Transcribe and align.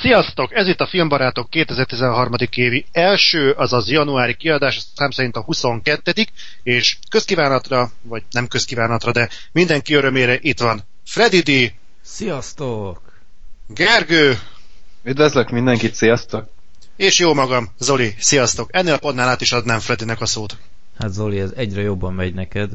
Sziasztok! 0.00 0.54
Ez 0.54 0.68
itt 0.68 0.80
a 0.80 0.86
Filmbarátok 0.86 1.50
2013. 1.50 2.32
évi 2.54 2.84
első, 2.92 3.50
azaz 3.50 3.88
januári 3.88 4.34
kiadás, 4.34 4.82
szám 4.94 5.10
szerint 5.10 5.36
a 5.36 5.42
22 5.42 6.12
és 6.62 6.96
közkívánatra, 7.10 7.90
vagy 8.02 8.22
nem 8.30 8.46
közkívánatra, 8.46 9.12
de 9.12 9.28
mindenki 9.52 9.94
örömére 9.94 10.38
itt 10.40 10.60
van 10.60 10.82
Freddy 11.04 11.40
D. 11.40 11.72
Sziasztok! 12.02 13.00
Gergő. 13.68 14.38
Üdvözlök 15.02 15.50
mindenkit, 15.50 15.94
sziasztok! 15.94 16.48
És 16.96 17.18
jó 17.18 17.34
magam, 17.34 17.68
Zoli, 17.78 18.14
sziasztok! 18.18 18.68
Ennél 18.72 18.92
a 18.92 18.98
podnál 18.98 19.28
át 19.28 19.40
is 19.40 19.52
adnám 19.52 19.80
Freddynek 19.80 20.20
a 20.20 20.26
szót. 20.26 20.56
Hát 20.98 21.12
Zoli, 21.12 21.40
ez 21.40 21.50
egyre 21.56 21.80
jobban 21.80 22.14
megy 22.14 22.34
neked. 22.34 22.70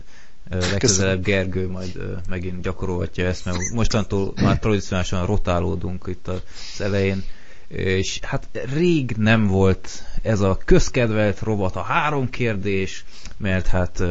Legközelebb 0.50 1.24
Gergő 1.24 1.70
majd 1.70 2.20
megint 2.30 2.62
gyakorolhatja 2.62 3.26
ezt, 3.26 3.46
mert 3.46 3.58
mostantól 3.74 4.34
már 4.42 4.60
tradicionálisan 4.60 5.26
rotálódunk 5.26 6.06
itt 6.08 6.28
az 6.28 6.42
elején, 6.80 7.24
és 7.68 8.20
hát 8.22 8.48
rég 8.74 9.14
nem 9.18 9.48
volt 9.48 10.04
ez 10.22 10.40
a 10.40 10.58
közkedvelt 10.66 11.40
rovat 11.40 11.76
a 11.76 11.82
három 11.82 12.30
kérdés, 12.30 13.06
mert 13.38 13.68
hát 13.68 14.04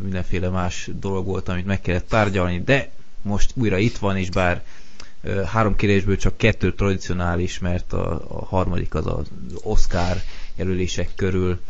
mindenféle 0.00 0.48
más 0.48 0.90
dolog 1.00 1.26
volt, 1.26 1.48
amit 1.48 1.66
meg 1.66 1.80
kellett 1.80 2.08
tárgyalni, 2.08 2.62
de 2.62 2.90
most 3.22 3.52
újra 3.54 3.78
itt 3.78 3.96
van, 3.96 4.16
és 4.16 4.30
bár 4.30 4.62
három 5.46 5.76
kérdésből 5.76 6.16
csak 6.16 6.36
kettő 6.36 6.72
tradicionális, 6.74 7.58
mert 7.58 7.92
a, 7.92 8.12
a 8.28 8.44
harmadik 8.44 8.94
az 8.94 9.06
az 9.06 9.26
Oscar 9.62 10.16
jelölések 10.54 11.10
körül 11.16 11.60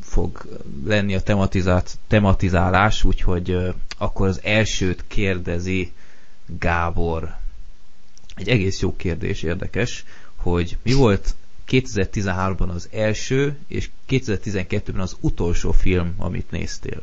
fog 0.00 0.46
lenni 0.84 1.14
a 1.14 1.20
tematizált, 1.20 1.98
tematizálás, 2.06 3.04
úgyhogy 3.04 3.74
akkor 3.98 4.28
az 4.28 4.40
elsőt 4.42 5.04
kérdezi 5.06 5.92
Gábor. 6.58 7.36
Egy 8.34 8.48
egész 8.48 8.80
jó 8.80 8.96
kérdés, 8.96 9.42
érdekes, 9.42 10.04
hogy 10.36 10.76
mi 10.82 10.92
volt 10.92 11.34
2013-ban 11.68 12.68
az 12.68 12.88
első, 12.92 13.56
és 13.66 13.90
2012-ben 14.08 15.00
az 15.00 15.16
utolsó 15.20 15.72
film, 15.72 16.14
amit 16.18 16.50
néztél? 16.50 17.02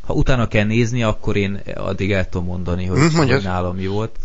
Ha 0.00 0.14
utána 0.14 0.48
kell 0.48 0.64
nézni, 0.64 1.02
akkor 1.02 1.36
én 1.36 1.54
addig 1.74 2.12
el 2.12 2.28
tudom 2.28 2.46
mondani, 2.46 2.84
hogy, 2.84 2.98
hm, 2.98 3.16
hogy 3.16 3.42
nálam 3.42 3.76
mi 3.76 3.86
volt. 3.86 4.18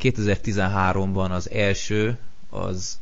2013-ban 0.00 1.30
az 1.30 1.50
első, 1.50 2.18
az 2.50 2.98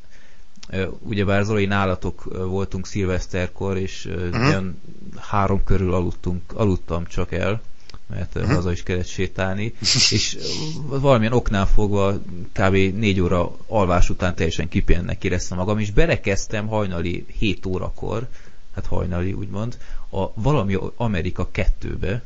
ugyebár 0.99 1.45
Zoli 1.45 1.67
nálatok 1.67 2.25
voltunk 2.49 2.87
szilveszterkor, 2.87 3.77
és 3.77 4.05
uh-huh. 4.05 4.47
olyan 4.47 4.81
három 5.17 5.65
körül 5.65 5.95
aludtunk, 5.95 6.43
aludtam 6.55 7.07
csak 7.07 7.33
el, 7.33 7.61
mert 8.07 8.35
uh-huh. 8.37 8.53
haza 8.53 8.73
is 8.73 8.83
kellett 8.83 9.07
sétálni, 9.07 9.75
és 10.11 10.39
valamilyen 10.87 11.33
oknál 11.33 11.67
fogva 11.67 12.19
kb. 12.53 12.75
négy 12.75 13.21
óra 13.21 13.57
alvás 13.67 14.11
után 14.11 14.35
teljesen 14.35 14.69
kipénnek 14.69 15.25
éreztem 15.25 15.59
magam, 15.59 15.79
és 15.79 15.91
berekeztem 15.91 16.67
hajnali 16.67 17.27
7 17.39 17.67
órakor, 17.67 18.27
hát 18.75 18.87
hajnali 18.87 19.33
úgymond, 19.33 19.79
a 20.11 20.33
valami 20.35 20.77
Amerika 20.97 21.49
kettőbe, 21.51 22.23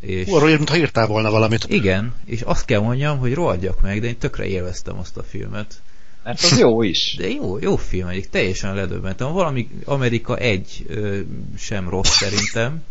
és... 0.00 0.28
Hú, 0.28 0.34
arról 0.34 0.48
mintha 0.48 0.76
írtál 0.76 1.06
volna 1.06 1.30
valamit. 1.30 1.64
Igen, 1.68 2.14
és 2.24 2.40
azt 2.40 2.64
kell 2.64 2.80
mondjam, 2.80 3.18
hogy 3.18 3.34
rohadjak 3.34 3.80
meg, 3.80 4.00
de 4.00 4.06
én 4.06 4.18
tökre 4.18 4.46
élveztem 4.46 4.98
azt 4.98 5.16
a 5.16 5.22
filmet. 5.22 5.80
Mert 6.24 6.42
az 6.42 6.58
jó 6.58 6.82
is. 6.82 7.14
De 7.18 7.28
jó, 7.28 7.58
jó 7.58 7.76
film 7.76 8.08
egyik, 8.08 8.28
teljesen 8.28 8.74
ledöbbentem. 8.74 9.32
Valami 9.32 9.68
Amerika 9.84 10.36
egy 10.36 10.84
ö, 10.88 11.20
sem 11.56 11.88
rossz 11.88 12.16
szerintem. 12.16 12.82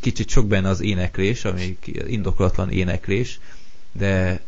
Kicsit 0.00 0.28
sok 0.28 0.46
benne 0.46 0.68
az 0.68 0.80
éneklés, 0.80 1.44
ami 1.44 1.78
indoklatlan 2.06 2.70
éneklés, 2.70 3.40
de 3.92 4.40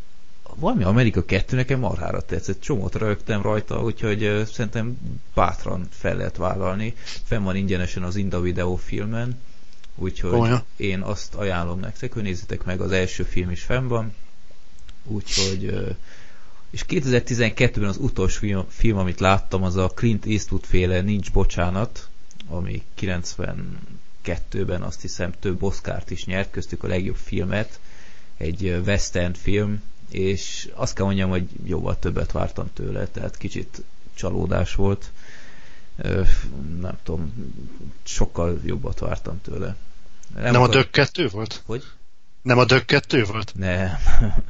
valami 0.54 0.84
Amerika 0.84 1.24
2 1.24 1.56
nekem 1.56 1.78
marhára 1.78 2.20
tetszett, 2.20 2.60
csomót 2.60 2.94
rögtem 2.94 3.42
rajta, 3.42 3.82
úgyhogy 3.82 4.24
uh, 4.24 4.44
szerintem 4.44 4.98
bátran 5.34 5.86
fel 5.90 6.16
lehet 6.16 6.36
vállalni. 6.36 6.94
Fenn 7.24 7.42
van 7.42 7.56
ingyenesen 7.56 8.02
az 8.02 8.16
Inda 8.16 8.40
Video 8.40 8.76
filmen, 8.76 9.40
úgyhogy 9.94 10.38
Olyan. 10.38 10.64
én 10.76 11.00
azt 11.00 11.34
ajánlom 11.34 11.80
nektek, 11.80 12.12
hogy 12.12 12.22
nézzétek 12.22 12.64
meg, 12.64 12.80
az 12.80 12.92
első 12.92 13.22
film 13.22 13.50
is 13.50 13.62
fenn 13.62 13.88
van, 13.88 14.14
úgyhogy 15.04 15.64
uh, 15.64 15.96
és 16.72 16.84
2012-ben 16.88 17.88
az 17.88 17.96
utolsó 17.96 18.38
film, 18.38 18.64
film, 18.68 18.98
amit 18.98 19.20
láttam, 19.20 19.62
az 19.62 19.76
a 19.76 19.88
Clint 19.88 20.26
Eastwood 20.26 20.64
féle 20.64 21.00
Nincs 21.00 21.32
Bocsánat, 21.32 22.08
ami 22.48 22.82
92-ben 23.00 24.82
azt 24.82 25.00
hiszem 25.00 25.32
több 25.40 25.62
Oscárt 25.62 26.10
is 26.10 26.24
nyert, 26.24 26.50
köztük 26.50 26.84
a 26.84 26.86
legjobb 26.86 27.16
filmet, 27.16 27.80
egy 28.36 28.80
western 28.86 29.32
film, 29.32 29.82
és 30.10 30.68
azt 30.74 30.94
kell 30.94 31.04
mondjam, 31.04 31.30
hogy 31.30 31.48
jóval 31.64 31.98
többet 31.98 32.32
vártam 32.32 32.70
tőle, 32.74 33.06
tehát 33.06 33.36
kicsit 33.36 33.82
csalódás 34.14 34.74
volt. 34.74 35.10
Nem 36.80 36.98
tudom, 37.02 37.32
sokkal 38.02 38.60
jobbat 38.64 38.98
vártam 38.98 39.40
tőle. 39.40 39.76
Nem, 40.34 40.52
nem 40.52 40.62
a 40.62 40.68
Dög 40.68 40.90
2 40.90 41.28
volt? 41.28 41.62
Hogy? 41.64 41.84
Nem 42.42 42.58
a 42.58 42.64
Dög 42.64 42.84
2 42.84 43.24
volt? 43.24 43.52
Nem. 43.54 43.90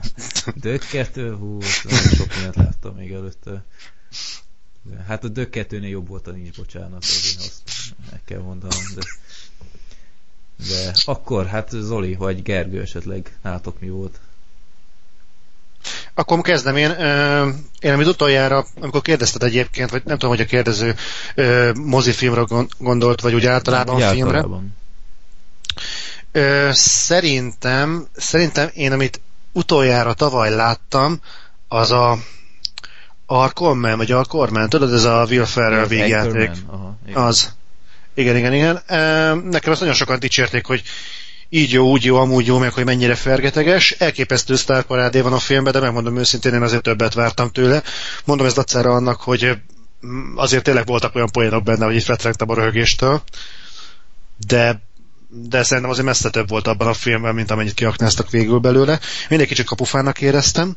Dög 0.54 0.80
2, 0.80 1.34
hú, 1.34 1.58
nagyon 1.84 2.08
sok 2.16 2.34
mindent 2.34 2.56
láttam 2.56 2.94
még 2.94 3.12
előtte. 3.12 3.64
De, 4.82 5.04
hát 5.08 5.24
a 5.24 5.28
Dög 5.28 5.48
2-nél 5.52 5.90
jobb 5.90 6.08
volt 6.08 6.26
a 6.26 6.30
nincs 6.30 6.56
bocsánat, 6.56 7.04
az 7.04 7.32
én 7.32 7.38
azt 7.38 7.94
meg 8.10 8.20
kell 8.24 8.40
mondanom, 8.40 8.84
de 8.94 9.02
de 10.68 10.92
akkor, 11.04 11.46
hát 11.46 11.68
Zoli, 11.70 12.14
vagy 12.14 12.42
Gergő 12.42 12.80
esetleg, 12.80 13.36
nálatok 13.42 13.80
mi 13.80 13.88
volt? 13.88 14.20
Akkor 16.14 16.40
kezdem 16.40 16.76
én. 16.76 16.90
Én 17.80 17.92
amit 17.92 18.06
utoljára, 18.06 18.66
amikor 18.80 19.02
kérdezted 19.02 19.42
egyébként, 19.42 19.90
vagy 19.90 20.02
nem 20.04 20.18
tudom, 20.18 20.36
hogy 20.36 20.44
a 20.44 20.48
kérdező 20.48 20.94
mozifilmre 21.74 22.64
gondolt, 22.78 23.20
vagy 23.20 23.34
úgy 23.34 23.46
általában 23.46 23.98
nem, 23.98 24.14
filmre. 24.14 24.36
Általában. 24.36 24.74
Szerintem, 26.72 28.06
szerintem 28.16 28.70
én, 28.74 28.92
amit 28.92 29.20
utoljára 29.52 30.12
tavaly 30.12 30.50
láttam, 30.50 31.20
az 31.68 31.90
a 31.90 32.18
Arkorman, 33.26 33.96
vagy 33.96 34.12
Arkorman, 34.12 34.68
tudod, 34.68 34.92
ez 34.92 35.04
a 35.04 35.26
Will 35.28 35.44
Ferrell 35.44 35.86
végjáték. 35.86 36.50
Az. 37.12 37.54
Igen, 38.14 38.36
igen, 38.36 38.54
igen. 38.54 38.82
Nekem 39.44 39.72
azt 39.72 39.80
nagyon 39.80 39.94
sokan 39.94 40.18
dicsérték, 40.18 40.66
hogy 40.66 40.82
így 41.48 41.72
jó, 41.72 41.90
úgy 41.90 42.04
jó, 42.04 42.16
amúgy 42.16 42.46
jó, 42.46 42.58
meg 42.58 42.72
hogy 42.72 42.84
mennyire 42.84 43.14
fergeteges. 43.14 43.90
Elképesztő 43.90 44.56
sztárparádé 44.56 45.20
van 45.20 45.32
a 45.32 45.38
filmben, 45.38 45.72
de 45.72 45.80
megmondom 45.80 46.18
őszintén, 46.18 46.54
én 46.54 46.62
azért 46.62 46.82
többet 46.82 47.14
vártam 47.14 47.50
tőle. 47.50 47.82
Mondom 48.24 48.46
ez 48.46 48.52
dacára 48.52 48.90
annak, 48.90 49.20
hogy 49.20 49.58
azért 50.34 50.64
tényleg 50.64 50.86
voltak 50.86 51.14
olyan 51.14 51.30
poénok 51.30 51.62
benne, 51.62 51.84
hogy 51.84 51.94
itt 51.94 52.06
retrengtem 52.06 52.50
a 52.50 52.54
röhögéstől. 52.54 53.22
De 54.46 54.82
de 55.34 55.62
szerintem 55.62 55.92
azért 55.92 56.06
messze 56.06 56.30
több 56.30 56.48
volt 56.48 56.66
abban 56.66 56.88
a 56.88 56.94
filmben, 56.94 57.34
mint 57.34 57.50
amennyit 57.50 57.74
kiaknáztak 57.74 58.30
végül 58.30 58.58
belőle. 58.58 59.00
Mindig 59.28 59.48
kicsit 59.48 59.66
kapufának 59.66 60.20
éreztem 60.20 60.76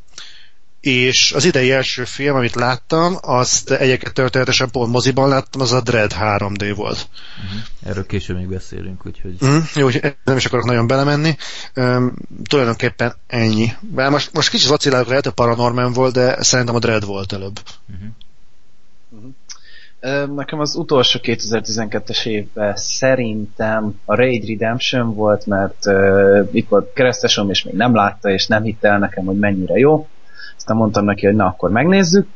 és 0.86 1.32
az 1.32 1.46
idei 1.46 1.72
első 1.72 2.04
film, 2.04 2.36
amit 2.36 2.56
láttam, 2.56 3.18
azt 3.22 3.72
egyébként 3.72 4.14
történetesen 4.14 4.72
pont 4.72 4.92
moziban 4.92 5.30
láttam, 5.30 5.62
az 5.62 5.72
a 5.72 5.82
Dread 5.82 6.16
3D 6.20 6.74
volt. 6.76 7.08
Uh-huh. 7.44 7.60
Erről 7.84 8.06
később 8.06 8.38
még 8.38 8.48
beszélünk, 8.48 9.06
úgyhogy... 9.06 9.36
Uh-huh. 9.40 9.64
Jó, 9.76 9.90
nem 10.24 10.38
is 10.38 10.46
akarok 10.46 10.66
nagyon 10.66 10.88
belemenni. 10.88 11.36
Um, 11.76 12.14
tulajdonképpen 12.44 13.16
ennyi. 13.28 13.74
Bár 13.80 14.10
most, 14.10 14.34
most 14.34 14.50
kicsit 14.50 14.70
vacilálok, 14.70 15.08
lehet, 15.08 15.24
hogy 15.24 15.34
Paranorman 15.34 15.94
volt, 15.94 16.14
de 16.14 16.44
szerintem 16.44 16.76
a 16.76 16.80
Dread 16.80 17.06
volt 17.06 17.34
előbb. 17.34 17.60
Uh-huh. 17.90 18.08
Uh-huh. 19.10 19.30
Nekem 20.36 20.60
az 20.60 20.76
utolsó 20.76 21.20
2012-es 21.24 22.26
évben 22.26 22.76
szerintem 22.76 24.00
a 24.06 24.16
Raid 24.16 24.48
Redemption 24.48 25.14
volt, 25.14 25.46
mert 25.46 25.86
uh, 25.86 26.48
itt 26.52 26.70
volt 26.70 26.94
keresztesom, 26.94 27.50
és 27.50 27.64
még 27.64 27.74
nem 27.74 27.96
látta, 27.96 28.30
és 28.30 28.48
nem 28.48 28.64
hitte 28.64 28.88
el 28.88 29.00
nekem, 29.00 29.26
hogy 29.26 29.38
mennyire 29.38 29.78
jó 29.78 30.08
aztán 30.66 30.78
mondtam 30.78 31.06
neki, 31.06 31.26
hogy 31.26 31.36
na 31.36 31.46
akkor 31.46 31.70
megnézzük, 31.70 32.28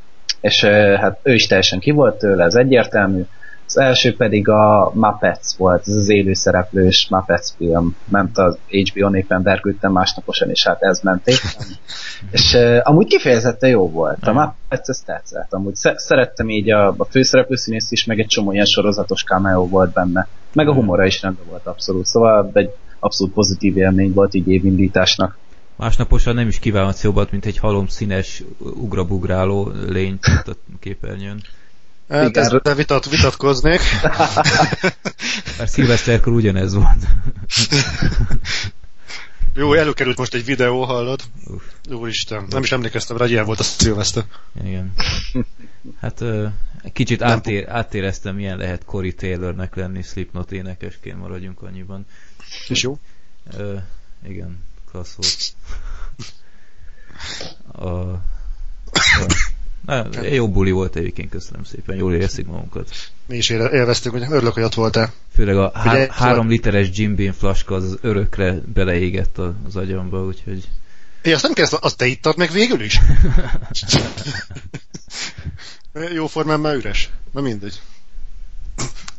és 0.41 0.63
hát 0.99 1.19
ő 1.23 1.33
is 1.33 1.47
teljesen 1.47 1.79
ki 1.79 1.91
volt 1.91 2.17
tőle, 2.17 2.43
ez 2.43 2.55
egyértelmű. 2.55 3.25
Az 3.69 3.77
első 3.77 4.15
pedig 4.15 4.47
a 4.47 4.91
Muppets 4.93 5.55
volt, 5.57 5.87
ez 5.87 5.95
az 5.95 6.09
élőszereplős 6.09 7.07
Muppets 7.09 7.47
film, 7.57 7.95
ment 8.07 8.37
az 8.37 8.57
HBO 8.67 9.09
népen 9.09 9.43
vergődtem 9.43 9.91
másnaposan, 9.91 10.49
és 10.49 10.65
hát 10.65 10.81
ez 10.81 10.99
ment 10.99 11.27
éppen. 11.27 11.65
és 12.31 12.53
uh, 12.53 12.79
amúgy 12.83 13.07
kifejezetten 13.07 13.69
jó 13.69 13.89
volt. 13.89 14.27
A 14.27 14.33
Muppets 14.33 14.87
ezt 14.87 15.05
tetszett. 15.05 15.53
Amúgy 15.53 15.75
szerettem 15.95 16.49
így 16.49 16.71
a, 16.71 16.87
a 16.97 17.05
főszereplő 17.05 17.55
színész 17.55 17.91
is, 17.91 18.05
meg 18.05 18.19
egy 18.19 18.27
csomó 18.27 18.51
ilyen 18.51 18.65
sorozatos 18.65 19.23
cameo 19.23 19.67
volt 19.67 19.93
benne. 19.93 20.27
Meg 20.53 20.67
a 20.67 20.73
humora 20.73 21.05
is 21.05 21.21
rendben 21.21 21.45
volt 21.49 21.65
abszolút. 21.67 22.05
Szóval 22.05 22.49
egy 22.53 22.69
abszolút 22.99 23.33
pozitív 23.33 23.77
élmény 23.77 24.13
volt 24.13 24.33
így 24.33 24.47
évindításnak. 24.47 25.37
Másnaposan 25.75 26.35
nem 26.35 26.47
is 26.47 26.59
kívánhatsz 26.59 27.03
jobbat, 27.03 27.31
mint 27.31 27.45
egy 27.45 27.57
halom 27.57 27.87
színes 27.87 28.43
ugrabugráló 28.59 29.71
lény 29.87 30.17
a 30.45 30.51
képernyőn. 30.79 31.41
Hát 32.09 32.37
ezzel 32.37 32.75
vitat, 32.75 33.09
vitatkoznék. 33.09 33.79
Mert 35.57 35.71
szilveszterkor 35.71 36.33
ugyanez 36.33 36.73
volt. 36.73 37.05
Jó, 39.53 39.73
előkerült 39.73 40.17
most 40.17 40.33
egy 40.33 40.45
videó, 40.45 40.83
hallod? 40.83 41.21
Uf. 41.45 41.63
Úristen, 41.89 42.45
nem 42.49 42.63
is 42.63 42.71
emlékeztem 42.71 43.17
rá, 43.17 43.23
hogy 43.23 43.31
ilyen 43.31 43.45
volt 43.45 43.59
a 43.59 43.63
szilveszter. 43.63 44.23
Igen. 44.63 44.93
Hát 45.99 46.23
kicsit 46.93 47.21
átér, 47.21 47.69
átéreztem, 47.69 48.35
milyen 48.35 48.57
lehet 48.57 48.85
Cory 48.85 49.13
Taylornek 49.13 49.75
lenni 49.75 50.01
Slipknot 50.01 50.51
énekesként, 50.51 51.19
maradjunk 51.19 51.61
annyiban. 51.61 52.05
És 52.67 52.83
jó? 52.83 52.99
Ö, 53.57 53.75
igen, 54.27 54.63
klassz 54.91 55.15
volt. 55.15 55.53
A, 57.71 57.89
a, 58.13 59.51
jó 60.31 60.49
buli 60.49 60.71
volt 60.71 60.95
egyébként, 60.95 61.29
köszönöm 61.29 61.63
szépen, 61.63 61.95
jól 61.95 62.13
érzik 62.13 62.45
magunkat. 62.45 62.89
Mi 63.25 63.37
is 63.37 63.49
élveztük, 63.49 64.11
hogy 64.11 64.21
örülök, 64.29 64.53
hogy 64.53 64.63
ott 64.63 64.73
voltál. 64.73 65.13
Főleg 65.33 65.57
a 65.57 65.71
há 65.73 65.93
Ugye, 65.93 66.07
három 66.11 66.49
literes 66.49 66.87
Jim 66.93 67.15
Beam 67.15 67.33
flaska 67.33 67.75
az 67.75 67.97
örökre 68.01 68.59
beleégett 68.73 69.37
az 69.37 69.75
agyamba, 69.75 70.23
úgyhogy... 70.23 70.67
É, 71.21 71.33
azt 71.33 71.43
nem 71.43 71.53
kezd, 71.53 71.77
azt 71.81 71.97
te 71.97 72.05
ittad 72.05 72.37
meg 72.37 72.51
végül 72.51 72.81
is? 72.81 72.99
Jó 76.13 76.27
formán 76.27 76.59
már 76.59 76.75
üres. 76.75 77.09
Na 77.31 77.41
mindegy. 77.41 77.81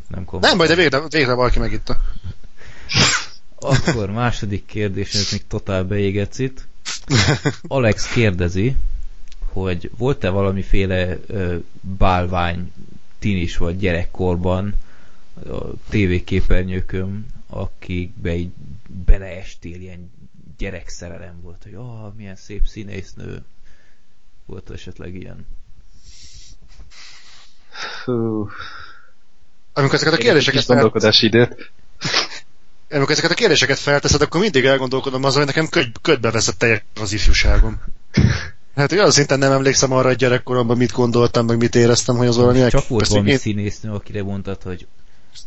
Nem, 0.08 0.24
komoly. 0.24 0.48
nem 0.48 0.58
baj, 0.58 0.66
de 0.66 0.74
végre, 0.74 1.00
végre 1.08 1.32
valaki 1.32 1.58
megitta. 1.58 1.96
Akkor 3.58 4.10
második 4.10 4.66
kérdés, 4.66 5.14
ez 5.14 5.28
még 5.32 5.46
totál 5.46 5.84
beégetsz 5.84 6.38
itt. 6.38 6.68
Alex 7.68 8.08
kérdezi, 8.12 8.76
hogy 9.52 9.91
volt-e 9.97 10.29
valamiféle 10.31 11.19
ö, 11.26 11.56
bálvány 11.81 12.73
tinis 13.19 13.56
vagy 13.56 13.79
gyerekkorban 13.79 14.75
a 15.49 15.64
tévéképernyőkön, 15.88 17.26
akikbe 17.47 18.35
így 18.35 18.50
beleestél, 19.06 19.81
ilyen 19.81 20.11
gyerekszerelem 20.58 21.41
volt, 21.43 21.62
hogy 21.62 21.75
oh, 21.75 22.14
milyen 22.17 22.37
szép 22.37 22.67
színésznő 22.67 23.43
volt 24.47 24.70
esetleg 24.70 25.14
ilyen. 25.14 25.47
Amikor 29.73 29.94
ezeket 29.94 30.12
a 30.12 30.17
kérdéseket 30.17 30.67
gondolkodási 30.67 31.26
időt. 31.26 31.70
Amikor 32.91 33.11
ezeket 33.11 33.31
a 33.31 33.35
kérdéseket 33.35 33.79
felteszed, 33.79 34.20
akkor 34.23 34.41
mindig 34.41 34.64
elgondolkodom 34.64 35.25
azon, 35.25 35.38
hogy 35.44 35.46
nekem 35.55 35.69
köd, 35.69 35.93
ködbe 36.03 36.31
veszett 36.31 36.58
teljesen 36.58 36.87
az 37.00 37.12
ifjúságom. 37.12 37.81
Hát 38.81 38.93
olyan 38.93 39.11
szinten 39.11 39.38
nem 39.38 39.53
emlékszem 39.53 39.93
arra, 39.93 40.09
hogy 40.09 40.17
gyerekkoromban 40.17 40.77
mit 40.77 40.93
gondoltam, 40.93 41.47
meg 41.47 41.56
mit 41.56 41.75
éreztem, 41.75 42.17
hogy 42.17 42.27
az 42.27 42.37
valami 42.37 42.69
Csak 42.69 42.88
volt 42.88 43.06
valami 43.06 43.31
én... 43.31 43.38
színésznő, 43.38 43.91
akire 43.93 44.23
mondtad, 44.23 44.62
hogy 44.62 44.87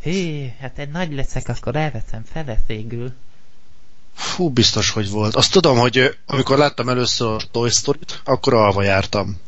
hé, 0.00 0.54
hát 0.60 0.78
egy 0.78 0.90
nagy 0.90 1.14
leszek, 1.14 1.48
akkor 1.48 1.76
elveszem 1.76 2.22
feleségül. 2.32 3.12
Fú, 4.14 4.50
biztos, 4.50 4.90
hogy 4.90 5.10
volt. 5.10 5.34
Azt 5.34 5.52
tudom, 5.52 5.78
hogy 5.78 6.16
amikor 6.26 6.58
láttam 6.58 6.88
először 6.88 7.28
a 7.28 7.40
Toy 7.50 7.70
Story-t, 7.70 8.20
akkor 8.24 8.54
alva 8.54 8.82
jártam. 8.82 9.40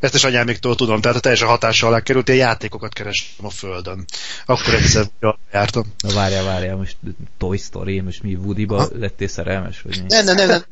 Ezt 0.00 0.14
is 0.14 0.24
anyámiktól 0.24 0.74
tudom, 0.74 1.00
tehát 1.00 1.16
a 1.16 1.20
teljesen 1.20 1.48
hatással 1.48 1.88
alá 1.88 2.00
került, 2.00 2.28
ilyen 2.28 2.46
játékokat 2.46 2.92
kerestem 2.92 3.46
a 3.46 3.50
földön. 3.50 4.04
Akkor 4.46 4.74
egyszer 4.74 5.06
jártam. 5.52 5.84
Na 5.98 6.14
várjál, 6.14 6.44
várjál, 6.44 6.76
most 6.76 6.96
Toy 7.38 7.56
Story, 7.56 8.00
most 8.00 8.22
mi 8.22 8.34
Woody-ba 8.34 8.88
lettél 8.98 9.28
szerelmes, 9.28 9.82
vagy 9.82 10.00
mi? 10.02 10.06
Nem, 10.08 10.24
nem, 10.24 10.36
nem, 10.36 10.48
nem. 10.48 10.62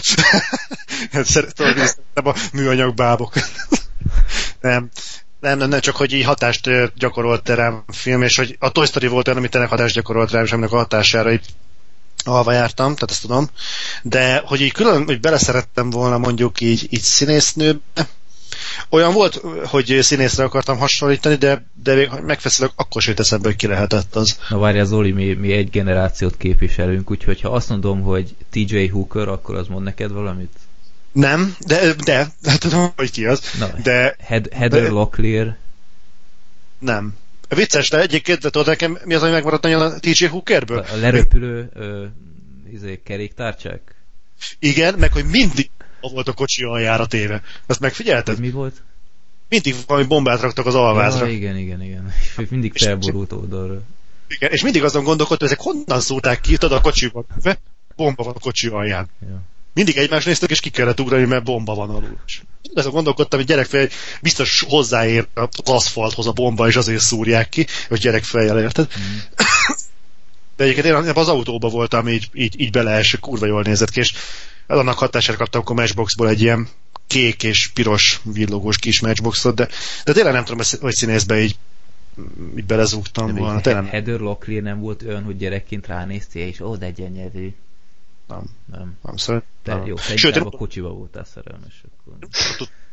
Csak, 0.00 1.24
szeretem 1.24 2.26
a 2.26 2.34
műanyag 2.52 2.94
bábok. 2.94 3.32
nem. 4.60 4.90
Nem, 5.40 5.58
nem, 5.58 5.68
nem, 5.68 5.80
csak 5.80 5.96
hogy 5.96 6.12
így 6.12 6.24
hatást 6.24 6.94
gyakorolt 6.94 7.48
rám 7.48 7.82
a 7.86 7.92
film, 7.92 8.22
és 8.22 8.36
hogy 8.36 8.56
a 8.58 8.72
Toy 8.72 8.86
Story 8.86 9.06
volt 9.06 9.26
olyan, 9.26 9.38
ami 9.38 9.48
tényleg 9.48 9.70
hatást 9.70 9.94
gyakorolt 9.94 10.30
rám, 10.30 10.44
és 10.44 10.52
aminek 10.52 10.72
a 10.72 10.76
hatására 10.76 11.32
így 11.32 11.44
alva 12.24 12.52
jártam, 12.52 12.94
tehát 12.94 13.10
ezt 13.10 13.20
tudom, 13.20 13.48
de 14.02 14.42
hogy 14.44 14.60
így 14.60 14.72
külön, 14.72 15.04
hogy 15.04 15.20
beleszerettem 15.20 15.90
volna 15.90 16.18
mondjuk 16.18 16.60
így, 16.60 16.86
így 16.90 17.02
színésznőbe, 17.02 17.80
olyan 18.88 19.12
volt, 19.12 19.40
hogy 19.64 19.98
színészre 20.00 20.44
akartam 20.44 20.78
hasonlítani, 20.78 21.34
de, 21.34 21.66
de 21.82 22.08
megfeszülök, 22.22 22.72
akkor 22.76 23.02
sem 23.02 23.14
eszembe, 23.16 23.48
hogy 23.48 23.56
ki 23.56 23.66
lehetett 23.66 24.16
az. 24.16 24.38
Na 24.48 24.58
várja, 24.58 24.84
Zoli, 24.84 25.12
mi, 25.12 25.32
mi 25.32 25.52
egy 25.52 25.70
generációt 25.70 26.36
képviselünk, 26.36 27.10
úgyhogy 27.10 27.40
ha 27.40 27.48
azt 27.48 27.68
mondom, 27.68 28.00
hogy 28.00 28.34
TJ 28.50 28.86
Hooker, 28.86 29.28
akkor 29.28 29.56
az 29.56 29.66
mond 29.66 29.84
neked 29.84 30.12
valamit? 30.12 30.52
Nem, 31.12 31.56
de, 31.66 31.94
de, 32.04 32.32
de 32.42 32.58
tudom, 32.58 32.92
hogy 32.96 33.10
ki 33.10 33.26
az. 33.26 33.40
Na, 33.58 33.70
de, 33.82 34.16
Head, 34.18 34.52
Heather 34.52 34.82
de, 34.82 34.88
Locklear? 34.88 35.56
Nem. 36.78 37.14
Vicces, 37.48 37.88
de 37.88 38.00
egyébként, 38.00 38.38
de 38.38 38.50
tudod 38.50 38.66
nekem 38.66 38.98
mi 39.04 39.14
az, 39.14 39.22
ami 39.22 39.30
megmaradt 39.30 39.62
nagyon 39.62 39.80
a 39.80 39.98
TJ 39.98 40.24
Hookerből? 40.24 40.78
A 40.78 40.96
leröpülő 40.96 41.70
ö, 41.74 42.04
izé, 42.72 43.00
keréktárcsák? 43.04 43.94
Igen, 44.58 44.94
meg 44.98 45.12
hogy 45.12 45.24
mindig 45.24 45.70
volt 46.12 46.28
a 46.28 46.32
kocsi 46.32 46.62
aljára 46.62 47.06
téve. 47.06 47.42
Azt 47.66 47.80
megfigyelted? 47.80 48.38
Mi 48.38 48.50
volt? 48.50 48.82
Mindig 49.48 49.74
valami 49.86 50.06
bombát 50.06 50.40
raktak 50.40 50.66
az 50.66 50.74
alvázra. 50.74 51.26
Ja, 51.26 51.32
igen, 51.32 51.56
igen, 51.56 51.82
igen. 51.82 52.12
Mindig 52.48 52.72
felborult 52.76 53.32
oldalra. 53.32 53.80
Igen, 54.28 54.50
és 54.50 54.62
mindig 54.62 54.84
azon 54.84 55.04
gondolkodtam, 55.04 55.46
ezek 55.46 55.60
honnan 55.60 56.00
szólták 56.00 56.40
ki, 56.40 56.56
tudod 56.56 56.78
a 56.78 56.80
kocsiban, 56.80 57.26
bomba 57.96 58.22
van 58.22 58.34
a 58.34 58.38
kocsi 58.38 58.68
alján. 58.68 59.08
Ja. 59.20 59.42
Mindig 59.74 59.96
egymást 59.96 60.26
néztek, 60.26 60.50
és 60.50 60.60
ki 60.60 60.70
kellett 60.70 61.00
ugrani, 61.00 61.24
mert 61.24 61.44
bomba 61.44 61.74
van 61.74 61.90
alul. 61.90 62.18
És 62.26 62.40
azon 62.74 62.92
gondolkodtam, 62.92 63.38
hogy 63.38 63.48
gyerekfej 63.48 63.88
biztos 64.22 64.64
hozzáér 64.68 65.26
az 65.34 65.48
aszfalthoz 65.64 66.26
a 66.26 66.32
bomba, 66.32 66.68
és 66.68 66.76
azért 66.76 67.00
szúrják 67.00 67.48
ki, 67.48 67.66
hogy 67.88 67.98
gyerekfejjel 67.98 68.60
érted? 68.60 68.88
Mm. 68.98 69.16
De 70.56 70.64
egyébként 70.64 70.86
én 70.86 71.12
az 71.14 71.28
autóban 71.28 71.70
voltam, 71.70 72.08
így, 72.08 72.28
így, 72.32 72.60
így 72.60 72.70
beleeső, 72.70 73.18
kurva 73.18 73.46
jól 73.46 73.62
nézett 73.62 73.90
ki, 73.90 74.00
és 74.00 74.12
annak 74.66 74.98
hatására 74.98 75.38
kaptam 75.38 75.60
akkor 75.60 75.76
Matchboxból 75.76 76.28
egy 76.28 76.40
ilyen 76.40 76.68
kék 77.06 77.42
és 77.42 77.66
piros 77.66 78.20
villogós 78.24 78.78
kis 78.78 79.00
Matchboxot, 79.00 79.54
de, 79.54 79.68
de 80.04 80.12
tényleg 80.12 80.32
nem 80.32 80.44
tudom, 80.44 80.66
hogy 80.80 80.94
színészbe 80.94 81.40
így 81.40 81.56
így 82.56 82.64
belezúgtam 82.64 83.34
de 83.34 83.40
volna. 83.40 83.60
Tényleg... 83.60 83.86
Heather 83.86 84.20
Locklear 84.20 84.62
nem 84.62 84.80
volt 84.80 85.02
olyan, 85.02 85.22
hogy 85.22 85.36
gyerekként 85.36 85.86
ránéztél, 85.86 86.46
és 86.46 86.60
ó, 86.60 86.76
de 86.76 86.90
gyönyörű. 86.90 87.54
Nem. 88.28 88.42
Nem. 88.72 88.96
Nem, 89.02 89.42
nem. 89.64 89.86
jó, 89.86 89.96
Sőt, 89.96 90.36
én... 90.36 90.42
a 90.42 90.50
kocsiba 90.50 90.88
voltál 90.88 91.24
szerelmes. 91.24 91.82
Akkor... 91.98 92.28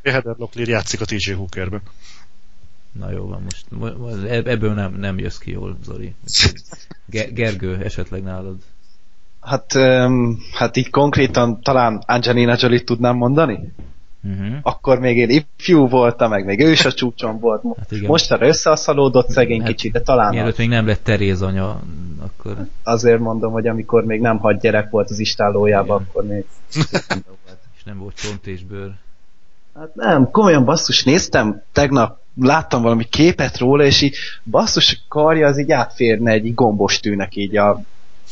Heather 0.03 0.35
Locklear 0.37 0.67
játszik 0.67 1.01
a 1.01 1.05
TJ 1.05 1.31
Hookerben. 1.31 1.81
Na 2.91 3.11
jó 3.11 3.27
van, 3.27 3.41
most 3.41 3.65
ebből 4.27 4.73
nem, 4.73 4.93
nem 4.93 5.17
jössz 5.17 5.37
ki 5.37 5.51
jól, 5.51 5.77
Zoli. 5.83 6.15
Gergő, 7.33 7.83
esetleg 7.83 8.23
nálad 8.23 8.57
Hát, 9.45 9.75
um, 9.75 10.37
hát 10.53 10.77
így 10.77 10.89
konkrétan 10.89 11.61
talán 11.61 12.03
Angelina 12.05 12.55
Jolie 12.59 12.83
tudnám 12.83 13.15
mondani? 13.15 13.73
Uh-huh. 14.23 14.55
Akkor 14.61 14.99
még 14.99 15.17
én 15.17 15.29
ifjú 15.29 15.87
voltam, 15.87 16.29
meg 16.29 16.45
még 16.45 16.59
ő 16.59 16.71
is 16.71 16.85
a 16.85 16.93
csúcson 16.93 17.39
volt. 17.39 17.63
Hát 17.77 17.91
igen. 17.91 18.05
Mostanra 18.05 18.47
összeaszalódott 18.47 19.29
szegény 19.29 19.59
hát, 19.59 19.69
kicsit, 19.69 19.91
de 19.91 20.01
talán... 20.01 20.33
Mielőtt 20.33 20.57
még 20.57 20.69
nem 20.69 20.87
lett 20.87 21.03
Teréz 21.03 21.41
anya, 21.41 21.81
akkor... 22.21 22.57
Azért 22.83 23.19
mondom, 23.19 23.51
hogy 23.51 23.67
amikor 23.67 24.05
még 24.05 24.21
nem 24.21 24.37
hagy 24.37 24.57
gyerek 24.57 24.89
volt 24.89 25.09
az 25.09 25.19
istálójában, 25.19 26.05
akkor 26.07 26.25
még... 26.25 26.45
és 27.75 27.83
nem 27.85 27.97
volt 27.97 28.15
csont 28.15 28.47
és 28.47 28.63
bőr. 28.63 28.91
Hát 29.75 29.95
nem, 29.95 30.31
komolyan 30.31 30.65
basszus, 30.65 31.03
néztem 31.03 31.61
tegnap, 31.71 32.17
láttam 32.41 32.81
valami 32.81 33.03
képet 33.03 33.57
róla, 33.57 33.83
és 33.83 34.01
így 34.01 34.15
basszus 34.43 35.03
karja 35.07 35.47
az 35.47 35.59
így 35.59 35.71
átférne 35.71 36.31
egy 36.31 36.53
gombos 36.53 36.99
tűnek 36.99 37.35
így 37.35 37.57
a 37.57 37.81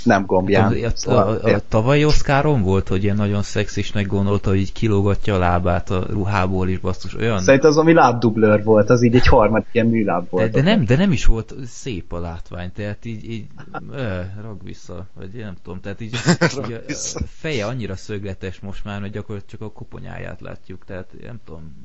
nem 0.03 0.25
gombján. 0.25 0.83
A, 0.83 0.89
szóval, 0.93 1.27
a, 1.27 1.47
a, 1.47 1.53
a 1.53 1.61
tavalyi 1.67 2.05
Oszkáron 2.05 2.61
volt, 2.61 2.87
hogy 2.87 3.03
ilyen 3.03 3.15
nagyon 3.15 3.41
szexisnek 3.41 4.07
gondolta, 4.07 4.49
hogy 4.49 4.59
így 4.59 4.71
kilógatja 4.71 5.35
a 5.35 5.37
lábát 5.37 5.89
a 5.89 6.05
ruhából 6.09 6.69
is, 6.69 6.79
basszus, 6.79 7.15
olyan... 7.15 7.39
Szerint 7.39 7.63
az, 7.63 7.77
ami 7.77 7.93
lábdublőr 7.93 8.63
volt, 8.63 8.89
az 8.89 9.01
így 9.01 9.15
egy 9.15 9.27
harmadik 9.27 9.67
ilyen 9.71 9.87
műláb 9.87 10.29
volt. 10.29 10.51
De, 10.51 10.61
de, 10.61 10.69
nem, 10.69 10.85
de 10.85 10.95
nem 10.95 11.11
is 11.11 11.25
volt 11.25 11.53
szép 11.65 12.13
a 12.13 12.19
látvány, 12.19 12.71
tehát 12.71 13.05
így, 13.05 13.29
így 13.29 13.45
ö, 13.91 14.19
rag 14.41 14.63
vissza, 14.63 15.07
vagy 15.13 15.35
én 15.35 15.43
nem 15.43 15.55
tudom, 15.63 15.79
tehát 15.79 16.01
így, 16.01 16.13
így 16.65 16.73
a, 16.73 16.91
a 17.13 17.23
feje 17.27 17.65
annyira 17.65 17.95
szögletes 17.95 18.59
most 18.59 18.83
már, 18.83 19.01
hogy 19.01 19.11
gyakorlatilag 19.11 19.49
csak 19.49 19.61
a 19.61 19.71
koponyáját 19.71 20.41
látjuk, 20.41 20.85
tehát 20.85 21.13
nem 21.21 21.39
tudom, 21.45 21.75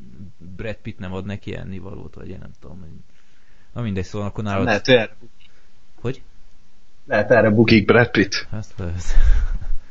Brad 0.56 0.76
Pitt 0.82 0.98
nem 0.98 1.12
ad 1.12 1.25
neki 1.25 1.56
ennivalót, 1.56 2.14
vagy 2.14 2.28
én 2.28 2.38
nem 2.40 2.50
tudom, 2.60 2.80
hogy... 2.80 2.88
Na 3.75 3.82
mindegy, 3.82 4.04
szóval 4.04 4.26
akkor 4.26 4.44
nálad... 4.44 4.64
Lehet, 4.64 5.10
hogy? 6.00 6.22
Lehet 7.06 7.30
erre 7.30 7.50
bukik 7.50 7.84
Brad 7.84 8.10
Pitt. 8.10 8.46
Ezt 8.52 8.72
lehet. 8.76 9.02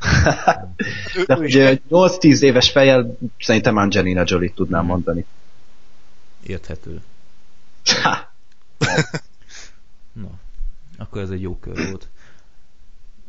De 1.27 1.37
ugye 1.37 1.79
8-10 1.89 2.39
éves 2.39 2.71
fejjel 2.71 3.17
szerintem 3.39 3.77
Angelina 3.77 4.23
Jolie 4.25 4.53
tudnám 4.53 4.85
mondani. 4.85 5.25
Érthető. 6.43 7.01
Na, 10.13 10.29
akkor 10.97 11.21
ez 11.21 11.29
egy 11.29 11.41
jó 11.41 11.57
kör 11.59 11.89
volt. 11.89 12.07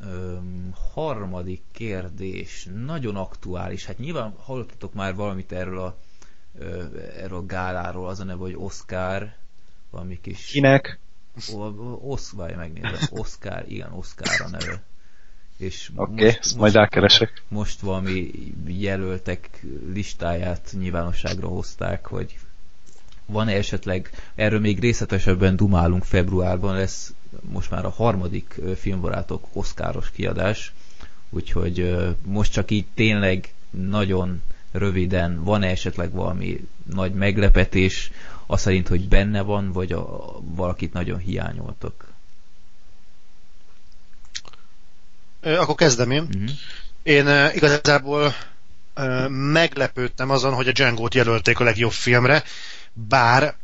Öm, 0.05 0.75
harmadik 0.93 1.63
kérdés, 1.73 2.69
nagyon 2.85 3.17
aktuális. 3.17 3.85
Hát 3.85 3.99
nyilván 3.99 4.35
hallottatok 4.39 4.95
már 4.95 5.15
valamit 5.15 5.53
erről 5.53 5.79
a, 5.79 5.97
ö, 6.59 6.85
erről 7.17 7.39
a 7.39 7.47
gáláról, 7.47 8.09
az 8.09 8.21
a 8.21 8.25
neve, 8.25 8.41
hogy 8.41 8.55
Oscar, 8.57 9.33
valami 9.91 10.21
kis... 10.21 10.47
Kinek? 10.47 10.99
Osz, 12.01 12.31
várj, 12.31 12.55
megnézem. 12.55 13.09
Oscar, 13.11 13.65
igen, 13.69 13.93
Oscar 13.93 14.41
a 14.41 14.49
neve. 14.49 14.83
És 15.57 15.91
Oké, 15.95 16.13
okay, 16.13 16.37
ezt 16.41 16.57
majd 16.57 16.77
elkeresek. 16.77 17.43
Most 17.49 17.81
valami 17.81 18.31
jelöltek 18.67 19.65
listáját 19.93 20.75
nyilvánosságra 20.79 21.49
hozták, 21.49 22.07
hogy 22.07 22.39
van 23.27 23.49
-e 23.49 23.57
esetleg, 23.57 24.11
erről 24.35 24.61
még 24.61 24.81
részletesebben 24.81 25.57
dumálunk 25.57 26.05
februárban, 26.05 26.75
lesz 26.75 27.15
most 27.41 27.71
már 27.71 27.85
a 27.85 27.91
harmadik 27.91 28.61
filmbarátok 28.77 29.47
oszkáros 29.53 30.11
kiadás, 30.11 30.73
úgyhogy 31.31 31.97
most 32.25 32.53
csak 32.53 32.71
így 32.71 32.87
tényleg 32.95 33.55
nagyon 33.71 34.43
röviden, 34.73 35.45
van-e 35.45 35.69
esetleg 35.69 36.13
valami 36.13 36.69
nagy 36.95 37.15
meglepetés, 37.15 38.11
az 38.47 38.61
szerint, 38.61 38.89
hogy 38.89 39.09
benne 39.09 39.43
van, 39.43 39.73
vagy 39.73 39.93
a, 39.93 40.37
valakit 40.41 40.93
nagyon 40.93 41.19
hiányoltak? 41.19 42.15
Akkor 45.43 45.75
kezdem 45.75 46.11
én. 46.11 46.23
Uh-huh. 46.23 46.51
Én 47.03 47.51
igazából 47.55 48.35
meglepődtem 49.29 50.31
azon, 50.31 50.55
hogy 50.55 50.69
a 50.69 50.73
Django-t 50.73 51.15
jelölték 51.15 51.61
a 51.61 51.65
legjobb 51.65 51.93
filmre, 51.93 52.45
bár 52.93 53.55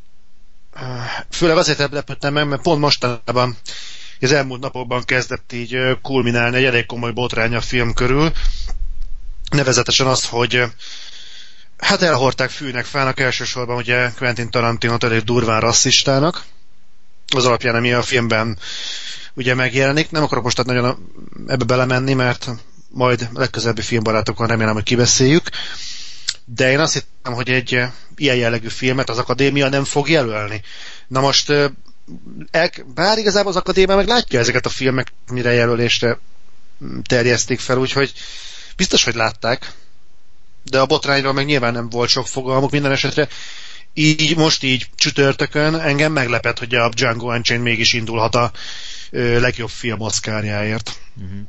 főleg 1.30 1.56
azért 1.56 1.90
lepődtem 1.92 2.32
meg, 2.32 2.48
mert 2.48 2.62
pont 2.62 2.80
mostanában 2.80 3.56
az 4.20 4.32
elmúlt 4.32 4.60
napokban 4.60 5.04
kezdett 5.04 5.52
így 5.52 5.76
kulminálni 6.02 6.56
egy 6.56 6.64
elég 6.64 6.86
komoly 6.86 7.12
botrány 7.12 7.54
a 7.54 7.60
film 7.60 7.94
körül, 7.94 8.32
nevezetesen 9.50 10.06
azt, 10.06 10.26
hogy 10.26 10.64
hát 11.82 12.02
elhordták 12.02 12.50
fűnek 12.50 12.84
fának 12.84 13.20
elsősorban 13.20 13.76
ugye 13.76 14.10
Quentin 14.10 14.50
Tarantino 14.50 14.96
elég 15.00 15.22
durván 15.22 15.60
rasszistának, 15.60 16.44
az 17.34 17.44
alapján, 17.46 17.74
ami 17.74 17.92
a 17.92 18.02
filmben 18.02 18.58
ugye 19.34 19.54
megjelenik. 19.54 20.10
Nem 20.10 20.22
akarok 20.22 20.44
most 20.44 20.64
nagyon 20.64 21.12
ebbe 21.46 21.64
belemenni, 21.64 22.14
mert 22.14 22.50
majd 22.88 23.28
legközelebbi 23.32 23.82
filmbarátokon 23.82 24.46
remélem, 24.46 24.74
hogy 24.74 24.82
kibeszéljük. 24.82 25.48
De 26.44 26.70
én 26.70 26.80
azt 26.80 26.92
hittem, 26.92 27.32
hogy 27.32 27.50
egy 27.50 27.80
ilyen 28.16 28.36
jellegű 28.36 28.68
filmet 28.68 29.08
az 29.10 29.18
akadémia 29.18 29.68
nem 29.68 29.84
fog 29.84 30.08
jelölni. 30.08 30.62
Na 31.08 31.20
most, 31.20 31.52
bár 32.94 33.18
igazából 33.18 33.50
az 33.50 33.56
akadémia 33.56 33.96
meg 33.96 34.06
látja 34.06 34.38
ezeket 34.38 34.66
a 34.66 34.68
filmek, 34.68 35.12
mire 35.26 35.52
jelölésre 35.52 36.18
terjesztik 37.02 37.60
fel, 37.60 37.78
úgyhogy 37.78 38.12
biztos, 38.76 39.04
hogy 39.04 39.14
látták, 39.14 39.72
de 40.70 40.78
a 40.78 40.86
botrányról 40.86 41.32
meg 41.32 41.46
nyilván 41.46 41.72
nem 41.72 41.88
volt 41.90 42.08
sok 42.08 42.26
fogalmuk 42.26 42.70
minden 42.70 42.92
esetre. 42.92 43.28
Így 43.94 44.36
most 44.36 44.62
így 44.62 44.86
csütörtökön 44.96 45.74
engem 45.74 46.12
meglepett, 46.12 46.58
hogy 46.58 46.74
a 46.74 46.88
Django 46.88 47.26
Unchained 47.26 47.64
mégis 47.64 47.92
indulhat 47.92 48.34
a 48.34 48.50
legjobb 49.38 49.68
film 49.68 50.00
oszkárjáért. 50.00 50.90
Uh-huh. 51.16 51.40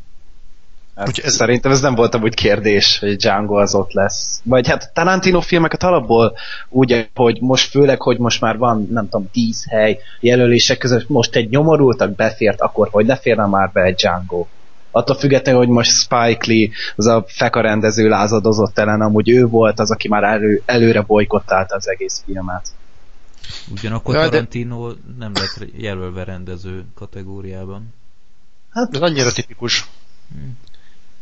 Hát 0.95 1.17
ez... 1.17 1.33
Szerintem 1.33 1.71
ez 1.71 1.81
nem 1.81 1.95
volt 1.95 2.13
amúgy 2.13 2.33
kérdés, 2.33 2.99
hogy 2.99 3.15
Django 3.15 3.55
az 3.55 3.75
ott 3.75 3.91
lesz. 3.91 4.41
Vagy 4.43 4.67
hát 4.67 4.91
Tarantino 4.93 5.41
filmeket 5.41 5.83
alapból 5.83 6.37
úgy, 6.69 7.09
hogy 7.13 7.41
most 7.41 7.69
főleg, 7.69 8.01
hogy 8.01 8.17
most 8.17 8.41
már 8.41 8.57
van, 8.57 8.87
nem 8.91 9.09
tudom, 9.09 9.29
tíz 9.31 9.65
hely 9.69 9.99
jelölések 10.19 10.77
között, 10.77 11.09
most 11.09 11.35
egy 11.35 11.49
nyomorultak 11.49 12.15
befért, 12.15 12.61
akkor 12.61 12.87
hogy 12.91 13.05
ne 13.05 13.15
férne 13.17 13.45
már 13.45 13.69
be 13.71 13.81
egy 13.81 13.95
Django? 13.95 14.45
Attól 14.93 15.15
függetlenül, 15.15 15.59
hogy 15.59 15.69
most 15.69 15.91
Spike 15.91 16.45
Lee, 16.47 16.69
az 16.95 17.05
a 17.05 17.25
feka 17.27 17.61
rendező 17.61 18.07
lázadozott 18.07 18.77
ellen, 18.77 19.01
amúgy 19.01 19.29
ő 19.29 19.45
volt 19.45 19.79
az, 19.79 19.91
aki 19.91 20.07
már 20.07 20.23
elő, 20.23 20.61
előre 20.65 21.01
bolykottálta 21.01 21.75
az 21.75 21.89
egész 21.89 22.23
filmet. 22.25 22.67
Ugyanakkor 23.71 24.15
ja, 24.15 24.29
Tarantino 24.29 24.91
de... 24.91 24.99
nem 25.17 25.31
lett 25.33 25.69
jelölve 25.77 26.23
rendező 26.23 26.83
kategóriában. 26.95 27.93
Hát, 28.69 28.95
ez 28.95 29.01
annyira 29.01 29.31
tipikus. 29.31 29.87
Hmm. 30.33 30.57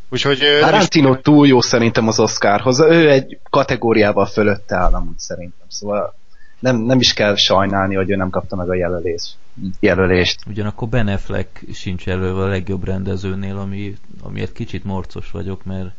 Úgyhogy... 0.09 0.39
Tarantino 0.59 1.13
is... 1.13 1.19
túl 1.21 1.47
jó 1.47 1.61
szerintem 1.61 2.07
az 2.07 2.19
Oscarhoz. 2.19 2.79
Ő 2.79 3.09
egy 3.09 3.39
kategóriával 3.49 4.25
fölötte 4.25 4.75
áll 4.75 4.93
amúgy 4.93 5.19
szerintem. 5.19 5.67
Szóval 5.67 6.15
nem, 6.61 6.77
nem 6.77 6.99
is 6.99 7.13
kell 7.13 7.35
sajnálni, 7.35 7.95
hogy 7.95 8.09
ő 8.09 8.15
nem 8.15 8.29
kapta 8.29 8.55
meg 8.55 8.69
a 8.69 8.73
jelölést. 8.73 9.35
jelölést. 9.79 10.39
Ugyanakkor 10.47 10.87
Ben 10.87 11.07
Affleck 11.07 11.63
sincs 11.73 12.05
jelölve 12.05 12.41
a 12.41 12.47
legjobb 12.47 12.83
rendezőnél, 12.83 13.57
ami, 13.57 13.95
amiért 14.21 14.51
kicsit 14.51 14.83
morcos 14.83 15.31
vagyok, 15.31 15.63
mert, 15.63 15.91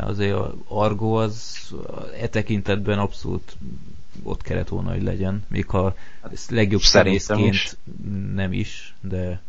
azért 0.00 0.34
a 0.34 0.54
Argo 0.68 1.22
az 1.22 1.56
e 2.20 2.28
tekintetben 2.28 2.98
abszolút 2.98 3.56
ott 4.22 4.42
kellett 4.42 4.68
volna, 4.68 4.90
hogy 4.90 5.02
legyen. 5.02 5.44
Még 5.48 5.66
ha 5.66 5.94
ezt 6.32 6.50
legjobb 6.50 6.80
szerészként 6.80 7.78
nem 8.34 8.52
is, 8.52 8.94
de 9.00 9.40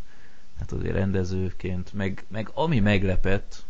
hát 0.60 0.72
azért 0.72 0.94
rendezőként, 0.94 1.94
meg, 1.94 2.24
meg 2.28 2.50
ami 2.54 2.80
meglepett, 2.80 3.64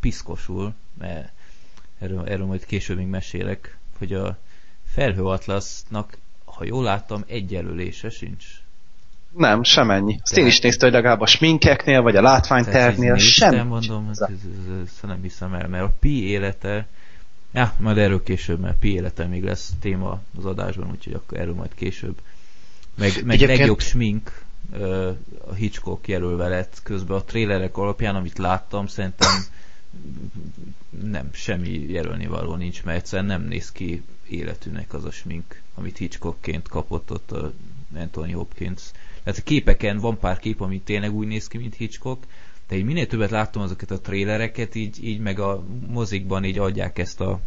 piszkosul, 0.00 0.74
mert 0.98 1.32
erről, 1.98 2.26
erről 2.26 2.46
majd 2.46 2.64
később 2.64 2.96
még 2.96 3.06
mesélek, 3.06 3.78
hogy 3.98 4.12
a 4.12 4.38
Felhőatlasznak, 4.94 6.18
ha 6.44 6.64
jól 6.64 6.82
láttam, 6.82 7.24
egy 7.26 7.50
jelölése 7.50 8.10
sincs. 8.10 8.44
Nem, 9.36 9.62
semennyi. 9.62 10.18
Azt 10.22 10.36
én 10.36 10.46
is 10.46 10.60
néztem, 10.60 10.88
hogy 10.88 10.96
legalább 10.96 11.20
a 11.20 11.26
sminkeknél, 11.26 12.02
vagy 12.02 12.16
a 12.16 12.22
látványtervnél 12.22 13.16
sem. 13.16 13.66
mondom, 13.66 14.08
ezt, 14.10 14.30
ezt 14.84 15.02
nem 15.02 15.22
hiszem 15.22 15.54
el, 15.54 15.68
mert 15.68 15.84
a 15.84 15.92
Pi 16.00 16.28
élete, 16.28 16.86
ja, 17.52 17.74
majd 17.78 17.98
erről 17.98 18.22
később, 18.22 18.60
mert 18.60 18.78
Pi 18.78 18.92
élete 18.92 19.26
még 19.26 19.42
lesz 19.42 19.72
téma 19.80 20.20
az 20.38 20.44
adásban, 20.44 20.90
úgyhogy 20.90 21.12
akkor 21.12 21.38
erről 21.38 21.54
majd 21.54 21.74
később. 21.74 22.20
Meg, 22.94 23.12
meg 23.24 23.34
Egyébként... 23.34 23.58
legjobb 23.58 23.80
smink 23.80 24.42
a 25.48 25.54
Hitchcock 25.54 26.08
jelölve 26.08 26.48
lett 26.48 26.80
közben 26.82 27.16
a 27.16 27.24
trélerek 27.24 27.76
alapján, 27.76 28.14
amit 28.14 28.38
láttam, 28.38 28.86
szerintem 28.86 29.30
nem, 31.02 31.28
semmi 31.32 31.86
jelölni 31.88 32.26
való 32.26 32.54
nincs, 32.54 32.82
mert 32.84 32.98
egyszerűen 32.98 33.28
nem 33.28 33.42
néz 33.42 33.72
ki 33.72 34.02
életűnek 34.28 34.92
az 34.92 35.04
a 35.04 35.10
smink, 35.10 35.60
amit 35.74 35.98
Hitchcockként 35.98 36.68
kapott 36.68 37.10
ott 37.10 37.32
a 37.32 37.52
Anthony 37.94 38.34
Hopkins. 38.34 38.82
Tehát 39.22 39.38
a 39.38 39.42
képeken 39.42 39.98
van 39.98 40.18
pár 40.18 40.38
kép, 40.38 40.60
ami 40.60 40.80
tényleg 40.80 41.14
úgy 41.14 41.26
néz 41.26 41.48
ki, 41.48 41.58
mint 41.58 41.74
Hitchcock, 41.74 42.26
de 42.68 42.76
így 42.76 42.84
minél 42.84 43.06
többet 43.06 43.30
láttam 43.30 43.62
azokat 43.62 43.90
a 43.90 44.00
trélereket, 44.00 44.74
így, 44.74 45.04
így 45.04 45.18
meg 45.18 45.38
a 45.38 45.64
mozikban 45.86 46.44
így 46.44 46.58
adják 46.58 46.98
ezt 46.98 47.20
a 47.20 47.40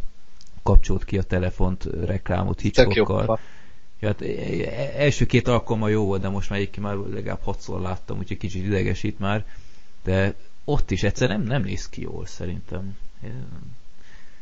kapcsolt 0.62 1.04
ki 1.04 1.18
a 1.18 1.22
telefont 1.22 1.84
reklámot 1.84 2.60
Hitchcockkal. 2.60 3.40
Ja, 4.00 4.08
hát 4.08 4.20
e, 4.20 4.26
e, 4.26 4.92
első 4.96 5.26
két 5.26 5.48
alkalommal 5.48 5.90
jó 5.90 6.04
volt, 6.04 6.20
de 6.20 6.28
most 6.28 6.50
már 6.50 6.58
egyébként 6.58 6.86
már 6.86 6.96
legalább 6.96 7.42
hatszor 7.42 7.80
láttam, 7.80 8.18
úgyhogy 8.18 8.36
kicsit 8.36 8.64
idegesít 8.64 9.18
már, 9.18 9.46
de 10.02 10.34
ott 10.64 10.90
is 10.90 11.02
egyszer 11.02 11.28
nem, 11.28 11.42
nem 11.42 11.62
néz 11.62 11.88
ki 11.88 12.00
jól 12.00 12.26
szerintem. 12.26 12.96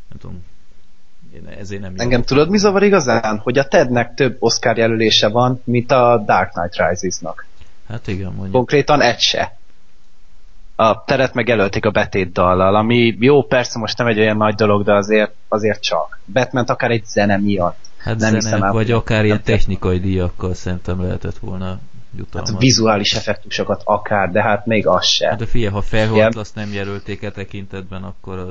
Nem 0.09 0.19
tudom, 0.19 0.45
én 1.35 1.47
ezért 1.59 1.81
nem 1.81 1.95
Engem 1.97 2.19
jó. 2.19 2.25
tudod 2.25 2.51
mi 2.51 2.59
zavar 2.59 2.83
igazán? 2.83 3.39
Hogy 3.39 3.59
a 3.59 3.69
Tednek 3.69 4.15
több 4.15 4.37
Oscar 4.39 4.77
jelölése 4.77 5.29
van, 5.29 5.61
mint 5.65 5.93
a 5.93 6.23
Dark 6.27 6.51
Knight 6.51 6.77
Rises-nak. 6.77 7.47
Hát 7.89 8.07
igen, 8.07 8.33
mondjuk. 8.33 8.53
Konkrétan 8.53 9.01
egy 9.01 9.19
se. 9.19 9.57
A 10.75 11.05
teret 11.05 11.35
megjelölték 11.35 11.85
a 11.85 11.91
betét 11.91 12.33
dallal, 12.33 12.77
ami 12.77 13.17
jó, 13.21 13.43
persze 13.43 13.79
most 13.79 13.99
nem 13.99 14.07
egy 14.07 14.19
olyan 14.19 14.37
nagy 14.37 14.55
dolog, 14.55 14.85
de 14.85 14.95
azért, 14.95 15.33
azért 15.49 15.83
csak. 15.83 16.19
batman 16.33 16.65
akár 16.65 16.91
egy 16.91 17.05
zene 17.05 17.37
miatt. 17.37 17.79
Hát 17.97 18.19
nem 18.19 18.41
zene, 18.41 18.57
hiszem, 18.57 18.73
vagy 18.73 18.91
akár 18.91 19.25
ilyen 19.25 19.43
technikai 19.43 19.99
díjakkal 19.99 20.55
szerintem 20.55 21.03
lehetett 21.03 21.39
volna 21.39 21.79
jutalmazni. 22.17 22.55
Hát 22.55 22.63
vizuális 22.63 23.15
effektusokat 23.15 23.83
akár, 23.85 24.31
de 24.31 24.43
hát 24.43 24.67
még 24.67 24.87
az 24.87 25.07
se. 25.07 25.35
De 25.39 25.47
figyelj, 25.47 25.73
ha 25.73 25.81
felholt, 25.81 26.37
azt 26.37 26.55
nem 26.55 26.73
jelölték 26.73 27.23
e 27.23 27.31
tekintetben, 27.31 28.03
akkor 28.03 28.39
a 28.39 28.47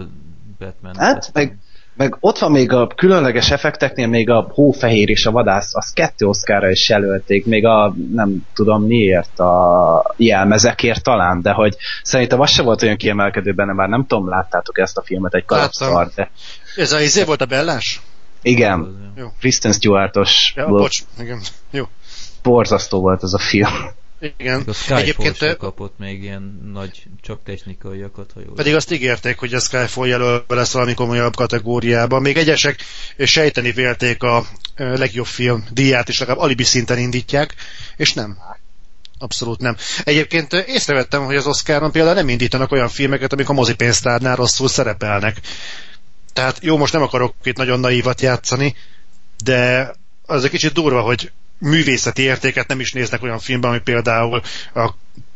Batman... 0.60 0.96
Hát, 0.96 1.30
meg, 1.34 1.58
meg 1.96 2.18
ott 2.20 2.38
van 2.38 2.52
még 2.52 2.72
a 2.72 2.88
különleges 2.88 3.52
effekteknél 3.52 4.08
még 4.08 4.30
a 4.30 4.48
hófehér 4.54 5.10
és 5.10 5.26
a 5.26 5.32
vadász, 5.32 5.76
az 5.76 5.90
kettő 5.90 6.26
oszkára 6.26 6.70
is 6.70 6.90
jelölték, 6.90 7.46
még 7.46 7.66
a 7.66 7.96
nem 8.12 8.46
tudom 8.54 8.84
miért, 8.84 9.40
a 9.40 10.14
jelmezekért 10.18 11.04
talán, 11.04 11.42
de 11.42 11.52
hogy 11.52 11.76
szerintem 12.04 12.40
az 12.40 12.50
se 12.50 12.62
volt 12.62 12.82
olyan 12.82 12.98
kiemelkedő 12.98 13.54
benne, 13.54 13.74
már 13.74 13.90
nem 13.90 14.06
tudom, 14.08 14.30
láttátok 14.30 14.80
ezt 14.80 14.98
a 14.98 15.04
filmet, 15.04 15.34
egy 15.34 15.46
kalapszar, 15.46 16.12
de... 16.16 16.32
Ez 16.76 16.92
a 16.92 17.02
izé 17.02 17.24
volt 17.24 17.42
a 17.42 17.46
bellás? 17.46 18.02
Igen, 18.42 19.12
Jó. 19.16 19.28
Kristen 19.40 19.72
Stewartos 19.72 20.54
ja, 20.56 20.68
bocs, 20.68 21.00
igen, 21.20 21.42
jó. 21.72 21.84
Borzasztó 22.44 23.00
volt 23.00 23.24
az 23.24 23.34
a 23.34 23.40
film. 23.40 23.72
Igen. 24.38 24.64
A 24.68 24.74
Skyfall 24.74 24.98
Egyébként 24.98 25.58
kapott 25.58 25.98
még 25.98 26.24
ilyen 26.24 26.72
nagy, 26.74 27.04
csak 27.22 27.40
technikaiakat, 27.44 28.32
ha 28.34 28.40
jól 28.46 28.54
Pedig 28.54 28.76
azt 28.76 28.92
ígérték, 28.92 29.38
hogy 29.38 29.54
a 29.54 29.60
Skyfall 29.60 30.08
jelölve 30.08 30.56
lesz 30.56 30.72
valami 30.72 30.94
komolyabb 30.94 31.36
kategóriában. 31.36 32.22
Még 32.22 32.38
egyesek 32.38 32.80
sejteni 33.18 33.72
vélték 33.72 34.24
a 34.24 34.46
legjobb 34.76 35.26
film 35.26 35.66
díját, 35.72 36.10
és 36.10 36.20
legalább 36.20 36.42
alibi 36.42 36.64
szinten 36.64 36.98
indítják, 36.98 37.56
és 37.98 38.14
nem. 38.14 38.38
Abszolút 39.18 39.60
nem. 39.60 39.76
Egyébként 40.04 40.54
észrevettem, 40.54 41.26
hogy 41.26 41.36
az 41.36 41.48
Oscaron 41.48 41.92
például 41.92 42.16
nem 42.16 42.30
indítanak 42.30 42.72
olyan 42.72 42.90
filmeket, 42.90 43.34
amik 43.34 43.50
a 43.50 43.54
mozipénztárnál 43.54 44.36
rosszul 44.36 44.68
szerepelnek. 44.68 45.38
Tehát 46.34 46.58
jó, 46.62 46.78
most 46.78 46.94
nem 46.94 47.02
akarok 47.02 47.34
itt 47.44 47.58
nagyon 47.58 47.80
naívat 47.80 48.22
játszani, 48.22 48.76
de 49.44 49.92
az 50.26 50.44
egy 50.44 50.50
kicsit 50.50 50.74
durva, 50.74 51.02
hogy 51.02 51.32
művészeti 51.58 52.22
értéket 52.22 52.68
nem 52.68 52.80
is 52.80 52.94
néznek 52.94 53.24
olyan 53.24 53.40
filmben, 53.40 53.70
ami 53.70 53.80
például 53.80 54.42
a 54.74 54.94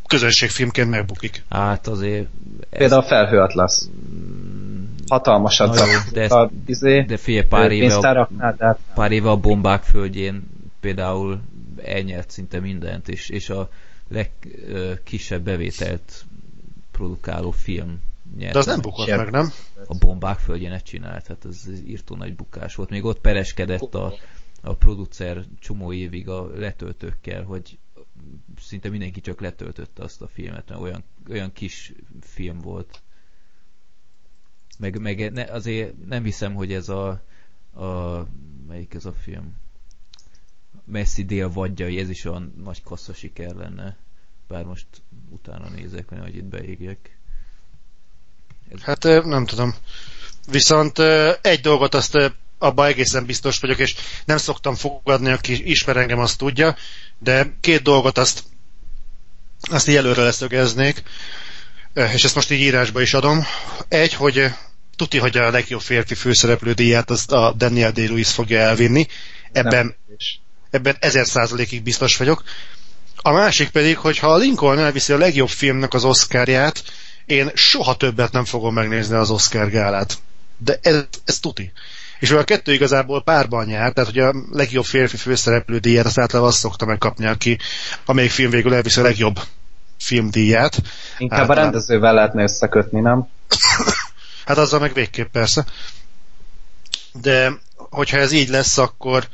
közönségfilmként 0.07 0.89
megbukik. 0.89 1.43
Hát 1.49 1.87
azért... 1.87 2.27
Ez... 2.69 2.79
Például 2.79 3.01
a 3.01 3.05
Felhő 3.05 3.39
Atlasz. 3.39 3.89
Mm, 4.13 4.83
Hatalmasat 5.07 5.75
jó, 5.75 5.83
de, 6.11 6.21
ezt, 6.21 6.31
a, 6.31 6.51
izé, 6.65 7.01
de 7.01 7.17
figyelj, 7.17 7.45
pár 7.45 7.71
éve, 7.71 7.95
a, 7.95 8.29
hát- 8.39 8.77
pár 8.93 9.11
éve 9.11 9.29
a 9.29 9.37
bombák 9.37 9.83
földjén 9.83 10.49
például 10.79 11.41
elnyert 11.83 12.29
szinte 12.29 12.59
mindent, 12.59 13.07
és, 13.07 13.29
és 13.29 13.49
a 13.49 13.69
legkisebb 14.07 15.41
bevételt 15.41 16.25
produkáló 16.91 17.51
film 17.51 17.99
nyert. 18.37 18.53
De 18.53 18.59
az 18.59 18.65
nem 18.65 18.81
bukott 18.81 19.07
meg, 19.07 19.31
nem? 19.31 19.51
A 19.87 19.97
bombák 19.97 20.39
földjén 20.39 20.71
ezt 20.71 20.85
csinált, 20.85 21.27
hát 21.27 21.45
ez 21.49 21.61
írtó 21.87 22.15
nagy 22.15 22.35
bukás 22.35 22.75
volt. 22.75 22.89
Még 22.89 23.05
ott 23.05 23.19
pereskedett 23.19 23.95
a, 23.95 24.13
a 24.61 24.75
producer 24.75 25.45
csomó 25.59 25.93
évig 25.93 26.29
a 26.29 26.47
letöltőkkel, 26.47 27.43
hogy 27.43 27.77
szinte 28.59 28.89
mindenki 28.89 29.21
csak 29.21 29.41
letöltötte 29.41 30.03
azt 30.03 30.21
a 30.21 30.27
filmet, 30.27 30.69
mert 30.69 30.81
olyan, 30.81 31.03
olyan 31.29 31.53
kis 31.53 31.93
film 32.21 32.59
volt. 32.59 33.01
Meg, 34.77 34.99
meg 34.99 35.31
ne, 35.31 35.43
azért 35.43 36.05
nem 36.05 36.23
hiszem, 36.23 36.53
hogy 36.53 36.73
ez 36.73 36.89
a, 36.89 37.09
a 37.73 38.25
melyik 38.67 38.93
ez 38.93 39.05
a 39.05 39.13
film? 39.13 39.55
Messi 40.83 41.23
dél 41.23 41.49
vadjai, 41.49 41.99
ez 41.99 42.09
is 42.09 42.25
olyan 42.25 42.53
nagy 42.63 42.83
kassza 42.83 43.13
siker 43.13 43.55
lenne. 43.55 43.97
Bár 44.47 44.65
most 44.65 44.87
utána 45.29 45.69
nézek, 45.69 46.09
hogy 46.09 46.35
itt 46.35 46.43
beégjek. 46.43 47.17
Ez... 48.69 48.81
Hát 48.81 49.03
nem 49.03 49.45
tudom. 49.45 49.73
Viszont 50.51 50.99
egy 51.41 51.59
dolgot 51.59 51.93
azt 51.93 52.33
abban 52.59 52.87
egészen 52.87 53.25
biztos 53.25 53.59
vagyok, 53.59 53.79
és 53.79 53.95
nem 54.25 54.37
szoktam 54.37 54.75
fogadni, 54.75 55.31
aki 55.31 55.69
ismer 55.69 55.97
engem, 55.97 56.19
azt 56.19 56.37
tudja, 56.37 56.75
de 57.19 57.53
két 57.59 57.81
dolgot 57.81 58.17
azt, 58.17 58.43
azt 59.61 59.87
így 59.87 59.95
előre 59.95 60.23
leszögeznék, 60.23 61.03
és 62.13 62.23
ezt 62.23 62.35
most 62.35 62.51
így 62.51 62.59
írásba 62.59 63.01
is 63.01 63.13
adom. 63.13 63.45
Egy, 63.87 64.13
hogy 64.13 64.51
tuti, 64.95 65.17
hogy 65.17 65.37
a 65.37 65.51
legjobb 65.51 65.81
férfi 65.81 66.15
főszereplő 66.15 66.73
díját 66.73 67.09
azt 67.09 67.31
a 67.31 67.53
Daniel 67.57 67.91
Day-Lewis 67.91 68.31
fogja 68.31 68.59
elvinni. 68.59 69.07
Ebben, 69.51 69.95
ebben 70.69 70.97
ezer 70.99 71.27
százalékig 71.27 71.83
biztos 71.83 72.17
vagyok. 72.17 72.43
A 73.15 73.31
másik 73.31 73.69
pedig, 73.69 73.97
hogy 73.97 74.17
ha 74.17 74.27
a 74.27 74.37
Lincoln 74.37 74.79
elviszi 74.79 75.13
a 75.13 75.17
legjobb 75.17 75.49
filmnek 75.49 75.93
az 75.93 76.03
Oscarját, 76.03 76.83
én 77.25 77.51
soha 77.53 77.95
többet 77.95 78.31
nem 78.31 78.45
fogom 78.45 78.73
megnézni 78.73 79.15
az 79.15 79.29
Oscar 79.29 79.69
gálát. 79.69 80.17
De 80.57 80.79
ez, 80.81 81.03
ez 81.25 81.39
tuti. 81.39 81.71
És 82.19 82.31
a 82.31 82.43
kettő 82.43 82.73
igazából 82.73 83.23
párban 83.23 83.65
nyár, 83.65 83.91
tehát 83.93 84.09
hogy 84.09 84.19
a 84.19 84.33
legjobb 84.51 84.85
férfi 84.85 85.17
főszereplő 85.17 85.77
díját 85.77 86.05
azt 86.05 86.19
általában 86.19 86.49
azt 86.49 86.59
szokta 86.59 86.85
megkapni, 86.85 87.25
aki 87.25 87.57
amelyik 88.05 88.31
film 88.31 88.49
végül 88.49 88.73
elviszi 88.73 88.99
a 88.99 89.03
legjobb 89.03 89.39
filmdíját. 89.97 90.81
Inkább 91.17 91.39
általában... 91.39 91.57
a 91.57 91.69
rendezővel 91.69 92.13
lehetne 92.13 92.43
összekötni, 92.43 92.99
nem? 92.99 93.27
hát 94.45 94.57
azzal 94.57 94.79
meg 94.79 94.93
végképp 94.93 95.31
persze. 95.31 95.65
De 97.21 97.51
hogyha 97.75 98.17
ez 98.17 98.31
így 98.31 98.49
lesz, 98.49 98.77
akkor 98.77 99.27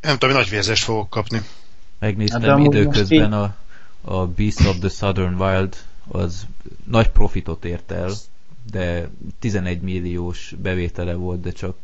nem 0.00 0.18
tudom, 0.18 0.36
nagy 0.36 0.48
vérzést 0.48 0.84
fogok 0.84 1.10
kapni. 1.10 1.42
Megnéztem 1.98 2.42
hát 2.42 2.58
időközben 2.58 3.32
a, 3.32 3.54
a 4.00 4.26
Beast 4.26 4.66
of 4.66 4.76
the 4.78 4.88
Southern 4.88 5.42
Wild 5.42 5.76
az 6.08 6.46
nagy 6.84 7.08
profitot 7.08 7.64
ért 7.64 7.90
el, 7.90 8.10
de 8.70 9.10
11 9.38 9.80
milliós 9.80 10.54
bevétele 10.62 11.14
volt, 11.14 11.40
de 11.40 11.52
csak 11.52 11.76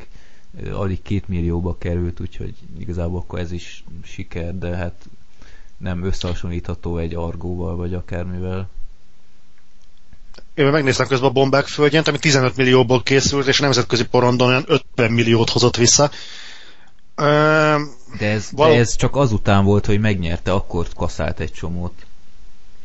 alig 0.72 1.02
2 1.02 1.22
millióba 1.26 1.76
került, 1.78 2.20
úgyhogy 2.20 2.54
igazából 2.78 3.18
akkor 3.18 3.38
ez 3.38 3.52
is 3.52 3.84
siker, 4.02 4.58
de 4.58 4.76
hát 4.76 5.08
nem 5.76 6.04
összehasonlítható 6.04 6.98
egy 6.98 7.14
argóval, 7.14 7.76
vagy 7.76 7.94
akármivel. 7.94 8.68
Én 10.54 10.66
megnéztem 10.66 11.06
közben 11.06 11.28
a 11.28 11.32
bombák 11.32 11.66
földjén, 11.66 12.02
ami 12.06 12.18
15 12.18 12.56
millióból 12.56 13.02
készült, 13.02 13.46
és 13.46 13.58
nemzetközi 13.58 14.06
porondon 14.06 14.48
olyan 14.48 14.64
50 14.66 15.10
milliót 15.12 15.50
hozott 15.50 15.76
vissza. 15.76 16.10
De 18.18 18.30
ez, 18.30 18.48
val- 18.52 18.72
de 18.72 18.78
ez 18.78 18.96
csak 18.96 19.16
azután 19.16 19.64
volt, 19.64 19.86
hogy 19.86 20.00
megnyerte, 20.00 20.52
akkor 20.52 20.86
kaszált 20.94 21.40
egy 21.40 21.52
csomót. 21.52 22.06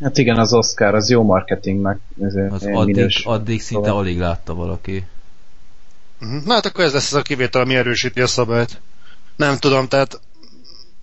Hát 0.01 0.17
igen, 0.17 0.37
az 0.37 0.53
Oscar, 0.53 0.95
az 0.95 1.09
jó 1.09 1.23
marketingnek. 1.23 1.99
Az 2.19 2.35
addig, 2.35 2.95
minős, 2.95 3.25
addig 3.25 3.61
szinte 3.61 3.85
szóval. 3.85 4.01
alig 4.01 4.17
látta 4.19 4.53
valaki. 4.53 5.05
Mhm. 6.19 6.37
Na 6.45 6.53
hát 6.53 6.65
akkor 6.65 6.83
ez 6.83 6.93
lesz 6.93 7.13
az 7.13 7.19
a 7.19 7.21
kivétel, 7.21 7.61
ami 7.61 7.75
erősíti 7.75 8.21
a 8.21 8.27
szabályt. 8.27 8.81
Nem 9.35 9.57
tudom, 9.57 9.87
tehát... 9.87 10.19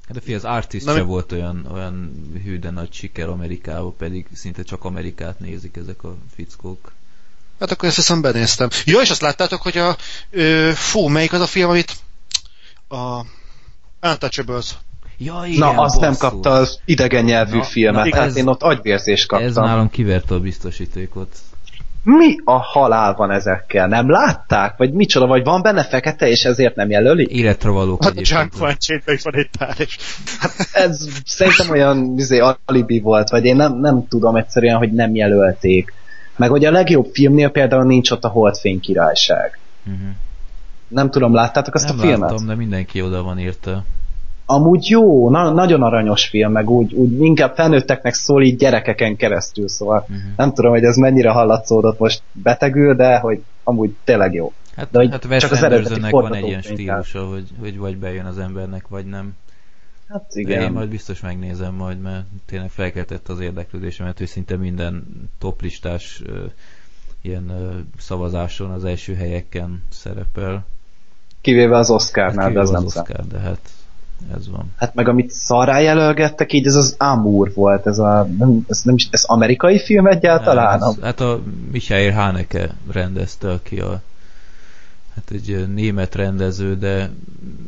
Hát 0.09 0.17
a 0.17 0.21
fi, 0.21 0.35
az 0.35 0.45
Artist 0.45 0.87
nem... 0.87 0.95
se 0.97 1.03
volt 1.03 1.33
olyan, 1.33 1.67
olyan 1.73 2.13
hű, 2.45 2.59
de 2.59 2.71
nagy 2.71 2.93
siker 2.93 3.29
Amerikában, 3.29 3.97
pedig 3.97 4.27
szinte 4.33 4.63
csak 4.63 4.85
Amerikát 4.85 5.39
nézik 5.39 5.77
ezek 5.77 6.05
a 6.05 6.17
fickók. 6.35 6.93
Hát 7.61 7.71
akkor 7.71 7.89
ezt 7.89 7.97
hiszem 7.97 8.21
benéztem. 8.21 8.69
Jó, 8.85 9.01
és 9.01 9.11
azt 9.11 9.21
láttátok, 9.21 9.63
hogy 9.63 9.79
a... 9.79 9.97
Ö, 10.31 10.71
fú, 10.75 11.07
melyik 11.07 11.33
az 11.33 11.41
a 11.41 11.47
film, 11.47 11.69
amit... 11.69 11.97
A... 12.89 13.25
Untouchables 14.03 14.75
Ja, 15.19 15.43
igen, 15.47 15.59
Na, 15.59 15.69
azt 15.69 15.77
basszul. 15.77 16.01
nem 16.01 16.15
kapta 16.19 16.51
az 16.51 16.79
idegen 16.85 17.25
nyelvű 17.25 17.57
Na, 17.57 17.63
filmet, 17.63 18.05
na, 18.05 18.17
hát 18.17 18.27
ez, 18.27 18.37
én 18.37 18.47
ott 18.47 18.63
agyvérzést 18.63 19.27
kaptam. 19.27 19.49
Ez 19.49 19.55
nálam 19.55 19.91
kiverte 19.91 20.35
a 20.35 20.41
biztosítékot. 20.41 21.29
Mi 22.03 22.37
a 22.45 22.59
halál 22.59 23.15
van 23.15 23.31
ezekkel? 23.31 23.87
Nem 23.87 24.11
látták? 24.11 24.77
Vagy 24.77 24.93
micsoda? 24.93 25.27
Vagy 25.27 25.45
van 25.45 25.63
benne 25.63 25.85
fekete, 25.85 26.29
és 26.29 26.45
ezért 26.45 26.77
nem 26.77 26.91
jelöli? 26.91 27.27
Életre 27.31 27.71
valók. 27.71 28.05
Hát 28.05 28.17
a 28.17 28.21
Junk 28.23 28.59
van 28.59 29.35
egy 29.35 29.49
pár 29.59 29.75
is. 29.79 29.97
Hát 30.39 30.69
ez 30.73 31.07
szerintem 31.25 31.71
olyan 31.71 32.15
izé, 32.17 32.43
alibi 32.65 33.01
volt, 33.01 33.31
vagy 33.31 33.45
én 33.45 33.57
nem, 33.57 33.79
nem 33.79 34.09
tudom 34.09 34.37
egyszerűen, 34.37 34.77
hogy 34.77 34.93
nem 34.93 35.15
jelölték. 35.15 35.93
Meg 36.37 36.51
hogy 36.51 36.65
a 36.65 36.71
legjobb 36.71 37.09
filmnél 37.13 37.49
például 37.49 37.85
nincs 37.85 38.11
ott 38.11 38.25
a 38.25 38.29
Holdfény 38.29 38.81
királyság. 38.81 39.59
Uh-huh. 39.87 40.09
Nem 40.89 41.11
tudom, 41.11 41.35
láttátok 41.35 41.75
azt 41.75 41.87
nem 41.87 41.99
a 41.99 42.01
filmet? 42.01 42.31
Nem 42.31 42.47
de 42.47 42.55
mindenki 42.55 43.03
oda 43.03 43.23
van 43.23 43.39
írta 43.39 43.85
amúgy 44.47 44.89
jó, 44.89 45.31
na, 45.31 45.51
nagyon 45.51 45.83
aranyos 45.83 46.29
film, 46.29 46.53
meg 46.53 46.71
úgy, 46.71 46.95
úgy 46.95 47.21
inkább 47.21 47.55
felnőtteknek 47.55 48.15
szól 48.15 48.43
így 48.43 48.57
gyerekeken 48.57 49.17
keresztül, 49.17 49.69
szóval 49.69 50.01
uh-huh. 50.01 50.17
nem 50.37 50.53
tudom, 50.53 50.71
hogy 50.71 50.85
ez 50.85 50.97
mennyire 50.97 51.31
hallatszódott 51.31 51.99
most 51.99 52.23
betegül, 52.33 52.95
de 52.95 53.19
hogy 53.19 53.43
amúgy 53.65 53.95
tényleg 54.05 54.35
jó. 54.35 54.53
Hát, 54.77 54.91
de, 54.91 55.09
hát 55.11 55.25
Wes 55.25 55.43
csak 55.43 55.51
az 55.51 55.63
eredeti 55.63 56.11
van 56.11 56.35
egy 56.35 56.47
ilyen 56.47 56.63
stílusa, 56.63 57.27
hogy, 57.27 57.49
hogy 57.61 57.79
vagy 57.79 57.97
bejön 57.97 58.25
az 58.25 58.39
embernek, 58.39 58.89
vagy 58.89 59.07
nem. 59.07 59.35
Hát 60.09 60.25
igen. 60.35 60.59
De 60.59 60.65
én 60.65 60.73
majd 60.73 60.89
biztos 60.89 61.21
megnézem 61.21 61.75
majd, 61.75 62.01
mert 62.01 62.25
tényleg 62.47 62.71
felkeltett 62.71 63.29
az 63.29 63.41
érdeklődésemet, 63.41 64.19
hogy 64.19 64.27
szinte 64.27 64.57
minden 64.57 65.05
toplistás 65.39 66.23
uh, 66.27 66.37
ilyen 67.23 67.51
uh, 67.51 67.75
szavazáson 67.99 68.71
az 68.71 68.85
első 68.85 69.15
helyeken 69.15 69.83
szerepel. 69.89 70.67
Kivéve 71.41 71.77
az 71.77 71.91
Oscarnál, 71.91 72.45
hát, 72.45 72.55
de 72.55 72.61
ez 72.61 72.71
nem 72.71 72.85
Oscar, 72.85 73.27
de 73.27 73.39
hát 73.39 73.59
ez 74.37 74.49
van. 74.49 74.73
Hát 74.77 74.95
meg 74.95 75.09
amit 75.09 75.31
szarrá 75.31 75.79
jelölgettek, 75.79 76.53
így 76.53 76.67
ez 76.67 76.75
az 76.75 76.95
Amour 76.99 77.53
volt, 77.55 77.87
ez 77.87 77.99
a, 77.99 78.29
nem, 78.39 78.65
ez, 78.69 78.83
nem 78.83 78.95
is, 78.95 79.09
ez 79.11 79.25
amerikai 79.25 79.79
film 79.79 80.07
egyáltalán? 80.07 80.81
Hát, 80.81 81.01
hát 81.03 81.21
a 81.21 81.43
Michael 81.73 82.13
Haneke 82.13 82.75
rendezte, 82.93 83.51
aki 83.51 83.81
a 83.81 84.03
hát 85.15 85.31
egy 85.31 85.69
német 85.75 86.15
rendező, 86.15 86.77
de 86.77 87.11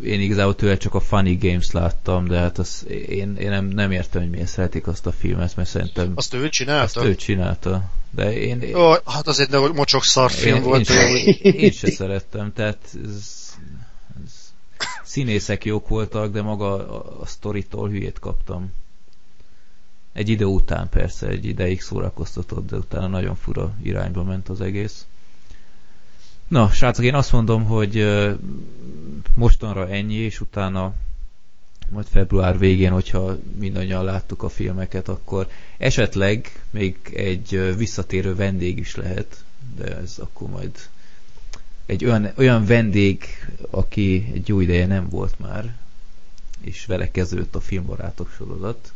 én 0.05 0.21
igazából 0.21 0.55
tőle 0.55 0.77
csak 0.77 0.95
a 0.95 1.01
Funny 1.01 1.39
Games 1.41 1.71
láttam, 1.71 2.27
de 2.27 2.39
hát 2.39 2.59
az, 2.59 2.87
én, 3.09 3.37
én 3.37 3.51
nem, 3.51 3.65
nem 3.65 3.91
értem, 3.91 4.23
hogy 4.23 4.31
miért 4.31 4.49
szeretik 4.49 4.87
azt 4.87 5.07
a 5.07 5.13
filmet, 5.13 5.57
mert 5.57 5.69
szerintem... 5.69 6.13
Azt 6.15 6.35
ő 6.35 6.49
csinálta? 6.49 7.01
Azt 7.01 7.09
ő 7.09 7.15
csinálta. 7.15 7.83
De 8.11 8.33
én... 8.39 8.75
Ó, 8.75 8.91
hát 8.91 9.27
az 9.27 9.41
egy 9.41 9.73
mocsok 9.75 10.05
szar 10.05 10.31
film 10.31 10.57
én, 10.57 10.63
volt. 10.63 10.91
Én, 10.91 11.35
én, 11.43 11.53
én 11.53 11.71
se 11.71 11.91
szerettem, 11.91 12.53
tehát 12.55 12.79
ez 13.05 13.47
színészek 15.07 15.65
jók 15.65 15.89
voltak, 15.89 16.33
de 16.33 16.43
maga 16.43 16.73
a, 16.75 17.21
a 17.21 17.27
sztoritól 17.27 17.89
hülyét 17.89 18.19
kaptam. 18.19 18.73
Egy 20.13 20.29
idő 20.29 20.45
után 20.45 20.89
persze, 20.89 21.27
egy 21.27 21.45
ideig 21.45 21.81
szórakoztatott, 21.81 22.67
de 22.67 22.77
utána 22.77 23.07
nagyon 23.07 23.35
fura 23.35 23.75
irányba 23.83 24.23
ment 24.23 24.49
az 24.49 24.61
egész. 24.61 25.07
Na, 26.49 26.71
srácok, 26.71 27.05
én 27.05 27.15
azt 27.15 27.33
mondom, 27.33 27.65
hogy 27.65 28.07
mostanra 29.35 29.89
ennyi, 29.89 30.15
és 30.15 30.41
utána 30.41 30.95
majd 31.91 32.07
február 32.07 32.59
végén, 32.59 32.93
hogyha 32.93 33.37
mindannyian 33.59 34.05
láttuk 34.05 34.43
a 34.43 34.49
filmeket, 34.49 35.09
akkor 35.09 35.49
esetleg 35.79 36.63
még 36.71 36.97
egy 37.15 37.75
visszatérő 37.77 38.35
vendég 38.35 38.79
is 38.79 38.97
lehet, 38.97 39.45
de 39.77 39.97
ez 39.97 40.19
akkor 40.19 40.49
majd 40.49 40.71
egy 41.87 42.05
olyan, 42.05 42.33
olyan 42.37 42.65
vendég, 42.65 43.25
aki 43.71 44.31
egy 44.35 44.49
jó 44.49 44.61
ideje 44.61 44.87
nem 44.87 45.09
volt 45.09 45.39
már, 45.39 45.75
és 46.61 46.87
vele 46.87 47.11
kezdődött 47.11 47.55
a 47.55 47.61
filmbarátok 47.61 48.31
sorozat, 48.37 48.93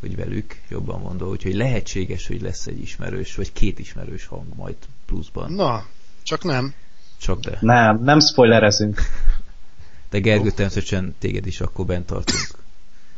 hogy 0.00 0.16
velük 0.16 0.60
jobban 0.68 1.00
mondom, 1.00 1.28
úgyhogy 1.28 1.54
lehetséges, 1.54 2.26
hogy 2.26 2.40
lesz 2.40 2.66
egy 2.66 2.80
ismerős, 2.80 3.34
vagy 3.34 3.52
két 3.52 3.78
ismerős 3.78 4.26
hang 4.26 4.54
majd 4.56 4.76
pluszban. 5.06 5.52
Na, 5.52 5.86
csak 6.22 6.44
nem. 6.44 6.74
Csak 7.20 7.40
de. 7.40 7.58
Nem, 7.60 8.02
nem 8.02 8.20
spoilerezünk. 8.20 9.00
De 10.10 10.20
Gergő, 10.20 10.50
természetesen 10.50 11.14
téged 11.18 11.46
is 11.46 11.60
akkor 11.60 11.86
bent 11.86 12.06
tartunk. 12.06 12.48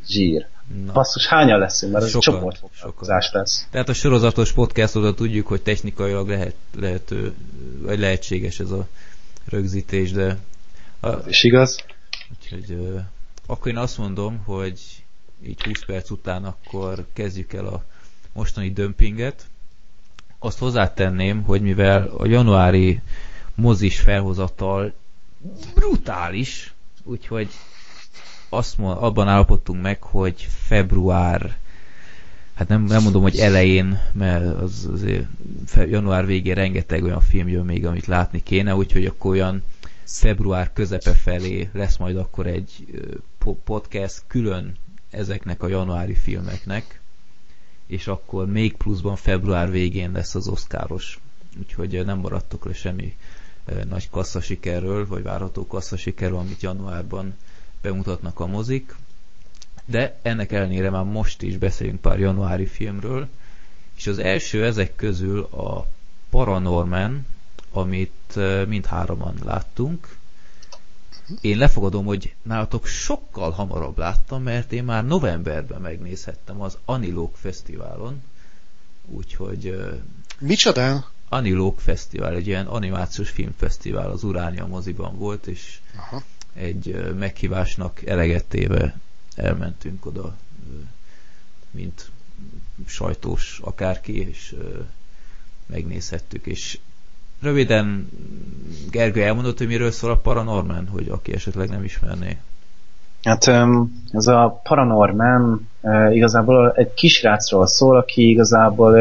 zsír. 0.08 0.46
Na. 0.84 0.92
Basszus, 0.92 1.26
hányan 1.26 1.58
leszünk, 1.58 1.92
mert 1.92 2.04
ez 2.04 2.10
sokan, 2.10 2.34
csoportfoglalkozás 2.34 3.30
lesz. 3.32 3.66
Tehát 3.70 3.88
a 3.88 3.92
sorozatos 3.92 4.52
podcastodra 4.52 5.14
tudjuk, 5.14 5.46
hogy 5.46 5.62
technikailag 5.62 6.28
lehet, 6.28 6.54
lehető, 6.74 7.34
vagy 7.82 7.98
lehetséges 7.98 8.60
ez 8.60 8.70
a 8.70 8.86
rögzítés, 9.48 10.12
de... 10.12 10.38
A, 11.00 11.08
és 11.08 11.42
igaz. 11.44 11.84
Úgyhogy 12.30 12.70
uh, 12.70 13.00
akkor 13.46 13.70
én 13.72 13.76
azt 13.78 13.98
mondom, 13.98 14.38
hogy 14.44 14.80
így 15.46 15.62
20 15.62 15.84
perc 15.84 16.10
után 16.10 16.44
akkor 16.44 17.06
kezdjük 17.12 17.52
el 17.52 17.66
a 17.66 17.84
mostani 18.32 18.70
dömpinget. 18.72 19.46
Azt 20.38 20.58
hozzátenném, 20.58 21.42
hogy 21.42 21.60
mivel 21.62 22.06
a 22.08 22.26
januári 22.26 23.00
mozis 23.54 24.00
felhozatal 24.00 24.92
brutális, 25.74 26.74
úgyhogy 27.02 27.48
azt 28.48 28.78
mond, 28.78 28.96
abban 29.00 29.28
állapodtunk 29.28 29.82
meg, 29.82 30.02
hogy 30.02 30.46
február 30.66 31.56
hát 32.56 32.68
nem, 32.68 32.82
nem 32.82 33.02
mondom, 33.02 33.22
hogy 33.22 33.36
elején, 33.36 34.00
mert 34.12 34.60
az 34.60 34.88
azért 34.92 35.26
január 35.74 36.26
végén 36.26 36.54
rengeteg 36.54 37.02
olyan 37.02 37.20
film 37.20 37.48
jön 37.48 37.64
még, 37.64 37.86
amit 37.86 38.06
látni 38.06 38.42
kéne, 38.42 38.74
úgyhogy 38.74 39.06
akkor 39.06 39.30
olyan 39.30 39.62
február 40.04 40.72
közepe 40.72 41.12
felé 41.12 41.68
lesz 41.72 41.96
majd 41.96 42.16
akkor 42.16 42.46
egy 42.46 42.86
podcast 43.64 44.22
külön 44.26 44.76
ezeknek 45.10 45.62
a 45.62 45.68
januári 45.68 46.14
filmeknek, 46.14 47.00
és 47.86 48.06
akkor 48.06 48.46
még 48.46 48.76
pluszban 48.76 49.16
február 49.16 49.70
végén 49.70 50.12
lesz 50.12 50.34
az 50.34 50.48
oszkáros. 50.48 51.20
Úgyhogy 51.58 52.04
nem 52.04 52.18
maradtok 52.18 52.64
le 52.64 52.72
semmi 52.72 53.16
nagy 53.88 54.10
kasszasikerről, 54.10 55.06
vagy 55.06 55.22
várható 55.22 55.66
kasszasikerről, 55.66 56.38
amit 56.38 56.62
januárban 56.62 57.34
bemutatnak 57.82 58.40
a 58.40 58.46
mozik. 58.46 58.94
De 59.86 60.18
ennek 60.22 60.52
ellenére 60.52 60.90
már 60.90 61.04
most 61.04 61.42
is 61.42 61.56
beszéljünk 61.56 62.00
pár 62.00 62.18
januári 62.18 62.66
filmről, 62.66 63.28
és 63.96 64.06
az 64.06 64.18
első 64.18 64.64
ezek 64.64 64.96
közül 64.96 65.42
a 65.42 65.86
Paranorman, 66.30 67.26
amit 67.70 68.38
mindhároman 68.66 69.34
láttunk. 69.44 70.16
Én 71.40 71.58
lefogadom, 71.58 72.04
hogy 72.04 72.34
nálatok 72.42 72.86
sokkal 72.86 73.50
hamarabb 73.50 73.98
láttam, 73.98 74.42
mert 74.42 74.72
én 74.72 74.84
már 74.84 75.06
novemberben 75.06 75.80
megnézhettem 75.80 76.60
az 76.60 76.78
Anilók 76.84 77.36
Fesztiválon. 77.36 78.22
Úgyhogy... 79.04 79.92
Micsoda? 80.38 81.10
Anilók 81.28 81.80
Fesztivál, 81.80 82.34
egy 82.34 82.46
ilyen 82.46 82.66
animációs 82.66 83.30
filmfesztivál 83.30 84.10
az 84.10 84.24
Uránia 84.24 84.66
moziban 84.66 85.18
volt, 85.18 85.46
és 85.46 85.78
Aha. 85.96 86.22
egy 86.54 87.14
meghívásnak 87.18 88.06
elegettéve 88.06 88.98
elmentünk 89.36 90.06
oda, 90.06 90.36
mint 91.70 92.10
sajtós 92.86 93.60
akárki, 93.64 94.28
és 94.28 94.54
megnézhettük, 95.66 96.46
és 96.46 96.78
röviden 97.40 98.08
Gergő 98.90 99.22
elmondott, 99.22 99.58
hogy 99.58 99.66
miről 99.66 99.90
szól 99.90 100.10
a 100.10 100.16
Paranorman, 100.16 100.88
hogy 100.88 101.08
aki 101.08 101.32
esetleg 101.32 101.68
nem 101.68 101.84
ismerné. 101.84 102.38
Hát 103.22 103.46
ez 104.10 104.26
a 104.26 104.60
Paranorman 104.62 105.68
igazából 106.10 106.72
egy 106.72 106.94
kisrácról 106.94 107.66
szól, 107.66 107.96
aki 107.96 108.28
igazából 108.28 108.92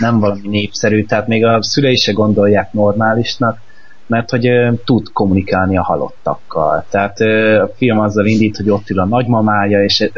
nem 0.00 0.18
valami 0.18 0.48
népszerű, 0.48 1.04
tehát 1.04 1.26
még 1.26 1.44
a 1.44 1.62
szülei 1.62 1.96
se 1.96 2.12
gondolják 2.12 2.72
normálisnak, 2.72 3.60
mert 4.08 4.30
hogy 4.30 4.50
tud 4.84 5.12
kommunikálni 5.12 5.76
a 5.76 5.82
halottakkal. 5.82 6.84
Tehát 6.90 7.20
a 7.60 7.70
film 7.76 7.98
azzal 7.98 8.26
indít, 8.26 8.56
hogy 8.56 8.70
ott 8.70 8.90
ül 8.90 8.98
a 8.98 9.04
nagymamája, 9.04 9.84
és 9.84 10.10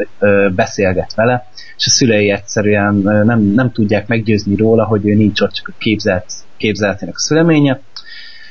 beszélget 0.55 1.13
vele, 1.15 1.45
és 1.77 1.85
a 1.85 1.89
szülei 1.89 2.29
egyszerűen 2.29 2.95
nem, 3.25 3.41
nem 3.41 3.71
tudják 3.71 4.07
meggyőzni 4.07 4.55
róla, 4.55 4.85
hogy 4.85 5.07
ő 5.07 5.13
nincs 5.13 5.41
ott, 5.41 5.51
csak 5.51 5.67
a 5.67 5.77
képzelt, 5.77 6.25
képzeltének 6.57 7.15
a 7.15 7.19
szüleménye, 7.19 7.79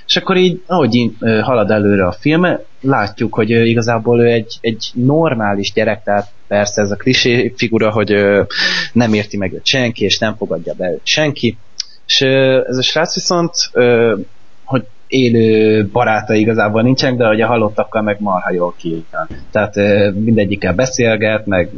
és 0.06 0.16
akkor 0.16 0.36
így, 0.36 0.62
ahogy 0.66 0.94
így, 0.94 1.12
halad 1.20 1.70
előre 1.70 2.06
a 2.06 2.12
film, 2.12 2.46
látjuk, 2.80 3.34
hogy 3.34 3.50
igazából 3.50 4.20
ő 4.20 4.26
egy, 4.26 4.58
egy 4.60 4.90
normális 4.94 5.72
gyerek, 5.72 6.02
tehát 6.02 6.30
persze 6.48 6.82
ez 6.82 6.90
a 6.90 6.96
klisé 6.96 7.52
figura, 7.56 7.90
hogy 7.90 8.14
nem 8.92 9.14
érti 9.14 9.36
meg 9.36 9.52
őt 9.52 9.66
senki, 9.66 10.04
és 10.04 10.18
nem 10.18 10.36
fogadja 10.36 10.74
be 10.74 10.90
őt 10.90 11.06
senki, 11.06 11.58
és 12.06 12.20
ez 12.68 12.76
a 12.76 12.82
srác 12.82 13.14
viszont, 13.14 13.52
hogy 13.72 14.26
élő 15.10 15.86
baráta 15.92 16.34
igazából 16.34 16.82
nincsenek, 16.82 17.16
de 17.16 17.24
a 17.24 17.46
halottakkal 17.46 18.02
meg 18.02 18.16
marha 18.20 18.52
jól 18.52 18.74
kijön. 18.76 19.06
Tehát 19.50 19.74
mindegyikkel 20.14 20.74
beszélget, 20.74 21.46
meg 21.46 21.70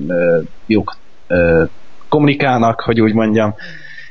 jók 0.67 0.97
kommunikálnak, 2.09 2.81
hogy 2.81 3.01
úgy 3.01 3.15
mondjam, 3.15 3.55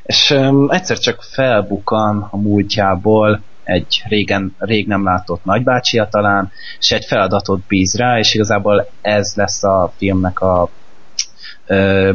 és 0.04 0.38
egyszer 0.68 0.98
csak 0.98 1.22
felbukan 1.22 2.28
a 2.32 2.38
múltjából 2.38 3.42
egy 3.64 4.04
régen, 4.08 4.56
rég 4.58 4.88
nem 4.88 5.04
látott 5.04 5.44
nagybácsia 5.44 6.08
talán, 6.12 6.52
és 6.80 6.92
egy 6.92 7.06
feladatot 7.06 7.60
bíz 7.68 7.96
rá, 7.98 8.18
és 8.18 8.34
igazából 8.34 8.88
ez 9.02 9.34
lesz 9.36 9.64
a 9.64 9.94
filmnek 9.98 10.40
a 10.40 10.70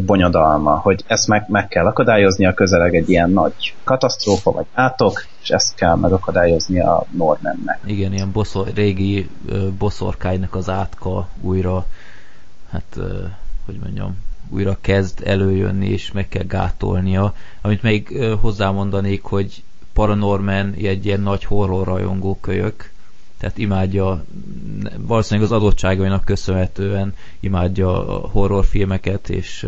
bonyodalma, 0.05 0.77
hogy 0.77 1.05
ezt 1.07 1.29
meg, 1.29 1.45
meg 1.49 1.69
kell 1.69 1.87
akadályozni 1.87 2.47
a 2.47 2.55
közeleg 2.55 2.95
egy 2.95 3.11
ilyen 3.11 3.31
nagy 3.31 3.75
katasztrófa 3.85 4.51
vagy 4.51 4.67
átok, 4.73 5.27
és 5.43 5.51
ezt 5.51 5.75
kell 5.75 5.95
megakadályozni 5.95 6.81
a 6.81 7.05
Normannek. 7.11 7.81
Igen, 7.85 8.13
ilyen 8.13 8.33
boszor, 8.33 8.67
régi 8.75 9.29
ö, 9.49 9.69
boszorkálynak 9.79 10.55
az 10.55 10.69
átka 10.69 11.29
újra, 11.41 11.87
hát 12.71 12.99
hogy 13.67 13.79
mondjam, 13.83 14.17
újra 14.49 14.77
kezd 14.81 15.23
előjönni, 15.25 15.89
és 15.89 16.13
meg 16.13 16.29
kell 16.29 16.45
gátolnia. 16.45 17.35
Amit 17.61 17.83
még 17.83 18.23
hozzámondanék, 18.41 19.23
hogy 19.23 19.63
Paranorman 19.93 20.73
egy 20.73 21.07
ilyen 21.07 21.21
nagy 21.21 21.45
horror 21.45 21.87
rajongó 21.87 22.39
kölyök, 22.41 22.91
tehát 23.39 23.59
imádja, 23.59 24.25
valószínűleg 24.99 25.51
az 25.51 25.57
adottságainak 25.57 26.25
köszönhetően 26.25 27.15
imádja 27.41 28.09
a 28.09 28.29
horrorfilmeket, 28.29 29.29
és 29.29 29.67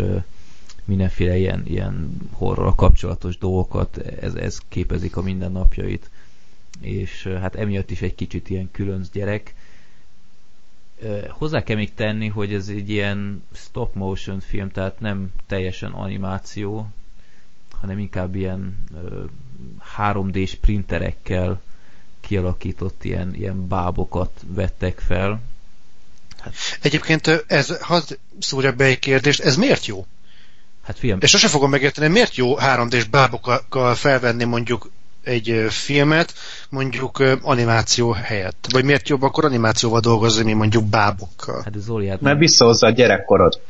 mindenféle 0.84 1.36
ilyen, 1.36 1.62
ilyen 1.66 2.16
horror 2.32 2.74
kapcsolatos 2.74 3.38
dolgokat, 3.38 3.96
ez, 3.98 4.34
ez 4.34 4.58
képezik 4.68 5.16
a 5.16 5.22
mindennapjait. 5.22 6.10
És 6.80 7.26
hát 7.40 7.54
emiatt 7.54 7.90
is 7.90 8.02
egy 8.02 8.14
kicsit 8.14 8.50
ilyen 8.50 8.68
különc 8.72 9.10
gyerek. 9.10 9.54
Hozzá 11.28 11.62
kell 11.62 11.76
még 11.76 11.94
tenni, 11.94 12.26
hogy 12.28 12.54
ez 12.54 12.68
egy 12.68 12.90
ilyen 12.90 13.42
stop 13.52 13.94
motion 13.94 14.40
film, 14.40 14.70
tehát 14.70 15.00
nem 15.00 15.32
teljesen 15.46 15.90
animáció, 15.92 16.88
hanem 17.80 17.98
inkább 17.98 18.34
ilyen 18.34 18.84
3D-s 19.96 20.54
printerekkel 20.54 21.60
kialakított 22.28 23.04
ilyen, 23.04 23.34
ilyen 23.34 23.68
bábokat 23.68 24.30
vettek 24.46 24.98
fel. 25.06 25.40
Hát. 26.38 26.54
Egyébként 26.82 27.44
ez, 27.46 27.78
hadd 27.80 28.02
szúrja 28.38 28.72
be 28.72 28.84
egy 28.84 28.98
kérdést, 28.98 29.40
ez 29.40 29.56
miért 29.56 29.86
jó? 29.86 30.06
Hát 30.82 30.98
film. 30.98 31.18
És 31.20 31.30
sose 31.30 31.48
fogom 31.48 31.70
megérteni, 31.70 32.12
miért 32.12 32.36
jó 32.36 32.54
3D-s 32.58 33.04
bábokkal 33.04 33.94
felvenni 33.94 34.44
mondjuk 34.44 34.90
egy 35.22 35.66
filmet, 35.68 36.32
mondjuk 36.70 37.22
animáció 37.42 38.12
helyett? 38.12 38.66
Vagy 38.70 38.84
miért 38.84 39.08
jobb 39.08 39.22
akkor 39.22 39.44
animációval 39.44 40.00
dolgozni, 40.00 40.42
mint 40.42 40.58
mondjuk 40.58 40.84
bábokkal? 40.84 41.62
Hát 41.64 41.74
Zoli, 41.78 42.08
hát 42.08 42.20
Mert 42.20 42.38
visszahozza 42.38 42.86
a 42.86 42.90
gyerekkorod. 42.90 43.60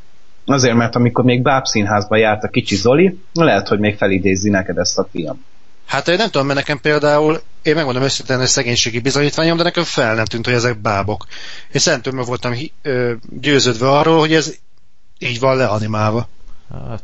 Azért, 0.45 0.75
mert 0.75 0.95
amikor 0.95 1.25
még 1.25 1.43
bábszínházba 1.43 2.17
járt 2.17 2.43
a 2.43 2.49
kicsi 2.49 2.77
Zoli, 2.77 3.19
lehet, 3.33 3.69
hogy 3.69 3.79
még 3.79 3.97
felidézi 3.97 4.51
neked 4.51 4.79
ezt 4.79 4.99
a 4.99 5.09
film. 5.11 5.45
Hát 5.89 6.09
én 6.09 6.17
nem 6.17 6.31
tudom, 6.31 6.47
mert 6.47 6.59
nekem 6.59 6.81
például, 6.81 7.41
én 7.63 7.75
megmondom 7.75 8.03
őszintén, 8.03 8.39
hogy 8.39 8.47
szegénységi 8.47 9.01
bizonyítványom, 9.01 9.57
de 9.57 9.63
nekem 9.63 9.85
fel 9.85 10.15
nem 10.15 10.25
tűnt, 10.25 10.45
hogy 10.45 10.55
ezek 10.55 10.81
bábok. 10.81 11.27
És 11.69 11.83
szentőmben 11.83 12.25
voltam 12.25 12.55
győződve 13.41 13.91
arról, 13.91 14.19
hogy 14.19 14.33
ez 14.33 14.55
így 15.19 15.41
van 15.41 15.57
leanimálva. 15.57 16.29
Hát, 16.73 17.03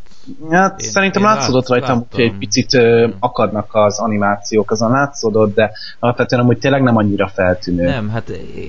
hát 0.50 0.80
én, 0.80 0.88
szerintem 0.88 1.22
én 1.22 1.28
látszódott 1.28 1.68
rajtam, 1.68 2.06
hogy 2.10 2.20
egy 2.20 2.38
picit 2.38 2.74
ö, 2.74 3.08
akadnak 3.18 3.74
az 3.74 3.98
animációk, 3.98 4.70
azon 4.70 4.90
látszódott, 4.90 5.54
de 5.54 5.70
alapvetően 5.98 6.42
amúgy 6.42 6.58
tényleg 6.58 6.82
nem 6.82 6.96
annyira 6.96 7.28
feltűnő. 7.28 7.84
Nem, 7.84 8.08
hát 8.08 8.28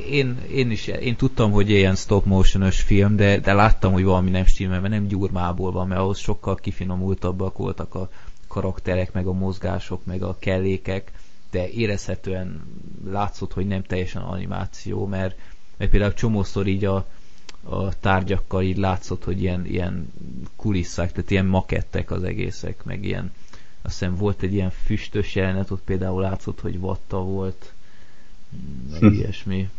én, 0.10 0.38
én 0.52 0.72
is, 0.72 0.88
én 0.88 1.16
tudtam, 1.16 1.52
hogy 1.52 1.70
ilyen 1.70 1.96
stop 1.96 2.26
motionos 2.26 2.82
film, 2.82 3.16
de, 3.16 3.40
de 3.40 3.54
láttam, 3.54 3.94
hogy 3.94 4.04
valami 4.04 4.30
nem 4.30 4.46
stimmel, 4.46 4.80
mert 4.80 4.94
nem 4.94 5.08
gyurmából 5.08 5.72
van, 5.72 5.88
mert 5.88 6.02
ahhoz 6.02 6.18
sokkal 6.18 6.56
kifinomultabbak 6.56 7.58
voltak 7.58 7.96
a 7.96 8.10
karakterek, 8.56 9.14
meg 9.14 9.28
a 9.28 9.34
mozgások, 9.34 10.06
meg 10.06 10.24
a 10.24 10.36
kellékek, 10.40 11.12
de 11.52 11.70
érezhetően 11.70 12.64
látszott, 13.10 13.54
hogy 13.54 13.68
nem 13.68 13.84
teljesen 13.84 14.22
animáció, 14.22 15.06
mert, 15.06 15.38
mert 15.78 15.92
például 15.92 16.14
csomószor 16.14 16.68
így 16.68 16.86
a, 16.86 17.08
a 17.64 18.00
tárgyakkal 18.00 18.64
így 18.64 18.78
látszott, 18.78 19.24
hogy 19.24 19.42
ilyen, 19.42 19.66
ilyen 19.66 20.14
kulisszák, 20.56 21.12
tehát 21.12 21.32
ilyen 21.32 21.46
makettek 21.46 22.12
az 22.12 22.24
egészek, 22.24 22.84
meg 22.84 23.04
ilyen, 23.04 23.32
azt 23.82 24.00
hiszem 24.00 24.16
volt 24.16 24.42
egy 24.42 24.54
ilyen 24.54 24.72
füstös 24.72 25.36
jelenet, 25.36 25.72
ott 25.72 25.84
például 25.86 26.22
látszott, 26.22 26.60
hogy 26.62 26.80
vatta 26.80 27.18
volt, 27.18 27.74
meg 28.92 29.00
hm. 29.00 29.14
ilyesmi. 29.14 29.70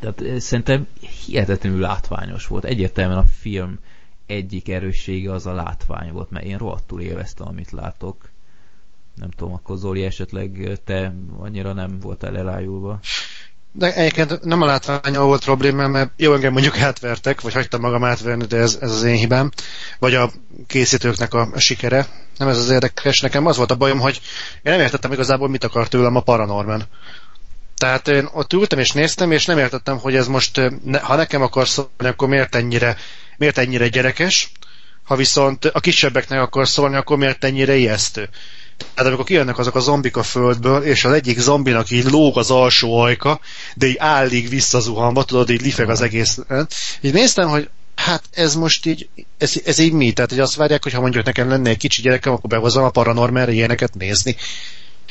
Tehát 0.00 0.40
szerintem 0.40 0.86
hihetetlenül 1.26 1.80
látványos 1.80 2.46
volt. 2.46 2.64
Egyértelműen 2.64 3.18
a 3.18 3.26
film 3.40 3.78
egyik 4.28 4.68
erőssége 4.68 5.32
az 5.32 5.46
a 5.46 5.52
látvány 5.52 6.12
volt, 6.12 6.30
mert 6.30 6.44
én 6.44 6.58
rohadtul 6.58 7.00
élveztem, 7.00 7.46
amit 7.46 7.70
látok. 7.70 8.30
Nem 9.14 9.30
tudom, 9.30 9.54
akkor 9.54 9.76
Zoli 9.76 10.04
esetleg 10.04 10.78
te 10.84 11.14
annyira 11.38 11.72
nem 11.72 11.98
voltál 12.00 12.36
elájulva. 12.36 13.00
De 13.72 13.94
egyébként 13.94 14.44
nem 14.44 14.62
a 14.62 14.66
látványal 14.66 15.24
volt 15.24 15.44
probléma, 15.44 15.88
mert 15.88 16.10
jó, 16.16 16.34
engem 16.34 16.52
mondjuk 16.52 16.78
átvertek, 16.78 17.40
vagy 17.40 17.52
hagytam 17.52 17.80
magam 17.80 18.04
átverni, 18.04 18.46
de 18.46 18.56
ez, 18.56 18.78
ez 18.80 18.90
az 18.90 19.02
én 19.02 19.16
hibám, 19.16 19.50
vagy 19.98 20.14
a 20.14 20.30
készítőknek 20.66 21.34
a, 21.34 21.48
sikere. 21.56 22.06
Nem 22.36 22.48
ez 22.48 22.58
az 22.58 22.70
érdekes. 22.70 23.20
Nekem 23.20 23.46
az 23.46 23.56
volt 23.56 23.70
a 23.70 23.76
bajom, 23.76 23.98
hogy 23.98 24.20
én 24.62 24.72
nem 24.72 24.80
értettem 24.80 25.12
igazából, 25.12 25.48
mit 25.48 25.64
akar 25.64 25.88
tőlem 25.88 26.16
a 26.16 26.20
Paranorman. 26.20 26.82
Tehát 27.76 28.08
én 28.08 28.28
ott 28.32 28.52
ültem 28.52 28.78
és 28.78 28.92
néztem, 28.92 29.32
és 29.32 29.44
nem 29.44 29.58
értettem, 29.58 29.98
hogy 29.98 30.16
ez 30.16 30.28
most, 30.28 30.60
ha 31.00 31.16
nekem 31.16 31.42
akar 31.42 31.68
szólni, 31.68 31.90
akkor 31.98 32.28
miért 32.28 32.54
ennyire, 32.54 32.96
miért 33.38 33.58
ennyire 33.58 33.88
gyerekes, 33.88 34.50
ha 35.02 35.16
viszont 35.16 35.64
a 35.64 35.80
kisebbeknek 35.80 36.40
akar 36.40 36.68
szólni, 36.68 36.96
akkor 36.96 37.16
miért 37.16 37.44
ennyire 37.44 37.76
ijesztő. 37.76 38.28
Tehát 38.94 39.08
amikor 39.08 39.24
kijönnek 39.24 39.58
azok 39.58 39.74
a 39.74 39.80
zombik 39.80 40.16
a 40.16 40.22
földből, 40.22 40.82
és 40.82 41.04
az 41.04 41.12
egyik 41.12 41.38
zombinak 41.38 41.90
így 41.90 42.04
lóg 42.04 42.38
az 42.38 42.50
alsó 42.50 42.98
ajka, 42.98 43.40
de 43.74 43.86
így 43.86 43.96
állig 43.98 44.48
visszazuhanva, 44.48 45.24
tudod, 45.24 45.50
így 45.50 45.62
lifeg 45.62 45.88
az 45.88 46.00
egész. 46.00 46.38
Így 47.00 47.12
néztem, 47.12 47.48
hogy 47.48 47.68
hát 47.94 48.22
ez 48.30 48.54
most 48.54 48.86
így, 48.86 49.08
ez, 49.38 49.60
ez 49.64 49.78
így 49.78 49.92
mi? 49.92 50.12
Tehát, 50.12 50.30
hogy 50.30 50.40
azt 50.40 50.54
várják, 50.54 50.82
hogy 50.82 50.92
ha 50.92 51.00
mondjuk 51.00 51.24
nekem 51.24 51.48
lenne 51.48 51.70
egy 51.70 51.76
kicsi 51.76 52.02
gyerekem, 52.02 52.32
akkor 52.32 52.50
behozom 52.50 52.84
a 52.84 52.90
paranormára 52.90 53.50
ilyeneket 53.50 53.94
nézni. 53.94 54.36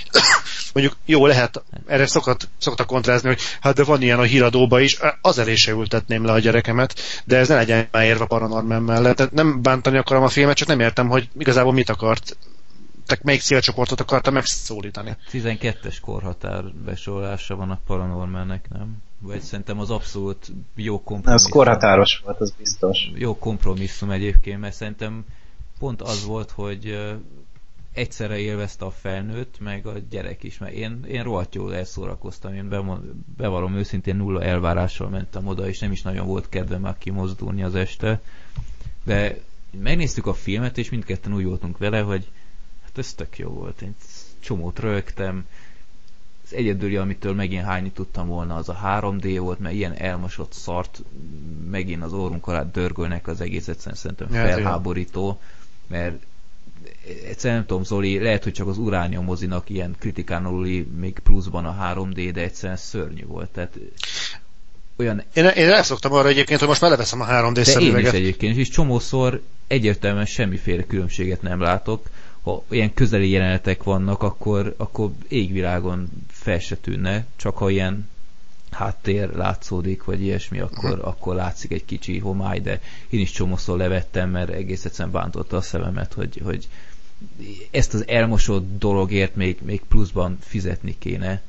mondjuk 0.73 0.95
jó 1.05 1.25
lehet, 1.25 1.63
erre 1.85 2.05
szokott, 2.05 2.49
szoktak 2.57 2.87
kontrázni, 2.87 3.27
hogy 3.27 3.39
hát 3.61 3.75
de 3.75 3.83
van 3.83 4.01
ilyen 4.01 4.19
a 4.19 4.23
híradóba 4.23 4.79
is, 4.79 4.97
az 5.21 5.37
elé 5.37 5.55
se 5.55 5.71
ültetném 5.71 6.25
le 6.25 6.31
a 6.31 6.39
gyerekemet, 6.39 6.99
de 7.25 7.37
ez 7.37 7.47
ne 7.47 7.55
legyen 7.55 7.87
már 7.91 8.05
érve 8.05 8.25
paranormál 8.25 8.79
mellett. 8.79 9.15
Tehát 9.15 9.31
nem 9.31 9.61
bántani 9.61 9.97
akarom 9.97 10.23
a 10.23 10.29
filmet, 10.29 10.55
csak 10.55 10.67
nem 10.67 10.79
értem, 10.79 11.07
hogy 11.07 11.29
igazából 11.37 11.73
mit 11.73 11.89
akart 11.89 12.37
tehát 13.07 13.23
melyik 13.23 13.41
célcsoportot 13.41 13.99
akarta 13.99 14.31
megszólítani. 14.31 15.17
12-es 15.31 15.97
korhatár 16.01 16.63
besorolása 16.85 17.55
van 17.55 17.69
a 17.69 17.79
Paranormalnek, 17.85 18.69
nem? 18.69 18.97
Vagy 19.19 19.41
szerintem 19.41 19.79
az 19.79 19.89
abszolút 19.89 20.51
jó 20.75 21.03
kompromisszum. 21.03 21.47
Ez 21.47 21.53
korhatáros 21.53 22.21
volt, 22.23 22.39
az 22.39 22.53
biztos. 22.57 23.11
Jó 23.15 23.37
kompromisszum 23.37 24.11
egyébként, 24.11 24.59
mert 24.59 24.73
szerintem 24.73 25.25
pont 25.79 26.01
az 26.01 26.25
volt, 26.25 26.51
hogy 26.51 26.99
egyszerre 27.97 28.37
élvezte 28.37 28.85
a 28.85 28.91
felnőtt, 28.91 29.59
meg 29.59 29.85
a 29.85 29.93
gyerek 30.09 30.43
is, 30.43 30.57
mert 30.57 30.73
én, 30.73 31.03
én 31.07 31.23
rohadt 31.23 31.55
jól 31.55 31.75
elszórakoztam, 31.75 32.53
én 32.53 32.69
bevallom 33.37 33.75
őszintén 33.75 34.15
nulla 34.15 34.43
elvárással 34.43 35.09
mentem 35.09 35.47
oda, 35.47 35.67
és 35.67 35.79
nem 35.79 35.91
is 35.91 36.01
nagyon 36.01 36.27
volt 36.27 36.49
kedvem 36.49 36.81
már 36.81 36.97
kimozdulni 36.97 37.63
az 37.63 37.75
este, 37.75 38.21
de 39.03 39.39
megnéztük 39.81 40.25
a 40.25 40.33
filmet, 40.33 40.77
és 40.77 40.89
mindketten 40.89 41.33
úgy 41.33 41.45
voltunk 41.45 41.77
vele, 41.77 41.99
hogy 42.01 42.27
ez 42.97 43.13
tök 43.13 43.37
jó 43.37 43.49
volt. 43.49 43.81
Én 43.81 43.95
csomót 44.39 44.79
rögtem. 44.79 45.47
Az 46.43 46.53
egyedüli, 46.53 46.95
amitől 46.95 47.33
megint 47.33 47.63
hányni 47.63 47.91
tudtam 47.91 48.27
volna, 48.27 48.55
az 48.55 48.69
a 48.69 48.79
3D 48.83 49.37
volt, 49.39 49.59
mert 49.59 49.75
ilyen 49.75 49.93
elmosott 49.93 50.53
szart 50.53 51.03
megint 51.69 52.03
az 52.03 52.13
órunk 52.13 52.47
alá 52.47 52.63
dörgölnek 52.63 53.27
az 53.27 53.41
egész 53.41 53.67
egyszerűen 53.67 53.95
szerintem 53.95 54.27
felháborító, 54.27 55.39
mert 55.87 56.25
egyszerűen 57.25 57.57
nem 57.57 57.67
tudom, 57.67 57.83
Zoli, 57.83 58.19
lehet, 58.19 58.43
hogy 58.43 58.53
csak 58.53 58.67
az 58.67 58.77
Uránia 58.77 59.21
mozinak 59.21 59.69
ilyen 59.69 59.95
kritikán 59.99 60.45
aluli 60.45 60.87
még 60.99 61.19
pluszban 61.23 61.65
a 61.65 61.93
3D, 61.93 62.29
de 62.33 62.41
egyszerűen 62.41 62.77
szörnyű 62.77 63.25
volt. 63.25 63.49
Tehát 63.49 63.79
olyan... 64.97 65.23
Én, 65.33 65.45
én 65.45 65.69
elszoktam 65.69 66.13
arra 66.13 66.27
egyébként, 66.27 66.59
hogy 66.59 66.67
most 66.67 66.81
beleveszem 66.81 67.21
a 67.21 67.25
3D 67.25 67.63
szemüveget. 67.63 68.13
Én 68.13 68.19
is 68.19 68.25
egyébként, 68.25 68.57
és 68.57 68.69
csomószor 68.69 69.41
egyértelműen 69.67 70.25
semmiféle 70.25 70.83
különbséget 70.83 71.41
nem 71.41 71.59
látok 71.59 72.09
ha 72.47 72.63
ilyen 72.69 72.93
közeli 72.93 73.29
jelenetek 73.29 73.83
vannak, 73.83 74.23
akkor, 74.23 74.73
akkor 74.77 75.11
égvilágon 75.27 76.09
fel 76.31 76.59
se 76.59 76.75
tűnne, 76.75 77.25
csak 77.35 77.57
ha 77.57 77.69
ilyen 77.69 78.09
háttér 78.71 79.29
látszódik, 79.29 80.03
vagy 80.03 80.21
ilyesmi, 80.21 80.59
akkor, 80.59 80.91
uh-huh. 80.91 81.07
akkor 81.07 81.35
látszik 81.35 81.71
egy 81.71 81.85
kicsi 81.85 82.19
homály, 82.19 82.59
de 82.59 82.81
én 83.09 83.19
is 83.19 83.31
csomószor 83.31 83.77
levettem, 83.77 84.29
mert 84.29 84.49
egész 84.49 84.85
egyszerűen 84.85 85.13
bántotta 85.13 85.57
a 85.57 85.61
szememet, 85.61 86.13
hogy, 86.13 86.41
hogy 86.43 86.67
ezt 87.71 87.93
az 87.93 88.07
elmosott 88.07 88.77
dologért 88.79 89.35
még, 89.35 89.57
még 89.61 89.81
pluszban 89.87 90.37
fizetni 90.41 90.95
kéne. 90.99 91.41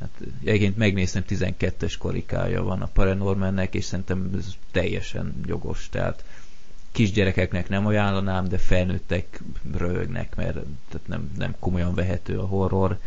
Hát 0.00 0.10
egyébként 0.44 0.76
megnéztem, 0.76 1.24
12-es 1.28 1.94
korikája 1.98 2.62
van 2.62 2.82
a 2.82 2.86
Paranormannek, 2.92 3.74
és 3.74 3.84
szerintem 3.84 4.30
ez 4.38 4.46
teljesen 4.70 5.34
jogos, 5.46 5.88
tehát 5.90 6.24
kisgyerekeknek 6.92 7.68
nem 7.68 7.86
ajánlanám, 7.86 8.48
de 8.48 8.58
felnőttek 8.58 9.40
röhögnek, 9.76 10.36
mert 10.36 10.52
tehát 10.88 11.06
nem, 11.06 11.30
nem 11.36 11.54
komolyan 11.58 11.94
vehető 11.94 12.38
a 12.38 12.46
horror. 12.46 12.98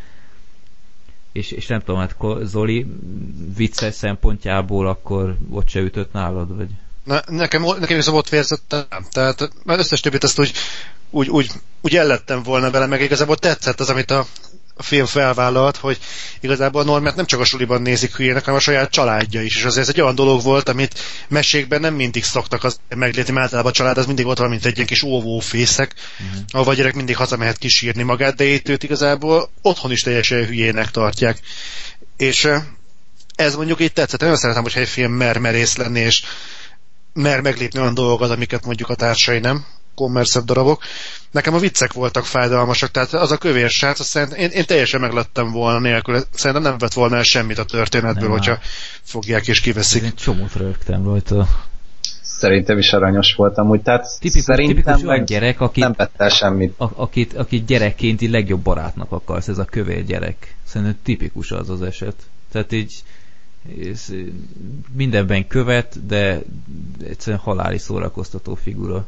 És, 1.38 1.52
és 1.52 1.68
nem 1.68 1.80
tudom, 1.80 2.00
hát 2.00 2.16
Zoli 2.44 2.86
vicces 3.56 3.94
szempontjából 3.94 4.88
akkor 4.88 5.38
ott 5.50 5.70
se 5.70 5.80
ütött 5.80 6.14
nálad, 6.14 6.56
vagy? 6.56 6.70
Na, 7.04 7.22
nekem, 7.28 7.64
nekem 7.80 7.98
is 7.98 8.08
ott 8.08 8.30
vérzettem. 8.30 8.86
Tehát 9.12 9.52
már 9.64 9.80
összes 9.80 10.00
többit 10.00 10.24
ezt 10.24 10.40
úgy, 10.40 10.54
úgy, 11.10 11.30
úgy, 11.30 11.52
úgy 11.82 11.96
ellettem 11.96 12.44
volna 12.44 12.72
vele, 12.72 12.86
meg 12.86 13.02
igazából 13.02 13.36
tetszett 13.36 13.80
az, 13.80 13.90
amit 13.90 14.12
a 14.12 14.26
a 14.78 14.84
film 14.84 15.06
felvállalt, 15.06 15.78
hogy 15.78 15.98
igazából 16.40 16.82
a 16.82 16.86
Normát 16.86 17.16
nem 17.16 17.26
csak 17.26 17.40
a 17.40 17.46
suliban 17.46 17.82
nézik 17.82 18.16
hülyének, 18.16 18.44
hanem 18.44 18.60
a 18.60 18.64
saját 18.64 18.92
családja 18.92 19.42
is. 19.42 19.56
És 19.56 19.64
azért 19.64 19.88
ez 19.88 19.94
egy 19.94 20.02
olyan 20.02 20.16
dolog 20.16 20.42
volt, 20.42 20.70
amit 20.70 21.00
mesékben 21.28 21.82
nem 21.82 21.94
mindig 21.94 22.24
szoktak 22.24 22.64
az 22.64 22.80
meglépni, 22.90 23.34
mert 23.34 23.46
általában 23.46 23.72
a 23.72 23.76
család 23.76 23.98
az 23.98 24.06
mindig 24.06 24.26
ott 24.26 24.38
van, 24.38 24.50
mint 24.50 24.66
egy 24.66 24.76
ilyen 24.76 24.88
kis 24.88 25.04
óvófészek, 25.04 25.94
uh-huh. 26.20 26.44
ahol 26.50 26.68
a 26.68 26.74
gyerek 26.74 26.96
mindig 26.96 27.16
hazamehet 27.16 27.58
kísírni 27.58 28.04
magát, 28.04 28.36
de 28.36 28.44
itt 28.44 28.70
őt 28.70 28.84
igazából 28.84 29.50
otthon 29.62 29.92
is 29.92 30.02
teljesen 30.02 30.46
hülyének 30.46 30.92
tartják. 30.92 31.40
És 32.18 32.50
ez 33.36 33.56
mondjuk 33.56 33.80
itt 33.80 33.94
tetszett. 33.94 34.20
Nagyon 34.20 34.38
szeretem, 34.38 34.64
hogyha 34.64 34.80
egy 34.80 34.88
film 34.88 35.12
mer 35.12 35.38
merész 35.38 35.76
lenni, 35.76 36.00
és 36.00 36.24
mer 37.14 37.42
meglépni 37.42 37.80
olyan 37.80 37.94
dolgokat, 37.94 38.30
amiket 38.30 38.66
mondjuk 38.66 38.90
a 38.90 38.96
társai 38.96 39.40
nem 39.40 39.66
kommerszebb 39.98 40.44
darabok. 40.44 40.82
Nekem 41.32 41.54
a 41.54 41.60
viccek 41.60 41.94
voltak 41.94 42.26
fájdalmasak, 42.26 42.92
tehát 42.92 43.14
az 43.14 43.32
a 43.32 43.38
kövér 43.38 43.70
srác, 43.70 44.00
azt 44.00 44.10
szerint, 44.10 44.34
én, 44.34 44.50
én 44.50 44.66
teljesen 44.66 45.00
meglettem 45.00 45.52
volna 45.52 45.80
nélkül, 45.80 46.22
szerintem 46.32 46.66
nem 46.70 46.78
vett 46.78 46.94
volna 46.94 47.16
el 47.16 47.24
semmit 47.24 47.58
a 47.58 47.66
történetből, 47.66 48.30
nem 48.30 48.38
hogyha 48.38 48.52
már. 48.52 48.62
fogják 49.04 49.48
és 49.48 49.60
kiveszik. 49.60 50.04
Én 50.04 50.16
csomót 50.16 50.54
rögtem 50.56 51.04
rajta. 51.04 51.48
Szerintem 52.22 52.78
is 52.78 52.94
aranyos 52.94 53.34
voltam, 53.36 53.70
úgy, 53.70 53.82
tehát 53.82 54.06
tipikus, 54.20 54.44
szerintem 54.44 54.76
tipikus 54.76 55.04
olyan 55.04 55.26
gyerek, 55.26 55.62
akit, 55.62 55.84
nem 55.84 55.94
vett 55.98 56.14
el 56.18 56.30
semmit. 56.30 56.74
A, 56.80 56.90
akit, 56.96 57.34
akit 57.34 57.66
gyerekként 57.66 58.22
így 58.22 58.30
legjobb 58.30 58.62
barátnak 58.62 59.12
akarsz, 59.12 59.48
ez 59.48 59.58
a 59.58 59.66
kövér 59.66 60.06
gyerek. 60.06 60.56
Szerintem 60.64 60.98
tipikus 61.04 61.52
az 61.52 61.70
az 61.70 61.82
eset. 61.82 62.16
Tehát 62.52 62.72
így 62.72 63.04
mindenben 64.92 65.48
követ, 65.48 66.06
de 66.06 66.42
egyszerűen 67.08 67.42
haláli 67.42 67.78
szórakoztató 67.78 68.56
figura. 68.56 69.08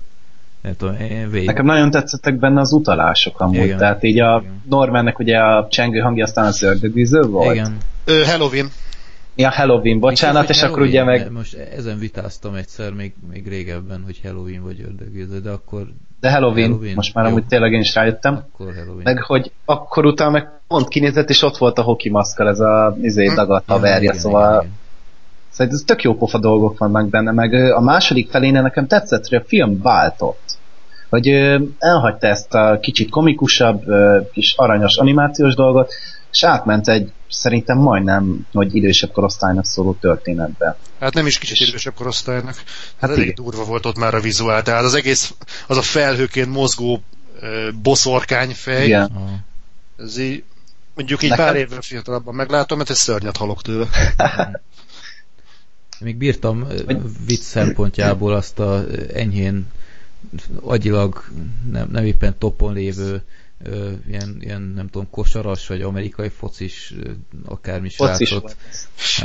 Nem 0.61 0.75
tudom, 0.77 0.95
én 0.95 1.29
végig... 1.29 1.47
Nekem 1.47 1.65
nagyon 1.65 1.91
tetszettek 1.91 2.39
benne 2.39 2.59
az 2.59 2.73
utalások 2.73 3.39
amúgy, 3.39 3.55
Igen. 3.55 3.77
tehát 3.77 4.03
így 4.03 4.19
a 4.19 4.43
Normannek 4.69 5.19
ugye 5.19 5.37
a 5.37 5.67
csengő 5.69 5.99
hangja 5.99 6.23
aztán 6.23 6.45
az 6.45 6.63
ördögűző 6.63 7.21
volt. 7.21 7.53
Igen. 7.53 7.77
Ö, 8.05 8.23
Halloween. 8.25 8.69
Ja, 9.35 9.49
Halloween, 9.49 9.99
bocsánat, 9.99 10.49
és 10.49 10.63
akkor 10.63 10.81
ugye 10.81 11.03
meg... 11.03 11.31
Most 11.31 11.53
ezen 11.53 11.99
vitáztam 11.99 12.55
egyszer, 12.55 12.93
még, 12.93 13.13
még 13.31 13.47
régebben, 13.47 14.01
hogy 14.05 14.19
Halloween 14.23 14.63
vagy 14.63 14.81
ördögűző, 14.81 15.39
de 15.39 15.49
akkor... 15.49 15.87
De 16.19 16.31
Halloween, 16.31 16.69
Halloween 16.69 16.95
most 16.95 17.13
már 17.13 17.25
jó. 17.25 17.31
amúgy 17.31 17.45
tényleg 17.45 17.71
én 17.71 17.79
is 17.79 17.95
rájöttem. 17.95 18.33
Akkor 18.33 18.73
Halloween. 18.75 19.01
Meg 19.03 19.23
hogy 19.23 19.51
akkor 19.65 20.05
utána 20.05 20.31
meg 20.31 20.49
pont 20.67 20.87
kinézett, 20.87 21.29
és 21.29 21.41
ott 21.41 21.57
volt 21.57 21.77
a 21.77 21.81
hoki 21.81 22.09
maszkal, 22.09 22.47
ez 22.47 22.59
a 22.59 22.97
izé, 23.01 23.25
hm. 23.27 23.35
dagadt 23.35 23.67
haverja, 23.67 24.11
ja, 24.13 24.19
szóval... 24.19 24.51
Igen, 24.51 24.63
igen. 24.63 24.77
Szóval 25.49 25.73
ez 25.73 25.83
tök 25.85 26.01
jó 26.01 26.15
pofa 26.15 26.39
dolgok 26.39 26.77
vannak 26.77 27.09
benne, 27.09 27.31
meg 27.31 27.53
a 27.53 27.81
második 27.81 28.29
feléne 28.29 28.61
nekem 28.61 28.87
tetszett, 28.87 29.27
hogy 29.27 29.37
a 29.37 29.43
film 29.47 29.81
váltott 29.81 30.48
hogy 31.09 31.27
elhagyta 31.79 32.27
ezt 32.27 32.53
a 32.53 32.79
kicsit 32.81 33.09
komikusabb, 33.09 33.83
kis 34.31 34.53
aranyos 34.57 34.97
animációs 34.97 35.55
dolgot, 35.55 35.91
és 36.31 36.43
átment 36.43 36.87
egy 36.87 37.11
szerintem 37.29 37.77
majdnem, 37.77 38.47
hogy 38.53 38.75
idősebb 38.75 39.11
korosztálynak 39.11 39.65
szóló 39.65 39.97
történetbe. 39.99 40.77
Hát 40.99 41.13
nem 41.13 41.25
is 41.25 41.37
kicsit 41.37 41.67
idősebb 41.67 41.93
korosztálynak. 41.93 42.55
Hát, 42.55 42.65
hát 42.99 43.09
elég 43.09 43.33
durva 43.33 43.63
volt 43.63 43.85
ott 43.85 43.97
már 43.97 44.13
a 44.13 44.19
vizuál, 44.19 44.61
tehát 44.61 44.83
az 44.83 44.93
egész, 44.93 45.33
az 45.67 45.77
a 45.77 45.81
felhőként 45.81 46.49
mozgó 46.51 47.03
boszorkányfej, 47.81 48.85
Igen. 48.85 49.11
ez 49.97 50.17
így, 50.17 50.43
mondjuk 50.95 51.23
így 51.23 51.29
Nekem... 51.29 51.45
pár 51.45 51.55
évvel 51.55 51.81
fiatalabban 51.81 52.35
meglátom, 52.35 52.77
mert 52.77 52.89
egy 52.89 52.95
szörnyet 52.95 53.37
halok 53.37 53.61
tőle. 53.61 53.87
Még 55.99 56.15
bírtam 56.15 56.67
vicc 57.25 57.41
szempontjából 57.41 58.33
azt 58.33 58.59
a 58.59 58.83
enyhén 59.13 59.67
agyilag 60.61 61.23
nem, 61.71 61.89
nem 61.91 62.05
éppen 62.05 62.35
topon 62.37 62.73
lévő 62.73 63.21
ö, 63.63 63.91
ilyen, 64.07 64.37
ilyen, 64.39 64.61
nem 64.61 64.87
tudom, 64.87 65.07
kosaras, 65.09 65.67
vagy 65.67 65.81
amerikai 65.81 66.29
focis, 66.29 66.93
akármi 67.45 67.89
srácot. 67.89 68.55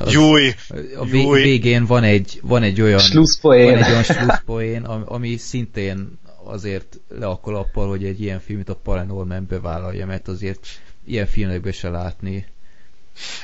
Júj! 0.06 0.54
A 0.96 1.04
végén 1.32 1.86
van 1.86 2.02
egy, 2.02 2.40
van 2.42 2.62
egy 2.62 2.80
olyan 2.80 3.00
van 3.40 3.84
egy 3.84 3.90
olyan 3.90 4.02
slusszpoén, 4.02 4.82
ami 4.84 5.36
szintén 5.36 6.18
azért 6.44 7.00
le 7.08 7.26
a 7.26 7.40
kalappal, 7.40 7.88
hogy 7.88 8.04
egy 8.04 8.20
ilyen 8.20 8.40
filmet 8.40 8.68
a 8.68 8.74
Paranorman 8.74 9.46
bevállalja, 9.48 10.06
mert 10.06 10.28
azért 10.28 10.66
ilyen 11.04 11.26
filmekbe 11.26 11.72
se 11.72 11.88
látni. 11.88 12.46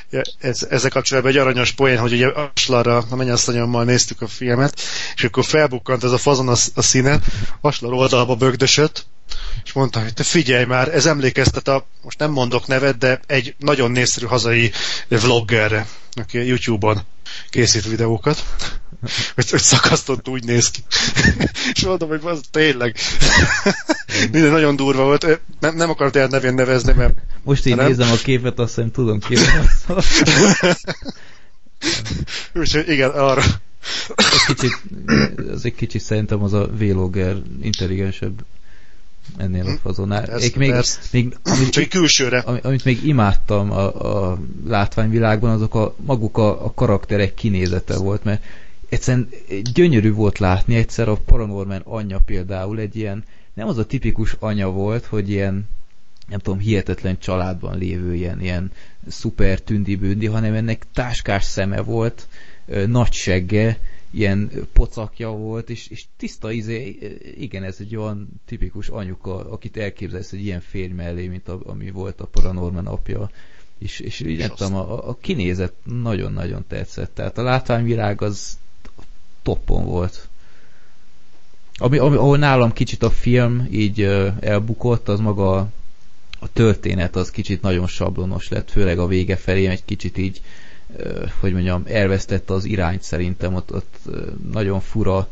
Ja, 0.09 0.21
ez, 0.39 0.67
ezzel 0.69 0.89
kapcsolatban 0.89 1.31
egy 1.31 1.37
aranyos 1.37 1.71
poén, 1.71 1.97
hogy 1.97 2.13
ugye 2.13 2.27
Aslarra, 2.27 3.05
a 3.09 3.15
mennyasszonyommal 3.15 3.83
néztük 3.83 4.21
a 4.21 4.27
filmet, 4.27 4.81
és 5.15 5.23
akkor 5.23 5.45
felbukkant 5.45 6.03
ez 6.03 6.11
a 6.11 6.17
fazon 6.17 6.47
a, 6.47 6.55
a 6.75 6.81
színen, 6.81 7.23
Aslar 7.61 7.93
oldalba 7.93 8.35
bögdösött, 8.35 9.05
és 9.63 9.73
mondta, 9.73 10.01
hogy 10.01 10.13
te 10.13 10.23
figyelj 10.23 10.65
már, 10.65 10.93
ez 10.93 11.05
emlékeztet 11.05 11.67
a, 11.67 11.85
most 12.01 12.19
nem 12.19 12.31
mondok 12.31 12.67
nevet, 12.67 12.97
de 12.97 13.19
egy 13.27 13.55
nagyon 13.57 13.91
népszerű 13.91 14.25
hazai 14.25 14.71
vloggerre, 15.07 15.87
aki 16.13 16.37
a 16.37 16.41
YouTube-on 16.41 16.99
készít 17.49 17.87
videókat, 17.87 18.45
hogy, 19.35 19.49
hogy 19.49 19.59
szakasztott 19.59 20.27
úgy 20.27 20.43
néz 20.43 20.71
ki. 20.71 20.79
és 21.73 21.83
mondom, 21.85 22.09
hogy 22.09 22.21
az 22.23 22.41
tényleg 22.51 22.95
minden 24.31 24.51
nagyon 24.51 24.75
durva 24.75 25.03
volt. 25.03 25.39
Nem, 25.59 25.75
nem 25.75 25.89
akart 25.89 26.15
el 26.15 26.27
nevén 26.27 26.53
nevezni, 26.53 26.93
mert... 26.93 27.17
Most 27.43 27.65
én 27.65 27.75
nem? 27.75 27.87
nézem 27.87 28.11
a 28.11 28.15
képet, 28.15 28.59
azt 28.59 28.75
hiszem 28.75 28.91
tudom 28.91 29.19
ki 29.19 29.37
Úgyhogy 32.53 32.89
igen, 32.89 33.09
arra. 33.09 33.43
Egy 34.15 34.55
kicsit, 34.55 34.81
az 35.51 35.65
egy 35.65 35.75
kicsit 35.75 36.01
szerintem 36.01 36.43
az 36.43 36.53
a 36.53 36.67
vlogger 36.67 37.35
intelligensebb 37.61 38.45
ennél 39.37 39.65
a 39.65 39.77
fazonál. 39.81 40.25
Persze, 40.25 40.57
még, 40.57 40.69
persze. 40.69 40.99
még, 41.11 41.37
amit, 41.43 41.69
Csak 41.69 41.89
külsőre. 41.89 42.39
Amit 42.39 42.85
még 42.85 43.05
imádtam 43.05 43.71
a, 43.71 44.29
a 44.29 44.39
látványvilágban, 44.65 45.51
azok 45.51 45.75
a 45.75 45.95
maguk 46.05 46.37
a, 46.37 46.65
a 46.65 46.73
karakterek 46.73 47.33
kinézete 47.33 47.97
volt, 47.97 48.23
mert 48.23 48.43
egyszerűen 48.89 49.29
gyönyörű 49.73 50.13
volt 50.13 50.39
látni 50.39 50.75
egyszer 50.75 51.09
a 51.09 51.15
Paranorman 51.25 51.81
anyja 51.83 52.19
például 52.19 52.79
egy 52.79 52.95
ilyen, 52.95 53.23
nem 53.53 53.67
az 53.67 53.77
a 53.77 53.85
tipikus 53.85 54.35
anya 54.39 54.69
volt, 54.69 55.05
hogy 55.05 55.29
ilyen 55.29 55.67
nem 56.27 56.39
tudom, 56.39 56.59
hihetetlen 56.59 57.17
családban 57.19 57.77
lévő 57.77 58.15
ilyen, 58.15 58.41
ilyen 58.41 58.71
szuper 59.07 59.59
tündi-bündi, 59.59 60.25
hanem 60.25 60.53
ennek 60.53 60.85
táskás 60.93 61.43
szeme 61.43 61.81
volt, 61.81 62.27
nagy 62.87 63.13
segge, 63.13 63.79
ilyen 64.11 64.51
pocakja 64.73 65.29
volt, 65.29 65.69
és, 65.69 65.87
és 65.87 66.05
tiszta 66.17 66.51
izé, 66.51 66.97
igen, 67.37 67.63
ez 67.63 67.77
egy 67.79 67.95
olyan 67.95 68.27
tipikus 68.45 68.87
anyuka, 68.89 69.51
akit 69.51 69.77
elképzelsz 69.77 70.31
egy 70.31 70.45
ilyen 70.45 70.61
férj 70.61 70.93
mellé, 70.93 71.27
mint 71.27 71.47
a, 71.47 71.59
ami 71.65 71.91
volt 71.91 72.21
a 72.21 72.25
Paranorman 72.25 72.87
apja, 72.87 73.29
és, 73.77 73.99
és 73.99 74.19
így 74.19 74.37
nem 74.37 74.49
tudom, 74.55 74.75
a, 74.75 75.09
a 75.09 75.17
kinézet 75.21 75.73
nagyon-nagyon 75.83 76.65
tetszett, 76.67 77.13
tehát 77.13 77.37
a 77.37 77.43
látványvilág 77.43 78.21
az 78.21 78.57
toppon 79.41 79.85
volt. 79.85 80.27
Ami, 81.77 81.97
ami, 81.97 82.15
ahol 82.15 82.37
nálam 82.37 82.73
kicsit 82.73 83.03
a 83.03 83.09
film 83.09 83.67
így 83.71 84.01
elbukott, 84.39 85.07
az 85.07 85.19
maga 85.19 85.55
a, 85.55 85.69
a 86.39 86.51
történet 86.53 87.15
az 87.15 87.31
kicsit 87.31 87.61
nagyon 87.61 87.87
sablonos 87.87 88.49
lett, 88.49 88.71
főleg 88.71 88.99
a 88.99 89.07
vége 89.07 89.35
felé 89.35 89.65
egy 89.65 89.85
kicsit 89.85 90.17
így 90.17 90.41
hogy 91.39 91.53
mondjam, 91.53 91.83
elvesztette 91.87 92.53
az 92.53 92.65
irányt 92.65 93.01
szerintem, 93.01 93.53
ott, 93.53 93.73
ott 93.73 93.97
nagyon 94.51 94.79
fura 94.79 95.29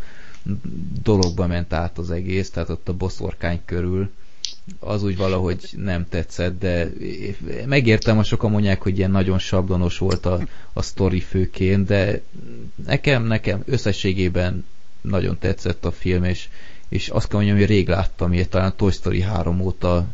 dologba 1.04 1.48
ment 1.48 1.74
át 1.74 1.98
az 1.98 2.12
egész, 2.12 2.50
tehát 2.50 2.70
ott 2.70 2.90
a 2.90 2.94
boszorkány 2.94 3.62
körül 3.66 4.10
az 4.80 5.04
úgy 5.04 5.18
valahogy 5.18 5.70
nem 5.78 6.06
tetszett, 6.10 6.60
de 6.60 6.92
megértem, 7.66 8.18
a 8.18 8.24
sokan 8.24 8.52
mondják, 8.52 8.82
hogy 8.82 8.98
ilyen 8.98 9.12
nagyon 9.12 9.40
sablonos 9.40 9.98
volt 9.98 10.26
a, 10.26 10.40
a 10.74 10.82
sztori 10.82 11.20
főként, 11.20 11.86
de 11.86 12.22
nekem, 12.86 13.24
nekem 13.24 13.64
összességében 13.66 14.66
nagyon 15.02 15.38
tetszett 15.40 15.86
a 15.86 15.92
film, 15.92 16.24
és, 16.24 16.50
és 16.90 17.10
azt 17.10 17.28
kell 17.28 17.38
mondjam, 17.38 17.60
hogy 17.60 17.68
rég 17.68 17.88
láttam 17.88 18.34
ilyet, 18.34 18.50
talán 18.50 18.74
Toy 18.76 18.92
Story 18.92 19.22
3 19.22 19.62
óta 19.62 20.08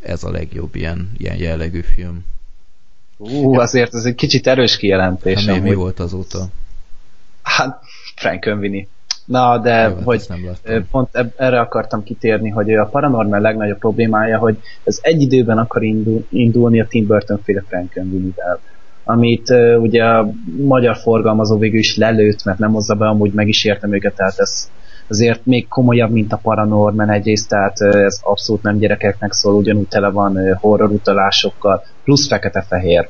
ez 0.00 0.24
a 0.24 0.30
legjobb 0.30 0.74
ilyen, 0.74 1.12
ilyen 1.16 1.36
jellegű 1.36 1.80
film. 1.80 2.24
Ú, 3.16 3.54
azért 3.54 3.94
ez 3.94 4.04
egy 4.04 4.14
kicsit 4.14 4.46
erős 4.46 4.76
kijelentés. 4.76 5.46
Hát 5.46 5.60
mi, 5.60 5.68
mi 5.68 5.74
volt 5.74 6.00
azóta? 6.00 6.46
Hát, 7.42 7.80
Frank 8.16 8.46
Önvini. 8.46 8.88
Na, 9.24 9.58
de 9.58 9.82
Jó, 9.82 9.94
hát 9.94 10.02
hogy 10.02 10.26
pont 10.90 11.08
erre 11.36 11.60
akartam 11.60 12.02
kitérni, 12.02 12.50
hogy 12.50 12.74
a 12.74 12.84
Paranormal 12.84 13.40
legnagyobb 13.40 13.78
problémája, 13.78 14.38
hogy 14.38 14.58
ez 14.84 14.98
egy 15.02 15.20
időben 15.20 15.58
akar 15.58 15.82
indul, 15.82 16.26
indulni 16.30 16.80
a 16.80 16.86
Tim 16.86 17.06
Burton 17.06 17.40
féle 17.44 17.64
Frank 17.68 17.96
Önvinivel 17.96 18.60
amit 19.04 19.50
uh, 19.50 19.82
ugye 19.82 20.04
a 20.04 20.30
magyar 20.56 20.96
forgalmazó 20.96 21.58
végül 21.58 21.78
is 21.78 21.96
lelőtt, 21.96 22.44
mert 22.44 22.58
nem 22.58 22.72
hozza 22.72 22.94
be, 22.94 23.06
amúgy 23.06 23.32
meg 23.32 23.48
is 23.48 23.64
értem 23.64 23.94
őket, 23.94 24.14
tehát 24.14 24.38
ez 24.38 24.70
azért 25.08 25.46
még 25.46 25.68
komolyabb, 25.68 26.10
mint 26.10 26.32
a 26.32 26.40
Paranorman 26.42 27.10
egyrészt, 27.10 27.48
tehát 27.48 27.80
ez 27.80 28.20
abszolút 28.22 28.62
nem 28.62 28.78
gyerekeknek 28.78 29.32
szól, 29.32 29.54
ugyanúgy 29.54 29.88
tele 29.88 30.10
van 30.10 30.56
horror 30.60 30.90
utalásokkal, 30.90 31.84
plusz 32.04 32.28
fekete-fehér 32.28 33.08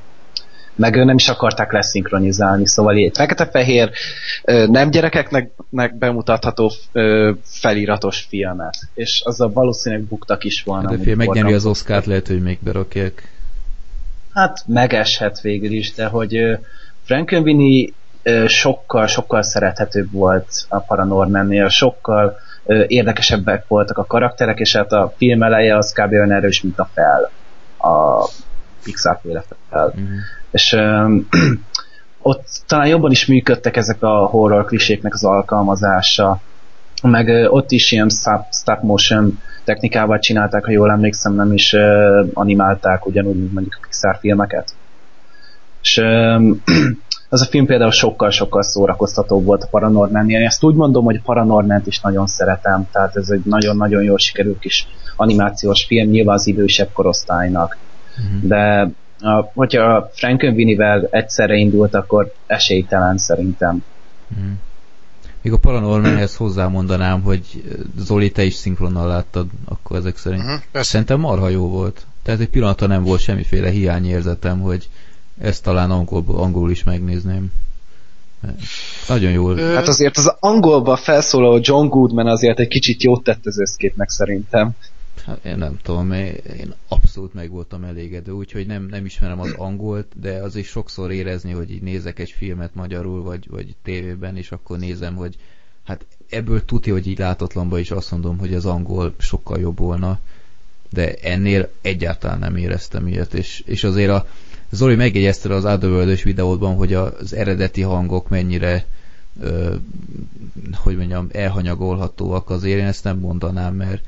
meg 0.77 1.05
nem 1.05 1.17
is 1.17 1.29
akarták 1.29 1.73
leszinkronizálni, 1.73 2.67
szóval 2.67 2.95
egy 2.95 3.17
fekete-fehér, 3.17 3.91
nem 4.67 4.91
gyerekeknek 4.91 5.51
bemutatható 5.99 6.73
feliratos 7.43 8.21
filmet, 8.29 8.77
és 8.95 9.23
azzal 9.25 9.53
valószínűleg 9.53 10.05
buktak 10.05 10.45
is 10.45 10.63
volna. 10.63 10.89
Hát, 10.91 11.05
de 11.05 11.17
megnyeri 11.17 11.53
az 11.53 11.67
Oscar-t, 11.67 12.07
lehet, 12.07 12.27
hogy 12.27 12.43
még 12.43 12.59
berakják. 12.61 13.29
Hát 14.33 14.65
megeshet 14.67 15.41
végül 15.41 15.73
is, 15.73 15.93
de 15.93 16.07
hogy 16.07 16.59
Frankenweenie 17.03 17.89
sokkal, 18.47 19.07
sokkal 19.07 19.43
szerethetőbb 19.43 20.13
volt 20.13 20.47
a 20.69 20.79
Paranormannél, 20.79 21.69
sokkal 21.69 22.37
érdekesebbek 22.87 23.65
voltak 23.69 23.99
a 23.99 24.05
karakterek, 24.05 24.59
és 24.59 24.77
hát 24.77 24.93
a 24.93 25.13
film 25.17 25.43
eleje 25.43 25.77
az 25.77 25.93
kb. 25.93 26.13
olyan 26.13 26.33
erős, 26.33 26.63
mint 26.63 26.79
a 26.79 26.89
fel. 26.95 27.31
A 27.91 28.29
Pixar 28.83 29.19
féle 29.23 29.45
fel. 29.71 29.95
Mm-hmm. 30.01 30.17
És 30.51 30.77
ott 32.23 32.47
talán 32.67 32.87
jobban 32.87 33.11
is 33.11 33.27
működtek 33.27 33.77
ezek 33.77 34.03
a 34.03 34.27
horror 34.27 34.65
kliséknek 34.65 35.15
az 35.15 35.25
alkalmazása, 35.25 36.41
meg 37.03 37.53
ott 37.53 37.71
is 37.71 37.93
ilyen 37.93 38.09
stop, 38.09 38.45
stop 38.51 38.83
motion 38.83 39.39
technikával 39.65 40.19
csinálták, 40.19 40.65
ha 40.65 40.71
jól 40.71 40.91
emlékszem, 40.91 41.35
nem 41.35 41.53
is 41.53 41.77
animálták 42.33 43.07
ugyanúgy, 43.07 43.37
mint 43.37 43.53
mondjuk 43.53 43.75
a 43.75 43.79
Pixar 43.83 44.17
filmeket. 44.21 44.75
És 45.83 45.95
az 47.29 47.43
a 47.43 47.45
film 47.45 47.67
például 47.67 47.91
sokkal-sokkal 47.91 48.63
szórakoztatóbb 48.63 49.45
volt 49.45 49.63
a 49.63 49.67
Paranormannél. 49.71 50.41
Én 50.41 50.47
ezt 50.47 50.65
úgy 50.65 50.75
mondom, 50.75 51.05
hogy 51.05 51.23
Paranormant 51.23 51.87
is 51.87 52.01
nagyon 52.01 52.27
szeretem, 52.27 52.89
tehát 52.93 53.17
ez 53.17 53.29
egy 53.29 53.43
nagyon-nagyon 53.45 54.03
jól 54.03 54.19
sikerült 54.19 54.59
kis 54.59 54.87
animációs 55.17 55.85
film, 55.85 56.11
nyilván 56.11 56.35
az 56.35 56.47
idősebb 56.47 56.93
korosztálynak. 56.93 57.77
Uh-huh. 58.19 58.49
De 58.49 58.91
a, 59.21 59.51
hogyha 59.55 60.11
Frankenweenie-vel 60.15 61.09
egyszerre 61.11 61.55
indult, 61.55 61.95
akkor 61.95 62.33
esélytelen 62.47 63.19
szerintem. 63.19 63.85
Uh-huh. 64.31 64.53
Még 65.43 65.53
a 65.53 65.59
Paranormanhez 65.59 66.37
hozzámondanám, 66.37 67.23
hogy 67.23 67.63
Zoli, 67.99 68.31
te 68.31 68.43
is 68.43 68.55
szinkronnal 68.55 69.09
láttad, 69.09 69.47
akkor 69.65 69.97
ezek 69.97 70.17
szerint. 70.17 70.43
Uh-huh, 70.43 70.83
Szerintem 70.83 71.21
marha 71.21 71.49
jó 71.49 71.69
volt. 71.69 72.07
Tehát 72.23 72.41
egy 72.41 72.49
pillanata 72.49 72.87
nem 72.87 73.03
volt 73.03 73.21
semmiféle 73.21 73.71
hiányérzetem, 73.71 74.61
hogy 74.61 74.89
ezt 75.39 75.63
talán 75.63 75.91
angol, 75.91 76.25
angol 76.27 76.71
is 76.71 76.85
megnézném. 76.85 77.53
Nagyon 79.09 79.33
jól. 79.33 79.57
Hát 79.57 79.89
azért 79.89 80.17
az 80.17 80.37
angolba 80.41 80.97
felszólaló 80.97 81.59
John 81.63 81.87
Goodman 81.87 82.27
azért 82.27 82.59
egy 82.59 82.69
kicsit 82.69 83.03
jót 83.03 83.25
tett 83.25 83.47
az 83.47 83.59
összképnek 83.59 84.09
szerintem. 84.09 84.71
Hát 85.27 85.45
én 85.45 85.57
nem 85.57 85.79
tudom, 85.83 86.13
én 86.13 86.75
abszolút 86.89 87.35
meg 87.35 87.51
voltam 87.51 87.85
elégedő, 87.85 88.33
úgyhogy 88.33 88.67
nem, 88.67 88.87
nem 88.91 89.05
ismerem 89.05 89.41
az 89.41 89.53
angolt, 89.57 90.07
de 90.21 90.33
azért 90.43 90.67
sokszor 90.67 91.13
érezni, 91.13 91.53
hogy 91.53 91.71
így 91.71 91.83
nézek 91.83 92.19
egy 92.19 92.31
filmet 92.31 92.75
magyarul, 92.75 93.23
vagy, 93.23 93.49
vagy 93.51 93.75
tévében, 93.83 94.37
és 94.37 94.53
akkor 94.53 94.79
nézem, 94.79 95.15
hogy 95.15 95.37
hát 95.85 96.05
ebből 96.31 96.65
tudja, 96.65 96.93
hogy 96.93 97.07
így 97.07 97.19
látatlanban 97.19 97.79
is 97.79 97.91
azt 97.91 98.11
mondom, 98.11 98.39
hogy 98.39 98.55
az 98.55 98.67
angol 98.67 99.15
sokkal 99.19 99.61
jobb 99.61 99.79
volna, 99.79 100.19
de 100.91 101.15
ennél 101.15 101.71
egyáltalán 101.81 102.39
nem 102.39 102.57
éreztem 102.57 103.07
ilyet, 103.07 103.35
és, 103.35 103.63
és 103.67 103.85
azért 103.85 104.11
a, 104.11 104.27
Zoli 104.75 104.95
megjegyezte 104.95 105.55
az 105.55 105.65
otherworld 105.65 106.23
videódban, 106.23 106.75
hogy 106.75 106.95
az 106.95 107.33
eredeti 107.35 107.83
hangok 107.83 108.29
mennyire 108.29 108.85
ö, 109.41 109.75
hogy 110.73 110.97
mondjam, 110.97 111.29
elhanyagolhatóak 111.33 112.51
azért, 112.51 112.79
én 112.79 112.87
ezt 112.87 113.05
nem 113.05 113.19
mondanám, 113.19 113.75
mert 113.75 114.05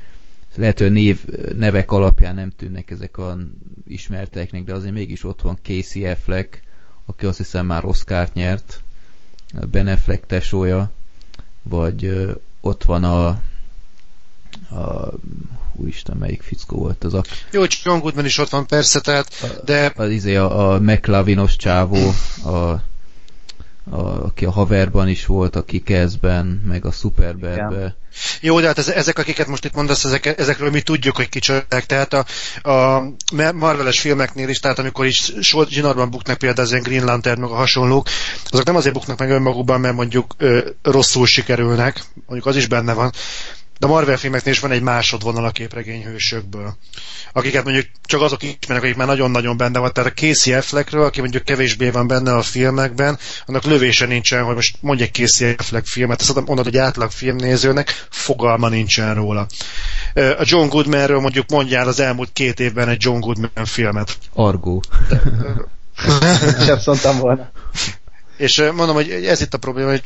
lehet, 0.55 0.79
hogy 0.79 0.91
név, 0.91 1.25
nevek 1.57 1.91
alapján 1.91 2.35
nem 2.35 2.51
tűnnek 2.57 2.91
ezek 2.91 3.17
a 3.17 3.37
ismerteknek, 3.87 4.63
de 4.63 4.73
azért 4.73 4.93
mégis 4.93 5.23
ott 5.23 5.41
van 5.41 5.57
Casey 5.61 6.05
Affleck, 6.05 6.61
aki 7.05 7.25
azt 7.25 7.37
hiszem 7.37 7.65
már 7.65 7.85
Oscar-t 7.85 8.33
nyert, 8.33 8.81
Ben 9.71 9.87
Affleck 9.87 10.25
tesója, 10.25 10.91
vagy 11.63 12.27
ott 12.61 12.83
van 12.83 13.03
a 13.03 13.41
a 14.69 15.13
úristen, 15.75 16.17
melyik 16.17 16.41
fickó 16.41 16.77
volt 16.77 17.03
az 17.03 17.13
a... 17.13 17.23
Jó, 17.51 17.59
hogy 17.59 17.79
John 17.83 17.99
Goodman 17.99 18.25
is 18.25 18.37
ott 18.37 18.49
van 18.49 18.67
persze, 18.67 18.99
tehát, 18.99 19.61
de... 19.65 19.91
Az 19.95 20.09
izé 20.09 20.35
a, 20.35 20.71
a 20.71 20.79
McLavinos 20.79 21.55
csávó, 21.55 22.13
a 22.45 22.81
a, 23.91 24.25
aki 24.25 24.45
a 24.45 24.51
haverban 24.51 25.07
is 25.07 25.25
volt, 25.25 25.55
a 25.55 25.65
Kikezben, 25.65 26.63
meg 26.67 26.85
a 26.85 26.91
Superberben. 26.91 27.95
Jó, 28.41 28.59
de 28.59 28.67
hát 28.67 28.77
ezek, 28.77 29.19
akiket 29.19 29.47
most 29.47 29.65
itt 29.65 29.73
mondasz, 29.73 30.03
ezek, 30.03 30.25
ezekről 30.25 30.69
mi 30.69 30.81
tudjuk, 30.81 31.15
hogy 31.15 31.29
kicsodák. 31.29 31.85
Tehát 31.85 32.13
a, 32.13 32.25
a 32.71 33.03
Marveles 33.53 33.99
filmeknél 33.99 34.49
is, 34.49 34.59
tehát 34.59 34.79
amikor 34.79 35.05
is 35.05 35.33
zsinórban 35.69 36.09
buknak 36.09 36.37
például 36.37 36.67
az 36.67 36.81
Green 36.81 37.05
Lantern, 37.05 37.39
meg 37.39 37.49
a 37.49 37.55
hasonlók, 37.55 38.07
azok 38.49 38.65
nem 38.65 38.75
azért 38.75 38.93
buknak 38.93 39.19
meg 39.19 39.29
önmagukban, 39.29 39.79
mert 39.79 39.95
mondjuk 39.95 40.35
ö, 40.37 40.69
rosszul 40.81 41.25
sikerülnek, 41.25 42.03
mondjuk 42.25 42.47
az 42.47 42.55
is 42.55 42.67
benne 42.67 42.93
van, 42.93 43.11
de 43.79 43.85
a 43.85 43.89
Marvel 43.89 44.17
filmeknél 44.17 44.53
is 44.53 44.59
van 44.59 44.71
egy 44.71 44.81
másodvonal 44.81 45.45
a 45.45 45.51
képregényhősökből. 45.51 46.77
Akiket 47.33 47.63
mondjuk 47.63 47.85
csak 48.03 48.21
azok 48.21 48.43
ismernek, 48.43 48.83
akik 48.83 48.95
már 48.97 49.07
nagyon-nagyon 49.07 49.57
benne 49.57 49.79
van. 49.79 49.93
Tehát 49.93 50.11
a 50.11 50.13
Casey 50.13 50.53
Affleckről, 50.53 51.03
aki 51.03 51.19
mondjuk 51.19 51.43
kevésbé 51.43 51.89
van 51.89 52.07
benne 52.07 52.35
a 52.35 52.41
filmekben, 52.41 53.17
annak 53.45 53.63
lövése 53.63 54.05
nincsen, 54.05 54.43
hogy 54.43 54.55
most 54.55 54.77
mondja 54.81 55.07
Casey 55.07 55.55
Affleck 55.57 55.85
filmet. 55.85 56.21
Ezt 56.21 56.35
mondod, 56.35 56.63
hogy 56.63 56.77
átlag 56.77 57.11
filmnézőnek 57.11 58.07
fogalma 58.09 58.69
nincsen 58.69 59.15
róla. 59.15 59.47
A 60.13 60.43
John 60.43 60.67
Goodmanről 60.67 61.19
mondjuk 61.19 61.49
mondjál 61.49 61.87
az 61.87 61.99
elmúlt 61.99 62.29
két 62.33 62.59
évben 62.59 62.89
egy 62.89 63.03
John 63.03 63.19
Goodman 63.19 63.65
filmet. 63.65 64.17
Argo. 64.33 64.79
Sem 66.65 66.79
szóltam 66.79 67.17
volna. 67.17 67.51
És 68.37 68.57
mondom, 68.57 68.95
hogy 68.95 69.09
ez 69.11 69.41
itt 69.41 69.53
a 69.53 69.57
probléma, 69.57 69.89
hogy, 69.89 70.03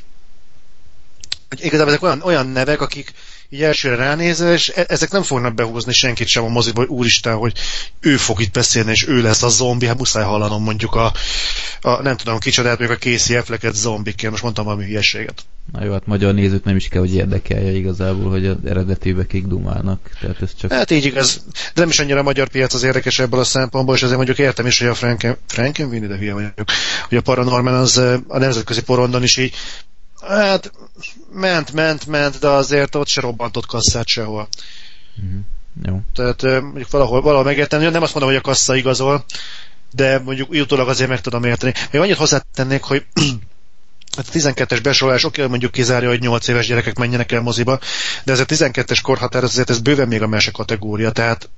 hogy 1.49 1.65
igazából 1.65 1.91
ezek 1.91 2.03
olyan, 2.03 2.21
olyan 2.21 2.47
nevek, 2.47 2.81
akik 2.81 3.13
így 3.53 3.63
elsőre 3.63 3.95
ránézve, 3.95 4.53
és 4.53 4.71
e- 4.75 4.85
ezek 4.87 5.11
nem 5.11 5.23
fognak 5.23 5.53
behúzni 5.53 5.93
senkit 5.93 6.27
sem 6.27 6.43
a 6.43 6.47
moziba, 6.47 6.79
hogy 6.79 6.89
úristen, 6.89 7.35
hogy 7.35 7.53
ő 7.99 8.17
fog 8.17 8.41
itt 8.41 8.53
beszélni, 8.53 8.91
és 8.91 9.07
ő 9.07 9.21
lesz 9.21 9.43
a 9.43 9.49
zombi, 9.49 9.85
hát 9.85 9.97
muszáj 9.97 10.23
hallanom 10.23 10.63
mondjuk 10.63 10.95
a, 10.95 11.13
a 11.81 12.01
nem 12.01 12.17
tudom 12.17 12.39
kicsodát, 12.39 12.79
még 12.79 12.89
a 12.89 12.97
Casey 12.97 13.35
Afflecket 13.35 13.75
zombiként, 13.75 14.31
most 14.31 14.43
mondtam 14.43 14.65
valami 14.65 14.85
hülyeséget. 14.85 15.45
Na 15.71 15.83
jó, 15.83 15.91
hát 15.91 16.05
magyar 16.05 16.33
nézőt 16.33 16.63
nem 16.63 16.75
is 16.75 16.87
kell, 16.87 17.01
hogy 17.01 17.15
érdekelje 17.15 17.71
igazából, 17.71 18.31
hogy 18.31 18.45
az 18.45 18.55
eredetibe 18.65 19.25
kik 19.25 19.45
dumálnak. 19.45 20.09
Tehát 20.21 20.41
ez 20.41 20.55
csak... 20.59 20.71
Hát 20.71 20.91
így 20.91 21.05
igaz, 21.05 21.43
de 21.73 21.81
nem 21.81 21.89
is 21.89 21.99
annyira 21.99 22.19
a 22.19 22.23
magyar 22.23 22.47
piac 22.47 22.73
az 22.73 22.83
érdekes 22.83 23.19
ebből 23.19 23.39
a 23.39 23.43
szempontból, 23.43 23.95
és 23.95 24.01
azért 24.01 24.17
mondjuk 24.17 24.39
értem 24.39 24.65
is, 24.65 24.79
hogy 24.79 24.87
a 24.87 24.93
Franken, 24.93 25.37
Frankenweenie, 25.47 26.07
de 26.07 26.17
hülye 26.17 26.33
vagyok, 26.33 26.53
hogy 27.09 27.17
a 27.17 27.21
Paranorman 27.21 27.73
az 27.73 27.97
a 28.27 28.37
nemzetközi 28.37 28.81
porondon 28.81 29.23
is 29.23 29.37
így 29.37 29.55
Hát 30.27 30.71
ment, 31.31 31.71
ment, 31.71 32.05
ment, 32.05 32.39
de 32.39 32.47
azért 32.47 32.95
ott 32.95 33.07
se 33.07 33.21
robbantott 33.21 33.65
kasszát 33.65 34.07
sehol. 34.07 34.47
Mm-hmm. 35.21 35.39
Jó. 35.85 36.01
Tehát 36.15 36.61
mondjuk 36.61 36.91
valahol, 36.91 37.21
valahol 37.21 37.45
megérteni, 37.45 37.87
nem 37.87 38.01
azt 38.01 38.13
mondom, 38.13 38.31
hogy 38.31 38.41
a 38.43 38.47
kassa 38.47 38.75
igazol, 38.75 39.25
de 39.91 40.19
mondjuk 40.19 40.49
utólag 40.49 40.87
azért 40.89 41.09
meg 41.09 41.21
tudom 41.21 41.43
érteni. 41.43 41.73
Még 41.91 42.01
annyit 42.01 42.17
hozzátennék, 42.17 42.83
hogy 42.83 43.05
Hát 44.15 44.27
a 44.27 44.31
12-es 44.31 44.79
besorolás 44.83 45.23
oké, 45.23 45.45
mondjuk 45.45 45.71
kizárja, 45.71 46.09
hogy 46.09 46.19
8 46.19 46.47
éves 46.47 46.67
gyerekek 46.67 46.97
menjenek 46.97 47.31
el 47.31 47.41
moziba, 47.41 47.79
de 48.23 48.31
ez 48.31 48.39
a 48.39 48.45
12-es 48.45 48.99
korhatár, 49.01 49.43
azért 49.43 49.69
ez 49.69 49.79
bőven 49.79 50.07
még 50.07 50.21
a 50.21 50.27
mese 50.27 50.51
kategória, 50.51 51.11
tehát 51.11 51.49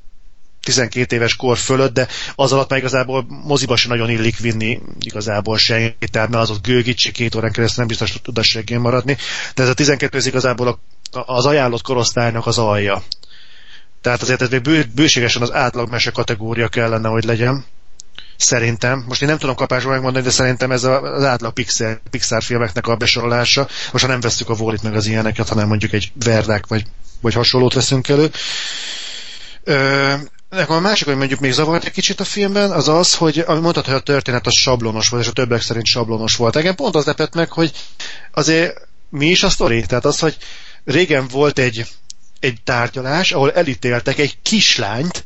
12 0.64 1.16
éves 1.16 1.36
kor 1.36 1.58
fölött, 1.58 1.94
de 1.94 2.08
az 2.36 2.52
alatt 2.52 2.70
már 2.70 2.80
igazából 2.80 3.26
moziba 3.28 3.76
sem 3.76 3.92
nagyon 3.92 4.10
illik 4.10 4.38
vinni 4.38 4.80
igazából 5.00 5.58
senki, 5.58 6.08
tehát 6.12 6.30
mert 6.30 6.44
az 6.44 6.50
ott 6.50 6.66
gőgicsi 6.66 7.12
két 7.12 7.36
órán 7.36 7.52
keresztül 7.52 7.78
nem 7.78 7.88
biztos 7.88 8.22
tud 8.22 8.38
a 8.38 8.44
seggén 8.44 8.80
maradni, 8.80 9.18
de 9.56 9.64
ez 9.64 9.70
a 9.70 9.74
12 9.74 10.18
ez 10.18 10.26
igazából 10.26 10.68
a, 10.68 10.80
az 11.26 11.46
ajánlott 11.46 11.82
korosztálynak 11.82 12.46
az 12.46 12.58
alja. 12.58 13.04
Tehát 14.02 14.22
azért 14.22 14.42
ez 14.42 14.50
még 14.50 14.62
bő, 14.62 14.86
bőségesen 14.96 15.42
az 15.42 15.54
átlagmese 15.54 16.12
kategória 16.12 16.68
kellene, 16.68 17.08
hogy 17.08 17.24
legyen. 17.24 17.66
Szerintem. 18.38 19.04
Most 19.08 19.22
én 19.22 19.28
nem 19.28 19.38
tudom 19.38 19.56
kapásban 19.56 19.92
megmondani, 19.94 20.26
de 20.26 20.32
szerintem 20.32 20.72
ez 20.72 20.84
az 20.84 21.24
átlag 21.24 21.54
Pixar, 21.54 22.00
Pixar 22.10 22.44
filmeknek 22.44 22.88
a 22.88 22.96
besorolása. 22.96 23.68
Most 23.92 24.04
ha 24.06 24.12
nem 24.12 24.20
veszük 24.20 24.50
a 24.50 24.56
Wallit 24.60 24.84
meg 24.84 24.96
az 24.96 25.06
ilyeneket, 25.06 25.48
hanem 25.50 25.68
mondjuk 25.68 25.94
egy 25.94 26.12
Verdák 26.24 26.68
vagy, 26.68 26.84
vagy 27.22 27.34
hasonlót 27.34 27.74
veszünk 27.74 28.08
elő. 28.08 28.32
Ö, 29.64 30.14
Nekem 30.54 30.76
a 30.76 30.80
másik, 30.80 31.08
hogy 31.08 31.16
mondjuk 31.16 31.40
még 31.40 31.52
zavart 31.52 31.86
egy 31.86 31.92
kicsit 31.92 32.20
a 32.20 32.24
filmben, 32.24 32.72
az 32.72 32.88
az, 32.88 33.16
hogy 33.16 33.44
ami 33.48 33.60
mondtad, 33.60 33.86
hogy 33.86 33.94
a 33.94 34.00
történet 34.00 34.48
az 34.48 34.56
sablonos 34.56 35.10
volt, 35.10 35.24
és 35.24 35.30
a 35.30 35.34
többek 35.34 35.62
szerint 35.62 35.86
sablonos 35.86 36.36
volt. 36.36 36.56
Engem 36.56 36.76
pont 36.76 36.96
az 36.96 37.06
lepett 37.06 37.34
meg, 37.34 37.52
hogy 37.52 37.72
azért 38.32 38.88
mi 39.10 39.26
is 39.26 39.44
a 39.44 39.50
sztori? 39.50 39.86
Tehát 39.86 40.06
az, 40.06 40.20
hogy 40.20 40.38
régen 40.86 41.28
volt 41.28 41.60
egy, 41.60 41.86
egy 42.40 42.58
tárgyalás, 42.64 43.32
ahol 43.32 43.52
elítéltek 43.52 44.18
egy 44.18 44.38
kislányt, 44.42 45.26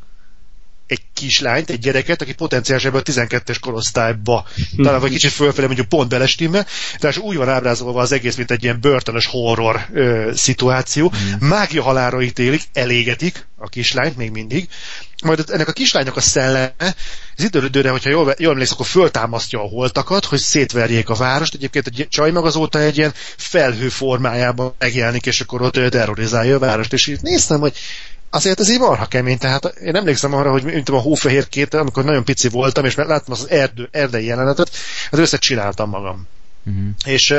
egy 0.88 1.02
kislányt, 1.14 1.70
egy 1.70 1.80
gyereket, 1.80 2.22
aki 2.22 2.34
potenciálisan 2.34 2.90
ebből 2.90 3.04
a 3.06 3.12
12-es 3.12 3.58
korosztályba, 3.62 4.46
talán 4.84 5.00
vagy 5.00 5.12
kicsit 5.12 5.32
fölfelé 5.32 5.66
mondjuk 5.66 5.90
pont 5.90 6.10
belestimmel, 6.10 6.66
tehát 6.98 7.18
úgy 7.18 7.36
van 7.36 7.50
ábrázolva 7.50 8.02
az 8.02 8.12
egész, 8.12 8.36
mint 8.36 8.52
egy 8.52 8.64
ilyen 8.64 8.80
börtönös 8.82 9.26
horror 9.26 9.86
ö, 9.94 10.32
szituáció. 10.36 11.14
Mm. 11.16 11.48
Mágia 11.48 11.84
halára 11.84 12.22
ítélik, 12.22 12.62
elégetik 12.74 13.48
a 13.56 13.68
kislányt 13.68 14.18
még 14.18 14.32
mindig, 14.32 14.68
majd 15.24 15.44
ennek 15.48 15.68
a 15.68 15.72
kislánynak 15.72 16.16
a 16.16 16.22
szelleme 16.22 16.74
az 17.38 17.44
időre, 17.44 17.90
hogyha 17.90 18.10
jól, 18.10 18.34
jól 18.38 18.52
emlékszem, 18.52 18.76
akkor 18.76 18.90
föltámasztja 18.90 19.60
a 19.60 19.68
holtakat, 19.68 20.26
hogy 20.26 20.40
szétverjék 20.40 21.10
a 21.10 21.16
várost. 21.16 21.54
Egyébként 21.54 21.88
egy 21.88 22.08
csaj 22.10 22.32
meg 22.32 22.46
azóta 22.46 22.80
egy 22.80 22.98
ilyen 22.98 23.14
felhő 23.38 23.90
formájában 23.90 24.74
megjelenik, 24.80 25.26
és 25.26 25.42
akkor 25.42 25.62
ott 25.62 25.74
terrorizálja 25.90 26.56
a 26.56 26.60
várost. 26.60 26.94
És 26.94 27.08
így 27.08 27.22
néztem, 27.22 27.60
hogy 27.60 27.78
azért 28.30 28.60
ez 28.60 28.70
így 28.70 28.80
marha 28.80 29.06
kemény, 29.06 29.38
tehát 29.38 29.66
én 29.66 29.96
emlékszem 29.96 30.34
arra, 30.34 30.52
hogy 30.52 30.64
mint 30.64 30.90
a 30.90 30.98
hófehér 30.98 31.50
két, 31.50 31.74
amikor 31.74 32.04
nagyon 32.04 32.24
pici 32.24 32.50
voltam, 32.50 32.86
és 32.86 32.96
láttam 32.96 33.34
az 33.34 33.50
erdő, 33.50 33.90
erdei 33.92 34.26
jelenetet, 34.26 34.72
az 35.12 35.20
összecsináltam 35.20 35.90
magam. 35.90 36.28
Uh-huh. 36.68 36.90
És 37.06 37.34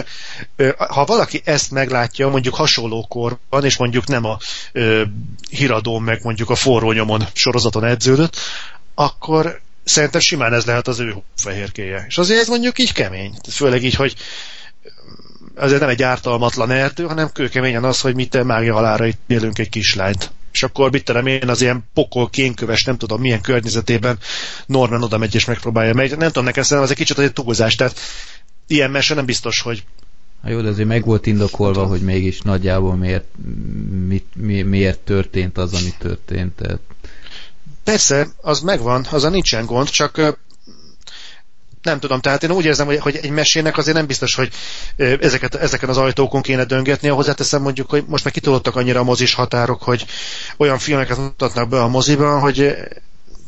ha 0.76 1.04
valaki 1.04 1.40
ezt 1.44 1.70
meglátja, 1.70 2.28
mondjuk 2.28 2.54
hasonló 2.54 3.06
korban, 3.08 3.64
és 3.64 3.76
mondjuk 3.76 4.06
nem 4.06 4.24
a 4.24 4.38
ö, 4.72 5.02
híradón, 5.50 6.02
meg 6.02 6.20
mondjuk 6.22 6.50
a 6.50 6.54
forró 6.54 6.92
nyomon 6.92 7.26
sorozaton 7.32 7.84
edződött, 7.84 8.36
akkor 8.94 9.60
szerintem 9.84 10.20
simán 10.20 10.52
ez 10.52 10.64
lehet 10.64 10.88
az 10.88 10.98
ő 10.98 11.14
fehérkéje. 11.36 12.04
És 12.08 12.18
azért 12.18 12.40
ez 12.40 12.48
mondjuk 12.48 12.78
így 12.78 12.92
kemény. 12.92 13.34
Főleg 13.50 13.84
így, 13.84 13.94
hogy 13.94 14.14
azért 15.54 15.80
nem 15.80 15.88
egy 15.88 16.02
ártalmatlan 16.02 16.70
erdő, 16.70 17.04
hanem 17.04 17.32
kőkeményen 17.32 17.84
az, 17.84 18.00
hogy 18.00 18.14
mit 18.14 18.44
mágia 18.44 18.74
halára 18.74 19.06
itt 19.06 19.20
élünk 19.26 19.58
egy 19.58 19.68
kislányt. 19.68 20.30
És 20.52 20.62
akkor 20.62 20.90
mit 20.90 21.04
terem 21.04 21.26
én 21.26 21.48
az 21.48 21.60
ilyen 21.60 21.84
pokol, 21.94 22.30
kénköves, 22.30 22.84
nem 22.84 22.96
tudom 22.96 23.20
milyen 23.20 23.40
környezetében 23.40 24.18
Norman 24.66 25.02
oda 25.02 25.18
megy 25.18 25.34
és 25.34 25.44
megpróbálja 25.44 25.94
meg. 25.94 26.16
Nem 26.16 26.28
tudom, 26.28 26.44
nekem 26.44 26.62
szerintem 26.62 26.84
az 26.84 26.90
egy 26.90 26.96
kicsit 26.96 27.18
egy 27.18 27.32
túlzás. 27.32 27.74
Tehát 27.74 28.00
ilyen 28.68 28.90
mese 28.90 29.14
nem 29.14 29.24
biztos, 29.24 29.60
hogy 29.60 29.84
Hát 30.42 30.52
jó, 30.52 30.60
de 30.60 30.68
azért 30.68 30.88
meg 30.88 31.04
volt 31.04 31.26
indokolva, 31.26 31.86
hogy 31.86 32.00
mégis 32.00 32.40
nagyjából 32.40 32.96
miért, 32.96 33.24
mit, 34.06 34.26
mi, 34.36 34.62
miért 34.62 34.98
történt 34.98 35.58
az, 35.58 35.72
ami 35.72 35.94
történt. 35.98 36.56
Tehát... 36.56 36.78
Persze, 37.84 38.28
az 38.42 38.60
megvan, 38.60 39.06
az 39.10 39.24
a 39.24 39.28
nincsen 39.28 39.66
gond, 39.66 39.88
csak 39.88 40.36
nem 41.82 42.00
tudom, 42.00 42.20
tehát 42.20 42.42
én 42.42 42.50
úgy 42.50 42.64
érzem, 42.64 42.86
hogy, 42.86 42.98
hogy 42.98 43.16
egy 43.22 43.30
mesének 43.30 43.76
azért 43.76 43.96
nem 43.96 44.06
biztos, 44.06 44.34
hogy 44.34 44.52
ezeket, 44.96 45.54
ezeken 45.54 45.88
az 45.88 45.96
ajtókon 45.96 46.42
kéne 46.42 46.64
döngetni. 46.64 47.08
Hozzáteszem 47.08 47.62
mondjuk, 47.62 47.90
hogy 47.90 48.04
most 48.06 48.24
meg 48.24 48.32
kitolottak 48.32 48.76
annyira 48.76 49.00
a 49.00 49.04
mozis 49.04 49.34
határok, 49.34 49.82
hogy 49.82 50.06
olyan 50.56 50.78
filmeket 50.78 51.16
mutatnak 51.16 51.68
be 51.68 51.82
a 51.82 51.88
moziban, 51.88 52.40
hogy 52.40 52.74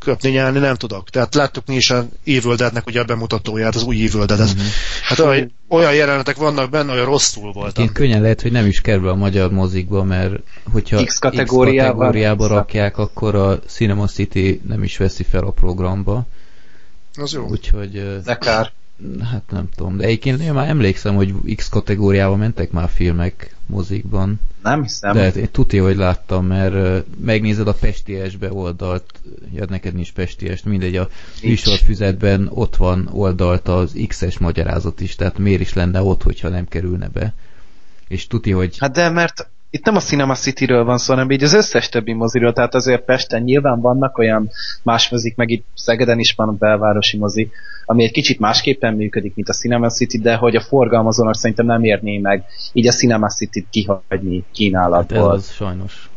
köpni, 0.00 0.30
nyelni 0.30 0.58
nem 0.58 0.74
tudok. 0.74 1.10
Tehát 1.10 1.34
láttuk 1.34 1.66
mi 1.66 1.74
is 1.74 1.90
a 1.90 2.06
Evil 2.26 2.54
Dead-nek 2.54 2.86
ugye 2.86 3.00
a 3.00 3.04
bemutatóját, 3.04 3.74
az 3.74 3.82
új 3.82 4.04
Evil 4.04 4.24
Dead. 4.24 4.40
Mm-hmm. 4.40 4.66
Hát 5.02 5.18
olyan, 5.18 5.52
olyan 5.68 5.94
jelenetek 5.94 6.36
vannak 6.36 6.70
benne, 6.70 6.92
olyan 6.92 7.04
rosszul 7.04 7.52
voltak. 7.52 7.84
Én 7.84 7.92
könnyen 7.92 8.22
lehet, 8.22 8.42
hogy 8.42 8.52
nem 8.52 8.66
is 8.66 8.80
kerül 8.80 9.08
a 9.08 9.14
magyar 9.14 9.50
mozikba, 9.50 10.04
mert 10.04 10.34
hogyha 10.72 11.04
X 11.04 11.18
kategóriába, 11.18 11.90
X 11.90 11.98
kategóriába 11.98 12.46
rakják, 12.46 12.98
akkor 12.98 13.34
a 13.34 13.58
Cinema 13.58 14.06
City 14.06 14.60
nem 14.68 14.82
is 14.82 14.96
veszi 14.96 15.22
fel 15.22 15.44
a 15.44 15.50
programba. 15.50 16.26
Az 17.14 17.32
jó. 17.32 17.46
Úgyhogy... 17.48 18.20
De 18.24 18.34
kár. 18.34 18.72
Hát 19.30 19.42
nem 19.50 19.68
tudom, 19.76 19.96
de 19.96 20.04
egyébként 20.04 20.40
én 20.40 20.52
már 20.52 20.68
emlékszem, 20.68 21.14
hogy 21.14 21.34
X 21.56 21.68
kategóriában 21.68 22.38
mentek 22.38 22.70
már 22.70 22.88
filmek 22.88 23.54
mozikban. 23.66 24.40
Nem 24.62 24.82
hiszem. 24.82 25.12
De 25.12 25.22
hát 25.22 25.36
én 25.36 25.48
tudja, 25.50 25.82
hogy 25.82 25.96
láttam, 25.96 26.46
mert 26.46 27.04
megnézed 27.20 27.68
a 27.68 27.74
Pestiesbe 27.74 28.52
oldalt, 28.52 29.04
ja, 29.52 29.64
neked 29.68 29.94
nincs 29.94 30.12
Pesties, 30.12 30.62
mindegy, 30.62 30.96
a 30.96 31.08
műsorfüzetben 31.42 32.48
ott 32.52 32.76
van 32.76 33.08
oldalt 33.12 33.68
az 33.68 33.92
X-es 34.08 34.38
magyarázat 34.38 35.00
is, 35.00 35.14
tehát 35.14 35.38
miért 35.38 35.60
is 35.60 35.72
lenne 35.72 36.02
ott, 36.02 36.22
hogyha 36.22 36.48
nem 36.48 36.68
kerülne 36.68 37.08
be. 37.08 37.34
És 38.08 38.26
tudja, 38.26 38.56
hogy... 38.56 38.78
Hát 38.78 38.92
de 38.92 39.08
mert 39.08 39.48
itt 39.70 39.84
nem 39.84 39.96
a 39.96 40.00
Cinema 40.00 40.34
City-ről 40.34 40.84
van 40.84 40.98
szó, 40.98 41.12
hanem 41.12 41.30
így 41.30 41.42
az 41.42 41.52
összes 41.52 41.88
többi 41.88 42.12
moziról, 42.12 42.52
tehát 42.52 42.74
azért 42.74 43.04
Pesten 43.04 43.42
nyilván 43.42 43.80
vannak 43.80 44.18
olyan 44.18 44.50
más 44.82 45.08
mozik, 45.08 45.36
meg 45.36 45.50
itt 45.50 45.64
Szegeden 45.74 46.18
is 46.18 46.34
van 46.36 46.48
a 46.48 46.52
belvárosi 46.52 47.16
mozi, 47.16 47.50
ami 47.84 48.04
egy 48.04 48.10
kicsit 48.10 48.38
másképpen 48.38 48.94
működik, 48.94 49.34
mint 49.34 49.48
a 49.48 49.52
Cinema 49.52 49.88
City, 49.88 50.18
de 50.18 50.34
hogy 50.34 50.56
a 50.56 50.60
forgalmazónak 50.60 51.34
szerintem 51.34 51.66
nem 51.66 51.84
érné 51.84 52.18
meg 52.18 52.44
így 52.72 52.86
a 52.86 52.92
Cinema 52.92 53.28
City-t 53.28 53.66
kihagyni 53.70 54.44
kínálatból. 54.52 55.28
Hát 55.28 55.36
ez 55.36 55.42
az 55.42 55.50
sajnos. 55.50 56.10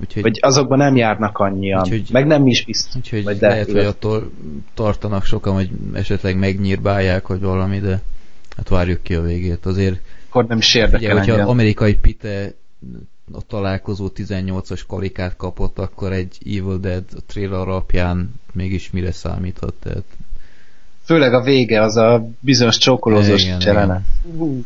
Úgyhogy, 0.00 0.22
vagy 0.22 0.38
azokban 0.40 0.78
nem 0.78 0.96
járnak 0.96 1.38
annyian, 1.38 1.80
úgyhogy, 1.80 2.08
meg 2.12 2.26
nem 2.26 2.46
is 2.46 2.64
biztos. 2.64 2.94
Úgyhogy 2.94 3.24
vagy 3.24 3.40
lehet, 3.40 3.70
hogy 3.70 3.84
attól 3.84 4.30
tartanak 4.74 5.24
sokan, 5.24 5.54
hogy 5.54 5.70
esetleg 5.92 6.38
megnyírbálják, 6.38 7.24
hogy 7.24 7.40
valami, 7.40 7.78
de 7.78 8.00
hát 8.56 8.68
várjuk 8.68 9.02
ki 9.02 9.14
a 9.14 9.22
végét. 9.22 9.66
Azért 9.66 10.00
akkor 10.28 10.46
nem 10.46 10.58
is 10.58 10.74
érdekel 10.74 11.16
ugye, 11.16 11.32
hogyha 11.32 11.50
amerikai 11.50 11.94
Pite 11.94 12.52
a 13.32 13.42
találkozó 13.46 14.10
18-as 14.14 14.80
karikát 14.86 15.36
kapott, 15.36 15.78
akkor 15.78 16.12
egy 16.12 16.38
Evil 16.44 16.78
Dead 16.78 17.04
trailer 17.26 17.58
alapján 17.58 18.34
mégis 18.52 18.90
mire 18.90 19.12
számíthat? 19.12 19.74
Tehát... 19.74 20.04
Főleg 21.04 21.34
a 21.34 21.42
vége, 21.42 21.82
az 21.82 21.96
a 21.96 22.28
bizonyos 22.40 22.78
csókolózós 22.78 23.56
cselene. 23.58 24.02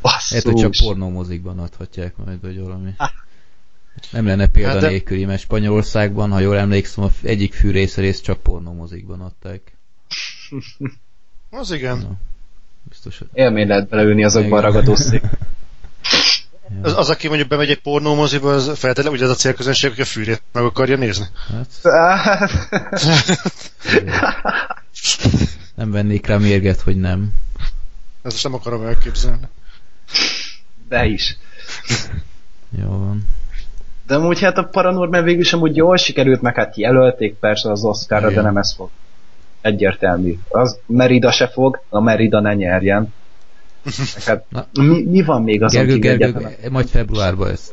Hát, 0.03 0.43
hogy 0.43 0.55
csak 0.55 0.73
pornómozikban 0.85 1.59
adhatják 1.59 2.17
majd, 2.17 2.41
vagy 2.41 2.61
valami. 2.61 2.91
Nem 4.11 4.27
lenne 4.27 4.47
példanélküli, 4.47 5.21
hát 5.21 5.29
mert 5.29 5.41
Spanyolországban, 5.41 6.31
ha 6.31 6.39
jól 6.39 6.59
emlékszem, 6.59 7.05
az 7.05 7.13
egyik 7.23 7.55
fűrészrész 7.55 8.21
csak 8.21 8.43
pornómozikban 8.43 9.21
adták. 9.21 9.77
Az 11.51 11.71
igen. 11.71 11.99
Na, 11.99 12.13
biztos. 12.89 13.21
Élmény 13.33 13.67
lehet 13.67 13.89
beleülni 13.89 14.25
azokban 14.25 14.59
a 14.59 14.63
ragadószék. 14.63 15.23
Az, 16.83 16.97
az, 16.97 17.11
aki 17.11 17.29
mondjuk 17.29 17.49
bemegy 17.49 17.71
egy 17.71 17.81
pornómoziba, 17.81 18.53
az 18.53 18.65
feltétlenül 18.65 19.13
ugye 19.13 19.25
az 19.25 19.31
a 19.31 19.35
célközönség, 19.35 19.91
hogy 19.91 20.01
a 20.01 20.05
fűrét 20.05 20.43
meg 20.53 20.65
akarja 20.65 20.97
nézni. 20.97 21.27
Hát. 21.49 21.69
nem 25.75 25.91
vennék 25.91 26.27
rá 26.27 26.37
mérget, 26.37 26.81
hogy 26.81 26.97
nem. 26.97 27.33
Ezt 28.23 28.39
sem 28.39 28.55
akarom 28.55 28.87
elképzelni. 28.87 29.49
De 30.89 31.05
is. 31.05 31.37
Jó 32.81 32.89
van. 32.89 33.27
De 34.07 34.15
amúgy 34.15 34.41
hát 34.41 34.59
a 34.59 34.65
Paranormal 34.65 35.23
végül 35.23 35.45
sem 35.45 35.61
úgy 35.61 35.77
jól 35.77 35.97
sikerült, 35.97 36.43
meg 36.43 36.55
hát 36.55 36.77
jelölték 36.77 37.35
persze 37.35 37.71
az 37.71 37.85
Oscarra, 37.85 38.31
de 38.31 38.41
nem 38.41 38.57
ez 38.57 38.75
fog. 38.75 38.91
Egyértelmű. 39.61 40.39
Az 40.49 40.79
Merida 40.87 41.31
se 41.31 41.49
fog, 41.49 41.83
a 41.89 42.01
Merida 42.01 42.41
ne 42.41 42.55
nyerjen. 42.55 43.13
Hát, 44.27 44.45
mi, 44.73 45.03
mi 45.03 45.23
van 45.23 45.43
még 45.43 45.63
az 45.63 45.73
Gergő, 45.73 45.99
Gergő, 45.99 46.33
Gergő 46.33 46.71
majd 46.71 46.89
februárban 46.89 47.51
ezt. 47.51 47.73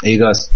Igaz. 0.00 0.50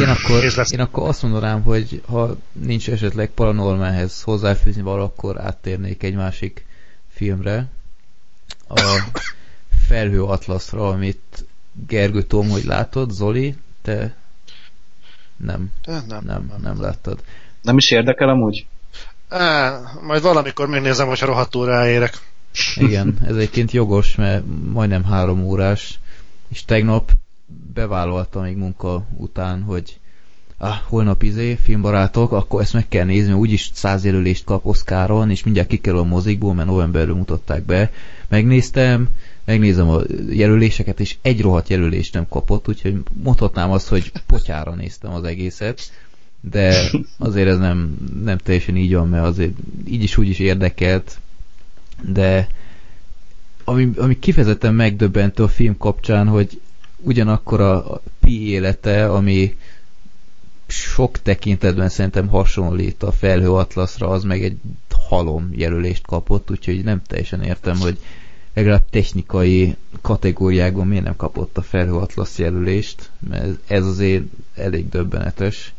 Én 0.00 0.08
akkor, 0.08 0.44
én 0.70 0.80
akkor 0.80 1.08
azt 1.08 1.22
mondanám, 1.22 1.62
hogy 1.62 2.02
ha 2.08 2.36
nincs 2.52 2.90
esetleg 2.90 3.30
Paranormalhez 3.30 4.22
hozzáfűzni 4.22 4.82
való, 4.82 5.02
akkor 5.02 5.40
áttérnék 5.40 6.02
egy 6.02 6.14
másik 6.14 6.66
filmre. 7.08 7.66
A 8.68 9.02
Felhő 9.86 10.22
Atlaszra, 10.22 10.88
amit 10.88 11.46
Gergő 11.86 12.22
Tom, 12.22 12.48
hogy 12.48 12.64
látod, 12.64 13.10
Zoli, 13.10 13.54
te 13.82 14.14
nem. 15.36 15.72
Nem, 15.84 16.04
nem, 16.08 16.24
nem, 16.24 16.52
nem 16.62 16.80
láttad. 16.80 17.18
Nem 17.62 17.76
is 17.76 17.90
érdekel 17.90 18.28
amúgy? 18.28 18.66
Á, 19.28 19.80
majd 20.02 20.22
valamikor 20.22 20.68
megnézem, 20.68 21.08
hogyha 21.08 21.26
rohadtul 21.26 21.66
ráérek. 21.66 22.18
Igen, 22.76 23.18
ez 23.26 23.36
egyébként 23.36 23.72
jogos, 23.72 24.14
mert 24.14 24.44
majdnem 24.72 25.04
három 25.04 25.42
órás, 25.42 25.98
és 26.48 26.64
tegnap 26.64 27.12
bevállaltam 27.74 28.42
még 28.42 28.56
munka 28.56 29.06
után, 29.16 29.62
hogy 29.62 29.98
ah, 30.58 30.76
holnap 30.84 31.22
izé, 31.22 31.54
filmbarátok, 31.54 32.32
akkor 32.32 32.60
ezt 32.60 32.72
meg 32.72 32.88
kell 32.88 33.04
nézni, 33.04 33.28
mert 33.28 33.40
úgyis 33.40 33.70
száz 33.72 34.04
jelölést 34.04 34.44
kap 34.44 34.66
Oscaron, 34.66 35.30
és 35.30 35.44
mindjárt 35.44 35.68
kikerül 35.68 35.98
a 35.98 36.04
mozikból, 36.04 36.54
mert 36.54 36.68
novemberről 36.68 37.14
mutatták 37.14 37.62
be. 37.62 37.90
Megnéztem, 38.28 39.08
megnézem 39.44 39.88
a 39.88 40.00
jelöléseket, 40.30 41.00
és 41.00 41.16
egy 41.22 41.40
rohadt 41.40 41.68
jelölést 41.68 42.14
nem 42.14 42.28
kapott, 42.28 42.68
úgyhogy 42.68 43.02
mondhatnám 43.22 43.70
azt, 43.70 43.88
hogy 43.88 44.12
potyára 44.26 44.74
néztem 44.74 45.12
az 45.12 45.24
egészet, 45.24 45.92
de 46.40 46.90
azért 47.18 47.48
ez 47.48 47.58
nem, 47.58 47.96
nem 48.24 48.38
teljesen 48.38 48.76
így 48.76 48.94
van, 48.94 49.08
mert 49.08 49.24
azért 49.24 49.52
így 49.88 50.02
is 50.02 50.16
úgy 50.16 50.28
is 50.28 50.38
érdekelt, 50.38 51.18
de 52.02 52.46
ami, 53.64 53.90
ami 53.96 54.18
kifejezetten 54.18 54.74
megdöbbentő 54.74 55.42
a 55.42 55.48
film 55.48 55.76
kapcsán, 55.78 56.26
hogy 56.26 56.60
ugyanakkor 56.96 57.60
a 57.60 58.00
Pi 58.20 58.48
élete, 58.48 59.10
ami 59.10 59.56
sok 60.66 61.22
tekintetben 61.22 61.88
szerintem 61.88 62.28
hasonlít 62.28 63.02
a 63.02 63.12
felhő 63.12 63.52
atlaszra, 63.52 64.08
az 64.08 64.24
meg 64.24 64.42
egy 64.42 64.58
halom 65.08 65.48
jelölést 65.52 66.06
kapott, 66.06 66.50
úgyhogy 66.50 66.84
nem 66.84 67.02
teljesen 67.06 67.42
értem, 67.42 67.76
hogy 67.76 67.98
legalább 68.54 68.88
technikai 68.90 69.76
kategóriákban 70.00 70.86
miért 70.86 71.04
nem 71.04 71.16
kapott 71.16 71.58
a 71.58 71.62
felhő 71.62 71.92
atlasz 71.94 72.38
jelölést, 72.38 73.10
mert 73.28 73.58
ez 73.66 73.84
azért 73.84 74.24
elég 74.54 74.88
döbbenetes. 74.88 75.74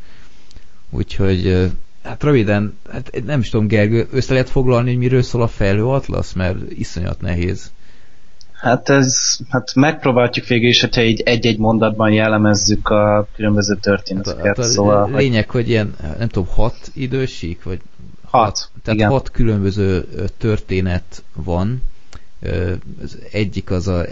Úgyhogy 0.90 1.70
Hát 2.02 2.22
röviden, 2.22 2.78
hát 2.92 3.22
nem 3.24 3.40
is 3.40 3.48
tudom, 3.48 3.66
Gergő, 3.66 4.08
össze 4.12 4.32
lehet 4.32 4.50
foglalni, 4.50 4.90
hogy 4.90 4.98
miről 4.98 5.22
szól 5.22 5.42
a 5.42 5.48
felhő 5.48 5.86
atlasz, 5.86 6.32
mert 6.32 6.70
iszonyat 6.70 7.20
nehéz. 7.20 7.70
Hát 8.52 8.88
ez, 8.88 9.38
hát 9.48 9.74
megpróbáljuk 9.74 10.46
végül 10.46 10.68
is, 10.68 10.80
hogyha 10.80 11.02
így 11.02 11.20
egy-egy 11.20 11.58
mondatban 11.58 12.12
jellemezzük 12.12 12.88
a 12.88 13.28
különböző 13.36 13.76
történeteket. 13.76 14.46
Hát 14.46 14.58
a, 14.58 14.62
szóval, 14.62 15.14
a 15.14 15.16
lényeg, 15.16 15.50
hogy 15.50 15.68
ilyen, 15.68 15.94
nem 16.18 16.28
tudom, 16.28 16.48
hat 16.48 16.90
idősík, 16.94 17.62
vagy 17.62 17.80
hat, 18.24 18.44
hat 18.44 18.70
tehát 18.82 18.98
igen. 18.98 19.10
hat 19.10 19.30
különböző 19.30 20.08
történet 20.38 21.22
van. 21.34 21.82
Az 23.02 23.18
egyik 23.32 23.70
az 23.70 23.88
a 23.88 24.04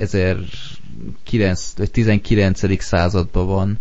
19. 1.93 2.83
században 2.83 3.47
van, 3.47 3.79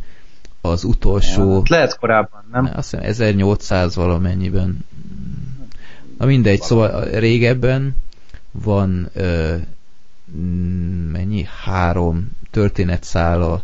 az 0.70 0.84
utolsó... 0.84 1.52
Ja, 1.52 1.62
lehet 1.68 1.98
korábban, 1.98 2.44
nem? 2.52 2.72
Azt 2.76 2.90
hiszem 2.90 3.06
1800 3.06 3.96
valamennyiben. 3.96 4.86
Na 6.18 6.26
mindegy, 6.26 6.62
szóval 6.62 7.04
régebben 7.04 7.96
van 8.52 9.10
ö, 9.14 9.56
mennyi? 11.12 11.46
Három 11.64 12.32
történetszál 12.52 13.42
a, 13.42 13.64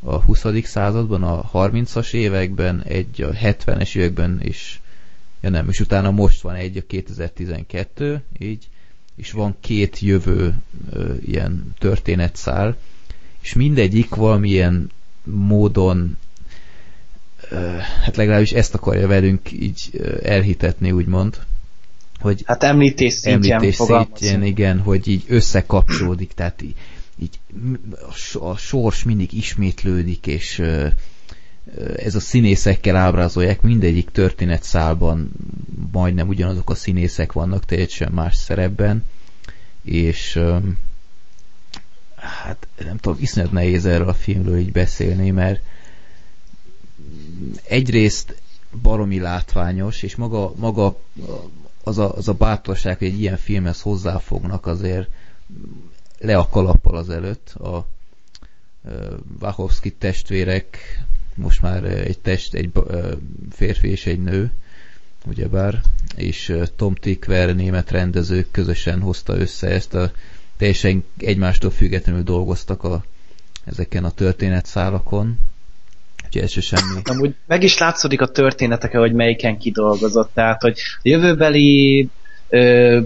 a 0.00 0.22
20. 0.22 0.44
században, 0.62 1.22
a 1.22 1.50
30-as 1.52 2.12
években, 2.12 2.82
egy 2.82 3.22
a 3.22 3.30
70-es 3.30 3.96
években 3.96 4.40
is, 4.42 4.80
ja 5.40 5.50
nem, 5.50 5.68
és 5.68 5.80
utána 5.80 6.10
most 6.10 6.40
van 6.40 6.54
egy 6.54 6.76
a 6.76 6.82
2012, 6.86 8.22
így, 8.38 8.68
és 9.16 9.32
van 9.32 9.56
két 9.60 9.98
jövő 9.98 10.54
ö, 10.90 11.14
ilyen 11.20 11.74
történetszál, 11.78 12.76
és 13.40 13.54
mindegyik 13.54 14.14
valamilyen 14.14 14.90
módon 15.24 16.16
hát 18.02 18.16
legalábbis 18.16 18.52
ezt 18.52 18.74
akarja 18.74 19.06
velünk 19.06 19.52
így 19.52 19.90
elhitetni, 20.22 20.90
úgymond. 20.90 21.38
Hogy 22.20 22.42
hát 22.46 22.62
említés 22.62 23.12
szintjén 23.12 23.54
említés 23.54 23.76
szintjén, 23.76 24.42
igen, 24.42 24.80
hogy 24.80 25.08
így 25.08 25.24
összekapcsolódik, 25.28 26.32
tehát 26.32 26.62
így, 26.62 26.74
így 27.18 27.38
a 28.40 28.56
sors 28.56 29.02
mindig 29.02 29.32
ismétlődik, 29.32 30.26
és 30.26 30.62
ez 31.96 32.14
a 32.14 32.20
színészekkel 32.20 32.96
ábrázolják, 32.96 33.60
mindegyik 33.62 34.10
történetszálban 34.10 35.30
majdnem 35.92 36.28
ugyanazok 36.28 36.70
a 36.70 36.74
színészek 36.74 37.32
vannak 37.32 37.64
teljesen 37.64 38.12
más 38.12 38.36
szerepben, 38.36 39.04
és 39.82 40.40
hát 42.16 42.66
nem 42.84 42.96
tudom, 42.96 43.18
iszonyat 43.20 43.52
nehéz 43.52 43.86
erről 43.86 44.08
a 44.08 44.14
filmről 44.14 44.58
így 44.58 44.72
beszélni, 44.72 45.30
mert 45.30 45.60
egyrészt 47.68 48.42
baromi 48.82 49.18
látványos, 49.18 50.02
és 50.02 50.16
maga, 50.16 50.52
maga 50.56 50.96
az, 51.84 51.98
a, 51.98 52.16
az 52.16 52.28
a 52.28 52.32
bátorság, 52.32 52.98
hogy 52.98 53.06
egy 53.06 53.20
ilyen 53.20 53.36
filmhez 53.36 53.80
hozzáfognak, 53.80 54.66
azért 54.66 55.08
le 56.18 56.36
a 56.36 56.48
kalappal 56.48 56.96
az 56.96 57.10
előtt. 57.10 57.50
A 57.50 57.86
Wachowski 59.40 59.92
testvérek, 59.92 60.78
most 61.34 61.62
már 61.62 61.84
egy 61.84 62.18
test, 62.18 62.54
egy 62.54 62.70
férfi 63.50 63.88
és 63.88 64.06
egy 64.06 64.22
nő, 64.22 64.52
ugyebár, 65.26 65.80
és 66.16 66.56
Tom 66.76 66.94
Tickwer 66.94 67.54
német 67.54 67.90
rendezők 67.90 68.50
közösen 68.50 69.00
hozta 69.00 69.36
össze 69.36 69.68
ezt 69.68 69.94
a 69.94 70.12
teljesen 70.56 71.04
egymástól 71.16 71.70
függetlenül 71.70 72.22
dolgoztak 72.22 72.84
a, 72.84 73.04
ezeken 73.64 74.04
a 74.04 74.10
történetszálakon, 74.10 75.38
úgyhogy 76.24 76.42
ez 76.42 76.50
se 76.50 76.60
semmi. 76.60 77.00
Amúgy 77.04 77.34
meg 77.46 77.62
is 77.62 77.78
látszódik 77.78 78.20
a 78.20 78.26
történeteke, 78.26 78.98
hogy 78.98 79.12
melyiken 79.12 79.58
kidolgozott, 79.58 80.30
tehát 80.34 80.62
hogy 80.62 80.78
a 80.78 81.00
jövőbeli 81.02 82.08
ö, 82.48 83.00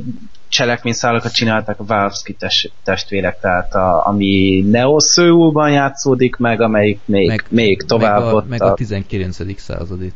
cselekményszálakat 0.49 1.33
csináltak 1.33 1.81
a 1.81 1.85
Valvski 1.85 2.37
testvérek, 2.85 3.41
tehát 3.41 3.75
a, 3.75 4.07
ami 4.07 4.61
Neo 4.71 4.99
Seoulban 4.99 5.71
játszódik 5.71 6.37
meg, 6.37 6.61
amelyik 6.61 7.01
még, 7.05 7.27
meg, 7.27 7.45
még 7.49 7.83
tovább 7.83 8.23
meg 8.23 8.33
a, 8.33 8.35
ott 8.35 8.49
meg 8.49 8.63
a 8.63 8.75
19. 8.75 9.61
századit. 9.61 10.15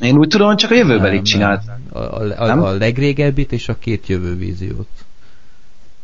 Én 0.00 0.16
úgy 0.16 0.28
tudom, 0.28 0.56
csak 0.56 0.70
a 0.70 0.74
jövőbelit 0.74 1.24
csinálták. 1.24 1.78
A, 1.92 1.98
a, 1.98 2.22
a, 2.38 2.66
a 2.66 2.70
legrégebbit 2.70 3.52
és 3.52 3.68
a 3.68 3.78
két 3.78 4.06
jövővíziót. 4.06 4.88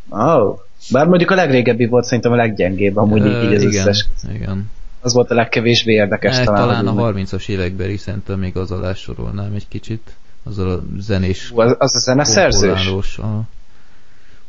Oh. 0.09 0.59
Bár 0.91 1.07
mondjuk 1.07 1.31
a 1.31 1.35
legrégebbi 1.35 1.87
volt 1.87 2.05
szerintem 2.05 2.33
a 2.33 2.37
leggyengébb, 2.37 2.97
amúgy 2.97 3.27
így, 3.27 3.43
így 3.43 3.55
az 3.55 3.63
igen, 3.63 3.87
összes. 3.87 4.07
Igen. 4.35 4.71
Az 5.01 5.13
volt 5.13 5.31
a 5.31 5.35
legkevésbé 5.35 5.93
érdekes 5.93 6.39
ne, 6.39 6.45
talán. 6.45 6.85
Talán 6.85 6.87
a 6.87 7.13
30-as 7.13 7.49
években 7.49 7.97
szerintem 7.97 8.39
még 8.39 8.57
az 8.57 8.71
alá 8.71 8.95
sorolnám 8.95 9.55
egy 9.55 9.69
kicsit. 9.69 10.15
Azzal 10.43 10.71
a 10.71 10.81
zenés... 10.99 11.53
Az, 11.55 11.75
az 11.79 11.95
a 11.95 11.99
zeneszerzős? 11.99 13.19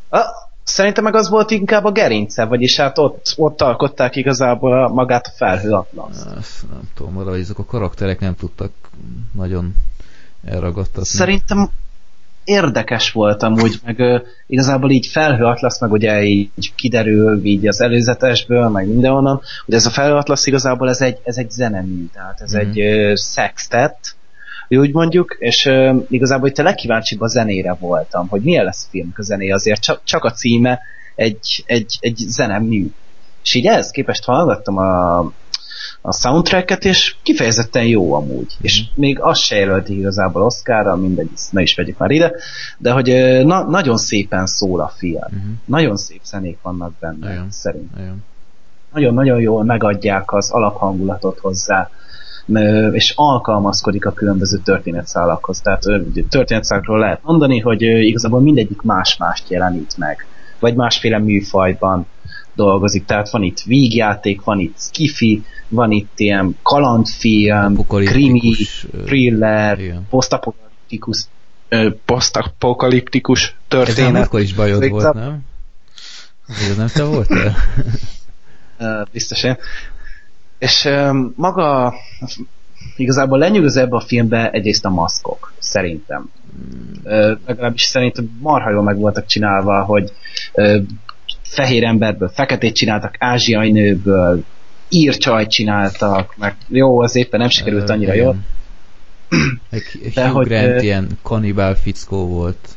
A, 0.10 0.20
szerintem 0.64 1.04
meg 1.04 1.16
az 1.16 1.30
volt 1.30 1.52
inkább 1.52 1.84
a 1.84 1.92
gerince, 1.92 2.46
vagyis 2.46 2.78
hát 2.78 2.98
ott, 2.98 3.34
ott 3.38 3.62
alkották 3.62 4.16
igazából 4.16 4.84
a, 4.84 4.88
magát 4.88 5.26
a 5.26 5.32
felhő 5.36 5.72
atlaszt. 5.72 6.26
Nem 6.72 6.90
tudom, 6.94 7.14
valahogy 7.14 7.40
ezek 7.40 7.60
a 7.60 7.66
karakterek 7.66 8.20
nem 8.20 8.36
tudtak 8.36 8.72
nagyon 9.34 9.76
elragadtatni. 10.44 11.04
Szerintem 11.04 11.70
érdekes 12.44 13.12
volt 13.12 13.44
amúgy, 13.44 13.76
meg 13.86 14.00
uh, 14.00 14.22
igazából 14.48 14.92
így 14.92 15.08
felhő 15.08 15.44
atlasz, 15.44 15.80
meg 15.80 15.92
ugye 15.92 16.24
így 16.24 16.76
kiderül 16.76 17.46
így 17.46 17.68
az 17.68 17.82
előzetesből, 17.82 18.70
meg 18.70 18.88
mindenhonnan, 18.88 19.42
hogy 19.66 19.74
ez 19.74 19.86
a 19.86 19.90
felhő 19.90 20.14
atlasz 20.16 20.46
igazából 20.46 20.90
ez 20.90 21.02
egy, 21.02 21.18
ez 21.24 21.38
egy 21.38 21.50
zenemű, 21.50 22.06
tehát 22.14 22.42
ez 22.42 22.56
mm. 22.56 22.60
egy 22.60 22.80
uh, 22.80 23.16
sextet, 23.16 24.16
úgy 24.68 24.94
mondjuk, 24.94 25.36
és 25.40 25.66
uh, 25.66 26.04
igazából 26.10 26.48
itt 26.48 26.58
a 26.58 26.64
legkíváncsibb 26.64 27.22
a 27.22 27.28
zenére 27.28 27.74
voltam, 27.80 28.28
hogy 28.28 28.42
milyen 28.42 28.66
lesz 28.66 28.86
a 28.86 28.90
film 28.90 29.14
a 29.18 29.22
zené, 29.22 29.50
azért 29.50 29.82
csak, 29.82 30.02
csak 30.04 30.24
a 30.24 30.32
címe 30.32 30.80
egy, 31.16 31.64
egy, 31.66 31.98
egy 32.00 32.16
zenemű. 32.16 32.92
És 33.44 33.54
így 33.54 33.66
ehhez 33.66 33.92
képest 33.92 34.24
hallgattam 34.24 34.78
a, 34.78 35.32
a 36.02 36.14
soundtracket, 36.14 36.86
és 36.86 37.16
kifejezetten 37.24 37.86
jó 37.86 38.14
amúgy. 38.14 38.58
És 38.62 38.84
még 38.96 39.20
azt 39.20 39.42
se 39.42 39.56
jelölti 39.56 39.98
igazából 39.98 40.42
Oscarra, 40.42 40.96
mindegy, 40.96 41.30
ne 41.50 41.62
is 41.62 41.76
vegyük 41.76 41.98
már 41.98 42.12
ide, 42.12 42.32
de 42.78 42.92
hogy 42.92 43.08
na, 43.46 43.64
nagyon 43.64 43.98
szépen 43.98 44.46
szól 44.46 44.80
a 44.80 44.94
film. 44.98 45.22
Mm. 45.36 45.52
Nagyon 45.66 45.98
szép 45.98 46.22
zenék 46.24 46.58
vannak 46.62 46.94
benne, 47.00 47.30
Olyan. 47.30 47.52
szerintem. 47.52 48.24
Nagyon-nagyon 48.94 49.40
jól 49.40 49.64
megadják 49.64 50.34
az 50.34 50.52
alaphangulatot 50.52 51.40
hozzá 51.40 51.90
és 52.92 53.14
alkalmazkodik 53.16 54.06
a 54.06 54.12
különböző 54.12 54.58
történetszálakhoz. 54.58 55.62
Tehát 55.62 55.84
történetszálakról 56.30 57.00
lehet 57.00 57.20
mondani, 57.24 57.60
hogy 57.60 57.82
igazából 57.82 58.42
mindegyik 58.42 58.82
más-mást 58.82 59.50
jelenít 59.50 59.98
meg, 59.98 60.26
vagy 60.60 60.76
másféle 60.76 61.20
műfajban 61.20 62.06
dolgozik. 62.56 63.06
Tehát 63.06 63.30
van 63.30 63.44
itt 63.44 63.62
vígjáték, 63.62 64.44
van 64.44 64.60
itt 64.60 64.76
skifi, 64.78 65.44
van 65.68 65.92
itt 65.92 66.20
ilyen 66.20 66.58
kalandfilm, 66.62 67.86
krimi, 67.88 68.56
thriller, 69.06 69.80
posztapokaliptikus 70.10 71.28
posztapokaliptikus 72.06 73.56
történet. 73.68 74.16
Ez 74.16 74.28
akkor 74.28 74.40
is 74.40 74.54
bajod 74.54 74.90
volt, 74.90 75.14
nem? 75.14 75.40
Ez 76.48 76.78
nem 76.78 76.88
te 76.88 77.04
voltál? 77.04 77.56
Biztos 79.12 79.44
én. 79.44 79.58
És 80.58 80.90
maga 81.36 81.94
igazából 82.96 83.38
lenyűgöző 83.38 83.82
ebbe 83.82 83.96
a 83.96 84.00
filmbe 84.00 84.50
egyrészt 84.50 84.86
a 84.86 84.90
maszkok, 84.90 85.54
szerintem. 85.60 86.32
Hmm. 87.04 87.40
legalábbis 87.46 87.82
szerintem 87.82 88.38
marha 88.40 88.70
jól 88.70 88.84
meg 88.84 88.98
voltak 88.98 89.26
csinálva, 89.26 89.84
hogy 89.84 90.12
fehér 91.42 91.84
emberből 91.84 92.30
feketét 92.30 92.76
csináltak, 92.76 93.16
ázsiai 93.20 93.72
nőből, 93.72 94.44
írcsajt 94.90 95.50
csináltak, 95.50 96.34
meg 96.38 96.56
jó, 96.68 97.00
az 97.00 97.16
éppen 97.16 97.40
nem 97.40 97.50
sikerült 97.50 97.90
annyira 97.90 98.14
jól. 98.14 98.36
De 100.14 100.28
Hugh 100.28 100.36
hogy, 100.36 100.48
Grant 100.48 100.82
ilyen 100.82 101.08
kanibál 101.22 101.76
fickó 101.76 102.28
volt. 102.28 102.70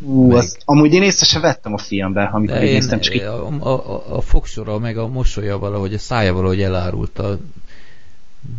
Ú, 0.00 0.26
meg... 0.26 0.36
az, 0.36 0.56
amúgy 0.64 0.94
én 0.94 1.02
észre 1.02 1.26
sem 1.26 1.40
vettem 1.40 1.72
a 1.72 1.78
filmben, 1.78 2.26
amikor 2.26 2.56
én, 2.56 2.72
néztem, 2.72 3.00
csak 3.00 3.22
a, 3.22 3.68
a, 3.68 4.16
a 4.16 4.20
fogsora, 4.20 4.78
meg 4.78 4.96
a 4.98 5.08
mosolya 5.08 5.58
valahogy, 5.58 5.94
a 5.94 5.98
szája 5.98 6.32
valahogy 6.32 6.62
elárulta, 6.62 7.38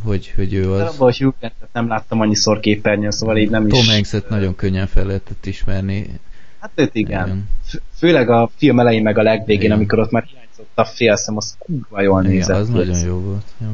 hogy, 0.04 0.34
hogy 0.36 0.54
ő 0.54 0.72
az. 0.72 0.96
Abban 0.96 1.10
a 1.10 1.16
Hugh 1.18 1.36
Grantet 1.40 1.70
nem 1.74 1.88
láttam 1.88 2.20
annyiszor 2.20 2.60
képernyőn, 2.60 3.12
szóval 3.12 3.38
így 3.38 3.50
nem 3.50 3.68
Tom 3.68 3.80
is... 3.80 3.86
Tom 3.86 3.94
Hanks-et 3.94 4.30
nagyon 4.30 4.56
könnyen 4.56 4.88
fel 4.88 5.06
lehetett 5.06 5.46
ismerni. 5.46 6.20
Hát 6.60 6.72
őt 6.76 6.95
igen. 6.95 7.49
Főleg 7.97 8.30
a 8.30 8.49
film 8.55 8.80
elején 8.80 9.01
meg 9.01 9.18
a 9.18 9.22
legvégén, 9.22 9.64
igen. 9.64 9.76
amikor 9.76 9.99
ott 9.99 10.12
már 10.12 10.24
hiányzott 10.24 10.72
a 10.74 10.86
félszem, 10.86 11.38
az 11.38 11.55
kurva 11.60 12.01
jól 12.01 12.22
igen, 12.22 12.34
nézett. 12.34 12.57
az 12.57 12.70
nagyon 12.70 12.99
jó 13.05 13.20
volt. 13.20 13.45
Jó. 13.57 13.68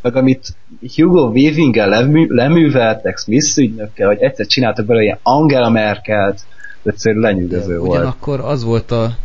Meg 0.00 0.16
amit 0.16 0.56
Hugo 0.94 1.28
Weaving-el 1.28 1.88
lemű, 1.88 2.26
leműveltek 2.28 3.18
Smith 3.18 3.58
ügynökkel, 3.58 4.06
hogy 4.06 4.20
egyszer 4.20 4.46
csináltak 4.46 4.86
belőle 4.86 5.04
ilyen 5.04 5.18
Angela 5.22 5.70
Merkelt, 5.70 6.40
egyszerűen 6.82 7.22
lenyűgöző 7.22 7.72
ja, 7.72 7.78
volt. 7.78 7.98
Ugyanakkor 7.98 8.40
az 8.40 8.64
volt 8.64 8.90
a 8.90 9.16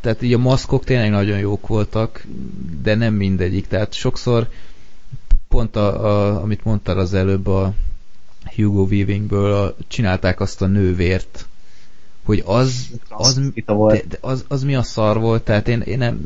tehát 0.00 0.22
így 0.22 0.32
a 0.32 0.38
maszkok 0.38 0.84
tényleg 0.84 1.10
nagyon 1.10 1.38
jók 1.38 1.66
voltak, 1.66 2.26
de 2.82 2.94
nem 2.94 3.14
mindegyik. 3.14 3.66
Tehát 3.66 3.92
sokszor 3.92 4.48
pont 5.48 5.76
a, 5.76 6.04
a, 6.06 6.40
amit 6.42 6.64
mondtál 6.64 6.98
az 6.98 7.14
előbb 7.14 7.46
a 7.46 7.72
Hugo 8.56 8.82
Weavingből, 8.82 9.52
a, 9.52 9.74
csinálták 9.88 10.40
azt 10.40 10.62
a 10.62 10.66
nővért, 10.66 11.46
hogy 12.24 12.42
az, 12.46 12.88
az, 13.08 13.40
de, 13.64 13.72
de 13.86 14.18
az, 14.20 14.44
az 14.48 14.62
mi 14.62 14.74
a 14.74 14.82
szar 14.82 15.20
volt, 15.20 15.42
tehát 15.42 15.68
én, 15.68 15.80
én 15.80 15.98
nem, 15.98 16.20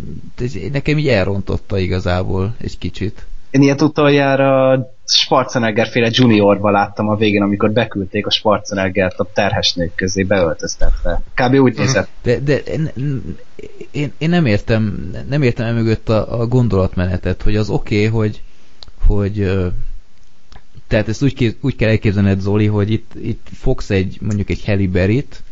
nekem 0.72 0.99
így 0.99 1.09
elrontotta 1.09 1.78
igazából 1.78 2.55
egy 2.61 2.78
kicsit. 2.78 3.26
Én 3.51 3.62
ilyet 3.62 3.82
utoljára 3.82 4.78
Schwarzenegger 5.05 5.86
féle 5.86 6.09
juniorba 6.12 6.70
láttam 6.70 7.09
a 7.09 7.16
végén, 7.16 7.42
amikor 7.42 7.70
beküldték 7.70 8.26
a 8.26 8.30
Schwarzeneggert 8.30 9.18
a 9.18 9.28
terhes 9.34 9.74
nők 9.74 9.94
közé 9.94 10.22
beöltöztetve. 10.22 11.20
Kb. 11.34 11.55
úgy 11.55 11.72
mhm. 11.72 11.82
nézett. 11.82 12.09
De, 12.22 12.38
de 12.38 12.57
én, 12.57 12.90
én, 13.90 14.12
én 14.18 14.28
nem 14.28 14.47
értem, 14.47 15.11
nem 15.28 15.42
értem 15.42 15.74
mögött 15.74 16.09
a, 16.09 16.40
a 16.40 16.47
gondolatmenetet, 16.47 17.42
hogy 17.42 17.57
az 17.57 17.70
oké, 17.70 18.07
okay, 18.07 18.18
hogy, 18.20 18.42
hogy 19.07 19.51
tehát 20.86 21.09
ezt 21.09 21.22
úgy, 21.22 21.57
úgy 21.61 21.76
kell 21.76 21.88
elképzelned, 21.88 22.40
Zoli, 22.40 22.66
hogy 22.66 22.90
itt, 22.90 23.12
itt 23.22 23.47
fogsz 23.53 23.90
egy, 23.90 24.18
mondjuk 24.20 24.51
egy 24.51 24.64
Halle 24.64 24.88
Berry-t, 24.88 25.42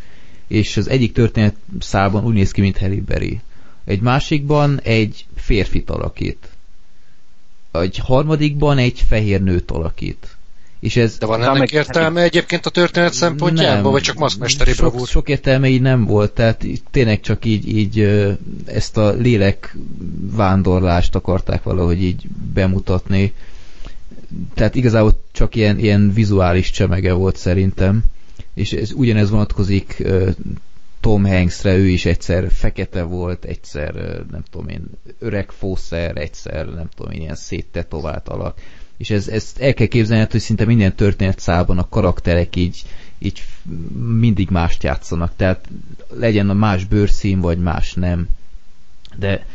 és 0.47 0.77
az 0.77 0.89
egyik 0.89 1.13
történet 1.13 1.55
szálban 1.79 2.25
úgy 2.25 2.35
néz 2.35 2.51
ki, 2.51 2.61
mint 2.61 2.79
Halle 2.79 3.01
Berry. 3.07 3.41
Egy 3.85 4.01
másikban 4.01 4.81
egy 4.81 5.27
férfit 5.37 5.91
alakít. 5.91 6.49
Egy 7.73 7.99
harmadikban 7.99 8.79
egy 8.79 9.05
fehér 9.09 9.43
nőt 9.43 9.71
alakít. 9.71 10.37
És 10.85 10.97
ez, 10.97 11.19
De 11.19 11.27
van 11.27 11.43
ennek 11.43 11.73
értelme 11.73 12.23
egyébként 12.23 12.67
a 12.67 12.71
történet 12.71 13.13
szempontjából, 13.13 13.91
vagy 13.91 14.03
csak 14.03 14.17
maszkmesteri 14.17 14.73
sok, 14.73 14.91
bravúr? 14.91 15.07
Sok 15.07 15.29
értelme 15.29 15.69
így 15.69 15.81
nem 15.81 16.05
volt, 16.05 16.33
tehát 16.33 16.67
tényleg 16.91 17.21
csak 17.21 17.45
így, 17.45 17.77
így 17.77 18.01
ezt 18.65 18.97
a 18.97 19.11
lélek 19.11 19.77
vándorlást 20.21 21.15
akarták 21.15 21.63
valahogy 21.63 22.03
így 22.03 22.27
bemutatni. 22.55 23.33
Tehát 24.55 24.75
igazából 24.75 25.21
csak 25.33 25.55
ilyen, 25.55 25.79
ilyen 25.79 26.13
vizuális 26.13 26.71
csemege 26.71 27.13
volt 27.13 27.37
szerintem 27.37 28.05
és 28.55 28.73
ez 28.73 28.93
ugyanez 28.93 29.31
vonatkozik 29.31 30.03
Tom 31.01 31.25
Hanksre, 31.25 31.77
ő 31.77 31.87
is 31.87 32.05
egyszer 32.05 32.51
fekete 32.53 33.03
volt, 33.03 33.45
egyszer 33.45 33.95
nem 34.31 34.43
tudom 34.51 34.69
én, 34.69 34.85
öreg 35.19 35.51
fószer, 35.51 36.17
egyszer 36.17 36.67
nem 36.67 36.89
tudom 36.97 37.13
én, 37.13 37.21
ilyen 37.21 37.35
széttetovált 37.35 38.29
alak. 38.29 38.61
És 38.97 39.11
ez, 39.11 39.29
ezt 39.29 39.59
el 39.61 39.75
kell 39.75 39.87
képzelni, 39.87 40.27
hogy 40.31 40.41
szinte 40.41 40.65
minden 40.65 40.95
történet 40.95 41.39
szában 41.39 41.79
a 41.79 41.89
karakterek 41.89 42.57
így, 42.57 42.83
így 43.19 43.43
mindig 44.19 44.51
mást 44.51 44.83
játszanak. 44.83 45.33
Tehát 45.37 45.69
legyen 46.09 46.51
a 46.51 46.55
más 46.55 46.85
bőrszín, 46.85 47.41
vagy 47.41 47.59
más 47.59 47.93
nem. 47.93 48.29
De 49.17 49.47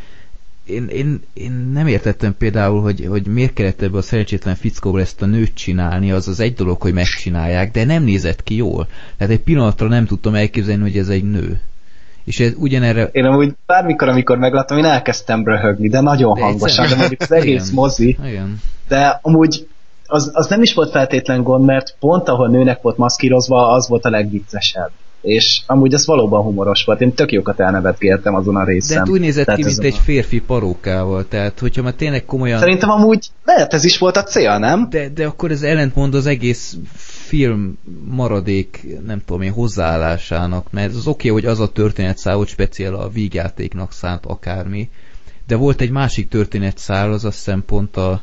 én, 0.69 0.87
én, 0.87 1.19
én 1.33 1.69
nem 1.73 1.87
értettem 1.87 2.35
például, 2.37 2.81
hogy, 2.81 3.05
hogy 3.09 3.27
miért 3.27 3.53
kellett 3.53 3.81
ebből 3.81 3.99
a 3.99 4.01
szerencsétlen 4.01 4.55
fickóból 4.55 5.01
ezt 5.01 5.21
a 5.21 5.25
nőt 5.25 5.53
csinálni, 5.53 6.11
az 6.11 6.27
az 6.27 6.39
egy 6.39 6.53
dolog, 6.53 6.81
hogy 6.81 6.93
megcsinálják, 6.93 7.71
de 7.71 7.85
nem 7.85 8.03
nézett 8.03 8.43
ki 8.43 8.55
jól. 8.55 8.87
Tehát 9.17 9.33
egy 9.33 9.41
pillanatra 9.41 9.87
nem 9.87 10.05
tudtam 10.05 10.35
elképzelni, 10.35 10.81
hogy 10.81 10.97
ez 10.97 11.09
egy 11.09 11.23
nő. 11.23 11.59
És 12.23 12.39
ez 12.39 12.53
ugyanerre... 12.57 13.09
Én 13.11 13.25
amúgy 13.25 13.55
bármikor, 13.65 14.07
amikor 14.07 14.37
megláttam, 14.37 14.77
én 14.77 14.85
elkezdtem 14.85 15.45
röhögni, 15.45 15.89
de 15.89 15.99
nagyon 16.01 16.33
de 16.33 16.41
hangosan, 16.41 16.89
de 16.89 16.95
mondjuk 16.95 17.21
az 17.21 17.31
egész 17.31 17.63
igen, 17.63 17.73
mozi. 17.73 18.17
Igen. 18.25 18.61
De 18.87 19.19
amúgy 19.21 19.67
az, 20.05 20.31
az 20.33 20.47
nem 20.47 20.61
is 20.61 20.73
volt 20.73 20.91
feltétlen 20.91 21.43
gond, 21.43 21.65
mert 21.65 21.95
pont 21.99 22.27
ahol 22.27 22.49
nőnek 22.49 22.81
volt 22.81 22.97
maszkírozva, 22.97 23.71
az 23.71 23.87
volt 23.87 24.05
a 24.05 24.09
legviccesebb 24.09 24.91
és 25.21 25.61
amúgy 25.65 25.93
ez 25.93 26.05
valóban 26.05 26.43
humoros 26.43 26.83
volt. 26.83 27.01
Én 27.01 27.13
tök 27.13 27.31
jókat 27.31 27.59
elnevetgéltem 27.59 28.35
azon 28.35 28.55
a 28.55 28.63
részen. 28.63 28.93
De 28.93 28.99
hát 28.99 29.09
úgy 29.09 29.19
nézett 29.19 29.45
tehát 29.45 29.59
ki, 29.59 29.65
mint 29.65 29.83
egy 29.83 29.95
a... 29.99 30.01
férfi 30.03 30.41
parókával, 30.41 31.27
tehát 31.27 31.59
hogyha 31.59 31.81
már 31.81 31.93
tényleg 31.93 32.25
komolyan... 32.25 32.59
Szerintem 32.59 32.89
amúgy 32.89 33.27
lehet 33.45 33.73
ez 33.73 33.83
is 33.83 33.97
volt 33.97 34.17
a 34.17 34.23
cél, 34.23 34.57
nem? 34.57 34.87
De, 34.89 35.09
de 35.09 35.25
akkor 35.25 35.51
ez 35.51 35.61
ellentmond 35.61 36.15
az 36.15 36.25
egész 36.25 36.77
film 37.27 37.77
maradék, 38.09 38.87
nem 39.05 39.21
tudom 39.25 39.41
én, 39.41 39.51
hozzáállásának, 39.51 40.71
mert 40.71 40.95
az 40.95 41.07
oké, 41.07 41.29
okay, 41.29 41.41
hogy 41.41 41.51
az 41.51 41.59
a 41.59 41.71
történetszál, 41.71 42.35
hogy 42.35 42.47
speciál 42.47 42.93
a 42.93 43.09
vígjátéknak 43.09 43.93
szánt 43.93 44.25
akármi, 44.25 44.89
de 45.47 45.55
volt 45.55 45.81
egy 45.81 45.91
másik 45.91 46.27
történetszál, 46.27 47.11
az 47.11 47.25
a 47.25 47.31
szempont 47.31 47.97
a 47.97 48.21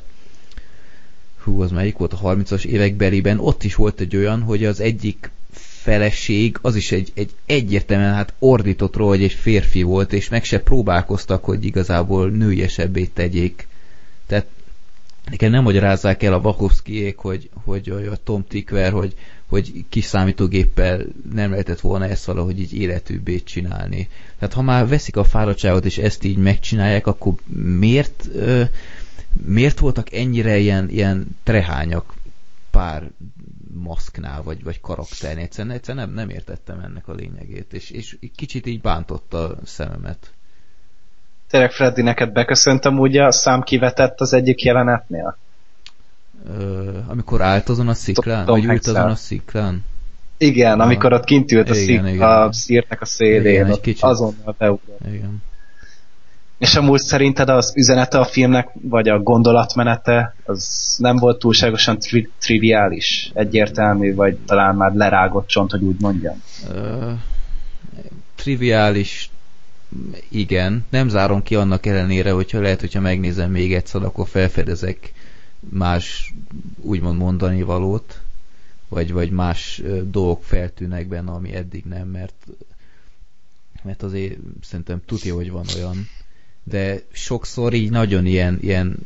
hú, 1.44 1.62
az 1.62 1.70
melyik 1.70 1.96
volt 1.96 2.12
a 2.12 2.18
30-as 2.22 2.64
évek 2.64 2.94
beliben, 2.94 3.38
ott 3.40 3.62
is 3.62 3.74
volt 3.74 4.00
egy 4.00 4.16
olyan, 4.16 4.42
hogy 4.42 4.64
az 4.64 4.80
egyik 4.80 5.30
feleség, 5.86 6.58
az 6.62 6.76
is 6.76 6.92
egy, 6.92 7.12
egy 7.14 7.30
egyértelműen 7.46 8.14
hát 8.14 8.32
ordított 8.38 8.96
róla, 8.96 9.10
hogy 9.10 9.22
egy 9.22 9.32
férfi 9.32 9.82
volt, 9.82 10.12
és 10.12 10.28
meg 10.28 10.44
se 10.44 10.60
próbálkoztak, 10.60 11.44
hogy 11.44 11.64
igazából 11.64 12.30
nőiesebbé 12.30 13.04
tegyék 13.04 13.68
Tehát 14.26 14.46
nekem 15.30 15.50
nem 15.50 15.62
magyarázzák 15.62 16.22
el 16.22 16.32
a 16.32 16.40
Bakovszkiék, 16.40 17.16
hogy, 17.16 17.50
hogy 17.64 17.88
a 18.12 18.16
Tom 18.24 18.44
Tickver, 18.48 18.92
hogy, 18.92 19.14
hogy 19.46 19.84
kis 19.88 20.04
számítógéppel 20.04 21.04
nem 21.34 21.50
lehetett 21.50 21.80
volna 21.80 22.06
ezt 22.06 22.24
valahogy 22.24 22.60
így 22.60 22.74
életűbbé 22.74 23.38
csinálni. 23.38 24.08
Tehát 24.38 24.54
ha 24.54 24.62
már 24.62 24.88
veszik 24.88 25.16
a 25.16 25.24
fáradtságot 25.24 25.84
és 25.84 25.98
ezt 25.98 26.24
így 26.24 26.36
megcsinálják, 26.36 27.06
akkor 27.06 27.34
miért, 27.78 28.28
miért 29.46 29.78
voltak 29.78 30.12
ennyire 30.12 30.58
ilyen, 30.58 30.90
ilyen 30.90 31.36
trehányak 31.42 32.14
pár 32.70 33.10
maszknál, 33.82 34.42
vagy, 34.42 34.64
vagy 34.64 34.80
karakternél. 34.80 35.44
Egyszerűen, 35.44 35.74
egyszerűen 35.74 36.06
nem, 36.06 36.14
nem 36.14 36.28
értettem 36.28 36.80
ennek 36.80 37.08
a 37.08 37.12
lényegét, 37.12 37.72
és, 37.72 37.90
és 37.90 38.16
kicsit 38.36 38.66
így 38.66 38.80
bántotta 38.80 39.48
a 39.48 39.56
szememet. 39.64 40.30
Tényleg 41.50 41.72
Freddy, 41.72 42.02
neked 42.02 42.32
beköszöntem 42.32 42.98
úgy 42.98 43.16
a 43.16 43.32
szám 43.32 43.62
kivetett 43.62 44.20
az 44.20 44.32
egyik 44.32 44.62
jelenetnél? 44.62 45.36
Ö, 46.48 46.98
amikor 47.08 47.40
állt 47.42 47.68
azon 47.68 47.88
a 47.88 47.94
sziklán? 47.94 48.44
Tom 48.44 48.54
vagy 48.54 48.64
ült 48.64 48.86
azon 48.86 49.10
a 49.10 49.14
sziklán? 49.14 49.84
Igen, 50.38 50.80
a... 50.80 50.84
amikor 50.84 51.12
ott 51.12 51.24
kint 51.24 51.52
ült 51.52 51.70
a, 51.70 51.74
igen, 51.74 52.04
szik, 52.04 52.14
igen. 52.14 52.28
a 52.28 52.52
szírtek 52.52 53.00
a 53.00 53.04
szélén, 53.04 53.52
igen, 53.52 53.70
ott 53.70 53.80
kicsit... 53.80 54.02
azonnal 54.02 54.54
beugrott. 54.58 55.00
Igen. 55.06 55.42
És 56.58 56.74
amúgy 56.74 56.98
szerinted 56.98 57.48
az 57.48 57.72
üzenete 57.76 58.18
a 58.18 58.24
filmnek, 58.24 58.68
vagy 58.82 59.08
a 59.08 59.18
gondolatmenete, 59.18 60.34
az 60.44 60.94
nem 60.98 61.16
volt 61.16 61.38
túlságosan 61.38 61.98
tri- 61.98 62.30
triviális, 62.38 63.30
egyértelmű, 63.34 64.14
vagy 64.14 64.36
talán 64.36 64.76
már 64.76 64.92
lerágott 64.92 65.46
csont, 65.46 65.70
hogy 65.70 65.82
úgy 65.82 66.00
mondjam? 66.00 66.42
Uh, 66.70 67.12
triviális, 68.34 69.30
igen. 70.28 70.84
Nem 70.88 71.08
zárom 71.08 71.42
ki 71.42 71.54
annak 71.54 71.86
ellenére, 71.86 72.30
hogyha 72.30 72.60
lehet, 72.60 72.80
hogyha 72.80 73.00
megnézem 73.00 73.50
még 73.50 73.74
egyszer, 73.74 74.02
akkor 74.02 74.28
felfedezek 74.28 75.12
más 75.68 76.34
úgymond 76.80 77.18
mondani 77.18 77.62
valót, 77.62 78.20
vagy, 78.88 79.12
vagy 79.12 79.30
más 79.30 79.82
dolgok 80.04 80.44
feltűnnek 80.44 81.08
benne, 81.08 81.30
ami 81.30 81.54
eddig 81.54 81.84
nem, 81.84 82.08
mert 82.08 82.46
mert 83.82 84.02
azért 84.02 84.38
szerintem 84.62 85.00
tudja, 85.06 85.34
hogy 85.34 85.50
van 85.50 85.64
olyan, 85.76 86.08
de 86.70 87.02
sokszor 87.12 87.72
így 87.72 87.90
nagyon 87.90 88.26
ilyen, 88.26 88.58
ilyen 88.60 88.96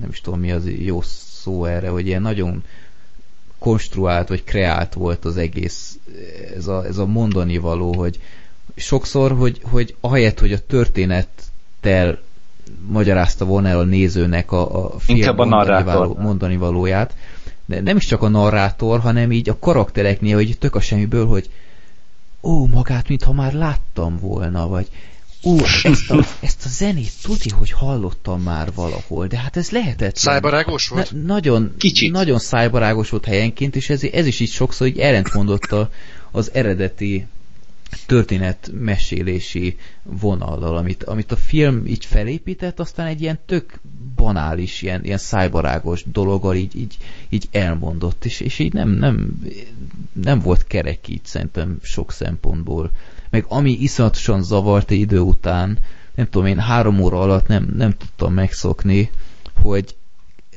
nem 0.00 0.08
is 0.10 0.20
tudom 0.20 0.40
mi 0.40 0.52
az 0.52 0.70
jó 0.78 1.00
szó 1.42 1.64
erre, 1.64 1.88
hogy 1.88 2.06
ilyen 2.06 2.22
nagyon 2.22 2.64
konstruált 3.58 4.28
vagy 4.28 4.44
kreált 4.44 4.94
volt 4.94 5.24
az 5.24 5.36
egész, 5.36 5.98
ez 6.56 6.66
a, 6.66 6.86
ez 6.86 6.98
a 6.98 7.06
mondani 7.06 7.58
való, 7.58 7.94
hogy 7.94 8.20
sokszor, 8.76 9.32
hogy, 9.32 9.60
hogy 9.62 9.94
ahelyett, 10.00 10.38
hogy 10.38 10.52
a 10.52 10.66
történettel 10.66 12.18
magyarázta 12.86 13.44
volna 13.44 13.68
el 13.68 13.78
a 13.78 13.84
nézőnek 13.84 14.52
a, 14.52 14.84
a 14.84 14.98
film 14.98 15.38
a 15.38 15.44
mondani, 15.44 15.82
való, 15.84 16.16
mondani 16.20 16.56
valóját, 16.56 17.14
de 17.64 17.80
nem 17.80 17.96
is 17.96 18.06
csak 18.06 18.22
a 18.22 18.28
narrátor, 18.28 19.00
hanem 19.00 19.32
így 19.32 19.48
a 19.48 19.58
karaktereknél, 19.58 20.34
hogy 20.34 20.58
tök 20.58 20.74
a 20.74 20.80
semmiből, 20.80 21.26
hogy 21.26 21.50
ó, 22.42 22.66
magát, 22.66 23.08
mintha 23.08 23.32
már 23.32 23.52
láttam 23.52 24.18
volna, 24.18 24.68
vagy 24.68 24.88
Ó, 25.44 25.56
ezt 25.82 26.10
a, 26.10 26.26
ezt 26.40 26.64
a 26.64 26.68
zenét 26.68 27.12
tudni, 27.22 27.50
hogy 27.50 27.70
hallottam 27.70 28.42
már 28.42 28.72
valahol, 28.74 29.26
de 29.26 29.38
hát 29.38 29.56
ez 29.56 29.70
lehetetlen. 29.70 30.12
Szájbarágos 30.14 30.88
volt? 30.88 31.12
Na, 31.12 31.18
nagyon, 31.22 31.74
Kicsit. 31.78 32.12
Nagyon 32.12 32.38
szájbarágos 32.38 33.10
volt 33.10 33.24
helyenként, 33.24 33.76
és 33.76 33.90
ez, 33.90 34.02
ez 34.02 34.26
is 34.26 34.40
így 34.40 34.50
sokszor 34.50 34.86
így 34.86 34.98
ellentmondott 34.98 35.72
a, 35.72 35.90
az 36.30 36.50
eredeti 36.54 37.26
történetmesélési 38.06 39.76
vonallal, 40.02 40.76
amit, 40.76 41.04
amit 41.04 41.32
a 41.32 41.36
film 41.36 41.86
így 41.86 42.04
felépített, 42.04 42.80
aztán 42.80 43.06
egy 43.06 43.20
ilyen 43.20 43.38
tök 43.46 43.80
banális, 44.16 44.82
ilyen, 44.82 45.04
ilyen 45.04 45.18
szájbarágos 45.18 46.04
dologgal 46.12 46.54
így, 46.54 46.76
így, 46.76 46.96
így 47.28 47.48
elmondott, 47.50 48.24
és, 48.24 48.40
és 48.40 48.58
így 48.58 48.72
nem, 48.72 48.90
nem, 48.90 49.42
nem 50.12 50.40
volt 50.40 50.66
kerek 50.66 51.08
így 51.08 51.24
szerintem 51.24 51.78
sok 51.82 52.12
szempontból 52.12 52.90
meg 53.32 53.44
ami 53.48 53.70
iszonyatosan 53.70 54.42
zavart 54.42 54.90
idő 54.90 55.20
után, 55.20 55.78
nem 56.14 56.28
tudom 56.30 56.46
én, 56.46 56.58
három 56.58 57.00
óra 57.00 57.20
alatt 57.20 57.46
nem, 57.46 57.72
nem 57.76 57.96
tudtam 57.96 58.32
megszokni, 58.32 59.10
hogy 59.60 59.96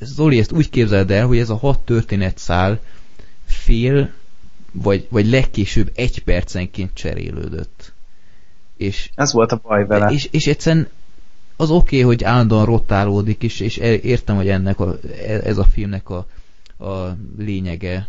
Zoli, 0.01 0.39
ezt 0.39 0.51
úgy 0.51 0.69
képzeld 0.69 1.11
el, 1.11 1.27
hogy 1.27 1.37
ez 1.37 1.49
a 1.49 1.55
hat 1.55 1.79
történetszál 1.79 2.79
fél, 3.45 4.11
vagy, 4.71 5.07
vagy 5.09 5.29
legkésőbb 5.29 5.91
egy 5.95 6.23
percenként 6.23 6.93
cserélődött. 6.93 7.93
És, 8.77 9.09
ez 9.15 9.33
volt 9.33 9.51
a 9.51 9.59
baj 9.63 9.85
vele. 9.85 10.11
És, 10.11 10.27
és 10.31 10.47
egyszerűen 10.47 10.87
az 11.55 11.69
oké, 11.69 11.95
okay, 11.95 12.07
hogy 12.07 12.23
állandóan 12.23 12.65
rotálódik, 12.65 13.43
és, 13.43 13.59
és 13.59 13.77
értem, 13.77 14.35
hogy 14.35 14.49
ennek 14.49 14.79
a, 14.79 14.97
ez 15.43 15.57
a 15.57 15.63
filmnek 15.63 16.09
a, 16.09 16.27
a 16.85 17.17
lényege, 17.37 18.07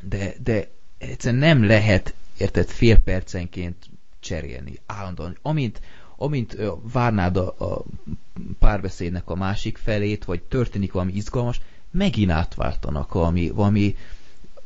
de, 0.00 0.34
de 0.42 0.68
egyszerűen 0.98 1.40
nem 1.40 1.64
lehet 1.64 2.14
érted, 2.38 2.68
fél 2.68 2.98
percenként 2.98 3.76
cserélni, 4.20 4.78
állandóan. 4.86 5.36
Amint, 5.42 5.80
amint 6.16 6.56
várnád 6.92 7.36
a, 7.36 7.54
a 7.58 7.84
párbeszédnek 8.58 9.30
a 9.30 9.34
másik 9.34 9.76
felét, 9.78 10.24
vagy 10.24 10.42
történik 10.42 10.92
valami 10.92 11.12
izgalmas, 11.12 11.60
megint 11.90 12.30
átváltanak 12.30 13.12
valami, 13.12 13.50
valami 13.50 13.96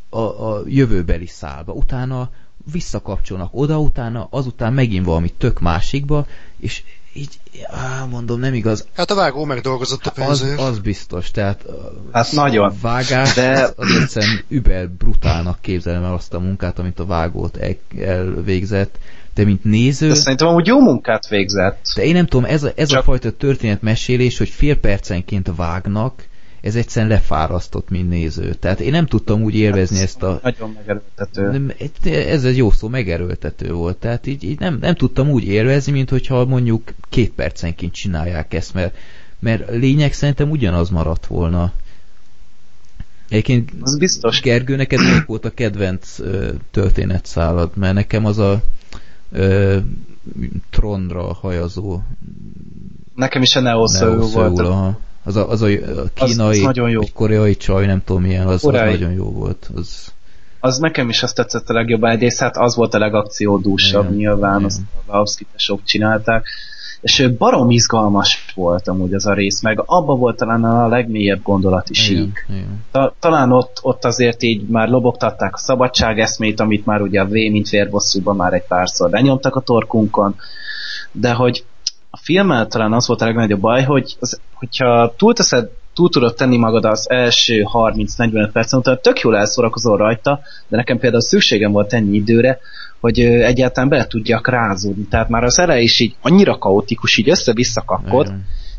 a, 0.08 0.20
a 0.20 0.62
jövőbeli 0.66 1.26
szálba. 1.26 1.72
Utána 1.72 2.30
visszakapcsolnak 2.72 3.50
oda, 3.54 3.80
utána 3.80 4.26
azután 4.30 4.72
megint 4.72 5.04
valami 5.04 5.32
tök 5.32 5.60
másikba, 5.60 6.26
és 6.56 6.82
így, 7.18 7.40
á, 7.70 8.04
mondom, 8.10 8.40
nem 8.40 8.54
igaz. 8.54 8.86
Hát 8.94 9.10
a 9.10 9.14
vágó 9.14 9.44
megdolgozott 9.44 10.06
a 10.06 10.10
pénzért. 10.10 10.58
Az, 10.58 10.66
az 10.66 10.78
biztos, 10.78 11.30
tehát 11.30 11.64
hát 12.12 12.32
nagyon. 12.32 12.64
a 12.70 12.74
vágás 12.80 13.34
de... 13.34 13.68
az 13.76 13.90
egyszerűen 14.00 14.44
über 14.48 14.90
brutálnak 14.90 15.58
képzelem 15.60 16.04
el 16.04 16.14
azt 16.14 16.34
a 16.34 16.38
munkát, 16.38 16.78
amit 16.78 16.98
a 16.98 17.06
vágót 17.06 17.56
el, 17.56 17.76
elvégzett, 18.00 18.98
de 19.34 19.44
mint 19.44 19.64
néző... 19.64 20.08
De 20.08 20.14
szerintem 20.14 20.48
amúgy 20.48 20.66
jó 20.66 20.80
munkát 20.80 21.28
végzett. 21.28 21.78
De 21.94 22.04
én 22.04 22.14
nem 22.14 22.26
tudom, 22.26 22.44
ez 22.44 22.62
a, 22.62 22.70
ez 22.74 22.88
Csak... 22.88 23.00
a 23.00 23.02
fajta 23.02 23.30
történetmesélés, 23.30 24.38
hogy 24.38 24.48
fél 24.48 24.76
percenként 24.76 25.50
vágnak, 25.56 26.26
ez 26.60 26.76
egyszerűen 26.76 27.10
lefárasztott, 27.10 27.88
mint 27.88 28.08
néző. 28.08 28.54
Tehát 28.54 28.80
én 28.80 28.90
nem 28.90 29.06
tudtam 29.06 29.42
úgy 29.42 29.54
élvezni 29.54 29.96
hát, 29.96 30.04
ezt 30.04 30.22
a... 30.22 30.40
Nagyon 30.42 30.70
megerőltető. 30.70 31.50
Nem, 31.50 31.72
ez 32.12 32.44
egy 32.44 32.56
jó 32.56 32.70
szó, 32.70 32.88
megerőltető 32.88 33.72
volt. 33.72 33.96
Tehát 33.96 34.26
így, 34.26 34.44
így 34.44 34.58
nem, 34.58 34.78
nem 34.80 34.94
tudtam 34.94 35.30
úgy 35.30 35.44
élvezni, 35.44 35.92
mint 35.92 36.10
hogyha 36.10 36.44
mondjuk 36.44 36.92
két 37.08 37.30
percenként 37.30 37.92
csinálják 37.92 38.54
ezt, 38.54 38.74
mert, 38.74 38.96
mert 39.38 39.70
lényeg 39.70 40.12
szerintem 40.12 40.50
ugyanaz 40.50 40.90
maradt 40.90 41.26
volna. 41.26 41.72
Egyébként 43.28 43.70
az 43.80 43.98
biztos. 43.98 44.40
Gergő, 44.40 44.76
neked 44.76 45.00
melyik 45.00 45.26
volt 45.26 45.44
a 45.44 45.54
kedvenc 45.54 46.18
ö, 46.18 46.52
történetszálad? 46.70 47.70
Mert 47.76 47.94
nekem 47.94 48.24
az 48.24 48.38
a 48.38 48.62
ö, 49.32 49.78
tronra 50.70 51.32
hajazó 51.32 52.00
Nekem 53.18 53.42
is 53.42 53.56
a 53.56 53.60
Neo 53.60 53.86
volt. 54.32 54.58
Aha. 54.58 54.98
Az 55.28 55.36
a, 55.36 55.48
az 55.48 55.62
a 55.62 55.66
kínai, 55.66 56.08
az, 56.14 56.38
az 56.38 56.60
nagyon 56.60 56.90
jó. 56.90 57.00
koreai 57.14 57.56
csaj, 57.56 57.86
nem 57.86 58.02
tudom 58.04 58.22
milyen, 58.22 58.46
az, 58.46 58.64
az 58.64 58.72
nagyon 58.72 59.12
jó 59.12 59.32
volt. 59.32 59.70
Az... 59.74 60.12
az 60.60 60.78
nekem 60.78 61.08
is 61.08 61.22
azt 61.22 61.34
tetszett 61.34 61.68
a 61.68 61.72
legjobban. 61.72 62.10
Egyrészt 62.10 62.38
hát 62.38 62.56
az 62.56 62.76
volt 62.76 62.94
a 62.94 62.98
legakciódúsabb 62.98 64.04
igen, 64.04 64.16
nyilván, 64.16 64.54
igen. 64.54 64.64
azt 64.64 64.80
a 64.80 65.00
Wachowski 65.06 65.46
tesók 65.52 65.80
csinálták. 65.84 66.46
És 67.00 67.28
barom 67.38 67.70
izgalmas 67.70 68.52
volt 68.54 68.88
amúgy 68.88 69.14
az 69.14 69.26
a 69.26 69.34
rész, 69.34 69.62
meg 69.62 69.82
abba 69.84 70.14
volt 70.14 70.36
talán 70.36 70.64
a 70.64 70.88
legmélyebb 70.88 71.42
gondolati 71.42 71.94
sík. 71.94 72.46
Ta, 72.90 73.14
talán 73.20 73.52
ott, 73.52 73.78
ott 73.82 74.04
azért 74.04 74.42
így 74.42 74.68
már 74.68 74.88
lobogtatták 74.88 75.54
a 75.54 75.58
szabadság 75.58 76.18
eszmét, 76.18 76.60
amit 76.60 76.86
már 76.86 77.00
ugye 77.00 77.20
a 77.20 77.26
V, 77.26 77.30
mint 77.30 77.68
vérbosszúban 77.68 78.36
már 78.36 78.52
egy 78.52 78.66
párszor 78.68 79.10
lenyomtak 79.10 79.56
a 79.56 79.60
torkunkon, 79.60 80.34
de 81.12 81.32
hogy 81.32 81.64
a 82.18 82.20
filmmel 82.22 82.66
talán 82.66 82.92
az 82.92 83.06
volt 83.06 83.20
a 83.20 83.24
legnagyobb 83.24 83.60
baj, 83.60 83.82
hogy 83.82 84.16
az, 84.20 84.40
hogyha 84.54 85.14
túlteszed, 85.16 85.68
túl 85.94 86.08
tudod 86.08 86.34
tenni 86.34 86.56
magad 86.56 86.84
az 86.84 87.10
első 87.10 87.64
30-45 87.72 88.50
percen 88.52 88.78
után, 88.78 88.98
tök 89.02 89.20
jól 89.20 89.36
elszórakozol 89.36 89.96
rajta, 89.96 90.40
de 90.68 90.76
nekem 90.76 90.98
például 90.98 91.22
szükségem 91.22 91.72
volt 91.72 91.92
ennyi 91.92 92.16
időre, 92.16 92.58
hogy 93.00 93.20
egyáltalán 93.20 93.88
bele 93.88 94.06
tudjak 94.06 94.48
rázódni. 94.48 95.04
Tehát 95.04 95.28
már 95.28 95.44
az 95.44 95.58
elej 95.58 95.82
is 95.82 96.00
így 96.00 96.14
annyira 96.22 96.58
kaotikus, 96.58 97.16
így 97.16 97.30
össze-vissza 97.30 97.82
kapkod, 97.86 98.32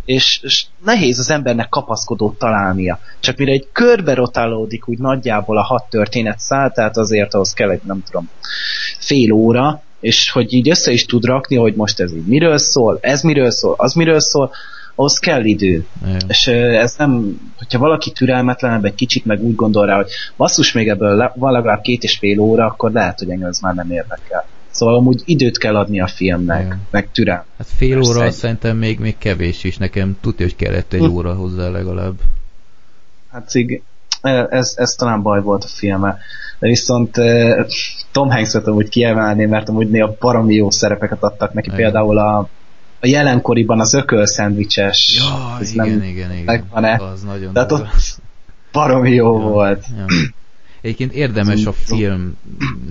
és, 0.05 0.39
és 0.43 0.65
nehéz 0.83 1.19
az 1.19 1.29
embernek 1.29 1.69
kapaszkodót 1.69 2.37
találnia. 2.37 2.99
Csak 3.19 3.37
mire 3.37 3.51
egy 3.51 3.67
körbe 3.71 4.13
rotálódik 4.13 4.87
úgy 4.87 4.97
nagyjából 4.97 5.57
a 5.57 5.63
hat 5.63 5.89
történet 5.89 6.39
száll, 6.39 6.71
tehát 6.71 6.97
azért 6.97 7.33
ahhoz 7.33 7.53
kell 7.53 7.69
egy, 7.69 7.81
nem 7.83 8.03
tudom, 8.03 8.29
fél 8.99 9.31
óra, 9.31 9.81
és 10.00 10.32
hogy 10.32 10.54
így 10.54 10.70
össze 10.70 10.91
is 10.91 11.06
tud 11.06 11.26
rakni, 11.26 11.56
hogy 11.56 11.76
most 11.76 12.00
ez 12.00 12.14
így 12.14 12.26
miről 12.26 12.58
szól, 12.58 12.97
ez 13.02 13.22
miről 13.22 13.52
szól, 13.52 13.74
az 13.78 13.93
miről 13.93 14.20
szól, 14.20 14.52
ahhoz 14.95 15.18
kell 15.18 15.45
idő. 15.45 15.86
Igen. 16.06 16.22
És 16.28 16.47
ez 16.47 16.95
nem, 16.97 17.39
hogyha 17.58 17.80
valaki 17.80 18.12
türelmetlenebb 18.12 18.86
egy 18.86 18.95
kicsit, 18.95 19.26
meg 19.26 19.43
úgy 19.43 19.56
gondol 19.56 19.86
rá, 19.86 19.95
hogy 19.95 20.10
basszus, 20.38 20.72
még 20.72 20.88
ebből 20.88 21.32
van 21.36 21.52
legalább 21.52 21.82
két 21.82 22.04
és 22.04 22.18
fél 22.18 22.39
óra, 22.39 22.66
akkor 22.66 22.91
lehet, 22.91 23.20
hogy 23.20 23.30
engem 23.30 23.50
ez 23.50 23.60
már 23.60 23.74
nem 23.74 23.91
érdekel. 23.91 24.45
Szóval 24.72 24.95
amúgy 24.95 25.22
időt 25.26 25.58
kell 25.58 25.76
adni 25.76 26.02
a 26.02 26.08
filmnek, 26.08 26.66
Igen. 26.66 26.82
meg 26.91 27.12
türel. 27.12 27.45
Hát 27.58 27.68
fél 27.76 28.02
óra 28.02 28.20
Persze. 28.20 28.38
szerintem 28.38 28.78
még, 28.78 29.00
még 29.00 29.18
kevés 29.18 29.64
is, 29.64 29.78
nekem 29.78 30.18
tudja, 30.22 30.45
hogy 30.45 30.56
kellett 30.56 30.93
egy 30.93 31.00
hm. 31.00 31.12
óra 31.12 31.34
hozzá 31.34 31.70
legalább. 31.70 32.16
Hát 33.32 33.50
cig, 33.50 33.82
ez, 34.50 34.74
ez 34.76 34.89
talán 34.89 35.22
baj 35.22 35.41
volt 35.41 35.64
a 35.64 35.68
filme. 35.68 36.18
De 36.60 36.68
viszont 36.68 37.18
Tom 38.12 38.30
Hanks-et 38.30 38.68
amúgy 38.68 38.89
kiemelni, 38.89 39.45
mert 39.45 39.70
amúgy 39.70 39.89
néha 39.89 40.16
baromi 40.20 40.53
jó 40.53 40.70
szerepeket 40.70 41.24
adtak 41.24 41.53
neki, 41.53 41.68
Igen. 41.68 41.80
például 41.80 42.18
a, 42.18 42.38
a 42.99 43.07
jelenkoriban 43.07 43.80
az 43.80 43.93
ököl 43.93 44.26
szendvicses. 44.26 45.16
Ja, 45.18 45.57
ez 45.60 45.72
igen, 45.72 45.89
nem 45.89 46.03
igen, 46.03 46.34
igen. 46.34 46.68
-e. 46.72 47.01
Az 47.03 47.24
nagyon 47.24 47.53
Tehát 47.53 47.72
ott 47.72 47.88
baromi 48.72 49.12
jó 49.12 49.39
ja, 49.39 49.43
volt. 49.43 49.86
Ja. 49.97 50.05
Egyébként 50.82 51.14
érdemes 51.14 51.66
a 51.66 51.72
film 51.72 52.38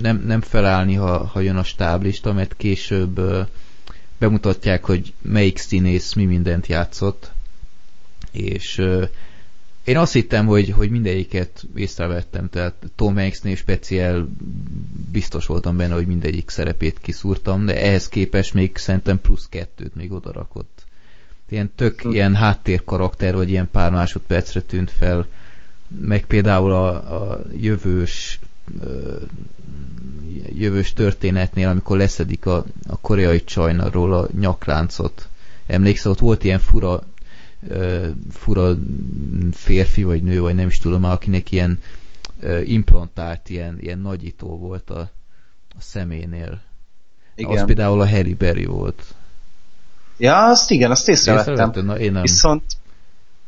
nem, 0.01 0.23
nem 0.27 0.41
felállni, 0.41 0.93
ha, 0.93 1.25
ha 1.25 1.39
jön 1.39 1.55
a 1.55 1.63
stáblista, 1.63 2.33
mert 2.33 2.53
később 2.57 3.19
uh, 3.19 3.37
bemutatják, 4.17 4.85
hogy 4.85 5.13
melyik 5.21 5.57
színész 5.57 6.13
mi 6.13 6.25
mindent 6.25 6.67
játszott, 6.67 7.31
és 8.31 8.77
uh, 8.77 9.03
én 9.89 9.97
azt 9.97 10.13
hittem, 10.13 10.45
hogy, 10.45 10.69
hogy 10.69 10.89
mindegyiket 10.89 11.67
észrevettem, 11.75 12.49
tehát 12.49 12.73
Tom 12.95 13.15
Hanksnél 13.15 13.55
speciál 13.55 14.27
biztos 15.11 15.45
voltam 15.45 15.77
benne, 15.77 15.93
hogy 15.93 16.07
mindegyik 16.07 16.49
szerepét 16.49 16.99
kiszúrtam, 17.01 17.65
de 17.65 17.81
ehhez 17.81 18.09
képest 18.09 18.53
még 18.53 18.77
szerintem 18.77 19.21
plusz 19.21 19.47
kettőt 19.49 19.95
még 19.95 20.11
odarakott. 20.11 20.85
Ilyen 21.49 21.71
tök 21.75 22.01
hm. 22.01 22.11
ilyen 22.11 22.35
háttérkarakter, 22.35 23.35
vagy 23.35 23.49
ilyen 23.49 23.69
pár 23.71 23.91
másodpercre 23.91 24.61
tűnt 24.61 24.91
fel, 24.91 25.27
meg 25.99 26.25
például 26.25 26.71
a, 26.71 26.87
a 27.21 27.41
jövős 27.57 28.39
jövős 30.53 30.93
történetnél, 30.93 31.67
amikor 31.67 31.97
leszedik 31.97 32.45
a, 32.45 32.65
a 32.87 32.97
koreai 32.97 33.43
csajnarról 33.43 34.13
a 34.13 34.27
nyakláncot. 34.39 35.27
Emlékszel, 35.67 36.11
ott 36.11 36.19
volt 36.19 36.43
ilyen 36.43 36.59
fura 36.59 37.03
fura 38.31 38.75
férfi 39.51 40.03
vagy 40.03 40.23
nő, 40.23 40.41
vagy 40.41 40.55
nem 40.55 40.67
is 40.67 40.77
tudom, 40.77 41.03
akinek 41.03 41.51
ilyen 41.51 41.79
implantált, 42.65 43.49
ilyen, 43.49 43.77
ilyen 43.79 43.99
nagyító 43.99 44.57
volt 44.57 44.89
a, 44.89 44.99
a 45.69 45.79
szeménél. 45.79 46.59
Igen. 47.35 47.57
Az 47.57 47.65
például 47.65 48.01
a 48.01 48.09
Harry 48.09 48.33
Berry 48.33 48.65
volt. 48.65 49.03
Ja, 50.17 50.49
azt 50.49 50.71
igen, 50.71 50.91
azt 50.91 51.09
észrevettem. 51.09 51.85
Na, 51.85 51.99
én 51.99 52.11
nem. 52.11 52.21
Viszont, 52.21 52.63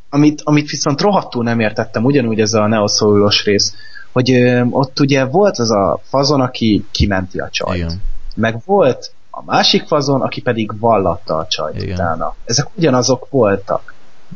amit, 0.09 0.41
amit 0.43 0.70
viszont 0.70 1.01
rohadtul 1.01 1.43
nem 1.43 1.59
értettem, 1.59 2.03
ugyanúgy 2.03 2.39
ez 2.39 2.53
a 2.53 2.68
neoszóulos 2.68 3.43
rész, 3.45 3.76
hogy 4.12 4.32
ö, 4.32 4.64
ott 4.70 4.99
ugye 4.99 5.26
volt 5.26 5.57
az 5.57 5.72
a 5.72 6.01
fazon, 6.03 6.41
aki 6.41 6.86
kimenti 6.91 7.39
a 7.39 7.49
csajt. 7.49 7.76
Igen. 7.76 8.01
Meg 8.36 8.62
volt 8.66 9.12
a 9.30 9.43
másik 9.43 9.88
fazon, 9.88 10.22
aki 10.22 10.41
pedig 10.41 10.80
vallatta 10.80 11.38
a 11.38 11.47
csajt 11.47 11.82
Igen. 11.82 11.93
utána. 11.93 12.36
Ezek 12.45 12.68
ugyanazok 12.76 13.28
voltak. 13.30 13.93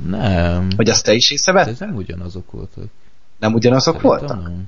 Nem. 0.07 0.67
Hogy 0.75 0.89
azt 0.89 1.05
te 1.05 1.13
is 1.13 1.31
észrevetted? 1.31 1.73
Ez 1.73 1.79
nem 1.79 1.95
ugyanazok 1.95 2.51
voltak. 2.51 2.85
Nem 3.39 3.53
ugyanazok 3.53 4.01
Szerintem 4.01 4.19
voltak? 4.19 4.43
Nem. 4.43 4.63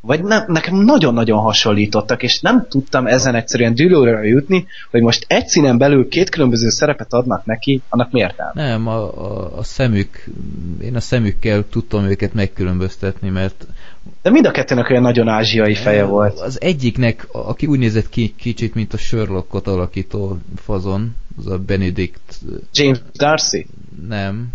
Vagy 0.00 0.22
nem, 0.22 0.44
nekem 0.46 0.76
nagyon-nagyon 0.76 1.38
hasonlítottak, 1.38 2.22
és 2.22 2.40
nem 2.40 2.66
tudtam 2.68 3.06
ezen 3.06 3.34
egyszerűen 3.34 3.74
dűlőre 3.74 4.22
jutni, 4.26 4.66
hogy 4.90 5.02
most 5.02 5.24
egy 5.28 5.46
színen 5.46 5.78
belül 5.78 6.08
két 6.08 6.28
különböző 6.28 6.68
szerepet 6.68 7.12
adnak 7.12 7.44
neki, 7.44 7.82
annak 7.88 8.10
miért 8.10 8.36
nem? 8.36 8.50
Nem, 8.54 8.86
a, 8.86 8.96
a, 8.96 9.58
a 9.58 9.62
szemük, 9.62 10.24
én 10.80 10.96
a 10.96 11.00
szemükkel 11.00 11.64
tudtam 11.70 12.04
őket 12.04 12.34
megkülönböztetni, 12.34 13.28
mert 13.28 13.66
de 14.22 14.30
mind 14.30 14.46
a 14.46 14.50
kettőnek 14.50 14.90
olyan 14.90 15.02
nagyon 15.02 15.28
ázsiai 15.28 15.74
feje 15.74 16.04
volt. 16.04 16.40
Az 16.40 16.60
egyiknek, 16.60 17.28
aki 17.32 17.66
úgy 17.66 17.78
nézett 17.78 18.08
ki 18.08 18.34
kicsit, 18.36 18.74
mint 18.74 18.92
a 18.92 18.96
Sherlockot 18.96 19.66
alakító 19.66 20.38
fazon, 20.56 21.14
az 21.38 21.46
a 21.46 21.58
Benedict... 21.58 22.20
James 22.72 22.98
Darcy? 23.12 23.66
Nem. 24.08 24.52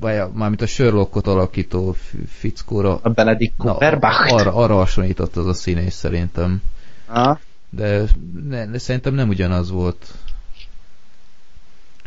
Vagy 0.00 0.16
a, 0.16 0.30
mármint 0.34 0.62
a 0.62 0.66
Sherlockot 0.66 1.26
alakító 1.26 1.96
fickóra. 2.28 2.98
A 3.02 3.08
Benedict 3.08 3.52
Cumberbatch? 3.56 4.32
Arra, 4.32 4.54
arra 4.54 4.74
hasonlított 4.74 5.36
az 5.36 5.46
a 5.46 5.54
színész 5.54 5.94
szerintem. 5.94 6.62
Aha. 7.06 7.40
De, 7.70 8.02
ne, 8.48 8.66
de 8.66 8.78
szerintem 8.78 9.14
nem 9.14 9.28
ugyanaz 9.28 9.70
volt. 9.70 10.14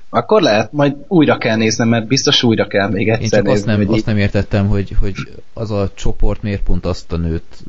Akkor 0.09 0.41
lehet, 0.41 0.71
majd 0.71 0.95
újra 1.07 1.37
kell 1.37 1.55
néznem, 1.55 1.87
mert 1.87 2.07
biztos 2.07 2.43
újra 2.43 2.67
kell 2.67 2.89
még 2.89 3.09
egyszer 3.09 3.23
Én 3.23 3.29
csak 3.29 3.43
nézni, 3.43 3.71
azt 3.71 3.79
nem, 3.79 3.93
azt 3.93 4.05
nem 4.05 4.17
értettem, 4.17 4.67
hogy, 4.67 4.95
hogy 4.99 5.15
az 5.53 5.71
a 5.71 5.91
csoport 5.93 6.41
miért 6.41 6.63
pont 6.63 6.85
azt 6.85 7.11
a 7.11 7.17
nőt 7.17 7.63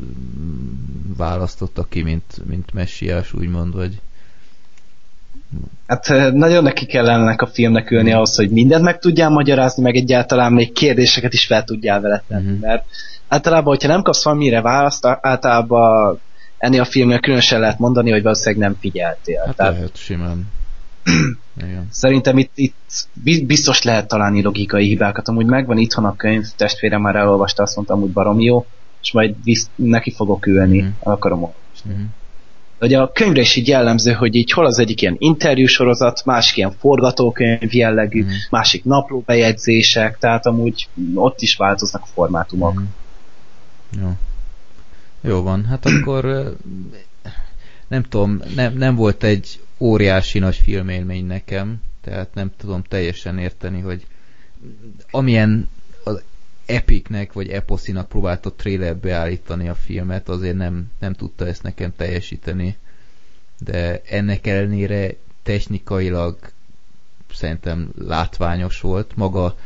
választotta 1.17 1.87
ki, 1.89 2.03
mint, 2.03 2.47
mint 2.47 2.73
messiás, 2.73 3.33
úgymond, 3.33 3.75
vagy... 3.75 4.01
Hát 5.87 6.33
nagyon 6.33 6.63
neki 6.63 6.87
kellene 6.87 7.35
a 7.37 7.47
filmnek 7.47 7.91
ülni 7.91 8.13
ahhoz, 8.13 8.37
hogy 8.37 8.51
mindent 8.51 8.83
meg 8.83 8.99
tudjál 8.99 9.31
magyarázni, 9.31 9.83
meg 9.83 9.97
egyáltalán 9.97 10.53
még 10.53 10.73
kérdéseket 10.73 11.33
is 11.33 11.47
fel 11.47 11.65
tudjál 11.65 12.01
vele 12.01 12.23
tenni, 12.29 12.51
mm. 12.51 12.61
mert 12.61 12.85
általában, 13.29 13.75
hogyha 13.75 13.89
nem 13.89 14.03
kapsz 14.03 14.25
valamire 14.25 14.61
választ, 14.61 15.07
általában 15.07 16.21
ennél 16.59 16.81
a 16.81 16.85
filmnél 16.85 17.21
különösen 17.21 17.61
lehet 17.61 17.79
mondani, 17.79 18.11
hogy 18.11 18.23
valószínűleg 18.23 18.69
nem 18.69 18.77
figyeltél. 18.81 19.43
Hát 19.47 19.57
Tehát... 19.57 19.73
lehet, 19.73 19.97
simán. 19.97 20.47
Igen. 21.57 21.89
Szerintem 21.91 22.39
itt, 22.39 22.53
itt 22.57 22.75
biztos 23.47 23.83
lehet 23.83 24.09
találni 24.09 24.43
logikai 24.43 24.87
hibákat. 24.87 25.29
Amúgy 25.29 25.47
megvan 25.47 25.79
itthon 25.79 26.05
a 26.05 26.17
könyv, 26.17 26.45
testvérem 26.57 27.01
már 27.01 27.17
elolvasta, 27.17 27.63
azt 27.63 27.77
mondtam, 27.77 28.01
hogy 28.01 28.11
barom 28.11 28.41
jó, 28.41 28.67
és 29.03 29.13
majd 29.13 29.35
visz, 29.45 29.71
neki 29.75 30.13
fogok 30.13 30.47
ülni, 30.47 30.83
mm. 30.83 30.89
akarom 31.03 31.43
olvasni. 31.43 31.93
Mm. 31.93 32.05
Ugye 32.81 32.99
a 32.99 33.13
könyvre 33.13 33.41
is 33.41 33.57
így 33.57 33.69
jellemző, 33.69 34.13
hogy 34.13 34.35
így 34.35 34.51
hol 34.51 34.67
az 34.67 34.79
egyik 34.79 35.03
ilyen 35.03 35.17
interjúsorozat, 35.19 36.25
másik 36.25 36.57
ilyen 36.57 36.73
forgatókönyv 36.79 37.75
jellegű, 37.75 38.25
mm. 38.25 38.29
másik 38.51 38.85
naplóbejegyzések, 38.85 40.19
tehát 40.19 40.47
amúgy 40.47 40.89
ott 41.15 41.41
is 41.41 41.57
változnak 41.57 42.03
a 42.03 42.07
formátumok. 42.15 42.81
Mm. 42.81 42.85
Jó. 44.01 44.13
Jó 45.21 45.43
van, 45.43 45.65
hát 45.65 45.87
akkor 45.91 46.55
nem 47.89 48.03
tudom, 48.03 48.41
nem, 48.55 48.75
nem 48.75 48.95
volt 48.95 49.23
egy 49.23 49.61
óriási 49.79 50.39
nagy 50.39 50.57
filmélmény 50.57 51.27
nekem, 51.27 51.77
tehát 52.01 52.35
nem 52.35 52.51
tudom 52.57 52.83
teljesen 52.83 53.39
érteni, 53.39 53.81
hogy 53.81 54.07
amilyen 55.11 55.69
az 56.05 56.23
Epicnek 56.67 57.33
vagy 57.33 57.49
Eposzinak 57.49 58.09
próbált 58.09 58.47
a 58.47 58.53
trailer 58.53 58.97
beállítani 58.97 59.69
a 59.69 59.75
filmet, 59.75 60.29
azért 60.29 60.57
nem, 60.57 60.91
nem 60.99 61.13
tudta 61.13 61.47
ezt 61.47 61.63
nekem 61.63 61.93
teljesíteni. 61.97 62.77
De 63.59 64.01
ennek 64.09 64.47
ellenére 64.47 65.15
technikailag 65.43 66.39
szerintem 67.33 67.89
látványos 67.99 68.81
volt. 68.81 69.17
Maga, 69.17 69.57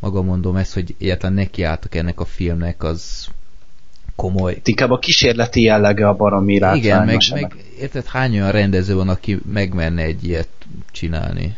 maga 0.00 0.22
mondom 0.22 0.56
ezt, 0.56 0.74
hogy 0.74 0.94
egyáltalán 0.98 1.34
nekiálltak 1.34 1.94
ennek 1.94 2.20
a 2.20 2.24
filmnek, 2.24 2.82
az 2.82 3.28
komoly. 4.14 4.60
Inkább 4.64 4.90
a 4.90 4.98
kísérleti 4.98 5.62
jellege 5.62 6.08
a 6.08 6.14
baromi 6.14 6.54
Igen, 6.54 7.04
meg, 7.04 7.18
meg 7.32 7.54
érted, 7.78 8.06
hány 8.06 8.32
olyan 8.32 8.50
rendező 8.50 8.94
van, 8.94 9.08
aki 9.08 9.38
megmerne 9.52 10.02
egy 10.02 10.24
ilyet 10.24 10.48
csinálni? 10.90 11.56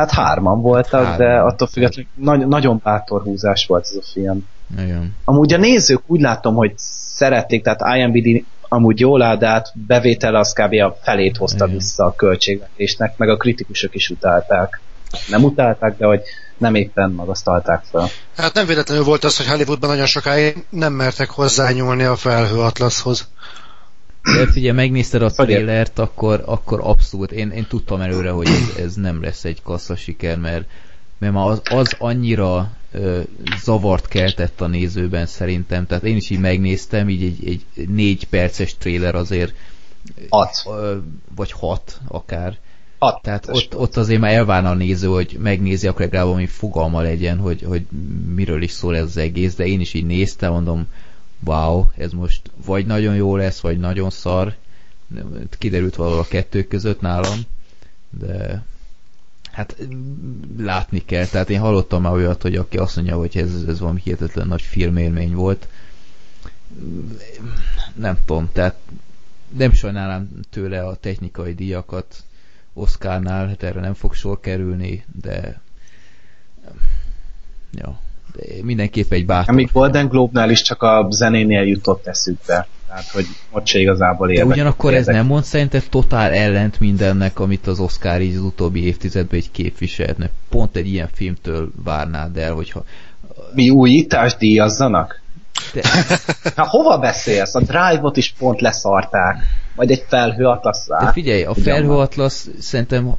Hát 0.00 0.10
hárman 0.10 0.60
voltak, 0.60 1.04
hárman. 1.04 1.26
de 1.26 1.40
attól 1.40 1.68
függetlenül 1.68 2.10
nagy, 2.14 2.46
nagyon 2.46 2.80
bátor 2.82 3.22
húzás 3.22 3.66
volt 3.66 3.84
ez 3.84 3.96
a 3.96 4.02
film. 4.12 4.46
Igen. 4.78 5.14
Amúgy 5.24 5.52
a 5.52 5.56
nézők 5.56 6.02
úgy 6.06 6.20
látom, 6.20 6.54
hogy 6.54 6.72
szerették, 6.76 7.62
tehát 7.62 7.96
IMBD 7.96 8.44
amúgy 8.68 9.00
jól 9.00 9.22
áll, 9.22 9.36
de 9.36 9.46
hát 9.46 9.72
bevétele 9.86 10.38
az 10.38 10.52
kb. 10.52 10.72
a 10.72 10.98
felét 11.02 11.36
hozta 11.36 11.64
Igen. 11.64 11.76
vissza 11.76 12.04
a 12.04 12.14
költségvetésnek, 12.14 13.16
meg 13.16 13.28
a 13.28 13.36
kritikusok 13.36 13.94
is 13.94 14.10
utálták. 14.10 14.80
Nem 15.28 15.44
utálták, 15.44 15.96
de 15.96 16.06
hogy 16.06 16.22
nem 16.58 16.74
éppen 16.74 17.10
magasztalták 17.10 17.82
fel. 17.90 18.08
Hát 18.36 18.54
nem 18.54 18.66
véletlenül 18.66 19.04
volt 19.04 19.24
az, 19.24 19.36
hogy 19.36 19.46
Hollywoodban 19.46 19.90
nagyon 19.90 20.06
sokáig 20.06 20.64
nem 20.70 20.92
mertek 20.92 21.30
hozzányúlni 21.30 22.04
a 22.04 22.16
felhő 22.16 22.58
atlaszhoz. 22.58 23.28
De 24.22 24.46
figyelj, 24.46 24.74
megnézted 24.74 25.22
a 25.22 25.30
trailert, 25.30 25.98
akkor, 25.98 26.42
akkor 26.46 26.80
abszolút, 26.82 27.32
én, 27.32 27.50
én 27.50 27.66
tudtam 27.68 28.00
előre, 28.00 28.30
hogy 28.30 28.46
ez, 28.46 28.84
ez 28.84 28.94
nem 28.94 29.22
lesz 29.22 29.44
egy 29.44 29.62
kassza 29.62 29.96
siker, 29.96 30.38
mert, 30.38 30.68
mert 31.18 31.34
az, 31.36 31.60
az 31.64 31.94
annyira 31.98 32.70
ö, 32.92 33.20
zavart 33.62 34.08
keltett 34.08 34.60
a 34.60 34.66
nézőben 34.66 35.26
szerintem, 35.26 35.86
tehát 35.86 36.04
én 36.04 36.16
is 36.16 36.30
így 36.30 36.40
megnéztem, 36.40 37.08
így 37.08 37.22
egy, 37.22 37.64
egy 37.76 37.88
négy 37.88 38.24
perces 38.24 38.76
trailer 38.78 39.14
azért 39.14 39.54
hat. 40.28 40.62
Ö, 40.66 40.96
vagy 41.34 41.52
hat 41.52 42.00
akár. 42.08 42.58
Hat 42.98 43.22
Tehát 43.22 43.48
ott, 43.48 43.76
ott 43.76 43.96
azért 43.96 44.20
már 44.20 44.32
elvárna 44.32 44.70
a 44.70 44.74
néző, 44.74 45.06
hogy 45.06 45.36
megnézi, 45.40 45.86
akkor 45.86 46.00
legalább 46.00 46.26
valami 46.26 46.46
fogalma 46.46 47.00
legyen, 47.00 47.38
hogy, 47.38 47.62
hogy 47.62 47.86
miről 48.34 48.62
is 48.62 48.70
szól 48.70 48.96
ez 48.96 49.04
az 49.04 49.16
egész, 49.16 49.54
de 49.54 49.66
én 49.66 49.80
is 49.80 49.94
így 49.94 50.06
néztem, 50.06 50.52
mondom, 50.52 50.86
wow, 51.44 51.86
ez 51.96 52.12
most 52.12 52.50
vagy 52.64 52.86
nagyon 52.86 53.14
jó 53.14 53.36
lesz, 53.36 53.60
vagy 53.60 53.78
nagyon 53.78 54.10
szar. 54.10 54.56
Kiderült 55.58 55.96
valahol 55.96 56.18
a 56.20 56.28
kettő 56.28 56.64
között 56.64 57.00
nálam, 57.00 57.40
de 58.10 58.64
hát 59.50 59.76
látni 60.58 61.04
kell. 61.04 61.26
Tehát 61.26 61.50
én 61.50 61.60
hallottam 61.60 62.02
már 62.02 62.12
olyat, 62.12 62.42
hogy 62.42 62.56
aki 62.56 62.76
azt 62.78 62.96
mondja, 62.96 63.16
hogy 63.16 63.36
ez, 63.36 63.64
ez 63.68 63.80
valami 63.80 64.00
hihetetlen 64.04 64.46
nagy 64.46 64.62
filmélmény 64.62 65.34
volt. 65.34 65.68
Nem 67.94 68.18
tudom, 68.24 68.48
tehát 68.52 68.76
nem 69.56 69.72
sajnálom 69.72 70.30
tőle 70.50 70.86
a 70.86 70.94
technikai 70.94 71.54
díjakat 71.54 72.24
Oscarnál, 72.72 73.46
hát 73.46 73.62
erre 73.62 73.80
nem 73.80 73.94
fog 73.94 74.14
sor 74.14 74.40
kerülni, 74.40 75.04
de 75.20 75.60
ja, 77.72 78.00
de 78.00 78.09
mindenképp 78.62 79.12
egy 79.12 79.26
bátor. 79.26 79.54
Amíg 79.54 79.70
Golden 79.72 80.08
Globe-nál 80.08 80.50
is 80.50 80.62
csak 80.62 80.82
a 80.82 81.06
zenénél 81.10 81.62
jutott 81.62 82.06
eszükbe. 82.06 82.66
Tehát, 82.86 83.08
hogy 83.08 83.26
ott 83.50 83.66
se 83.66 83.78
igazából 83.78 84.30
érdek. 84.30 84.46
De 84.46 84.52
ugyanakkor 84.52 84.92
érdek. 84.92 85.08
ez 85.08 85.14
nem 85.14 85.26
mond 85.26 85.44
szerinted 85.44 85.84
totál 85.90 86.32
ellent 86.32 86.80
mindennek, 86.80 87.38
amit 87.38 87.66
az 87.66 87.80
Oscar 87.80 88.20
így 88.20 88.36
az 88.36 88.42
utóbbi 88.42 88.84
évtizedben 88.84 89.40
egy 89.40 89.74
mert 90.16 90.32
pont 90.48 90.76
egy 90.76 90.86
ilyen 90.86 91.08
filmtől 91.12 91.70
várnád 91.84 92.36
el, 92.36 92.52
hogyha... 92.52 92.84
Mi 93.54 93.70
újítást 93.70 94.38
díjazzanak? 94.38 95.20
De... 95.72 95.82
Hát 96.56 96.66
hova 96.66 96.98
beszélsz? 96.98 97.54
A 97.54 97.60
Drive-ot 97.60 98.16
is 98.16 98.34
pont 98.38 98.60
leszarták. 98.60 99.42
Vagy 99.76 99.90
egy 99.90 100.04
felhőatlasz 100.08 100.86
De 100.86 101.12
figyelj, 101.12 101.42
a 101.42 101.54
felhőatlasz 101.54 102.48
szerintem 102.58 103.14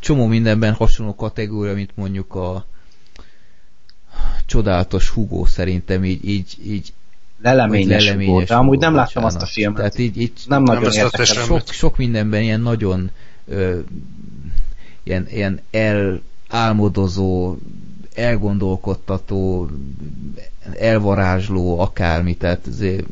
csomó 0.00 0.26
mindenben 0.26 0.72
hasonló 0.72 1.14
kategória, 1.14 1.74
mint 1.74 1.90
mondjuk 1.94 2.34
a 2.34 2.64
csodálatos 4.46 5.08
Hugo 5.08 5.44
szerintem 5.44 6.04
így, 6.04 6.28
így, 6.28 6.56
így 6.64 6.92
leleményes, 7.42 8.04
leleményes 8.04 8.32
Hugo, 8.32 8.44
de 8.44 8.54
amúgy 8.54 8.78
nem 8.78 8.94
láttam 8.94 9.24
azt 9.24 9.42
a 9.42 9.46
filmet. 9.46 9.76
Tehát 9.76 9.98
így, 9.98 10.20
így 10.20 10.32
nem 10.46 10.62
nagyon 10.62 10.82
nem 10.82 11.04
értek 11.04 11.26
sok, 11.26 11.68
sok 11.68 11.96
mindenben 11.96 12.42
ilyen 12.42 12.60
nagyon 12.60 13.10
ö, 13.48 13.78
ilyen, 15.02 15.26
ilyen 15.30 15.60
elálmodozó 16.50 17.56
elgondolkodtató 18.14 19.70
elvarázsló, 20.78 21.80
akármi, 21.80 22.36
tehát 22.36 22.66
azért, 22.66 23.06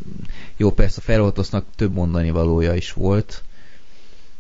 jó, 0.57 0.73
persze 0.73 1.01
a 1.01 1.05
feloltosznak 1.05 1.65
több 1.77 1.95
mondani 1.95 2.31
valója 2.31 2.75
is 2.75 2.93
volt, 2.93 3.43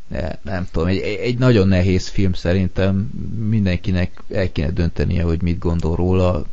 de 0.09 0.39
nem 0.43 0.69
tudom, 0.73 0.89
egy, 0.89 0.99
egy 0.99 1.39
nagyon 1.39 1.69
nehéz 1.69 2.09
film 2.09 2.33
szerintem, 2.33 3.11
mindenkinek 3.49 4.23
el 4.33 4.53
kéne 4.53 4.71
döntenie, 4.71 5.23
hogy 5.23 5.43
mit 5.43 5.59
gondol 5.59 5.97
róla. 5.97 6.45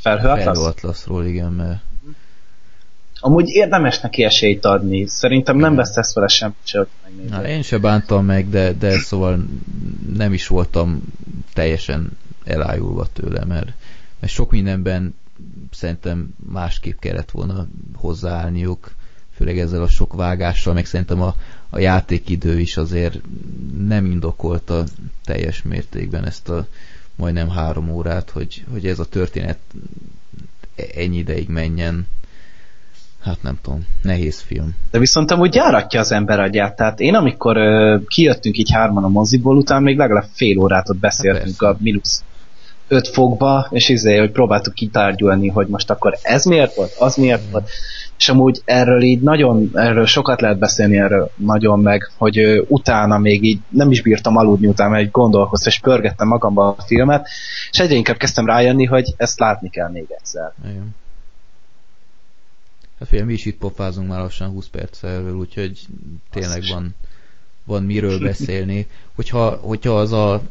Felhőatlaszról, 0.00 1.24
igen, 1.24 1.52
mert 1.52 1.80
Amúgy 3.26 3.48
érdemes 3.48 4.00
neki 4.00 4.24
esélyt 4.24 4.64
adni. 4.64 5.06
Szerintem 5.06 5.56
nem 5.56 5.74
vesztesz 5.74 6.14
vele 6.14 6.28
semmit 6.28 6.56
se, 6.62 6.78
hogy 6.78 6.88
Na, 7.28 7.48
én 7.48 7.62
se 7.62 7.78
bántam 7.78 8.24
meg, 8.24 8.48
de, 8.48 8.72
de 8.72 8.98
szóval 8.98 9.44
nem 10.14 10.32
is 10.32 10.46
voltam 10.46 11.02
teljesen 11.52 12.18
elájulva 12.44 13.06
tőle, 13.12 13.44
mert, 13.44 13.72
mert 14.20 14.32
sok 14.32 14.50
mindenben 14.50 15.14
szerintem 15.70 16.34
másképp 16.52 16.98
kellett 16.98 17.30
volna 17.30 17.66
hozzáállniuk, 17.94 18.94
főleg 19.36 19.58
ezzel 19.58 19.82
a 19.82 19.88
sok 19.88 20.12
vágással, 20.12 20.74
meg 20.74 20.86
szerintem 20.86 21.22
a, 21.22 21.34
a 21.70 21.78
játékidő 21.78 22.60
is 22.60 22.76
azért 22.76 23.20
nem 23.78 24.04
indokolta 24.04 24.84
teljes 25.24 25.62
mértékben 25.62 26.26
ezt 26.26 26.48
a 26.48 26.66
majdnem 27.16 27.48
három 27.48 27.90
órát, 27.90 28.30
hogy, 28.30 28.64
hogy 28.72 28.86
ez 28.86 28.98
a 28.98 29.04
történet 29.04 29.58
ennyi 30.94 31.16
ideig 31.16 31.48
menjen. 31.48 32.06
Hát 33.20 33.42
nem 33.42 33.58
tudom, 33.62 33.86
nehéz 34.02 34.40
film. 34.40 34.74
De 34.90 34.98
viszont 34.98 35.30
amúgy 35.30 35.50
gyáratja 35.50 36.00
az 36.00 36.12
ember 36.12 36.40
agyát. 36.40 36.76
Tehát 36.76 37.00
én 37.00 37.14
amikor 37.14 37.56
ö, 37.56 37.98
kijöttünk 38.06 38.58
így 38.58 38.70
hárman 38.72 39.04
a 39.04 39.08
moziból, 39.08 39.56
után 39.56 39.82
még 39.82 39.96
legalább 39.96 40.26
fél 40.32 40.58
órát 40.58 40.88
ott 40.88 40.98
beszéltünk 40.98 41.62
hát 41.62 41.74
a 41.74 41.76
mínusz 41.80 42.24
5 42.88 43.08
fokba, 43.08 43.66
és 43.70 43.88
izé, 43.88 44.16
hogy 44.16 44.30
próbáltuk 44.30 44.74
kitárgyulni, 44.74 45.48
hogy 45.48 45.66
most 45.66 45.90
akkor 45.90 46.18
ez 46.22 46.44
miért 46.44 46.74
volt, 46.74 46.92
az 46.98 47.16
miért 47.16 47.46
mm. 47.46 47.50
volt, 47.50 47.68
és 48.24 48.30
amúgy 48.30 48.62
erről 48.64 49.02
így 49.02 49.20
nagyon, 49.20 49.70
erről 49.72 50.06
sokat 50.06 50.40
lehet 50.40 50.58
beszélni 50.58 50.98
erről 50.98 51.30
nagyon 51.36 51.80
meg, 51.80 52.10
hogy 52.16 52.38
ö, 52.38 52.62
utána 52.68 53.18
még 53.18 53.44
így 53.44 53.60
nem 53.68 53.90
is 53.90 54.02
bírtam 54.02 54.36
aludni 54.36 54.66
utána, 54.66 54.90
mert 54.90 55.10
gondolkoztam, 55.10 55.72
és 55.72 55.80
pörgettem 55.80 56.28
magamba 56.28 56.74
a 56.78 56.82
filmet, 56.82 57.28
és 57.70 57.78
egyre 57.78 57.94
inkább 57.94 58.16
kezdtem 58.16 58.46
rájönni, 58.46 58.84
hogy 58.84 59.14
ezt 59.16 59.38
látni 59.38 59.70
kell 59.70 59.90
még 59.90 60.06
egyszer. 60.08 60.52
Igen. 60.64 60.94
Hát 62.98 63.08
fél, 63.08 63.24
mi 63.24 63.32
is 63.32 63.44
itt 63.44 63.58
pofázunk 63.58 64.08
már 64.08 64.20
lassan 64.20 64.48
20 64.48 64.66
perc 64.66 65.02
erről, 65.02 65.36
úgyhogy 65.36 65.86
tényleg 66.30 66.62
van, 66.70 66.94
van 67.64 67.82
miről 67.82 68.18
beszélni. 68.28 68.86
Hogyha, 69.14 69.50
hogyha 69.50 69.98
az 69.98 70.12
a 70.12 70.42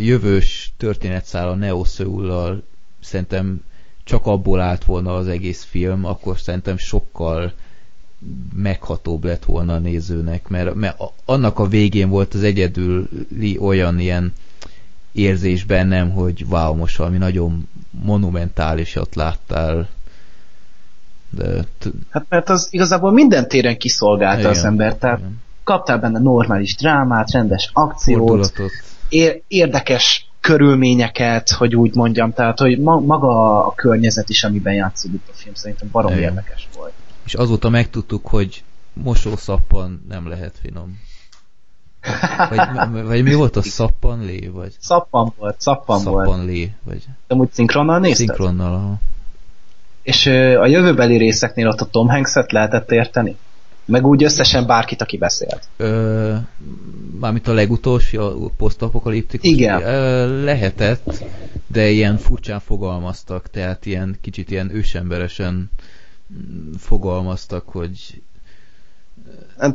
jövős 0.00 0.72
történetszál 0.76 1.48
a 1.48 1.54
Neo 1.54 1.84
Seul-lal 1.84 2.62
szerintem 3.00 3.62
csak 4.10 4.26
abból 4.26 4.60
állt 4.60 4.84
volna 4.84 5.14
az 5.14 5.28
egész 5.28 5.64
film, 5.64 6.04
akkor 6.04 6.38
szerintem 6.38 6.76
sokkal 6.76 7.52
meghatóbb 8.54 9.24
lett 9.24 9.44
volna 9.44 9.74
a 9.74 9.78
nézőnek, 9.78 10.48
mert, 10.48 10.74
mert 10.74 11.00
annak 11.24 11.58
a 11.58 11.66
végén 11.66 12.08
volt 12.08 12.34
az 12.34 12.42
egyedüli 12.42 13.58
olyan 13.58 13.98
ilyen 13.98 14.32
érzés 15.12 15.64
bennem, 15.64 16.10
hogy 16.10 16.44
wow, 16.48 16.74
most 16.74 16.96
valami 16.96 17.16
nagyon 17.16 17.68
monumentálisat 17.90 19.14
láttál. 19.14 19.88
De 21.30 21.64
hát 22.10 22.26
mert 22.28 22.48
az 22.48 22.68
igazából 22.70 23.12
minden 23.12 23.48
téren 23.48 23.76
kiszolgálta 23.78 24.38
igen, 24.38 24.50
az 24.50 24.64
ember, 24.64 24.96
tehát 24.96 25.18
igen. 25.18 25.40
kaptál 25.64 25.98
benne 25.98 26.18
normális 26.18 26.76
drámát, 26.76 27.30
rendes 27.30 27.70
akciót, 27.72 28.18
Fordulatot 28.18 28.70
érdekes 29.48 30.29
körülményeket, 30.40 31.50
hogy 31.50 31.76
úgy 31.76 31.94
mondjam, 31.94 32.32
tehát 32.32 32.58
hogy 32.58 32.78
ma, 32.78 32.98
maga 32.98 33.64
a 33.66 33.74
környezet 33.74 34.28
is, 34.28 34.44
amiben 34.44 34.74
játszódik 34.74 35.22
a 35.28 35.32
film, 35.34 35.54
szerintem 35.54 35.88
barom 35.92 36.12
Igen. 36.12 36.22
érdekes 36.22 36.68
volt. 36.76 36.92
És 37.24 37.34
azóta 37.34 37.68
megtudtuk, 37.68 38.26
hogy 38.26 38.64
mosószappan 38.92 40.04
nem 40.08 40.28
lehet 40.28 40.58
finom. 40.62 41.00
Vagy, 42.48 43.02
vagy 43.04 43.22
mi 43.22 43.34
volt 43.34 43.56
a 43.56 43.62
szappan 43.62 44.24
lé? 44.24 44.50
Vagy? 44.52 44.72
Szappan 44.78 45.32
volt, 45.38 45.60
szappan, 45.60 45.98
szappan 45.98 46.24
volt. 46.24 46.44
lé, 46.44 46.72
vagy... 46.82 47.04
De 47.26 47.34
úgy 47.34 47.52
szinkronnal 47.52 47.98
nézted? 47.98 48.26
Szinkronnal, 48.26 48.74
aha. 48.74 48.94
És 50.02 50.26
a 50.26 50.66
jövőbeli 50.66 51.16
részeknél 51.16 51.68
ott 51.68 51.80
a 51.80 51.84
Tom 51.84 52.08
Hanks-et 52.08 52.52
lehetett 52.52 52.90
érteni? 52.90 53.36
Meg 53.84 54.06
úgy 54.06 54.24
összesen 54.24 54.66
bárkit, 54.66 55.02
aki 55.02 55.16
beszélt. 55.16 55.68
Ö, 55.76 56.34
mármint 57.20 57.48
a 57.48 57.52
legutolsó, 57.52 58.20
a 58.20 58.50
posztapokaliptikus. 58.56 59.48
Igen. 59.48 59.82
Ö, 59.82 60.44
lehetett, 60.44 61.24
de 61.66 61.88
ilyen 61.88 62.16
furcsán 62.16 62.60
fogalmaztak, 62.60 63.50
tehát 63.50 63.86
ilyen 63.86 64.16
kicsit 64.20 64.50
ilyen 64.50 64.74
ősemberesen 64.74 65.70
fogalmaztak, 66.78 67.68
hogy 67.68 68.22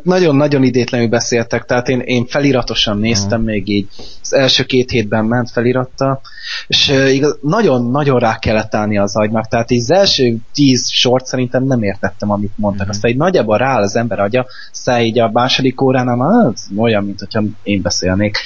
nagyon-nagyon 0.03 0.63
idétlenül 0.63 1.07
beszéltek, 1.07 1.65
tehát 1.65 1.89
én, 1.89 1.99
én 1.99 2.25
feliratosan 2.25 2.97
néztem 2.97 3.39
uh-huh. 3.39 3.53
még 3.53 3.69
így, 3.69 3.87
az 4.21 4.33
első 4.33 4.63
két 4.63 4.89
hétben 4.89 5.25
ment 5.25 5.51
feliratta, 5.51 6.21
és 6.67 6.93
nagyon-nagyon 7.41 8.19
rá 8.19 8.37
kellett 8.39 8.75
állni 8.75 8.97
az 8.97 9.15
agynak, 9.15 9.47
tehát 9.47 9.71
így 9.71 9.81
az 9.81 9.91
első 9.91 10.35
tíz 10.53 10.89
sort 10.91 11.25
szerintem 11.25 11.63
nem 11.63 11.83
értettem, 11.83 12.31
amit 12.31 12.53
mondtak, 12.55 12.81
uh-huh. 12.81 12.95
aztán 12.95 13.11
egy 13.11 13.17
nagyjából 13.17 13.57
rááll 13.57 13.81
az 13.81 13.95
ember 13.95 14.19
agya, 14.19 14.45
aztán 14.71 15.01
így 15.01 15.19
a 15.19 15.29
második 15.33 15.81
órán, 15.81 16.21
az 16.21 16.67
olyan, 16.77 17.03
mint 17.03 17.19
hogyha 17.19 17.43
én 17.63 17.81
beszélnék, 17.81 18.37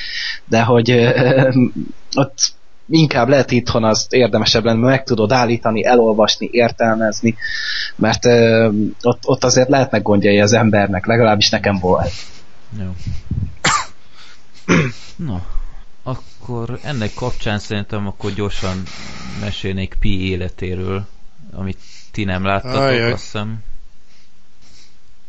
de 0.45 0.61
hogy 0.61 1.13
ott 2.15 2.57
inkább 2.89 3.27
lehet 3.27 3.51
itthon 3.51 3.83
az 3.83 4.07
érdemesebb 4.09 4.63
lenne, 4.63 4.87
meg 4.87 5.03
tudod 5.03 5.31
állítani, 5.31 5.85
elolvasni, 5.85 6.49
értelmezni, 6.51 7.35
mert 7.95 8.25
ö, 8.25 8.69
ott, 9.01 9.21
ott 9.25 9.43
azért 9.43 9.69
lehetnek 9.69 10.01
gondjai 10.01 10.39
az 10.39 10.53
embernek, 10.53 11.05
legalábbis 11.05 11.49
nekem 11.49 11.79
volt. 11.79 12.11
Jó. 12.79 12.95
Na, 15.15 15.41
akkor 16.03 16.79
ennek 16.83 17.13
kapcsán 17.13 17.59
szerintem 17.59 18.07
akkor 18.07 18.31
gyorsan 18.31 18.83
mesélnék 19.41 19.95
Pi 19.99 20.29
életéről, 20.29 21.05
amit 21.53 21.77
ti 22.11 22.23
nem 22.23 22.45
láttatok, 22.45 22.81
Ajaj. 22.81 23.11
azt 23.11 23.21
hiszem. 23.21 23.63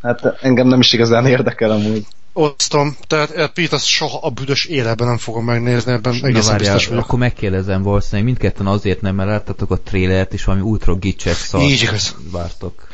Hát 0.03 0.37
engem 0.43 0.67
nem 0.67 0.81
is 0.81 0.93
igazán 0.93 1.27
érdekel 1.27 1.71
amúgy. 1.71 2.07
Osztom, 2.33 2.97
tehát 3.07 3.31
eh, 3.31 3.49
Pete 3.49 3.75
azt 3.77 3.85
soha 3.85 4.19
a 4.19 4.31
büdös 4.31 4.65
életben 4.65 5.07
nem 5.07 5.19
fogom 5.19 5.45
megnézni, 5.45 5.93
ebben 5.93 6.17
Na 6.21 6.27
egészen 6.27 6.51
várjál, 6.51 6.73
biztos 6.73 6.87
vagyok. 6.87 7.05
Akkor 7.05 7.19
megkérdezem 7.19 7.83
valószínűleg 7.83 8.25
mindketten 8.25 8.67
azért 8.67 9.01
nem, 9.01 9.15
mert 9.15 9.29
láttatok 9.29 9.71
a 9.71 9.81
trailert, 9.81 10.33
és 10.33 10.45
valami 10.45 10.65
ultra 10.65 10.95
gicses 10.95 11.37
szart 11.37 11.65
Így 11.65 11.83
igaz. 11.83 12.17
vártok. 12.31 12.89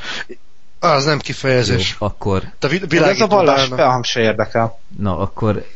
Az 0.78 1.04
nem 1.04 1.18
kifejezés. 1.18 1.96
Jó, 2.00 2.06
akkor... 2.06 2.52
De 2.58 2.68
világ 2.68 3.10
ez 3.10 3.20
a 3.20 3.26
vallás 3.26 3.66
felhang 3.66 4.04
se 4.04 4.20
érdekel. 4.20 4.78
Na, 4.98 5.18
akkor 5.18 5.66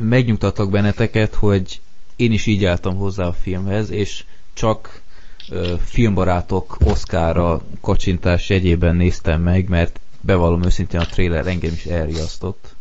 megnyugtatok 0.00 0.70
benneteket, 0.70 1.34
hogy 1.34 1.80
én 2.16 2.32
is 2.32 2.46
így 2.46 2.64
álltam 2.64 2.96
hozzá 2.96 3.24
a 3.24 3.32
filmhez, 3.42 3.90
és 3.90 4.24
csak 4.54 5.00
ö, 5.48 5.74
filmbarátok 5.84 6.76
Oszkára 6.84 7.60
kacsintás 7.80 8.48
jegyében 8.48 8.96
néztem 8.96 9.40
meg, 9.40 9.68
mert 9.68 10.00
bevallom 10.20 10.64
őszintén 10.64 11.00
a 11.00 11.06
trailer 11.06 11.46
engem 11.46 11.72
is 11.72 11.84
elriasztott 11.84 12.74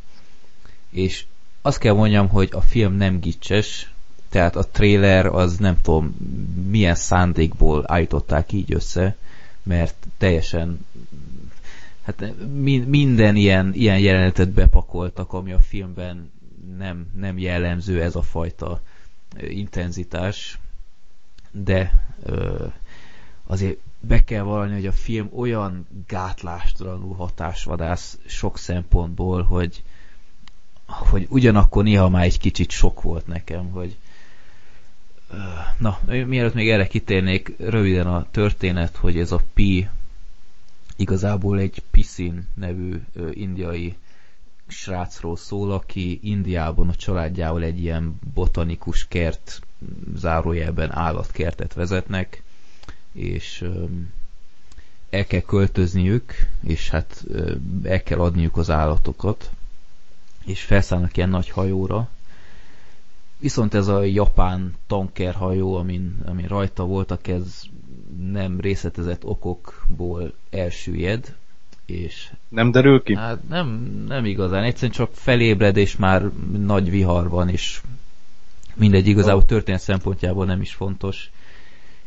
és 0.89 1.25
azt 1.61 1.77
kell 1.77 1.93
mondjam, 1.93 2.29
hogy 2.29 2.49
a 2.51 2.61
film 2.61 2.93
nem 2.93 3.19
gicses, 3.19 3.93
tehát 4.29 4.55
a 4.55 4.67
trailer 4.67 5.25
az 5.25 5.57
nem 5.57 5.81
tudom 5.81 6.15
milyen 6.69 6.95
szándékból 6.95 7.83
állították 7.87 8.51
így 8.51 8.73
össze, 8.73 9.15
mert 9.63 10.07
teljesen 10.17 10.85
hát 12.01 12.33
minden 12.85 13.35
ilyen, 13.35 13.73
ilyen 13.73 13.99
jelenetet 13.99 14.49
bepakoltak, 14.49 15.33
ami 15.33 15.51
a 15.51 15.59
filmben 15.59 16.31
nem, 16.77 17.07
nem 17.15 17.37
jellemző 17.37 18.01
ez 18.01 18.15
a 18.15 18.21
fajta 18.21 18.81
intenzitás, 19.37 20.59
de 21.51 22.09
ö, 22.23 22.65
azért 23.45 23.77
be 23.99 24.23
kell 24.23 24.43
valani, 24.43 24.73
hogy 24.73 24.85
a 24.85 24.91
film 24.91 25.29
olyan 25.35 25.87
gátlástalanul 26.07 27.15
hatásvadász 27.15 28.17
sok 28.25 28.57
szempontból, 28.57 29.43
hogy, 29.43 29.83
hogy 30.89 31.25
ugyanakkor 31.29 31.83
néha 31.83 32.09
már 32.09 32.23
egy 32.23 32.39
kicsit 32.39 32.69
sok 32.69 33.01
volt 33.01 33.27
nekem, 33.27 33.69
hogy 33.69 33.95
na, 35.77 35.99
mielőtt 36.05 36.53
még 36.53 36.69
erre 36.69 36.87
kitérnék, 36.87 37.55
röviden 37.57 38.07
a 38.07 38.25
történet, 38.31 38.95
hogy 38.95 39.17
ez 39.19 39.31
a 39.31 39.41
Pi 39.53 39.89
igazából 40.95 41.59
egy 41.59 41.81
Pisin 41.91 42.47
nevű 42.53 43.01
indiai 43.33 43.95
srácról 44.67 45.37
szól, 45.37 45.71
aki 45.71 46.19
Indiában 46.23 46.89
a 46.89 46.95
családjával 46.95 47.63
egy 47.63 47.79
ilyen 47.79 48.19
botanikus 48.33 49.07
kert, 49.07 49.61
zárójelben 50.15 50.91
állatkertet 50.91 51.73
vezetnek, 51.73 52.43
és 53.11 53.65
el 55.09 55.25
kell 55.25 55.41
költözniük, 55.41 56.33
és 56.63 56.89
hát 56.89 57.25
el 57.83 58.03
kell 58.03 58.19
adniuk 58.19 58.57
az 58.57 58.69
állatokat, 58.69 59.51
és 60.45 60.61
felszállnak 60.61 61.17
ilyen 61.17 61.29
nagy 61.29 61.49
hajóra, 61.49 62.09
Viszont 63.39 63.73
ez 63.73 63.87
a 63.87 64.03
japán 64.03 64.73
tankerhajó, 64.87 65.75
amin, 65.75 66.17
amin 66.25 66.47
rajta 66.47 66.85
voltak, 66.85 67.27
ez 67.27 67.61
nem 68.31 68.59
részletezett 68.59 69.25
okokból 69.25 70.33
elsüllyed, 70.49 71.35
és... 71.85 72.31
Nem 72.47 72.71
derül 72.71 73.03
ki? 73.03 73.15
Hát 73.15 73.47
nem, 73.49 73.67
nem 74.07 74.25
igazán, 74.25 74.63
egyszerűen 74.63 74.91
csak 74.91 75.09
felébred, 75.13 75.77
és 75.77 75.95
már 75.95 76.29
nagy 76.57 76.89
vihar 76.89 77.29
van, 77.29 77.49
és 77.49 77.81
mindegy 78.75 79.07
igazából 79.07 79.45
történet 79.45 79.81
szempontjából 79.81 80.45
nem 80.45 80.61
is 80.61 80.73
fontos, 80.73 81.29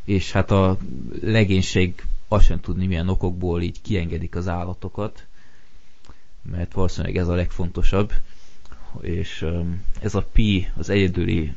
és 0.04 0.32
hát 0.32 0.50
a 0.50 0.76
legénység 1.22 2.04
azt 2.28 2.44
sem 2.44 2.60
tudni 2.60 2.86
milyen 2.86 3.08
okokból 3.08 3.62
így 3.62 3.82
kiengedik 3.82 4.36
az 4.36 4.48
állatokat, 4.48 5.26
mert 6.50 6.72
valószínűleg 6.72 7.16
ez 7.16 7.28
a 7.28 7.34
legfontosabb, 7.34 8.12
és 9.00 9.46
ez 10.00 10.14
a 10.14 10.26
Pi 10.32 10.68
az 10.76 10.88
egyedüli 10.88 11.52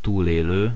túlélő, 0.00 0.72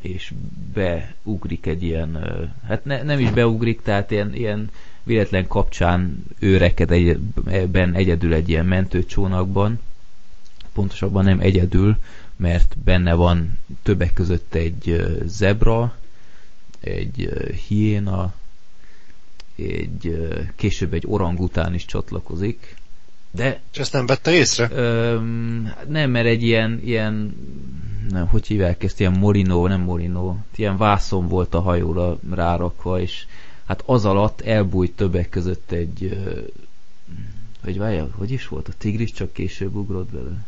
és 0.00 0.32
beugrik 0.72 1.66
egy 1.66 1.82
ilyen, 1.82 2.18
hát 2.66 2.84
ne, 2.84 3.02
nem 3.02 3.18
is 3.18 3.30
beugrik, 3.30 3.82
tehát 3.82 4.10
ilyen, 4.10 4.34
ilyen 4.34 4.70
véletlen 5.02 5.46
kapcsán 5.46 6.24
ő 6.38 6.56
reked 6.56 6.90
egy, 6.90 7.18
ebben 7.46 7.94
egyedül 7.94 8.34
egy 8.34 8.48
ilyen 8.48 8.66
mentőcsónakban, 8.66 9.80
pontosabban 10.72 11.24
nem 11.24 11.40
egyedül, 11.40 11.96
mert 12.36 12.76
benne 12.84 13.14
van 13.14 13.58
többek 13.82 14.12
között 14.12 14.54
egy 14.54 15.06
zebra, 15.26 15.96
egy 16.80 17.30
hiéna, 17.68 18.34
egy 19.56 20.28
később 20.56 20.92
egy 20.92 21.04
orangután 21.06 21.74
is 21.74 21.84
csatlakozik, 21.84 22.76
de... 23.34 23.60
És 23.72 23.78
ezt 23.78 23.92
nem 23.92 24.06
vette 24.06 24.30
észre? 24.32 24.68
Ö, 24.72 25.20
nem, 25.88 26.10
mert 26.10 26.26
egy 26.26 26.42
ilyen, 26.42 26.80
ilyen 26.84 27.36
nem, 28.10 28.26
hogy 28.26 28.46
hívják 28.46 28.82
ezt, 28.82 29.00
ilyen 29.00 29.18
morinó, 29.18 29.66
nem 29.66 29.80
morinó, 29.80 30.38
ilyen 30.56 30.76
vászon 30.76 31.28
volt 31.28 31.54
a 31.54 31.60
hajóra 31.60 32.18
rárakva, 32.30 33.00
és 33.00 33.26
hát 33.64 33.82
az 33.86 34.04
alatt 34.04 34.40
elbújt 34.40 34.92
többek 34.92 35.28
között 35.28 35.70
egy 35.70 36.18
hogy 37.64 37.78
várjál, 37.78 38.10
hogy 38.16 38.30
is 38.30 38.48
volt? 38.48 38.68
A 38.68 38.72
tigris 38.78 39.12
csak 39.12 39.32
később 39.32 39.74
ugrott 39.74 40.10
bele. 40.10 40.44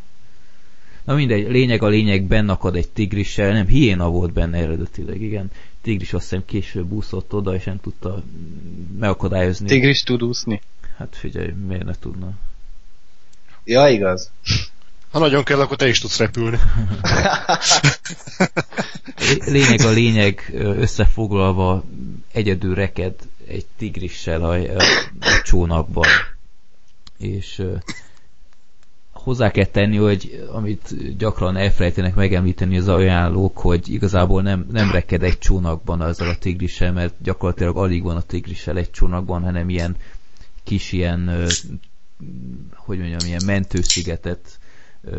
Na 1.05 1.15
mindegy, 1.15 1.51
lényeg 1.51 1.83
a 1.83 1.89
lényeg, 1.89 2.23
bennakad 2.23 2.77
egy 2.77 2.89
tigrissel, 2.89 3.53
nem, 3.53 3.67
hiéna 3.67 4.11
volt 4.11 4.33
benne 4.33 4.59
eredetileg, 4.59 5.23
igen. 5.23 5.51
Tigris 5.81 6.13
azt 6.13 6.23
hiszem 6.23 6.45
később 6.45 6.93
úszott 6.93 7.35
oda, 7.35 7.55
és 7.55 7.65
nem 7.65 7.81
tudta 7.81 8.23
megakadályozni. 8.99 9.67
Tigris 9.67 10.03
tud 10.03 10.23
úszni? 10.23 10.61
Hát 10.97 11.17
figyelj, 11.17 11.53
miért 11.67 11.85
ne 11.85 11.95
tudna? 12.01 12.33
Ja, 13.65 13.89
igaz. 13.89 14.31
Ha 15.11 15.19
nagyon 15.19 15.45
kell, 15.45 15.61
akkor 15.61 15.77
te 15.77 15.89
is 15.89 16.01
tudsz 16.01 16.19
repülni. 16.19 16.59
lényeg 19.47 19.81
a 19.81 19.91
lényeg, 19.91 20.51
összefoglalva 20.55 21.85
egyedül 22.33 22.75
reked 22.75 23.15
egy 23.47 23.67
tigrissel 23.77 24.45
a, 24.45 24.55
a, 24.55 24.83
a 25.21 25.43
csónakban. 25.43 26.07
És 27.19 27.63
hozzá 29.13 29.51
kell 29.51 29.65
tenni, 29.65 29.97
hogy 29.97 30.47
amit 30.53 31.17
gyakran 31.17 31.57
elfelejtenek 31.57 32.15
megemlíteni 32.15 32.79
az 32.79 32.89
ajánlók, 32.89 33.59
hogy 33.59 33.93
igazából 33.93 34.43
nem, 34.43 34.67
nem 34.73 34.91
reked 34.91 35.23
egy 35.23 35.39
csónakban 35.39 36.01
azzal 36.01 36.29
a 36.29 36.39
tigrissel, 36.39 36.93
mert 36.93 37.15
gyakorlatilag 37.23 37.77
alig 37.77 38.03
van 38.03 38.17
a 38.17 38.23
tigrissel 38.23 38.77
egy 38.77 38.91
csónakban, 38.91 39.43
hanem 39.43 39.69
ilyen 39.69 39.97
kis 40.65 40.93
ilyen 40.93 41.49
hogy 42.75 42.99
mondjam, 42.99 43.27
ilyen 43.27 43.45
mentőszigetet 43.45 44.59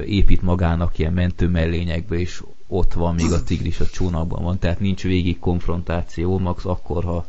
épít 0.05 0.41
magának 0.41 0.99
ilyen 0.99 1.13
mentő 1.13 1.47
mellényekbe, 1.47 2.19
és 2.19 2.43
ott 2.67 2.93
van 2.93 3.15
még 3.15 3.31
a 3.31 3.43
tigris 3.43 3.79
a 3.79 3.87
csónakban 3.87 4.43
van, 4.43 4.59
tehát 4.59 4.79
nincs 4.79 5.03
végig 5.03 5.39
konfrontáció, 5.39 6.39
max 6.39 6.65
akkor, 6.65 7.03
ha 7.03 7.25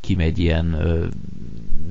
kimegy 0.00 0.38
ilyen 0.38 0.72
ö, 0.72 1.06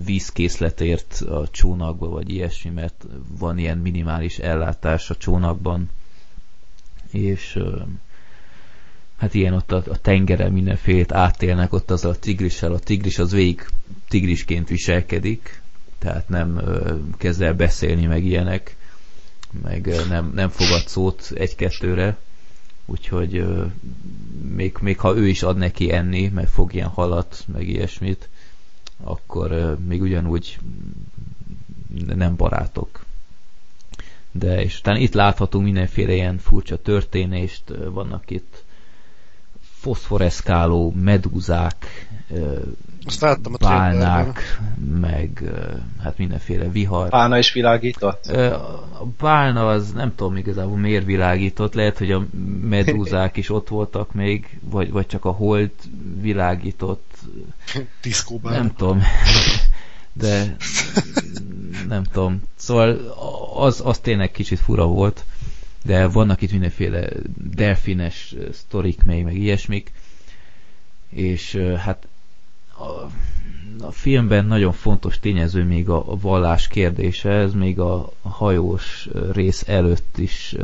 vízkészletért 0.05 1.21
a 1.21 1.47
csónakba, 1.51 2.09
vagy 2.09 2.29
ilyesmi, 2.29 2.69
mert 2.69 3.05
van 3.37 3.57
ilyen 3.57 3.77
minimális 3.77 4.37
ellátás 4.37 5.09
a 5.09 5.15
csónakban, 5.15 5.89
és 7.11 7.55
ö, 7.55 7.81
hát 9.17 9.33
ilyen 9.33 9.53
ott 9.53 9.71
a, 9.71 9.83
a 9.89 10.01
tengeren 10.01 10.51
mindenfélét 10.51 11.11
átélnek 11.11 11.73
ott 11.73 11.91
az 11.91 12.05
a 12.05 12.19
tigrissel, 12.19 12.73
a 12.73 12.79
tigris 12.79 13.19
az 13.19 13.31
végig 13.31 13.65
tigrisként 14.07 14.67
viselkedik, 14.67 15.60
tehát 16.01 16.29
nem 16.29 16.61
kezd 17.17 17.41
el 17.41 17.53
beszélni 17.53 18.05
meg 18.05 18.23
ilyenek, 18.23 18.75
meg 19.63 19.95
nem, 20.09 20.31
nem 20.35 20.49
fogad 20.49 20.87
szót 20.87 21.31
egy-kettőre, 21.35 22.17
úgyhogy 22.85 23.45
még, 24.55 24.77
még 24.81 24.99
ha 24.99 25.15
ő 25.15 25.27
is 25.27 25.43
ad 25.43 25.57
neki 25.57 25.91
enni, 25.91 26.27
mert 26.27 26.49
fog 26.49 26.73
ilyen 26.73 26.87
halat, 26.87 27.43
meg 27.53 27.67
ilyesmit, 27.67 28.29
akkor 29.03 29.77
még 29.87 30.01
ugyanúgy 30.01 30.59
nem 32.05 32.35
barátok. 32.35 33.05
De 34.31 34.61
és 34.63 34.79
utána 34.79 34.97
itt 34.97 35.13
láthatunk 35.13 35.63
mindenféle 35.63 36.13
ilyen 36.13 36.37
furcsa 36.37 36.81
történést, 36.81 37.63
vannak 37.91 38.31
itt 38.31 38.63
foszforeszkáló 39.79 40.91
medúzák, 40.91 42.07
Azt 43.05 43.21
láttam 43.21 43.53
a 43.53 43.57
bálnák, 43.57 44.59
meg 44.99 45.43
hát 46.03 46.17
mindenféle 46.17 46.69
vihar. 46.69 47.09
Bálna 47.09 47.37
is 47.37 47.53
világított? 47.53 48.25
A 48.27 49.05
bálna 49.19 49.67
az 49.67 49.91
nem 49.91 50.15
tudom 50.15 50.37
igazából 50.37 50.77
miért 50.77 51.05
világított, 51.05 51.73
lehet, 51.73 51.97
hogy 51.97 52.11
a 52.11 52.25
medúzák 52.61 53.37
is 53.37 53.49
ott 53.49 53.67
voltak 53.67 54.13
még, 54.13 54.59
vagy, 54.61 54.91
vagy 54.91 55.07
csak 55.07 55.25
a 55.25 55.31
hold 55.31 55.71
világított. 56.21 57.17
Diszkóban. 58.01 58.51
Nem 58.51 58.73
tudom. 58.75 59.01
De 60.13 60.55
nem 61.87 62.03
tudom. 62.03 62.41
Szóval 62.55 62.97
az, 63.55 63.81
az 63.85 63.99
tényleg 63.99 64.31
kicsit 64.31 64.59
fura 64.59 64.85
volt 64.85 65.25
de 65.83 66.07
vannak 66.07 66.41
itt 66.41 66.51
mindenféle 66.51 67.09
delfines 67.51 68.35
sztorik 68.51 69.03
még, 69.03 69.23
meg 69.23 69.35
ilyesmik, 69.35 69.91
és 71.09 71.55
hát 71.55 72.07
a, 72.81 73.09
a 73.85 73.91
filmben 73.91 74.45
nagyon 74.45 74.71
fontos 74.71 75.19
tényező 75.19 75.63
még 75.63 75.89
a, 75.89 76.11
a 76.11 76.17
vallás 76.17 76.67
kérdése, 76.67 77.29
ez 77.29 77.53
még 77.53 77.79
a, 77.79 78.11
hajós 78.21 79.09
rész 79.31 79.67
előtt 79.67 80.17
is 80.17 80.55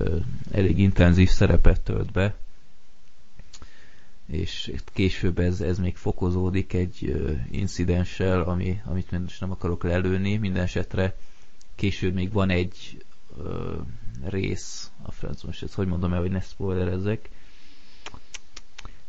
elég 0.51 0.79
intenzív 0.79 1.29
szerepet 1.29 1.81
tölt 1.81 2.11
be, 2.11 2.35
és 4.25 4.71
később 4.93 5.39
ez, 5.39 5.61
ez 5.61 5.79
még 5.79 5.95
fokozódik 5.95 6.73
egy 6.73 7.23
incidenssel, 7.51 8.41
ami, 8.41 8.81
amit 8.85 9.11
most 9.11 9.39
nem 9.39 9.51
akarok 9.51 9.83
lelőni, 9.83 10.37
minden 10.37 10.63
esetre 10.63 11.15
később 11.75 12.13
még 12.13 12.31
van 12.31 12.49
egy 12.49 13.05
rész, 14.25 14.91
a 15.01 15.11
franc 15.11 15.43
most 15.43 15.63
ezt 15.63 15.73
hogy 15.73 15.87
mondom 15.87 16.13
el, 16.13 16.19
hogy 16.19 16.31
ne 16.31 16.41
spoilerezzek. 16.41 17.29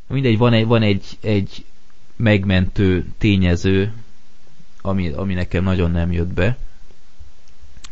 Mindegy, 0.06 0.38
van 0.38 0.52
egy, 0.52 0.66
van 0.66 0.82
egy, 0.82 1.18
egy 1.20 1.64
megmentő 2.18 3.06
tényező, 3.18 3.92
ami, 4.80 5.08
ami 5.08 5.34
nekem 5.34 5.64
nagyon 5.64 5.90
nem 5.90 6.12
jött 6.12 6.32
be, 6.32 6.56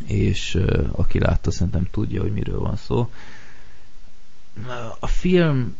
és 0.06 0.54
uh, 0.54 0.88
aki 0.92 1.18
látta, 1.18 1.50
szerintem 1.50 1.88
tudja, 1.90 2.20
hogy 2.20 2.32
miről 2.32 2.58
van 2.58 2.76
szó. 2.76 3.10
A 4.98 5.06
film 5.06 5.76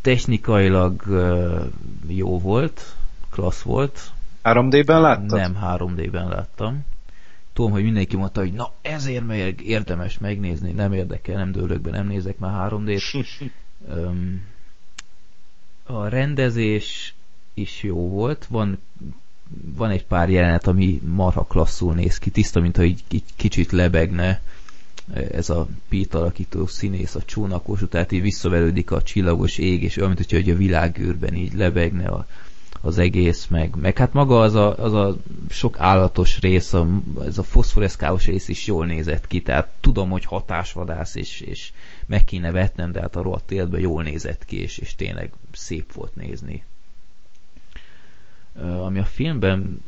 technikailag 0.00 1.02
uh, 1.06 1.64
jó 2.06 2.38
volt, 2.38 2.94
klassz 3.30 3.62
volt. 3.62 4.12
3D-ben 4.44 5.00
láttad? 5.00 5.38
Nem 5.38 5.58
3D-ben 5.62 6.28
láttam. 6.28 6.84
Tudom, 7.52 7.70
hogy 7.70 7.82
mindenki 7.82 8.16
mondta, 8.16 8.40
hogy 8.40 8.52
na 8.52 8.72
ezért 8.82 9.26
meg 9.26 9.60
érdemes 9.60 10.18
megnézni, 10.18 10.72
nem 10.72 10.92
érdekel, 10.92 11.36
nem 11.36 11.52
dőlök 11.52 11.80
be, 11.80 11.90
nem 11.90 12.06
nézek 12.06 12.38
már 12.38 12.72
3D-t. 12.72 13.50
a 15.88 16.08
rendezés 16.08 17.14
is 17.60 17.82
jó 17.82 18.08
volt, 18.08 18.46
van, 18.48 18.78
van 19.76 19.90
egy 19.90 20.04
pár 20.04 20.30
jelenet, 20.30 20.66
ami 20.66 21.00
marha 21.14 21.44
klasszul 21.44 21.94
néz 21.94 22.18
ki, 22.18 22.30
tiszta, 22.30 22.60
mintha 22.60 22.84
így, 22.84 23.02
így 23.10 23.24
kicsit 23.36 23.72
lebegne 23.72 24.40
ez 25.14 25.50
a 25.50 25.66
Pete 25.88 26.18
alakító 26.18 26.66
színész 26.66 27.14
a 27.14 27.22
csónakos, 27.22 27.80
tehát 27.88 28.12
így 28.12 28.22
visszaverődik 28.22 28.90
a 28.90 29.02
csillagos 29.02 29.58
ég, 29.58 29.82
és 29.82 29.96
olyan, 29.96 30.08
mint 30.08 30.30
hogyha 30.30 30.52
a 30.52 30.56
világűrben 30.56 31.34
így 31.34 31.54
lebegne 31.54 32.06
a, 32.06 32.26
az 32.80 32.98
egész, 32.98 33.46
meg, 33.46 33.74
meg 33.76 33.98
hát 33.98 34.12
maga 34.12 34.40
az 34.40 34.54
a, 34.54 34.78
az 34.78 34.92
a 34.92 35.16
sok 35.48 35.80
állatos 35.80 36.40
rész, 36.40 36.72
a, 36.72 36.86
ez 37.24 37.38
a 37.38 37.42
foszforeszkálós 37.42 38.26
rész 38.26 38.48
is 38.48 38.66
jól 38.66 38.86
nézett 38.86 39.26
ki, 39.26 39.42
tehát 39.42 39.68
tudom, 39.80 40.10
hogy 40.10 40.24
hatásvadász, 40.24 41.14
és, 41.14 41.40
és 41.40 41.72
meg 42.06 42.24
kéne 42.24 42.50
vetnem, 42.50 42.92
de 42.92 43.00
hát 43.00 43.16
a 43.16 43.22
rohadt 43.22 43.50
életben 43.50 43.80
jól 43.80 44.02
nézett 44.02 44.44
ki, 44.44 44.60
és, 44.60 44.78
és 44.78 44.94
tényleg 44.94 45.32
szép 45.52 45.92
volt 45.92 46.16
nézni. 46.16 46.64
Ami 48.60 48.98
a 48.98 49.04
filmben 49.04 49.82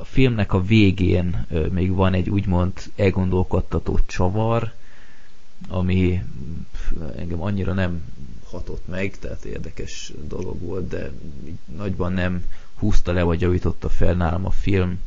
a 0.00 0.04
filmnek 0.04 0.52
a 0.52 0.62
végén 0.62 1.46
még 1.70 1.94
van 1.94 2.14
egy 2.14 2.30
úgymond 2.30 2.72
elgondolkodtató 2.96 3.98
csavar, 4.06 4.72
ami 5.68 6.22
engem 7.16 7.42
annyira 7.42 7.72
nem 7.72 8.02
hatott 8.50 8.86
meg, 8.86 9.18
tehát 9.18 9.44
érdekes 9.44 10.12
dolog 10.28 10.60
volt, 10.60 10.88
de 10.88 11.10
nagyban 11.76 12.12
nem 12.12 12.44
húzta 12.74 13.12
le, 13.12 13.22
vagy 13.22 13.40
javította 13.40 13.88
fel 13.88 14.14
nálam 14.14 14.46
a 14.46 14.50
film, 14.50 15.00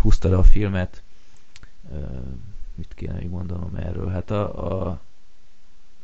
húzta 0.00 0.28
le 0.28 0.36
a 0.36 0.42
filmet. 0.42 1.02
Mit 2.74 2.94
kéne 2.94 3.12
még 3.12 3.28
mondanom 3.28 3.74
erről? 3.74 4.08
Hát 4.08 4.30
a, 4.30 4.86
a 4.88 5.00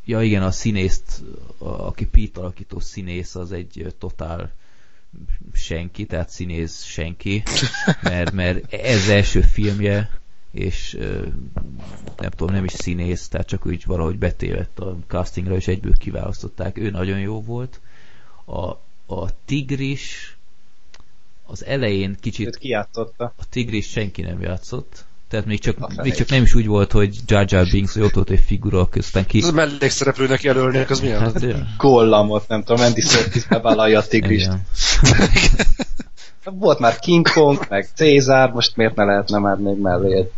ja 0.05 0.23
igen, 0.23 0.43
a 0.43 0.51
színészt, 0.51 1.23
aki 1.59 2.07
Pete 2.07 2.41
alakító 2.41 2.81
színész, 2.81 3.35
az 3.35 3.53
egy 3.53 3.95
totál 3.99 4.53
senki, 5.53 6.07
tehát 6.07 6.29
színész 6.29 6.83
senki, 6.83 7.43
mert, 8.03 8.33
mert 8.33 8.73
ez 8.73 9.09
első 9.09 9.41
filmje, 9.41 10.21
és 10.51 10.99
nem 12.17 12.31
tudom, 12.31 12.55
nem 12.55 12.65
is 12.65 12.73
színész, 12.73 13.29
tehát 13.29 13.47
csak 13.47 13.67
úgy 13.67 13.85
valahogy 13.87 14.19
betévedt 14.19 14.79
a 14.79 14.97
castingra, 15.07 15.55
és 15.55 15.69
egyből 15.69 15.97
kiválasztották. 15.97 16.79
Ő 16.79 16.91
nagyon 16.91 17.19
jó 17.19 17.43
volt. 17.43 17.81
A, 18.45 18.67
a 19.15 19.45
tigris 19.45 20.37
az 21.47 21.65
elején 21.65 22.17
kicsit... 22.21 22.47
Őt 22.47 22.57
kijátszotta. 22.57 23.33
A 23.37 23.49
tigris 23.49 23.91
senki 23.91 24.23
nem 24.23 24.41
játszott. 24.41 25.05
Tehát 25.35 25.49
még 25.49 25.61
csak, 25.61 26.03
még 26.03 26.15
csak 26.15 26.29
nem 26.29 26.43
is 26.43 26.55
úgy 26.55 26.67
volt, 26.67 26.93
hogy 26.93 27.17
Jar 27.27 27.45
Jar 27.49 27.67
Binks, 27.71 27.93
hogy 27.93 28.03
ott 28.03 28.15
volt 28.15 28.31
egy 28.31 28.41
figura, 28.47 28.89
közten 28.89 29.27
ki... 29.27 29.39
Ez 29.39 29.51
mellékszereplőnek 29.51 30.43
jelölnék, 30.43 30.91
az 30.91 31.01
milyen? 31.01 31.21
Hát, 31.21 31.77
Gollamot, 31.77 32.49
nem 32.49 32.63
tudom, 32.63 32.85
Andy 32.85 33.01
Serkis 33.01 33.47
bevállalja 33.47 33.99
a 33.99 34.07
tigrist. 34.07 34.51
Volt 36.45 36.79
már 36.79 36.99
King 36.99 37.29
Kong, 37.29 37.67
meg 37.69 37.89
Cézár, 37.95 38.51
most 38.51 38.77
miért 38.77 38.95
ne 38.95 39.05
lehetne 39.05 39.39
már 39.39 39.57
még 39.57 39.77
mellé 39.77 40.29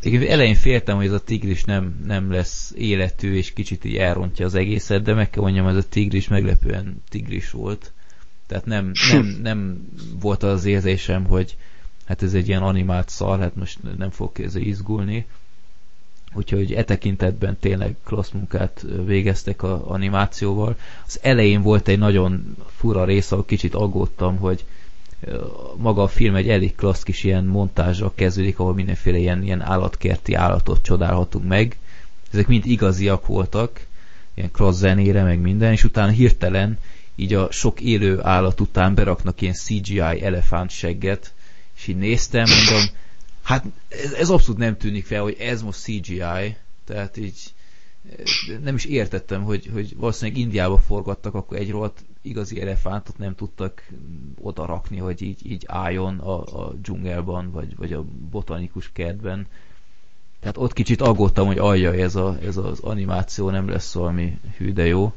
egy? 0.00 0.24
Elején 0.24 0.54
féltem, 0.54 0.96
hogy 0.96 1.06
ez 1.06 1.12
a 1.12 1.18
tigris 1.18 1.64
nem, 1.64 2.00
nem 2.06 2.32
lesz 2.32 2.72
életű, 2.76 3.34
és 3.34 3.52
kicsit 3.52 3.84
így 3.84 3.96
elrontja 3.96 4.46
az 4.46 4.54
egészet, 4.54 5.02
de 5.02 5.14
meg 5.14 5.30
kell 5.30 5.42
mondjam, 5.42 5.66
ez 5.66 5.76
a 5.76 5.88
tigris 5.88 6.28
meglepően 6.28 7.02
tigris 7.08 7.50
volt. 7.50 7.92
Tehát 8.46 8.64
nem, 8.64 8.92
nem, 9.12 9.38
nem 9.42 9.88
volt 10.20 10.42
az 10.42 10.64
érzésem, 10.64 11.24
hogy 11.24 11.56
hát 12.04 12.22
ez 12.22 12.34
egy 12.34 12.48
ilyen 12.48 12.62
animált 12.62 13.08
szar, 13.08 13.38
hát 13.38 13.56
most 13.56 13.78
nem 13.98 14.10
fog 14.10 14.40
ezzel 14.40 14.62
izgulni. 14.62 15.26
Úgyhogy 16.34 16.72
e 16.72 16.84
tekintetben 16.84 17.56
tényleg 17.60 17.96
klassz 18.04 18.30
munkát 18.30 18.84
végeztek 19.04 19.62
a 19.62 19.90
animációval. 19.90 20.76
Az 21.06 21.18
elején 21.22 21.62
volt 21.62 21.88
egy 21.88 21.98
nagyon 21.98 22.56
fura 22.76 23.04
rész, 23.04 23.32
ahol 23.32 23.44
kicsit 23.44 23.74
aggódtam, 23.74 24.36
hogy 24.36 24.64
maga 25.76 26.02
a 26.02 26.08
film 26.08 26.34
egy 26.34 26.48
elég 26.48 26.74
klassz 26.74 27.02
kis 27.02 27.24
ilyen 27.24 27.44
montázsra 27.44 28.12
kezdődik, 28.14 28.58
ahol 28.58 28.74
mindenféle 28.74 29.18
ilyen, 29.18 29.42
ilyen 29.42 29.60
állatkerti 29.60 30.34
állatot 30.34 30.82
csodálhatunk 30.82 31.48
meg. 31.48 31.78
Ezek 32.32 32.46
mind 32.46 32.66
igaziak 32.66 33.26
voltak, 33.26 33.86
ilyen 34.34 34.50
klassz 34.50 34.78
zenére, 34.78 35.22
meg 35.22 35.40
minden, 35.40 35.72
és 35.72 35.84
utána 35.84 36.10
hirtelen 36.10 36.78
így 37.14 37.34
a 37.34 37.50
sok 37.50 37.80
élő 37.80 38.22
állat 38.22 38.60
után 38.60 38.94
beraknak 38.94 39.40
ilyen 39.40 39.54
CGI 39.54 40.00
elefánt 40.00 40.70
segget, 40.70 41.32
és 41.82 41.88
így 41.88 41.96
néztem, 41.96 42.44
mondom, 42.48 42.88
hát 43.42 43.64
ez, 43.88 44.12
ez 44.12 44.30
abszolút 44.30 44.60
nem 44.60 44.76
tűnik 44.76 45.04
fel, 45.04 45.22
hogy 45.22 45.36
ez 45.38 45.62
most 45.62 45.80
CGI, 45.80 46.56
tehát 46.84 47.16
így 47.16 47.40
nem 48.62 48.74
is 48.74 48.84
értettem, 48.84 49.42
hogy, 49.42 49.70
hogy 49.72 49.96
valószínűleg 49.96 50.40
Indiába 50.40 50.78
forgattak, 50.78 51.34
akkor 51.34 51.56
egy 51.56 51.70
rohadt 51.70 52.04
igazi 52.22 52.60
elefántot 52.60 53.18
nem 53.18 53.34
tudtak 53.34 53.88
oda 54.40 54.66
rakni, 54.66 54.96
hogy 54.96 55.22
így, 55.22 55.50
így 55.50 55.64
álljon 55.66 56.18
a, 56.18 56.42
a 56.42 56.72
dzsungelban, 56.82 57.50
vagy, 57.50 57.76
vagy 57.76 57.92
a 57.92 58.04
botanikus 58.30 58.90
kertben. 58.92 59.46
Tehát 60.40 60.56
ott 60.56 60.72
kicsit 60.72 61.00
aggódtam, 61.00 61.46
hogy 61.46 61.58
ajja, 61.58 61.94
ez, 61.94 62.14
a, 62.14 62.38
ez 62.42 62.56
az 62.56 62.80
animáció 62.80 63.50
nem 63.50 63.68
lesz 63.68 63.94
valami 63.94 64.38
hű, 64.56 64.72
de 64.72 64.86
jó. 64.86 65.12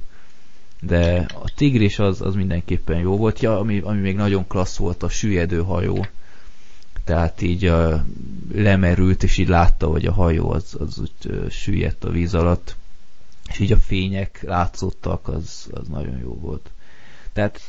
De 0.82 1.26
a 1.34 1.52
tigris 1.56 2.00
az, 2.00 2.22
az 2.22 2.36
mindenképpen 2.36 3.00
jó 3.00 3.18
volt. 3.18 3.40
Ja, 3.40 3.60
ami, 3.60 3.80
ami 3.80 4.00
még 4.00 4.16
nagyon 4.16 4.48
klassz 4.48 4.78
volt, 4.78 5.04
a 5.04 5.10
süllyedő 5.10 5.62
hajó 5.62 6.06
tehát 7.06 7.42
így 7.42 7.66
a, 7.66 8.06
lemerült, 8.54 9.24
és 9.24 9.38
így 9.38 9.48
látta, 9.48 9.88
hogy 9.88 10.06
a 10.06 10.14
hajó 10.14 10.50
az, 10.50 10.76
az 10.80 11.00
úgy 11.00 11.50
süllyedt 11.50 12.04
a 12.04 12.10
víz 12.10 12.34
alatt, 12.34 12.76
és 13.50 13.60
így 13.60 13.72
a 13.72 13.78
fények 13.78 14.44
látszottak, 14.48 15.28
az, 15.28 15.70
az 15.72 15.88
nagyon 15.88 16.18
jó 16.18 16.38
volt. 16.40 16.70
Tehát 17.34 17.60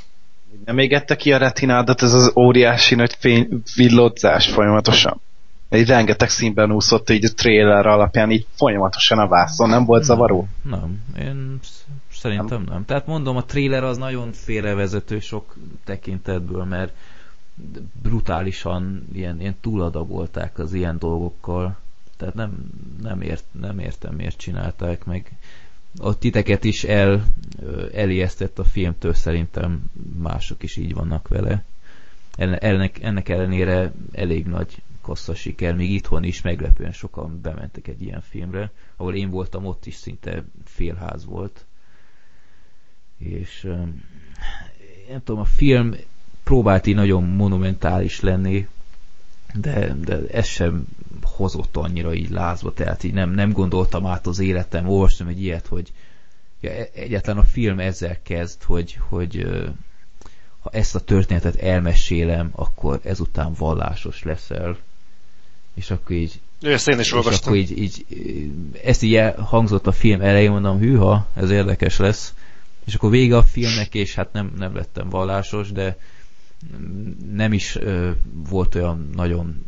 nem 0.64 0.78
égette 0.78 1.16
ki 1.16 1.32
a 1.32 1.38
retinádat 1.38 2.02
ez 2.02 2.12
az 2.12 2.32
óriási 2.36 2.94
nagy 2.94 3.16
fény 3.18 3.62
villodzás 3.74 4.48
folyamatosan? 4.52 5.20
Egy 5.68 5.86
rengeteg 5.86 6.28
színben 6.28 6.72
úszott 6.72 7.10
így 7.10 7.24
a 7.24 7.34
trailer 7.34 7.86
alapján 7.86 8.30
így 8.30 8.46
folyamatosan 8.54 9.18
a 9.18 9.28
vászon, 9.28 9.68
nem 9.68 9.84
volt 9.84 10.04
zavaró? 10.04 10.48
Nem, 10.62 11.02
nem. 11.14 11.26
én 11.26 11.58
szerintem 12.12 12.62
nem. 12.62 12.72
nem. 12.72 12.84
Tehát 12.84 13.06
mondom, 13.06 13.36
a 13.36 13.44
trailer 13.44 13.84
az 13.84 13.96
nagyon 13.96 14.32
félrevezető 14.32 15.20
sok 15.20 15.56
tekintetből, 15.84 16.64
mert 16.64 16.92
brutálisan 18.02 19.06
ilyen, 19.12 19.40
ilyen 19.40 19.56
túladagolták 19.60 20.58
az 20.58 20.72
ilyen 20.72 20.98
dolgokkal. 20.98 21.78
Tehát 22.16 22.34
nem, 22.34 22.70
nem, 23.02 23.20
ért, 23.20 23.44
nem 23.52 23.78
értem, 23.78 24.14
miért 24.14 24.38
csinálták 24.38 25.04
meg. 25.04 25.32
A 25.98 26.18
titeket 26.18 26.64
is 26.64 26.84
el, 26.84 27.24
elijesztett 27.94 28.58
a 28.58 28.64
filmtől, 28.64 29.14
szerintem 29.14 29.90
mások 30.16 30.62
is 30.62 30.76
így 30.76 30.94
vannak 30.94 31.28
vele. 31.28 31.64
Ennek, 32.36 33.02
ennek 33.02 33.28
ellenére 33.28 33.92
elég 34.12 34.46
nagy 34.46 34.82
kossza 35.00 35.34
siker, 35.34 35.74
még 35.74 35.90
itthon 35.90 36.24
is 36.24 36.42
meglepően 36.42 36.92
sokan 36.92 37.40
bementek 37.40 37.88
egy 37.88 38.02
ilyen 38.02 38.20
filmre, 38.20 38.70
ahol 38.96 39.14
én 39.14 39.30
voltam, 39.30 39.66
ott 39.66 39.86
is 39.86 39.94
szinte 39.94 40.44
félház 40.64 41.24
volt. 41.24 41.64
És 43.18 43.62
nem 45.08 45.22
tudom, 45.24 45.40
a 45.40 45.44
film 45.44 45.94
próbált 46.46 46.86
így 46.86 46.94
nagyon 46.94 47.24
monumentális 47.24 48.20
lenni, 48.20 48.68
de, 49.54 49.94
de 50.04 50.20
ez 50.32 50.46
sem 50.46 50.86
hozott 51.22 51.76
annyira 51.76 52.14
így 52.14 52.30
lázba, 52.30 52.72
tehát 52.72 53.04
így 53.04 53.12
nem, 53.12 53.30
nem 53.30 53.52
gondoltam 53.52 54.06
át 54.06 54.26
az 54.26 54.38
életem, 54.38 54.88
olvastam 54.88 55.26
egy 55.26 55.42
ilyet, 55.42 55.66
hogy 55.66 55.92
ja, 56.60 56.70
e, 56.70 56.88
egyetlen 56.94 57.38
a 57.38 57.42
film 57.42 57.78
ezzel 57.78 58.16
kezd, 58.22 58.62
hogy, 58.62 58.98
hogy 59.08 59.46
ha 60.60 60.70
ezt 60.72 60.94
a 60.94 61.00
történetet 61.00 61.56
elmesélem, 61.56 62.50
akkor 62.52 63.00
ezután 63.04 63.52
vallásos 63.58 64.22
leszel. 64.22 64.76
És 65.74 65.90
akkor 65.90 66.16
így 66.16 66.40
ezt 66.60 66.88
én 66.88 66.98
is 66.98 67.12
olvastam. 67.12 67.54
És 67.54 67.70
akkor 67.70 67.76
így, 67.76 67.78
így, 67.78 68.06
ezt 68.84 69.02
így 69.02 69.34
hangzott 69.36 69.86
a 69.86 69.92
film 69.92 70.20
elején, 70.20 70.50
mondom, 70.50 70.78
hűha, 70.78 71.26
ez 71.34 71.50
érdekes 71.50 71.96
lesz. 71.96 72.34
És 72.84 72.94
akkor 72.94 73.10
vége 73.10 73.36
a 73.36 73.42
filmnek, 73.42 73.94
és 73.94 74.14
hát 74.14 74.32
nem, 74.32 74.52
nem 74.56 74.74
lettem 74.74 75.08
vallásos, 75.08 75.72
de 75.72 75.96
nem 77.32 77.52
is 77.52 77.76
ö, 77.76 78.10
volt 78.48 78.74
olyan 78.74 79.10
nagyon 79.14 79.64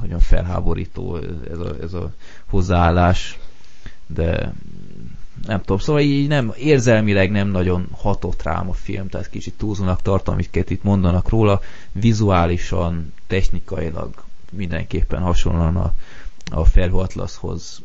nagyon 0.00 0.20
felháborító 0.20 1.16
ez 1.50 1.58
a, 1.58 1.76
ez 1.82 1.92
a 1.92 2.12
hozzáállás, 2.46 3.38
de 4.06 4.54
nem 5.46 5.60
tudom, 5.60 5.78
szóval 5.78 6.02
így 6.02 6.28
nem, 6.28 6.52
érzelmileg 6.56 7.30
nem 7.30 7.48
nagyon 7.48 7.88
hatott 7.90 8.42
rám 8.42 8.68
a 8.68 8.72
film, 8.72 9.08
tehát 9.08 9.30
kicsit 9.30 9.54
túlzónak 9.56 10.02
tartom, 10.02 10.34
amiket 10.34 10.70
itt 10.70 10.82
mondanak 10.82 11.28
róla, 11.28 11.60
vizuálisan, 11.92 13.12
technikailag 13.26 14.24
mindenképpen 14.52 15.20
hasonlóan 15.20 15.76
a, 15.76 15.92
a 16.50 16.66
Atlaszhoz 16.74 17.82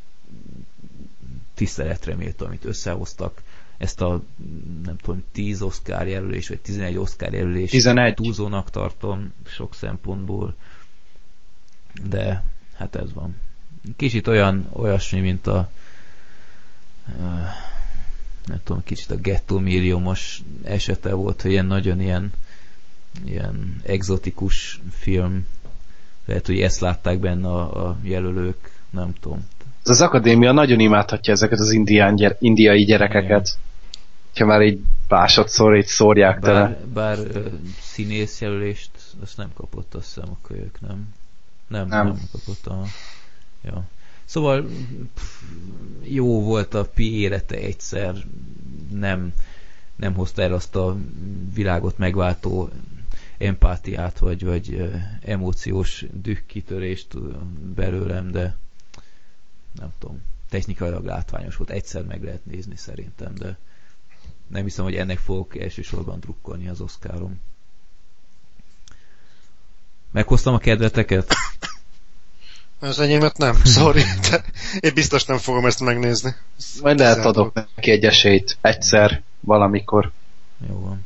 tiszteletre 1.54 2.16
méltó, 2.16 2.46
amit 2.46 2.66
összehoztak. 2.66 3.42
Ezt 3.82 4.02
a 4.02 4.22
nem 4.84 4.98
tudom, 4.98 5.24
10 5.32 5.62
Oscar 5.62 6.08
jelölés, 6.08 6.48
vagy 6.48 6.60
11 6.60 6.98
Oscar 6.98 7.34
jelölés 7.34 7.70
11. 7.70 8.14
túlzónak 8.14 8.70
tartom 8.70 9.34
sok 9.46 9.76
szempontból, 9.76 10.56
de 12.10 12.44
hát 12.76 12.96
ez 12.96 13.14
van. 13.14 13.36
Kicsit 13.96 14.28
olyan, 14.28 14.70
olyasmi, 14.72 15.20
mint 15.20 15.48
a 15.48 15.70
nem 18.46 18.60
tudom, 18.64 18.84
kicsit 18.84 19.12
a 19.12 19.16
gettó 19.16 19.60
milliómos 19.60 20.42
esete 20.64 21.14
volt, 21.14 21.42
hogy 21.42 21.52
ilyen 21.52 21.66
nagyon 21.66 22.02
ilyen 22.02 22.32
ilyen 23.26 23.82
exotikus 23.84 24.82
film 24.92 25.48
lehet, 26.26 26.46
hogy 26.46 26.60
ezt 26.62 26.80
látták 26.80 27.20
benne 27.20 27.48
a, 27.48 27.88
a 27.88 27.98
jelölők, 28.02 28.72
nem 28.90 29.14
tudom. 29.20 29.48
Ez 29.84 29.90
az 29.90 30.02
akadémia 30.02 30.52
nagyon 30.52 30.80
imádhatja 30.80 31.34
ezeket 31.34 31.60
az 31.60 31.72
indián, 31.72 32.16
gyere, 32.16 32.38
indiai 32.40 32.84
gyerekeket. 32.84 33.48
Igen. 33.48 33.71
Ha 34.36 34.46
már 34.46 34.62
így 34.62 34.80
másodszor 35.08 35.76
így 35.76 35.86
szórják 35.86 36.40
bár, 36.40 36.54
tele. 36.54 36.80
Bár 36.94 37.20
uh, 37.20 37.52
színész 37.80 38.42
jelölést 38.42 38.92
azt 39.22 39.38
nem 39.38 39.54
kapott, 39.54 39.94
azt 39.94 40.14
hiszem 40.14 40.30
a 40.30 40.48
kölyök, 40.48 40.82
nem? 40.82 41.14
Nem, 41.68 41.88
nem, 41.88 42.08
nem 42.08 42.20
kapott 42.32 42.66
a... 42.66 42.84
Ja. 43.62 43.84
Szóval 44.26 44.70
pff, 45.14 45.42
jó 46.04 46.44
volt 46.44 46.74
a 46.74 46.86
pi 46.86 47.20
élete 47.20 47.56
egyszer, 47.56 48.16
nem, 48.92 49.34
nem 49.96 50.14
hozta 50.14 50.42
el 50.42 50.54
azt 50.54 50.76
a 50.76 50.98
világot 51.54 51.98
megváltó 51.98 52.70
empátiát, 53.38 54.20
vagy, 54.20 54.46
vagy 54.46 54.92
emóciós 55.26 56.06
dühkitörést 56.12 57.20
belőlem, 57.76 58.32
de 58.32 58.58
nem 59.72 59.90
tudom, 60.00 60.22
technikailag 60.50 61.06
látványos 61.06 61.56
volt, 61.56 61.70
egyszer 61.70 62.04
meg 62.04 62.24
lehet 62.24 62.46
nézni 62.46 62.76
szerintem, 62.76 63.36
de 63.36 63.58
nem 64.52 64.64
hiszem, 64.64 64.84
hogy 64.84 64.96
ennek 64.96 65.18
fogok 65.18 65.58
elsősorban 65.58 66.20
drukkolni 66.20 66.68
az 66.68 66.82
Oscarom. 66.82 67.40
Meghoztam 70.12 70.54
a 70.54 70.58
kedveteket? 70.58 71.34
Az 72.80 73.00
enyémet 73.00 73.38
nem, 73.38 73.56
sorry, 73.64 74.02
de 74.30 74.44
én 74.80 74.94
biztos 74.94 75.26
nem 75.26 75.38
fogom 75.38 75.66
ezt 75.66 75.80
megnézni. 75.80 76.36
Majd 76.82 77.00
lehet 77.00 77.26
adok 77.26 77.54
neki 77.76 77.92
egy 77.92 78.04
esélyt, 78.04 78.58
egyszer, 78.62 79.22
valamikor. 79.40 80.12
Jó 80.70 80.80
van. 80.80 81.06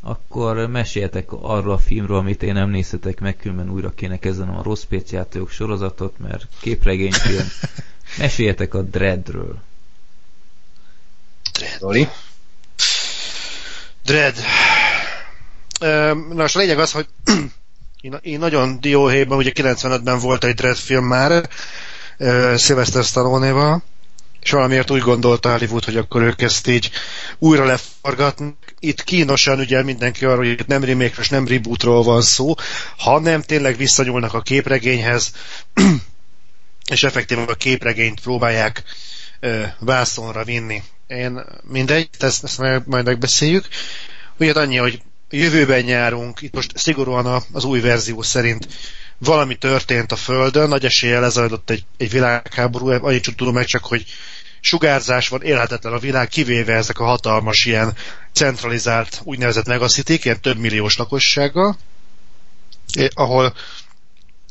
Akkor 0.00 0.66
meséljetek 0.66 1.32
arról 1.32 1.72
a 1.72 1.78
filmről, 1.78 2.16
amit 2.16 2.42
én 2.42 2.52
nem 2.52 2.70
nézhetek 2.70 3.20
meg, 3.20 3.36
különben 3.36 3.70
újra 3.70 3.90
kéne 3.94 4.18
kezdenem 4.18 4.56
a 4.56 4.62
rossz 4.62 4.84
játékok 5.10 5.50
sorozatot, 5.50 6.18
mert 6.18 6.46
képregényfilm. 6.60 7.46
meséljetek 8.18 8.74
a 8.74 8.82
Dreadről. 8.82 9.58
Dread. 11.60 12.10
Dread. 14.04 14.34
Na, 15.80 16.14
most 16.42 16.56
a 16.56 16.58
lényeg 16.58 16.78
az, 16.78 16.92
hogy 16.92 17.06
én, 18.22 18.38
nagyon 18.38 18.80
dióhéjban, 18.80 19.38
ugye 19.38 19.50
95-ben 19.54 20.18
volt 20.18 20.44
egy 20.44 20.54
Dread 20.54 20.76
film 20.76 21.04
már, 21.04 21.48
Sylvester 22.56 23.04
Stallone-val, 23.04 23.82
és 24.42 24.50
valamiért 24.50 24.90
úgy 24.90 25.00
gondolta 25.00 25.50
Hollywood, 25.50 25.84
hogy 25.84 25.96
akkor 25.96 26.22
ők 26.22 26.42
ezt 26.42 26.66
így 26.66 26.90
újra 27.38 27.64
leforgatnak. 27.64 28.54
Itt 28.78 29.04
kínosan 29.04 29.58
ugye 29.58 29.82
mindenki 29.82 30.24
arról, 30.24 30.46
hogy 30.46 30.64
nem 30.66 30.84
remake 30.84 31.22
nem 31.30 31.46
rebootról 31.46 32.02
van 32.02 32.22
szó, 32.22 32.54
hanem 32.96 33.42
tényleg 33.42 33.76
visszanyúlnak 33.76 34.34
a 34.34 34.40
képregényhez, 34.40 35.32
és 36.92 37.04
effektíven 37.04 37.44
a 37.48 37.54
képregényt 37.54 38.20
próbálják 38.20 38.82
ö, 38.86 38.88
vászonra 39.78 40.44
vinni. 40.44 40.82
Én 41.06 41.40
mindegy, 41.62 42.08
ezt, 42.18 42.44
ezt 42.44 42.58
majd 42.58 43.04
megbeszéljük. 43.04 43.68
Ugye 44.38 44.52
annyi, 44.52 44.76
hogy 44.76 45.02
jövőben 45.30 45.86
járunk, 45.86 46.40
itt 46.40 46.54
most 46.54 46.76
szigorúan 46.76 47.42
az 47.52 47.64
új 47.64 47.80
verzió 47.80 48.22
szerint 48.22 48.68
valami 49.18 49.54
történt 49.54 50.12
a 50.12 50.16
Földön, 50.16 50.68
nagy 50.68 50.84
eséllyel 50.84 51.20
lezajlott 51.20 51.70
egy, 51.70 51.84
egy 51.96 52.10
világháború, 52.10 52.88
annyit 52.88 53.36
tudom 53.36 53.54
meg 53.54 53.64
csak, 53.64 53.84
hogy 53.84 54.04
sugárzás 54.60 55.28
van, 55.28 55.42
élhetetlen 55.42 55.92
a 55.92 55.98
világ, 55.98 56.28
kivéve 56.28 56.74
ezek 56.74 56.98
a 56.98 57.04
hatalmas 57.04 57.64
ilyen 57.64 57.92
centralizált 58.32 59.20
úgynevezett 59.24 59.66
megasziték, 59.66 60.24
ilyen 60.24 60.40
több 60.40 60.56
milliós 60.56 60.96
lakossággal, 60.96 61.76
ahol 63.14 63.54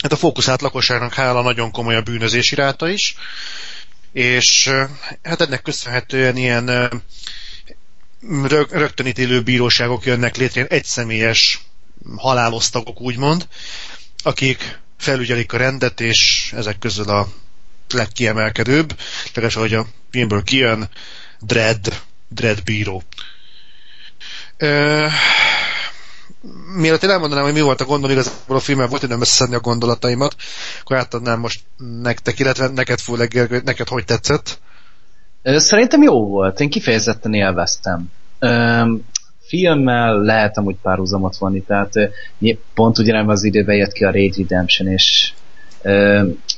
hát 0.02 0.12
a 0.12 0.16
fókuszált 0.16 0.62
lakosságnak 0.62 1.14
hála 1.14 1.42
nagyon 1.42 1.72
komoly 1.72 1.96
a 1.96 2.02
bűnözési 2.02 2.56
ráta 2.56 2.90
is, 2.90 3.16
és 4.20 4.70
hát 5.24 5.42
ennek 5.42 5.62
köszönhetően 5.62 6.38
ilyen 6.38 6.92
rögtönítélő 8.70 9.42
bíróságok 9.42 10.06
jönnek 10.06 10.38
létre, 10.38 10.56
ilyen 10.56 10.72
egyszemélyes 10.72 11.62
halálosztagok 12.18 13.02
úgymond, 13.02 13.48
akik 14.24 14.80
felügyelik 14.98 15.54
a 15.54 15.58
rendet, 15.58 16.00
és 16.02 16.52
ezek 16.56 16.80
közül 16.80 17.10
a 17.10 17.28
legkiemelkedőbb, 17.90 18.98
legalábbis 19.28 19.56
ahogy 19.56 19.74
a 19.74 19.88
filmből 20.12 20.44
kijön, 20.44 20.90
Dread, 21.40 22.02
Dread 22.30 22.64
bíró. 22.64 23.04
Mielőtt 26.76 27.04
én 27.04 27.10
elmondanám, 27.10 27.44
hogy 27.44 27.54
mi 27.54 27.62
volt 27.62 27.82
a 27.82 27.86
gondom 27.86 28.12
igazából 28.12 28.56
a 28.56 28.60
filmmel, 28.60 28.88
volt 28.88 29.04
időm 29.04 29.22
összeszedni 29.22 29.56
a 29.56 29.60
gondolataimat, 29.60 30.36
akkor 30.82 30.98
átadnám 30.98 31.40
most 31.40 31.62
nektek, 32.02 32.40
illetve 32.40 32.68
neked 32.68 33.00
főleg, 33.00 33.62
neked 33.64 33.88
hogy 33.88 34.06
tetszett? 34.06 34.60
Szerintem 35.44 36.02
jó 36.02 36.28
volt, 36.28 36.60
én 36.60 36.70
kifejezetten 36.70 37.34
élveztem 37.34 38.12
filmmel 39.50 40.22
lehet 40.22 40.58
amúgy 40.58 40.76
párhuzamot 40.82 41.38
vonni, 41.38 41.62
tehát 41.62 41.94
pont 42.74 42.98
ugyanebben 42.98 43.30
az 43.30 43.44
időben 43.44 43.76
jött 43.76 43.92
ki 43.92 44.04
a 44.04 44.12
Raid 44.12 44.38
Redemption, 44.38 44.88
és 44.88 45.34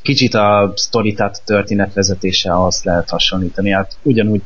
kicsit 0.02 0.34
a 0.34 0.72
sztori, 0.76 1.14
tehát 1.14 1.36
a 1.36 1.41
történetvezetése 1.45 2.64
azt 2.64 2.84
lehet 2.84 3.10
hasonlítani. 3.10 3.72
Hát 3.72 3.98
ugyanúgy 4.02 4.41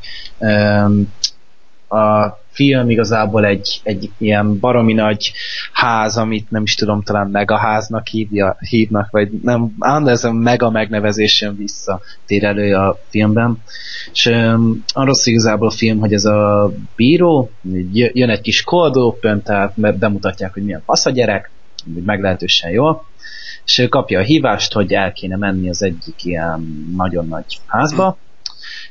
a 1.87 2.37
film 2.55 2.89
igazából 2.89 3.45
egy, 3.45 3.79
egy 3.83 4.09
ilyen 4.17 4.59
baromi 4.59 4.93
nagy 4.93 5.31
ház, 5.71 6.17
amit 6.17 6.51
nem 6.51 6.63
is 6.63 6.75
tudom, 6.75 7.03
talán 7.03 7.29
megaháznak 7.29 8.07
hívja, 8.07 8.57
hívnak, 8.69 9.11
vagy 9.11 9.29
nem, 9.31 9.75
ám 9.79 10.07
ez 10.07 10.23
a 10.23 10.31
mega 10.31 10.69
megnevezés 10.69 11.41
jön 11.41 11.55
vissza, 11.57 12.01
tér 12.25 12.43
elő 12.43 12.75
a 12.75 12.97
filmben. 13.09 13.61
És 14.11 14.25
um, 14.25 14.83
arról 14.93 15.15
igazából 15.23 15.67
a 15.67 15.71
film, 15.71 15.99
hogy 15.99 16.13
ez 16.13 16.25
a 16.25 16.71
bíró, 16.95 17.51
jön 17.91 18.29
egy 18.29 18.41
kis 18.41 18.63
cold 18.63 18.95
open, 18.95 19.43
tehát 19.43 19.97
bemutatják, 19.97 20.53
hogy 20.53 20.63
milyen 20.63 20.83
fasz 20.85 21.05
a 21.05 21.09
gyerek, 21.09 21.51
meglehetősen 22.05 22.71
jól, 22.71 23.05
és 23.65 23.77
ő 23.77 23.87
kapja 23.87 24.19
a 24.19 24.23
hívást, 24.23 24.73
hogy 24.73 24.93
el 24.93 25.11
kéne 25.11 25.37
menni 25.37 25.69
az 25.69 25.83
egyik 25.83 26.25
ilyen 26.25 26.87
nagyon 26.95 27.27
nagy 27.27 27.59
házba, 27.65 28.17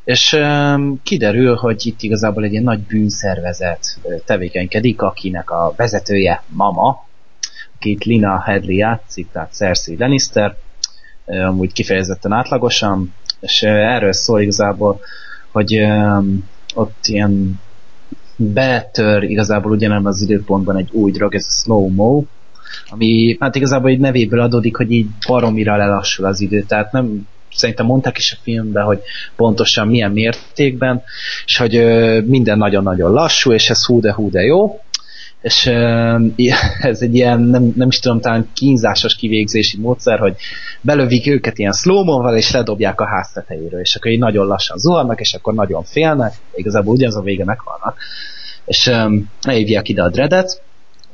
és 0.05 0.37
kiderül, 1.03 1.55
hogy 1.55 1.87
itt 1.87 2.03
igazából 2.03 2.45
egy 2.45 2.51
ilyen 2.51 2.63
nagy 2.63 2.81
bűnszervezet 2.81 3.99
tevékenykedik, 4.25 5.03
akinek 5.03 5.51
a 5.51 5.75
vezetője 5.77 6.43
mama, 6.47 7.07
akit 7.77 8.05
Lina 8.05 8.43
Headley 8.43 8.77
játszik, 8.77 9.31
tehát 9.33 9.53
Cersei 9.53 9.97
Lannister, 9.99 10.57
amúgy 11.25 11.73
kifejezetten 11.73 12.33
átlagosan, 12.33 13.15
és 13.41 13.63
erről 13.63 14.13
szól 14.13 14.41
igazából, 14.41 15.01
hogy 15.53 15.81
ott 16.75 17.07
ilyen 17.07 17.61
betör 18.37 19.23
igazából 19.23 19.73
ugyanebben 19.73 20.07
az 20.07 20.23
időpontban 20.23 20.77
egy 20.77 20.89
új 20.93 21.11
drog, 21.11 21.35
ez 21.35 21.47
a 21.49 21.53
slow-mo, 21.53 22.25
ami 22.89 23.37
hát 23.41 23.55
igazából 23.55 23.91
egy 23.91 23.99
nevéből 23.99 24.41
adódik, 24.41 24.77
hogy 24.77 24.91
így 24.91 25.07
baromira 25.27 25.77
lelassul 25.77 26.25
az 26.25 26.41
idő, 26.41 26.63
tehát 26.63 26.93
nem 26.93 27.27
szerintem 27.55 27.86
mondták 27.86 28.18
is 28.18 28.32
a 28.32 28.40
filmben, 28.43 28.85
hogy 28.85 29.01
pontosan 29.36 29.89
milyen 29.89 30.10
mértékben, 30.10 31.02
és 31.44 31.56
hogy 31.56 31.76
ö, 31.76 32.20
minden 32.20 32.59
nagyon-nagyon 32.59 33.12
lassú, 33.12 33.52
és 33.52 33.70
ez 33.70 33.85
hú 33.85 34.01
de 34.01 34.12
hú 34.12 34.31
de 34.31 34.43
jó, 34.43 34.81
és 35.43 35.66
ez 36.81 37.01
egy 37.01 37.14
ilyen, 37.14 37.40
nem, 37.40 37.72
nem 37.76 37.89
is 37.89 37.98
tudom, 37.98 38.20
talán 38.20 38.48
kínzásos 38.55 39.16
kivégzési 39.16 39.78
módszer, 39.78 40.18
hogy 40.18 40.36
belövik 40.81 41.26
őket 41.26 41.59
ilyen 41.59 41.72
slow 41.72 42.35
és 42.36 42.51
ledobják 42.51 43.01
a 43.01 43.06
ház 43.06 43.31
tetejéről, 43.32 43.81
és 43.81 43.97
akkor 43.97 44.10
így 44.10 44.18
nagyon 44.18 44.47
lassan 44.47 44.78
zuhannak, 44.78 45.20
és 45.20 45.35
akkor 45.35 45.55
nagyon 45.55 45.82
félnek, 45.82 46.32
igazából 46.55 46.94
ugyanaz 46.94 47.16
a 47.16 47.22
vége 47.22 47.44
meghalnak. 47.44 47.98
És 48.64 48.86
ö, 48.86 49.16
elhívják 49.43 49.89
ide 49.89 50.02
a 50.02 50.10
dreadet, 50.10 50.62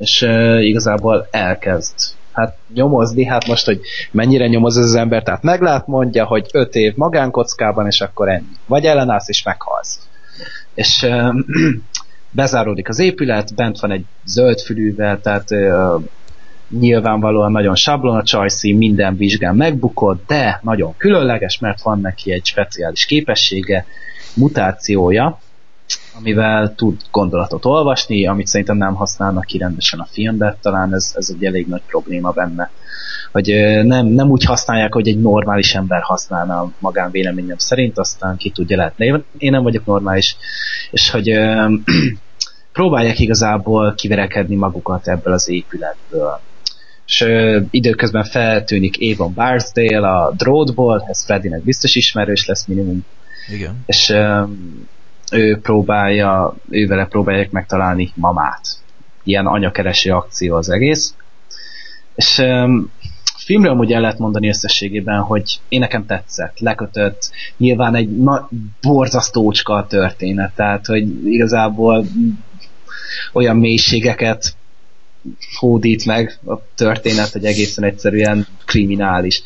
és 0.01 0.23
uh, 0.23 0.65
igazából 0.65 1.29
elkezd 1.31 1.95
hát 2.33 2.57
nyomozni, 2.75 3.25
hát 3.25 3.47
most, 3.47 3.65
hogy 3.65 3.81
mennyire 4.11 4.47
nyomoz 4.47 4.77
ez 4.77 4.85
az 4.85 4.95
ember, 4.95 5.23
tehát 5.23 5.43
meglát, 5.43 5.87
mondja, 5.87 6.25
hogy 6.25 6.47
öt 6.53 6.75
év 6.75 6.95
magánkockában, 6.97 7.87
és 7.87 8.01
akkor 8.01 8.29
ennyi. 8.29 8.57
Vagy 8.67 8.85
ellenállsz, 8.85 9.29
és 9.29 9.43
meghalsz. 9.43 9.99
És 10.75 11.03
uh, 11.03 11.35
bezáródik 12.31 12.89
az 12.89 12.99
épület, 12.99 13.55
bent 13.55 13.81
van 13.81 13.91
egy 13.91 14.05
zöld 14.25 14.61
fülűvel, 14.61 15.21
tehát 15.21 15.51
uh, 15.51 16.03
nyilvánvalóan 16.79 17.53
nagyon 17.53 17.75
sablon 17.75 18.17
a 18.17 18.23
csajszí, 18.23 18.73
minden 18.73 19.17
vizsgán 19.17 19.57
megbukott, 19.57 20.27
de 20.27 20.61
nagyon 20.63 20.97
különleges, 20.97 21.59
mert 21.59 21.83
van 21.83 22.01
neki 22.01 22.33
egy 22.33 22.45
speciális 22.45 23.05
képessége, 23.05 23.87
mutációja, 24.35 25.39
amivel 26.19 26.75
tud 26.75 27.01
gondolatot 27.11 27.65
olvasni, 27.65 28.27
amit 28.27 28.47
szerintem 28.47 28.77
nem 28.77 28.95
használnak 28.95 29.45
ki 29.45 29.59
rendesen 29.59 29.99
a 29.99 30.09
filmbe, 30.11 30.57
talán 30.63 30.95
ez, 30.95 31.13
ez 31.15 31.31
egy 31.35 31.45
elég 31.45 31.67
nagy 31.67 31.83
probléma 31.87 32.31
benne. 32.31 32.71
Hogy 33.33 33.47
nem, 33.83 34.07
nem 34.07 34.31
úgy 34.31 34.45
használják, 34.45 34.93
hogy 34.93 35.09
egy 35.09 35.21
normális 35.21 35.75
ember 35.75 36.03
használna 36.03 36.61
a 36.61 36.73
magánvéleményem 36.79 37.59
szerint, 37.59 37.99
aztán 37.99 38.37
ki 38.37 38.51
tudja 38.51 38.77
lehetni. 38.77 39.25
Én 39.39 39.51
nem 39.51 39.63
vagyok 39.63 39.87
normális, 39.87 40.37
és 40.91 41.11
hogy 41.11 41.29
próbálják 42.73 43.19
igazából 43.19 43.95
kiverekedni 43.95 44.57
magukat 44.57 45.09
ebből 45.09 45.33
az 45.33 45.49
épületből. 45.49 46.41
És 47.07 47.21
ö, 47.21 47.61
időközben 47.71 48.25
feltűnik 48.25 48.97
Avon 49.01 49.35
Barsdale 49.35 50.09
a 50.09 50.33
drótból, 50.37 51.05
ez 51.09 51.25
Freddynek 51.25 51.63
biztos 51.63 51.95
ismerős 51.95 52.47
lesz 52.47 52.67
minimum. 52.67 53.05
Igen. 53.49 53.83
És 53.87 54.09
ö, 54.09 54.43
ő 55.31 55.59
próbálja, 55.61 56.57
ővele 56.69 57.07
próbálják 57.07 57.51
megtalálni 57.51 58.13
mamát. 58.15 58.69
Ilyen 59.25 59.47
anyakereső 59.47 60.11
akció 60.13 60.57
az 60.57 60.71
egész. 60.71 61.15
És 62.15 62.39
um, 62.39 62.93
filmről 63.37 63.73
amúgy 63.73 63.93
el 63.93 64.01
lehet 64.01 64.19
mondani 64.19 64.49
összességében, 64.49 65.21
hogy 65.21 65.61
én 65.69 65.81
nekem 65.81 66.07
tetszett, 66.07 66.59
lekötött, 66.59 67.31
nyilván 67.57 67.95
egy 67.95 68.17
na- 68.17 68.49
borzasztócska 68.81 69.75
a 69.75 69.87
történet, 69.87 70.55
tehát 70.55 70.87
hogy 70.87 71.27
igazából 71.27 72.05
olyan 73.33 73.57
mélységeket 73.57 74.57
hódít 75.59 76.05
meg 76.05 76.39
a 76.47 76.55
történet, 76.75 77.33
hogy 77.33 77.45
egészen 77.45 77.85
egyszerűen 77.85 78.47
kriminális. 78.65 79.43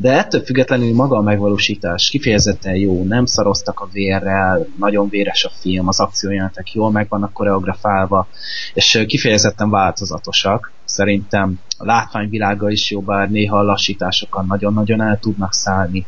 De 0.00 0.12
ettől 0.12 0.40
függetlenül 0.40 0.94
maga 0.94 1.16
a 1.16 1.22
megvalósítás 1.22 2.08
kifejezetten 2.08 2.74
jó, 2.74 3.04
nem 3.04 3.24
szaroztak 3.24 3.80
a 3.80 3.88
vérrel, 3.92 4.66
nagyon 4.78 5.08
véres 5.08 5.44
a 5.44 5.50
film, 5.60 5.88
az 5.88 6.00
akciójelenetek 6.00 6.72
jól 6.72 6.90
meg 6.90 7.08
vannak 7.08 7.32
koreografálva, 7.32 8.28
és 8.74 9.04
kifejezetten 9.06 9.70
változatosak. 9.70 10.72
Szerintem 10.84 11.60
a 11.78 11.84
látványvilága 11.84 12.70
is 12.70 12.90
jó, 12.90 13.00
bár 13.00 13.30
néha 13.30 13.58
a 13.58 13.62
lassításokkal 13.62 14.44
nagyon-nagyon 14.48 15.02
el 15.02 15.18
tudnak 15.18 15.54
szállni. 15.54 16.06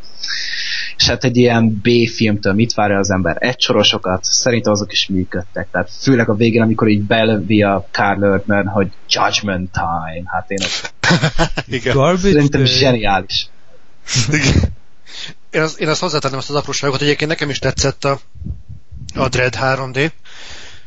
És 0.96 1.08
hát 1.08 1.24
egy 1.24 1.36
ilyen 1.36 1.80
B-filmtől 1.82 2.52
mit 2.52 2.74
várja 2.74 2.98
az 2.98 3.10
ember? 3.10 3.36
Egy 3.38 3.60
sorosokat, 3.60 4.24
szerintem 4.24 4.72
azok 4.72 4.92
is 4.92 5.08
működtek. 5.08 5.68
Tehát 5.70 5.90
főleg 5.90 6.28
a 6.28 6.34
végén, 6.34 6.62
amikor 6.62 6.88
így 6.88 7.02
belövi 7.02 7.62
a 7.62 7.86
Carl 7.90 8.24
Erdman, 8.24 8.66
hogy 8.66 8.88
Judgment 9.08 9.70
Time. 9.72 10.22
Hát 10.24 10.50
én 10.50 10.58
ezt 10.60 10.94
Igen. 11.68 12.16
szerintem 12.16 12.64
zseniális. 12.64 13.50
Én, 15.50 15.60
azt, 15.60 15.78
én 15.78 15.88
azt 15.88 16.00
hozzátenném 16.00 16.38
azt 16.38 16.50
az 16.50 16.56
apróságot, 16.56 17.00
egyébként 17.00 17.30
nekem 17.30 17.50
is 17.50 17.58
tetszett 17.58 18.04
a, 18.04 18.20
a 19.14 19.28
Dread 19.28 19.56
3D. 19.60 20.10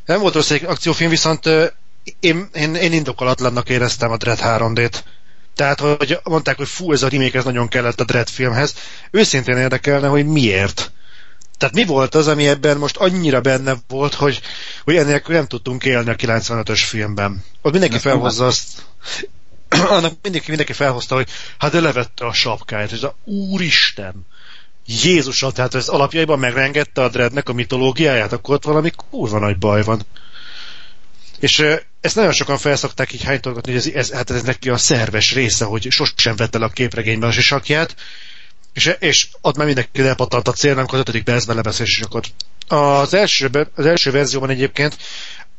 Nem 0.06 0.20
volt 0.20 0.34
rossz 0.34 0.52
egy 0.52 0.66
akciófilm, 0.66 1.10
viszont 1.10 1.46
én, 2.20 2.50
én, 2.54 2.76
én 2.76 2.94
indokolatlannak 2.94 3.70
éreztem 3.70 4.12
a 4.12 4.18
Dread 4.18 4.40
3D-t. 4.42 5.00
Tehát, 5.56 5.80
hogy 5.80 6.20
mondták, 6.24 6.58
hogy 6.58 6.68
fú, 6.68 6.92
ez 6.92 7.04
a 7.04 7.08
remake, 7.08 7.38
ez 7.38 7.44
nagyon 7.44 7.68
kellett 7.68 8.00
a 8.00 8.04
Dread 8.04 8.30
filmhez. 8.30 8.76
Őszintén 9.12 9.58
érdekelne, 9.58 10.08
hogy 10.08 10.26
miért. 10.26 10.92
Tehát 11.58 11.76
mi 11.76 11.86
volt 11.86 12.16
az, 12.16 12.28
ami 12.28 12.48
ebben 12.48 12.78
most 12.78 12.98
annyira 12.98 13.42
benne 13.42 13.76
volt, 13.88 14.14
hogy, 14.14 14.42
hogy 14.84 14.96
ennél 14.96 15.22
nem 15.28 15.48
tudtunk 15.48 15.86
élni 15.86 16.10
a 16.10 16.16
95-ös 16.16 16.82
filmben. 16.86 17.44
Ott 17.62 17.72
mindenki 17.72 17.98
felhozza 17.98 18.46
azt, 18.46 18.86
annak 19.98 20.14
mindenki, 20.22 20.48
mindenki 20.48 20.74
felhozta, 20.74 21.16
hogy 21.16 21.30
hát 21.58 21.74
levette 21.74 22.26
a 22.26 22.34
sapkáját, 22.34 22.92
és 22.92 23.02
a 23.02 23.16
úristen, 23.24 24.26
Jézusom, 24.86 25.52
tehát 25.52 25.76
ez 25.76 25.88
alapjaiban 25.88 26.40
megrengette 26.40 27.04
a 27.04 27.10
Dreadnek 27.10 27.50
a 27.50 27.54
mitológiáját, 27.54 28.34
akkor 28.34 28.56
ott 28.56 28.64
valami 28.64 28.92
kurva 29.10 29.40
nagy 29.40 29.58
baj 29.58 29.84
van. 29.84 30.06
És 31.40 31.66
ezt 32.02 32.16
nagyon 32.16 32.32
sokan 32.32 32.58
felszokták 32.58 33.14
így 33.14 33.24
hánytolgatni, 33.24 33.72
hogy 33.72 33.80
ez, 33.80 33.94
ez, 33.96 34.12
hát 34.12 34.30
ez 34.30 34.42
neki 34.42 34.70
a 34.70 34.78
szerves 34.78 35.34
része, 35.34 35.66
hogy 35.66 35.88
sosem 35.90 36.36
vette 36.36 36.58
le 36.58 36.66
a 36.66 36.70
képregényben 36.70 37.30
a 37.30 37.32
sisakját, 37.32 37.96
és, 38.74 38.96
és 39.00 39.28
ott 39.42 39.56
már 39.56 39.66
mindenki 39.66 40.02
lepatant 40.02 40.48
a 40.48 40.52
cél, 40.52 40.78
amikor 40.78 40.94
az 40.94 41.00
ötödik 41.00 41.24
percben 41.24 41.56
lebeszélés 41.56 42.02
akkor 42.02 42.24
az 42.68 43.14
első, 43.14 43.70
az 43.76 43.86
első 43.86 44.12
verzióban 44.12 44.50
egyébként 44.50 44.98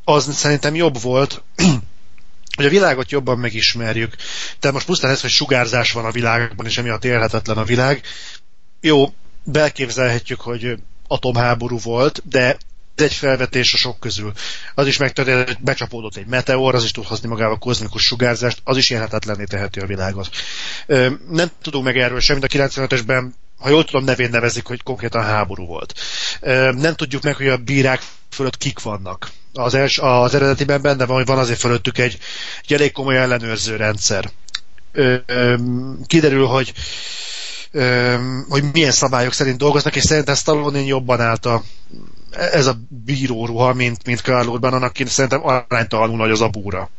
az 0.03 0.35
szerintem 0.35 0.75
jobb 0.75 1.01
volt, 1.01 1.43
hogy 2.55 2.65
a 2.65 2.69
világot 2.69 3.11
jobban 3.11 3.39
megismerjük. 3.39 4.15
Tehát 4.59 4.75
most 4.75 4.85
pusztán 4.85 5.11
ez, 5.11 5.21
hogy 5.21 5.29
sugárzás 5.29 5.91
van 5.91 6.05
a 6.05 6.11
világban, 6.11 6.65
és 6.65 6.77
emiatt 6.77 7.05
élhetetlen 7.05 7.57
a 7.57 7.63
világ. 7.63 8.01
Jó, 8.81 9.13
belképzelhetjük, 9.43 10.41
hogy 10.41 10.75
atomháború 11.07 11.79
volt, 11.79 12.21
de 12.29 12.57
egy 12.95 13.13
felvetés 13.13 13.73
a 13.73 13.77
sok 13.77 13.99
közül. 13.99 14.31
Az 14.75 14.87
is 14.87 14.97
megtörtént, 14.97 15.47
hogy 15.47 15.57
becsapódott 15.61 16.15
egy 16.15 16.25
meteor, 16.25 16.75
az 16.75 16.83
is 16.83 16.91
tud 16.91 17.05
hozni 17.05 17.27
magával 17.29 17.57
kozmikus 17.57 18.03
sugárzást, 18.03 18.61
az 18.63 18.77
is 18.77 18.89
élhetetlenné 18.89 19.43
teheti 19.43 19.79
a 19.79 19.85
világot. 19.85 20.29
Nem 21.29 21.49
tudunk 21.61 21.83
meg 21.85 21.97
erről 21.97 22.19
semmit, 22.19 22.43
a 22.43 22.47
95-ösben 22.47 23.25
ha 23.59 23.69
jól 23.69 23.83
tudom, 23.85 24.03
nevén 24.03 24.29
nevezik, 24.29 24.65
hogy 24.65 24.83
konkrétan 24.83 25.23
háború 25.23 25.65
volt. 25.65 25.93
Nem 26.75 26.95
tudjuk 26.95 27.23
meg, 27.23 27.35
hogy 27.35 27.47
a 27.47 27.57
bírák 27.57 28.01
fölött 28.29 28.57
kik 28.57 28.81
vannak. 28.81 29.31
Az, 29.53 29.73
els, 29.73 29.97
az 29.97 30.35
eredetiben 30.35 30.81
benne 30.81 31.05
van, 31.05 31.17
hogy 31.17 31.25
van 31.25 31.37
azért 31.37 31.59
fölöttük 31.59 31.97
egy, 31.97 32.17
egy 32.63 32.73
elég 32.73 32.91
komoly 32.91 33.17
ellenőrző 33.17 33.75
rendszer. 33.75 34.29
Kiderül, 36.07 36.45
hogy 36.45 36.73
hogy 38.49 38.63
milyen 38.73 38.91
szabályok 38.91 39.33
szerint 39.33 39.57
dolgoznak, 39.57 39.95
és 39.95 40.03
szerintem 40.03 40.35
Stallone 40.35 40.81
jobban 40.81 41.21
állt 41.21 41.45
a, 41.45 41.63
ez 42.31 42.65
a 42.65 42.77
bíróruha, 43.05 43.73
mint, 43.73 44.05
mint 44.05 44.19
Carl 44.19 44.47
Urban, 44.47 44.73
annak 44.73 44.95
szerintem 45.05 45.47
aránytalanul 45.47 46.17
nagy 46.17 46.31
az 46.31 46.41
a 46.41 46.47
búra. 46.47 46.89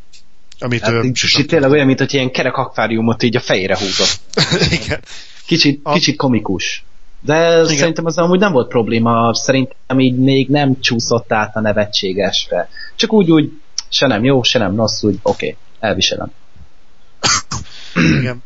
Amit 0.59 0.81
hát, 0.81 0.93
ő, 0.93 1.01
kicsit 1.01 1.47
tényleg 1.47 1.70
olyan, 1.70 1.86
mint 1.86 1.98
hogy 1.98 2.15
ilyen 2.15 2.31
kerek 2.31 2.57
akváriumot 2.57 3.23
így 3.23 3.36
a 3.36 3.40
fejére 3.40 3.78
húzott. 3.78 4.20
Igen. 4.82 5.01
Kicsit, 5.47 5.81
a... 5.82 5.93
kicsit 5.93 6.16
komikus. 6.16 6.85
De 7.27 7.62
Igen. 7.62 7.77
szerintem 7.77 8.05
az 8.05 8.19
amúgy 8.19 8.39
nem 8.39 8.53
volt 8.53 8.69
probléma, 8.69 9.35
szerintem 9.35 10.01
így 10.01 10.19
még 10.19 10.48
nem 10.48 10.81
csúszott 10.81 11.32
át 11.32 11.57
a 11.57 11.61
nevetségesbe. 11.61 12.69
Csak 12.97 13.12
úgy, 13.12 13.31
úgy, 13.31 13.53
se 13.89 14.07
nem 14.07 14.24
jó, 14.24 14.43
se 14.43 14.59
nem 14.59 14.77
rossz, 14.77 15.03
úgy 15.03 15.19
oké, 15.23 15.47
okay, 15.47 15.57
elviselem. 15.81 16.32
Igen. 17.94 18.43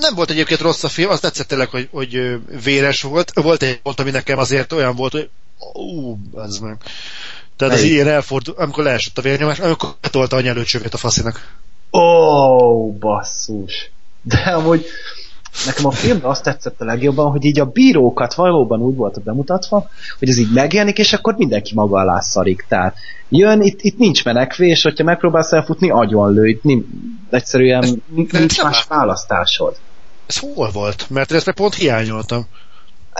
Nem 0.00 0.14
volt 0.14 0.30
egyébként 0.30 0.60
rossz 0.60 0.84
a 0.84 0.88
film, 0.88 1.10
az 1.10 1.20
tetszett 1.20 1.48
tényleg, 1.48 1.68
hogy, 1.68 1.88
hogy 1.92 2.38
véres 2.64 3.02
volt. 3.02 3.32
Volt 3.34 3.62
egy 3.62 3.80
pont, 3.80 4.00
ami 4.00 4.10
nekem 4.10 4.38
azért 4.38 4.72
olyan 4.72 4.96
volt, 4.96 5.12
hogy 5.12 5.28
ú, 5.72 6.18
ez 6.36 6.58
meg. 6.58 6.76
Tehát 7.56 7.74
az 7.74 7.82
ilyen 7.82 8.08
elfordul, 8.08 8.54
amikor 8.58 8.84
leesett 8.84 9.18
a 9.18 9.22
vérnyomás, 9.22 9.58
amikor 9.58 9.94
betolta 10.00 10.36
a 10.36 10.40
nyelőcsövét 10.40 10.94
a 10.94 10.96
faszinak. 10.96 11.54
Ó, 11.92 11.98
oh, 11.98 12.92
basszus. 12.92 13.90
De 14.22 14.36
amúgy 14.38 14.86
nekem 15.66 15.86
a 15.86 15.90
filmben 15.90 16.30
azt 16.30 16.42
tetszett 16.42 16.80
a 16.80 16.84
legjobban, 16.84 17.30
hogy 17.30 17.44
így 17.44 17.60
a 17.60 17.64
bírókat 17.64 18.34
valóban 18.34 18.80
úgy 18.80 18.96
volt 18.96 19.22
bemutatva, 19.22 19.88
hogy 20.18 20.28
ez 20.28 20.38
így 20.38 20.52
megjelenik, 20.52 20.98
és 20.98 21.12
akkor 21.12 21.34
mindenki 21.36 21.74
maga 21.74 21.98
alá 21.98 22.20
szarik. 22.20 22.64
Tehát 22.68 22.96
jön, 23.28 23.62
itt, 23.62 23.80
itt 23.80 23.98
nincs 23.98 24.24
menekvés, 24.24 24.82
hogyha 24.82 25.04
megpróbálsz 25.04 25.52
elfutni, 25.52 25.90
agyon 25.90 26.32
lő, 26.32 26.58
nincs, 26.62 26.84
egyszerűen 27.30 28.02
nincs 28.14 28.62
más 28.62 28.84
választásod. 28.88 29.76
Ez 30.26 30.38
hol 30.38 30.70
volt? 30.70 31.06
Mert 31.10 31.32
ezt 31.32 31.46
meg 31.46 31.54
pont 31.54 31.74
hiányoltam. 31.74 32.46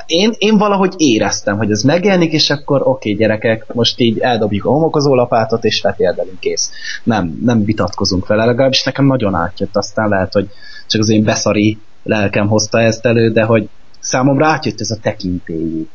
Én, 0.06 0.34
én 0.38 0.58
valahogy 0.58 0.94
éreztem, 0.96 1.56
hogy 1.56 1.70
ez 1.70 1.82
megjelenik, 1.82 2.32
és 2.32 2.50
akkor 2.50 2.80
oké, 2.80 2.88
okay, 2.88 3.14
gyerekek, 3.14 3.74
most 3.74 4.00
így 4.00 4.18
eldobjuk 4.18 4.64
a 4.64 4.70
homokozó 4.70 5.14
lapátot, 5.14 5.64
és 5.64 5.80
vetéldelünk 5.80 6.40
kész. 6.40 6.70
Nem, 7.02 7.38
nem 7.44 7.64
vitatkozunk 7.64 8.26
vele, 8.26 8.44
legalábbis 8.44 8.82
nekem 8.84 9.06
nagyon 9.06 9.34
átjött, 9.34 9.76
aztán 9.76 10.08
lehet, 10.08 10.32
hogy 10.32 10.48
csak 10.86 11.00
az 11.00 11.08
én 11.08 11.24
beszari 11.24 11.78
lelkem 12.06 12.48
hozta 12.48 12.80
ezt 12.80 13.06
elő, 13.06 13.30
de 13.30 13.42
hogy 13.42 13.68
számomra 13.98 14.46
átjött 14.46 14.80
ez 14.80 14.90
a 14.90 14.98
tekintélyű. 15.02 15.86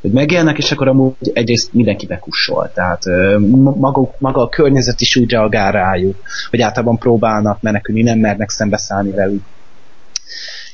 Hogy 0.00 0.10
megjelennek, 0.10 0.58
és 0.58 0.72
akkor 0.72 0.88
amúgy 0.88 1.30
egyrészt 1.32 1.72
mindenki 1.72 2.06
bekussol. 2.06 2.70
Tehát 2.74 3.04
maga, 3.76 4.14
maga 4.18 4.42
a 4.42 4.48
környezet 4.48 5.00
is 5.00 5.16
úgy 5.16 5.30
reagál 5.30 5.72
rájuk, 5.72 6.16
hogy 6.50 6.60
általában 6.60 6.98
próbálnak 6.98 7.60
menekülni, 7.60 8.02
nem 8.02 8.18
mernek 8.18 8.50
szembeszállni 8.50 9.10
velük. 9.10 9.42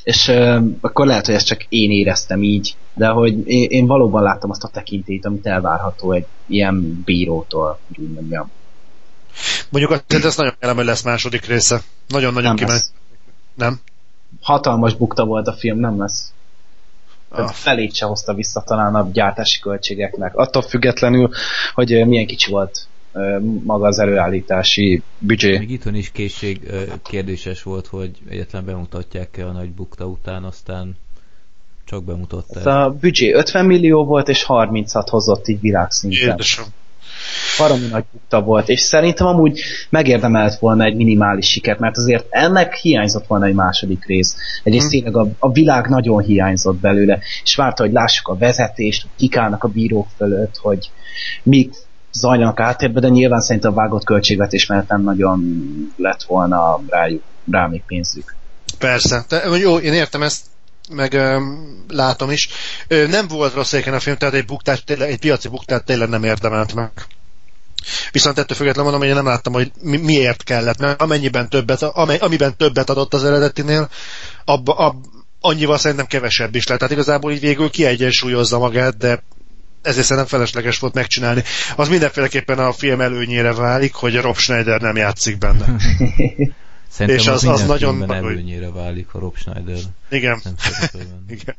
És 0.03 0.29
uh, 0.29 0.65
akkor 0.81 1.07
lehet, 1.07 1.27
hogy 1.27 1.35
ezt 1.35 1.47
csak 1.47 1.65
én 1.69 1.91
éreztem 1.91 2.43
így, 2.43 2.77
de 2.95 3.07
hogy 3.07 3.49
én, 3.49 3.67
én 3.71 3.87
valóban 3.87 4.23
láttam 4.23 4.51
azt 4.51 4.65
a 4.65 4.69
tekintélyt, 4.69 5.27
amit 5.27 5.47
elvárható 5.47 6.13
egy 6.13 6.27
ilyen 6.47 7.03
bírótól, 7.05 7.79
úgy 7.99 8.11
mondjam. 8.13 8.51
Mondjuk 9.71 9.93
azt, 9.93 10.25
ez 10.25 10.37
nagyon 10.37 10.55
elem, 10.59 10.77
hogy 10.77 10.85
lesz 10.85 11.03
második 11.03 11.47
része. 11.47 11.81
Nagyon-nagyon 12.09 12.57
kimegy. 12.57 12.83
Nem? 13.55 13.81
Hatalmas 14.41 14.95
bukta 14.95 15.25
volt 15.25 15.47
a 15.47 15.53
film, 15.53 15.79
nem 15.79 15.99
lesz. 15.99 16.33
Tehát 17.31 17.49
ah. 17.49 17.55
felét 17.55 17.95
se 17.95 18.07
hozta 18.07 18.35
vissza 18.35 18.63
talán 18.63 18.95
a 18.95 19.09
gyártási 19.13 19.61
költségeknek. 19.61 20.37
Attól 20.37 20.63
függetlenül, 20.63 21.31
hogy 21.75 22.07
milyen 22.07 22.27
kicsi 22.27 22.51
volt 22.51 22.87
maga 23.65 23.87
az 23.87 23.99
előállítási 23.99 25.03
büdzsé. 25.19 25.59
Még 25.59 25.71
itthon 25.71 25.95
is 25.95 26.11
készség 26.11 26.73
kérdéses 27.03 27.63
volt, 27.63 27.87
hogy 27.87 28.11
egyetlen 28.29 28.65
bemutatják-e 28.65 29.47
a 29.47 29.53
nagy 29.53 29.71
bukta 29.71 30.07
után, 30.07 30.45
aztán 30.45 30.97
Csak 31.85 32.05
bemutatta. 32.05 32.59
Ez 32.59 32.67
a 32.67 32.97
büdzsé 33.01 33.33
50 33.33 33.67
millió 33.67 34.05
volt, 34.05 34.29
és 34.29 34.43
36 34.43 35.09
hozott 35.09 35.49
így 35.49 35.61
világszinten. 35.61 36.29
Jézusom. 36.29 36.67
Baromi 37.59 37.87
nagy 37.87 38.05
bukta 38.13 38.41
volt, 38.41 38.69
és 38.69 38.81
szerintem 38.81 39.27
amúgy 39.27 39.61
megérdemelt 39.91 40.59
volna 40.59 40.85
egy 40.85 40.97
minimális 40.97 41.49
sikert, 41.49 41.79
mert 41.79 41.97
azért 41.97 42.27
ennek 42.31 42.75
hiányzott 42.75 43.27
volna 43.27 43.47
egy 43.47 43.55
második 43.55 44.05
rész. 44.07 44.37
Egyrészt 44.63 44.91
hmm. 44.91 45.03
tényleg 45.03 45.17
a, 45.17 45.29
a 45.39 45.53
világ 45.53 45.89
nagyon 45.89 46.23
hiányzott 46.23 46.77
belőle, 46.77 47.19
és 47.43 47.55
várta, 47.55 47.83
hogy 47.83 47.93
lássuk 47.93 48.29
a 48.29 48.37
vezetést, 48.37 49.03
hogy 49.03 49.11
kikálnak 49.17 49.65
a 49.65 49.69
bírók 49.69 50.07
fölött, 50.17 50.57
hogy 50.57 50.91
mik 51.43 51.75
zajlanak 52.13 52.61
átérbe, 52.61 53.01
de 53.01 53.09
nyilván 53.09 53.41
szerintem 53.41 53.73
a 53.73 53.75
vágott 53.75 54.05
költségvetés 54.05 54.67
mellett 54.67 54.89
nem 54.89 55.03
nagyon 55.03 55.43
lett 55.97 56.23
volna 56.23 56.81
rájuk, 56.89 57.23
rá 57.51 57.67
még 57.67 57.83
pénzük. 57.87 58.35
Persze. 58.79 59.25
De, 59.29 59.57
jó, 59.57 59.79
én 59.79 59.93
értem 59.93 60.23
ezt, 60.23 60.45
meg 60.91 61.13
ö, 61.13 61.41
látom 61.89 62.31
is. 62.31 62.49
Ö, 62.89 63.07
nem 63.07 63.29
volt 63.29 63.55
rossz 63.55 63.73
a 63.73 64.01
film, 64.01 64.17
tehát 64.17 64.35
egy, 64.35 64.45
buktát, 64.45 64.85
tényleg, 64.85 65.11
egy 65.11 65.19
piaci 65.19 65.49
buktát 65.49 65.85
tényleg 65.85 66.09
nem 66.09 66.25
érdemelt 66.25 66.75
meg. 66.75 66.91
Viszont 68.11 68.39
ettől 68.39 68.57
függetlenül 68.57 68.91
mondom, 68.91 69.01
hogy 69.01 69.17
én 69.17 69.23
nem 69.23 69.33
láttam, 69.33 69.53
hogy 69.53 69.73
mi, 69.83 69.97
miért 69.97 70.43
kellett, 70.45 70.79
mert 70.79 71.03
amennyiben 71.03 71.49
többet, 71.49 71.83
amely, 71.83 72.17
amiben 72.17 72.57
többet 72.57 72.91
adott 72.91 73.15
az 73.15 73.25
eredetinél, 73.25 73.89
abba, 74.45 74.75
ab, 74.75 75.07
annyival 75.41 75.79
szerintem 75.79 76.07
kevesebb 76.07 76.55
is 76.55 76.67
lett. 76.67 76.79
Tehát 76.79 76.95
igazából 76.95 77.33
így 77.33 77.41
végül 77.41 77.71
kiegyensúlyozza 77.71 78.59
magát, 78.59 78.97
de 78.97 79.23
ezért 79.83 80.07
szerintem 80.07 80.39
felesleges 80.39 80.79
volt 80.79 80.95
megcsinálni. 80.95 81.43
Az 81.77 81.89
mindenféleképpen 81.89 82.59
a 82.59 82.73
film 82.73 83.01
előnyére 83.01 83.53
válik, 83.53 83.95
hogy 83.95 84.21
Rob 84.21 84.37
Schneider 84.37 84.81
nem 84.81 84.97
játszik 84.97 85.39
benne. 85.39 85.67
Szerintem 86.91 87.25
és 87.25 87.27
az, 87.27 87.45
az, 87.45 87.61
az 87.61 87.67
nagyon 87.67 88.13
előnyére 88.13 88.71
válik 88.71 89.15
a 89.15 89.19
Rob 89.19 89.37
Schneider. 89.37 89.79
Igen. 90.11 90.43
Igen. 91.29 91.55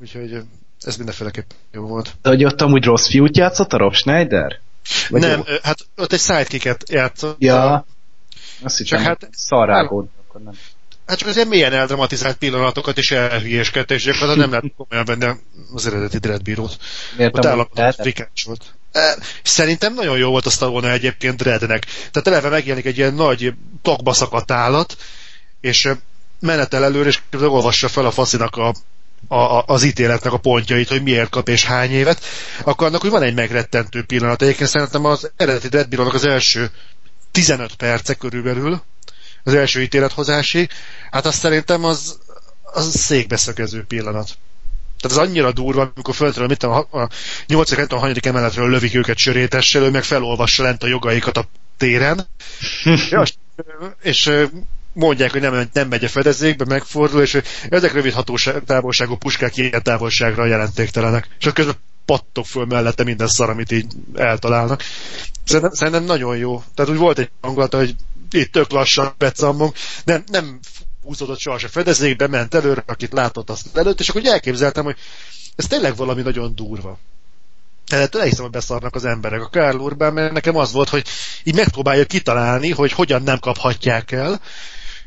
Úgyhogy 0.00 0.42
ez 0.80 0.96
mindenféleképp 0.96 1.50
jó 1.72 1.86
volt. 1.86 2.14
De 2.22 2.28
hogy 2.28 2.44
ott 2.44 2.60
amúgy 2.60 2.84
rossz 2.84 3.08
fiút 3.08 3.36
játszott 3.36 3.72
a 3.72 3.76
Rob 3.76 3.94
Schneider? 3.94 4.60
Vagy 5.08 5.20
nem, 5.20 5.44
jó? 5.46 5.54
hát 5.62 5.78
ott 5.96 6.12
egy 6.12 6.20
sidekicket 6.20 6.90
játszott. 6.90 7.36
Ja. 7.38 7.86
Azt 8.62 8.76
hiszem, 8.76 8.98
Csak 8.98 9.06
hát, 9.06 9.28
szarrágód, 9.32 10.08
akkor 10.26 10.40
nem. 10.40 10.54
Hát 11.06 11.18
csak 11.18 11.28
azért 11.28 11.48
milyen 11.48 11.72
eldramatizált 11.72 12.36
pillanatokat 12.36 12.98
is 12.98 13.10
elhülyéskedt, 13.10 13.90
és 13.90 14.02
gyakorlatilag 14.02 14.38
nem 14.38 14.50
lehet 14.50 14.72
komolyan 14.76 15.04
benne 15.04 15.38
az 15.74 15.86
eredeti 15.86 16.18
dreadbírót. 16.18 16.76
Miért 17.16 17.36
Ott 17.36 17.44
állapodott, 17.44 17.94
frikács 17.94 18.44
volt. 18.44 18.74
E, 18.92 19.16
szerintem 19.42 19.94
nagyon 19.94 20.18
jó 20.18 20.30
volt 20.30 20.46
a 20.46 20.50
Stallone 20.50 20.90
egyébként 20.90 21.36
Dreadnek. 21.36 21.84
Tehát 21.84 22.26
eleve 22.26 22.48
megjelenik 22.48 22.86
egy 22.86 22.98
ilyen 22.98 23.14
nagy 23.14 23.54
tokba 23.82 24.12
szakadt 24.12 24.50
állat, 24.50 24.96
és 25.60 25.88
menetel 26.40 26.84
előre, 26.84 27.08
és 27.08 27.20
olvassa 27.40 27.88
fel 27.88 28.06
a 28.06 28.10
faszinak 28.10 28.56
a, 28.56 28.74
a, 29.28 29.62
az 29.66 29.82
ítéletnek 29.82 30.32
a 30.32 30.38
pontjait, 30.38 30.88
hogy 30.88 31.02
miért 31.02 31.30
kap 31.30 31.48
és 31.48 31.64
hány 31.64 31.90
évet, 31.90 32.24
akkor 32.64 32.86
annak 32.86 33.04
úgy 33.04 33.10
van 33.10 33.22
egy 33.22 33.34
megrettentő 33.34 34.02
pillanat. 34.02 34.42
Egyébként 34.42 34.70
szerintem 34.70 35.04
az 35.04 35.30
eredeti 35.36 35.68
Dreadbírónak 35.68 36.14
az 36.14 36.24
első 36.24 36.70
15 37.30 37.74
perce 37.74 38.14
körülbelül, 38.14 38.82
az 39.44 39.54
első 39.54 39.82
ítélethozási, 39.82 40.68
hát 41.10 41.26
azt 41.26 41.38
szerintem 41.38 41.84
az, 41.84 42.18
az 42.62 42.94
székbeszögező 42.96 43.84
pillanat. 43.84 44.38
Tehát 45.00 45.18
az 45.18 45.28
annyira 45.28 45.52
durva, 45.52 45.80
amikor 45.94 46.14
földről, 46.14 46.46
mit 46.46 46.62
a, 46.62 46.78
a 46.78 47.08
8. 47.46 47.70
nem 47.70 47.80
tudom, 47.80 47.98
hanyadik 47.98 48.26
emeletről 48.26 48.70
lövik 48.70 48.94
őket 48.94 49.16
sörétessel, 49.18 49.82
ő 49.82 49.90
meg 49.90 50.04
felolvassa 50.04 50.62
lent 50.62 50.82
a 50.82 50.86
jogaikat 50.86 51.36
a 51.36 51.48
téren, 51.76 52.26
ja, 53.10 53.22
és 54.02 54.30
mondják, 54.94 55.32
hogy 55.32 55.40
nem, 55.40 55.68
nem 55.72 55.88
megy 55.88 56.04
a 56.04 56.08
fedezékbe, 56.08 56.64
megfordul, 56.64 57.22
és 57.22 57.40
ezek 57.68 57.92
rövid 57.92 58.12
hatóság, 58.12 58.64
távolságú 58.64 59.16
puskák 59.16 59.56
ilyen 59.56 59.82
távolságra 59.82 60.46
jelentéktelenek. 60.46 61.28
És 61.38 61.50
közben 61.54 61.76
pattok 62.04 62.46
föl 62.46 62.64
mellette 62.64 63.04
minden 63.04 63.28
szar, 63.28 63.50
amit 63.50 63.72
így 63.72 63.86
eltalálnak. 64.14 64.82
Szerintem, 65.44 65.72
szerintem 65.72 66.04
nagyon 66.04 66.36
jó. 66.36 66.62
Tehát 66.74 66.90
úgy 66.90 66.98
volt 66.98 67.18
egy 67.18 67.30
hangulata, 67.40 67.76
hogy 67.76 67.94
itt 68.30 68.52
tök 68.52 68.70
lassan 68.70 69.14
becammog, 69.18 69.74
nem, 70.04 70.24
nem 70.26 70.58
húzódott 71.02 71.38
sohasem 71.38 71.70
fedezékbe, 71.70 72.26
ment 72.26 72.54
előre, 72.54 72.82
akit 72.86 73.12
látott 73.12 73.50
azt 73.50 73.76
előtt, 73.76 74.00
és 74.00 74.08
akkor 74.08 74.22
elképzeltem, 74.24 74.84
hogy 74.84 74.96
ez 75.56 75.66
tényleg 75.66 75.96
valami 75.96 76.22
nagyon 76.22 76.54
durva. 76.54 76.98
Tehát 77.86 78.14
elhiszem, 78.14 78.42
hogy 78.42 78.52
beszarnak 78.52 78.94
az 78.94 79.04
emberek. 79.04 79.40
A 79.40 79.48
Karl 79.48 79.76
Urban, 79.76 80.12
mert 80.12 80.32
nekem 80.32 80.56
az 80.56 80.72
volt, 80.72 80.88
hogy 80.88 81.06
így 81.44 81.54
megpróbálja 81.54 82.04
kitalálni, 82.04 82.70
hogy 82.70 82.92
hogyan 82.92 83.22
nem 83.22 83.38
kaphatják 83.38 84.12
el, 84.12 84.40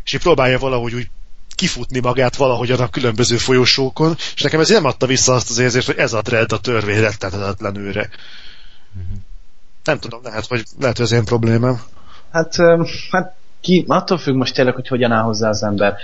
és 0.07 0.13
így 0.13 0.21
próbálja 0.21 0.59
valahogy 0.59 0.93
úgy 0.93 1.09
kifutni 1.55 1.99
magát 1.99 2.35
valahogyan 2.35 2.79
a 2.79 2.89
különböző 2.89 3.38
folyosókon, 3.38 4.15
és 4.35 4.41
nekem 4.41 4.59
ez 4.59 4.69
nem 4.69 4.85
adta 4.85 5.05
vissza 5.05 5.34
azt 5.34 5.49
az 5.49 5.59
érzést, 5.59 5.88
hogy 5.88 5.97
ez 5.97 6.13
a 6.13 6.21
dread 6.21 6.51
a 6.51 6.59
törvény 6.59 6.99
rettetetlen 6.99 7.75
őre. 7.75 8.09
Uh-huh. 8.95 9.17
Nem 9.84 9.99
tudom, 9.99 10.19
lehet, 10.23 10.45
hogy 10.45 10.63
lehet, 10.79 10.97
hogy 10.97 11.05
ez 11.05 11.11
én 11.11 11.25
problémám. 11.25 11.81
Hát, 12.31 12.55
hát 13.11 13.35
ki, 13.61 13.85
attól 13.88 14.17
függ 14.17 14.35
most 14.35 14.53
tényleg, 14.53 14.73
hogy 14.73 14.88
hogyan 14.88 15.11
áll 15.11 15.23
hozzá 15.23 15.49
az 15.49 15.63
ember. 15.63 15.95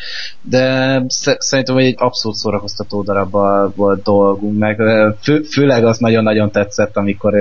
De 0.42 1.04
szerintem, 1.38 1.78
egy 1.78 1.96
abszolút 1.98 2.38
szórakoztató 2.38 3.04
darabban 3.04 3.74
volt 3.76 4.04
dolgunk, 4.04 4.60
meg 4.60 4.78
fő, 5.22 5.42
főleg 5.42 5.86
az 5.86 5.98
nagyon-nagyon 5.98 6.52
tetszett, 6.52 6.98
amikor 6.98 7.34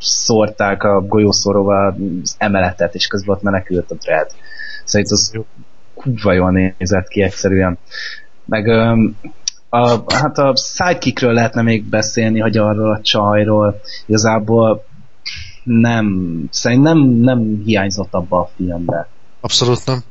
szórták 0.00 0.82
a 0.82 1.00
golyószóróval 1.00 1.96
az 2.22 2.34
emeletet, 2.38 2.94
és 2.94 3.06
közben 3.06 3.36
ott 3.36 3.42
menekült 3.42 3.90
a 3.90 3.94
dread. 3.94 4.30
Szerintem 4.84 5.16
az 5.20 5.32
kurva 6.14 6.32
jól 6.32 6.50
nézett 6.50 7.08
ki 7.08 7.22
egyszerűen. 7.22 7.78
Meg 8.44 8.68
a, 9.68 10.04
hát 10.14 10.38
a 10.38 10.54
sidekickről 10.56 11.32
lehetne 11.32 11.62
még 11.62 11.84
beszélni, 11.84 12.40
hogy 12.40 12.56
arról 12.56 12.92
a 12.94 13.00
csajról. 13.02 13.80
Igazából 14.06 14.84
nem, 15.62 16.38
szerintem 16.50 16.98
nem, 16.98 17.08
nem 17.08 17.62
hiányzott 17.64 18.14
abba 18.14 18.38
a 18.38 18.50
filmbe. 18.56 19.08
Abszolút 19.40 19.86
nem. 19.86 20.02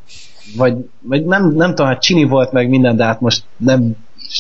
Vagy, 0.58 0.76
vagy 1.02 1.26
nem, 1.26 1.52
nem 1.52 1.70
tudom, 1.70 1.88
hát 1.88 2.02
Csini 2.02 2.24
volt 2.24 2.52
meg 2.52 2.70
minden, 2.70 2.96
de 2.96 3.04
hát 3.04 3.22
most 3.22 3.44
nem, 3.58 3.96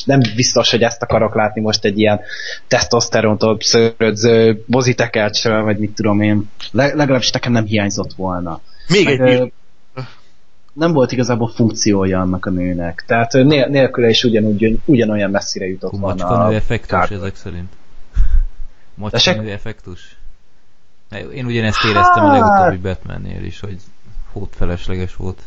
nem 0.05 0.19
biztos, 0.35 0.71
hogy 0.71 0.81
ezt 0.81 1.01
akarok 1.01 1.35
látni 1.35 1.61
most 1.61 1.85
egy 1.85 1.99
ilyen 1.99 2.19
tesztoszterontól 2.67 3.57
szőrödző 3.59 4.63
bozitekercsről, 4.67 5.63
vagy 5.63 5.77
mit 5.77 5.91
tudom 5.91 6.21
én. 6.21 6.49
Le, 6.71 6.93
legalábbis 6.93 7.31
nekem 7.31 7.51
nem 7.51 7.65
hiányzott 7.65 8.13
volna. 8.13 8.61
Még 8.87 9.05
meg, 9.05 9.19
egy 9.19 9.53
nem 10.77 10.93
volt 10.93 11.11
igazából 11.11 11.47
funkciója 11.47 12.19
annak 12.19 12.45
a 12.45 12.49
nőnek. 12.49 13.03
Tehát 13.07 13.33
nél- 13.33 13.67
nélküle 13.67 14.09
is 14.09 14.23
ugyanúgy, 14.23 14.79
ugyanolyan 14.85 15.31
messzire 15.31 15.65
jutott 15.65 15.91
Hú, 15.91 15.99
volna. 15.99 16.23
Macskanő 16.25 16.55
effektus 16.55 17.09
ezek 17.09 17.35
szerint. 17.35 17.71
Macskanő 18.95 19.51
effektus. 19.51 20.17
Én 21.33 21.45
ugyanezt 21.45 21.83
éreztem 21.83 22.25
a 22.25 22.31
legutóbbi 22.31 22.77
Batmannél 22.77 23.43
is, 23.43 23.59
hogy 23.59 23.77
hót 24.31 24.55
felesleges 24.55 25.15
volt. 25.15 25.41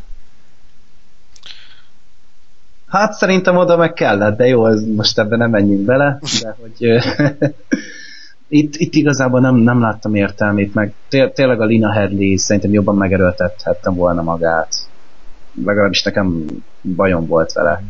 Hát 2.87 3.13
szerintem 3.13 3.57
oda 3.57 3.77
meg 3.77 3.93
kellett, 3.93 4.37
de 4.37 4.47
jó, 4.47 4.67
ez 4.67 4.85
most 4.85 5.19
ebben 5.19 5.39
nem 5.39 5.51
menjünk 5.51 5.85
bele, 5.85 6.19
de 6.43 6.57
hogy 6.61 6.75
itt, 8.49 8.75
itt 8.77 8.95
igazából 8.95 9.41
nem, 9.41 9.55
nem 9.55 9.81
láttam 9.81 10.15
értelmét, 10.15 10.75
meg 10.75 10.93
té- 11.09 11.35
tényleg 11.35 11.61
a 11.61 11.65
Lina 11.65 11.93
Headley 11.93 12.37
szerintem 12.37 12.73
jobban 12.73 12.97
megerőltethettem 12.97 13.95
volna 13.95 14.23
magát. 14.23 14.90
Legalábbis 15.65 16.03
nekem 16.03 16.45
bajom 16.83 17.27
volt 17.27 17.53
vele. 17.53 17.83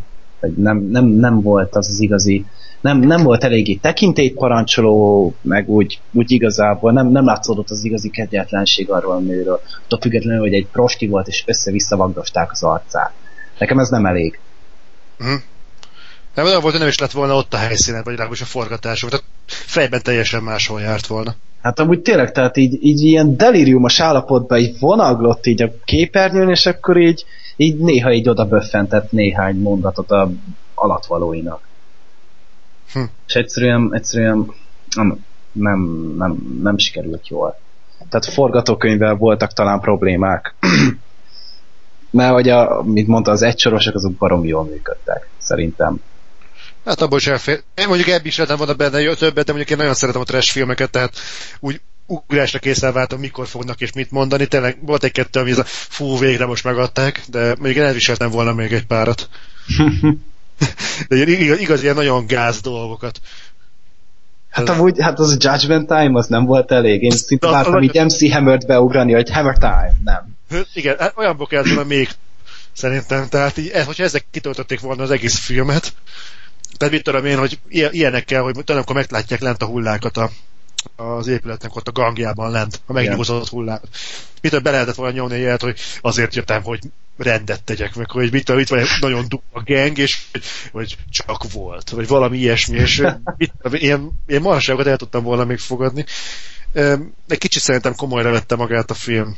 Nem, 0.56 0.78
nem, 0.78 1.04
nem 1.04 1.40
volt 1.40 1.76
az 1.76 1.88
az 1.88 2.00
igazi 2.00 2.44
nem, 2.80 2.98
nem 2.98 3.22
volt 3.22 3.44
eléggé 3.44 3.74
tekintélyt 3.74 4.34
parancsoló, 4.34 5.34
meg 5.42 5.68
úgy, 5.68 6.00
úgy 6.12 6.30
igazából 6.30 6.92
nem, 6.92 7.08
nem 7.08 7.24
látszódott 7.24 7.70
az 7.70 7.84
igazi 7.84 8.10
kegyetlenség 8.10 8.90
arról 8.90 9.12
a 9.12 9.18
nőről. 9.18 9.60
Attól 9.84 10.00
függetlenül, 10.00 10.40
hogy 10.40 10.54
egy 10.54 10.66
prosti 10.66 11.06
volt, 11.06 11.28
és 11.28 11.44
össze-vissza 11.46 11.96
az 12.50 12.62
arcát. 12.62 13.12
Nekem 13.58 13.78
ez 13.78 13.88
nem 13.88 14.06
elég. 14.06 14.38
Uh-huh. 15.18 15.40
Nem 16.40 16.48
olyan 16.48 16.60
volt, 16.60 16.72
hogy 16.72 16.82
nem 16.82 16.90
is 16.90 16.98
lett 16.98 17.10
volna 17.10 17.34
ott 17.34 17.54
a 17.54 17.56
helyszínen, 17.56 18.02
vagy 18.02 18.12
legalábbis 18.12 18.40
a 18.40 18.44
forgatáson. 18.44 19.10
Tehát 19.10 19.24
fejben 19.46 20.02
teljesen 20.02 20.42
máshol 20.42 20.80
járt 20.80 21.06
volna. 21.06 21.34
Hát 21.62 21.78
amúgy 21.78 22.00
tényleg, 22.00 22.32
tehát 22.32 22.56
így, 22.56 22.84
így 22.84 23.00
ilyen 23.00 23.36
delíriumos 23.36 24.00
állapotban 24.00 24.58
így 24.58 24.78
vonaglott 24.78 25.46
így 25.46 25.62
a 25.62 25.70
képernyőn, 25.84 26.48
és 26.48 26.66
akkor 26.66 26.96
így, 26.96 27.24
így 27.56 27.76
néha 27.76 28.12
így 28.12 28.28
oda 28.28 28.44
böffentett 28.44 29.10
néhány 29.10 29.56
mondatot 29.56 30.10
a 30.10 30.30
alatvalóinak. 30.74 31.60
Hm. 32.92 33.02
És 33.26 33.34
egyszerűen, 33.34 33.88
egyszerűen 33.92 34.52
nem, 34.94 35.24
nem, 35.52 35.80
nem, 36.16 36.58
nem 36.62 36.78
sikerült 36.78 37.28
jól. 37.28 37.58
Tehát 38.08 38.26
forgatókönyvvel 38.26 39.14
voltak 39.14 39.52
talán 39.52 39.80
problémák. 39.80 40.54
Mert 42.10 42.32
hogy 42.32 42.48
a, 42.48 42.82
mint 42.82 43.06
mondta, 43.06 43.30
az 43.30 43.42
egysorosok 43.42 43.94
azok 43.94 44.12
barom 44.12 44.44
jól 44.44 44.64
működtek, 44.64 45.28
szerintem. 45.38 46.00
Hát 46.90 47.00
abból 47.00 47.18
sem 47.18 47.36
fél. 47.36 47.60
Én 47.74 47.86
mondjuk 47.86 48.08
ebbi 48.08 48.28
is 48.28 48.36
lehetne 48.36 48.58
volna 48.58 48.74
benne 48.74 49.14
többet, 49.14 49.44
de 49.44 49.52
mondjuk 49.52 49.70
én 49.70 49.76
nagyon 49.76 49.94
szeretem 49.94 50.20
a 50.20 50.24
trash 50.24 50.50
filmeket, 50.50 50.90
tehát 50.90 51.12
úgy 51.60 51.80
ugrásra 52.06 52.58
készen 52.58 52.92
váltam, 52.92 53.20
mikor 53.20 53.46
fognak 53.46 53.80
és 53.80 53.92
mit 53.92 54.10
mondani. 54.10 54.46
Tényleg 54.46 54.78
volt 54.80 55.04
egy-kettő, 55.04 55.40
ami 55.40 55.50
ez 55.50 55.58
a 55.58 55.64
fú, 55.64 56.18
végre 56.18 56.46
most 56.46 56.64
megadták, 56.64 57.22
de 57.26 57.46
mondjuk 57.46 57.76
én 57.76 57.82
elviseltem 57.82 58.30
volna 58.30 58.52
még 58.52 58.72
egy 58.72 58.86
párat. 58.86 59.28
De 61.08 61.16
igaz, 61.16 61.58
igaz 61.58 61.82
ilyen 61.82 61.94
nagyon 61.94 62.26
gáz 62.26 62.60
dolgokat. 62.60 63.20
Hát 64.50 64.68
amúgy, 64.68 65.00
hát 65.00 65.18
az 65.18 65.30
a 65.30 65.36
Judgment 65.38 65.86
Time 65.86 66.18
az 66.18 66.26
nem 66.26 66.44
volt 66.44 66.72
elég. 66.72 67.02
Én 67.02 67.10
szinte 67.10 67.50
vártam 67.50 67.82
így 67.82 68.04
MC 68.04 68.32
Hammer-t 68.32 68.66
beugrani, 68.66 69.12
hogy 69.12 69.30
Hammer 69.30 69.58
Time, 69.58 69.94
nem. 70.04 70.36
Igen, 70.74 70.96
hát 70.98 71.12
olyanból 71.16 71.46
kellett 71.46 71.66
volna 71.66 71.84
még 71.84 72.08
szerintem. 72.72 73.28
Tehát 73.28 73.58
így, 73.58 73.72
hogyha 73.86 74.04
ezek 74.04 74.24
kitöltötték 74.30 74.80
volna 74.80 75.02
az 75.02 75.10
egész 75.10 75.38
filmet, 75.38 75.92
tehát 76.76 76.94
mit 76.94 77.02
tudom 77.02 77.24
én, 77.24 77.38
hogy 77.38 77.58
ilyenekkel, 77.68 78.42
hogy 78.42 78.54
tudom, 78.54 78.76
amikor 78.76 78.94
meglátják 78.94 79.40
lent 79.40 79.62
a 79.62 79.66
hullákat 79.66 80.16
a, 80.16 80.30
az 80.96 81.26
épületnek 81.26 81.76
ott 81.76 81.88
a 81.88 81.92
gangjában 81.92 82.50
lent, 82.50 82.80
a 82.86 82.92
megnyúzott 82.92 83.48
hullák. 83.48 83.82
Mit 84.40 84.62
be 84.62 84.70
lehetett 84.70 84.94
volna 84.94 85.12
nyomni 85.12 85.36
ilyet, 85.36 85.62
hogy 85.62 85.78
azért 86.00 86.34
jöttem, 86.34 86.62
hogy 86.62 86.80
rendet 87.16 87.62
tegyek 87.62 87.94
meg, 87.94 88.10
hogy 88.10 88.32
mit 88.32 88.48
itt 88.48 88.68
van 88.68 88.78
egy 88.78 88.88
nagyon 89.00 89.26
a 89.52 89.62
gang, 89.62 89.98
és 89.98 90.22
hogy 90.72 90.96
csak 91.10 91.52
volt, 91.52 91.90
vagy 91.90 92.08
valami 92.08 92.38
ilyesmi, 92.38 92.76
és 92.76 93.02
mit, 93.36 93.52
ilyen, 93.72 94.10
ilyen 94.26 94.42
marságokat 94.42 94.86
el 94.86 94.96
tudtam 94.96 95.22
volna 95.22 95.44
még 95.44 95.58
fogadni. 95.58 96.04
Egy 97.28 97.38
kicsit 97.38 97.62
szerintem 97.62 97.94
komolyra 97.94 98.30
vette 98.30 98.56
magát 98.56 98.90
a 98.90 98.94
film. 98.94 99.36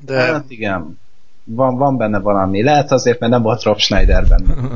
De... 0.00 0.20
Hát 0.20 0.44
igen. 0.48 0.98
Van, 1.48 1.76
van 1.76 1.96
benne 1.96 2.18
valami. 2.18 2.62
Lehet 2.62 2.92
azért, 2.92 3.20
mert 3.20 3.32
nem 3.32 3.42
volt 3.42 3.62
Rob 3.62 3.78
Schneider 3.78 4.26
benne. 4.26 4.54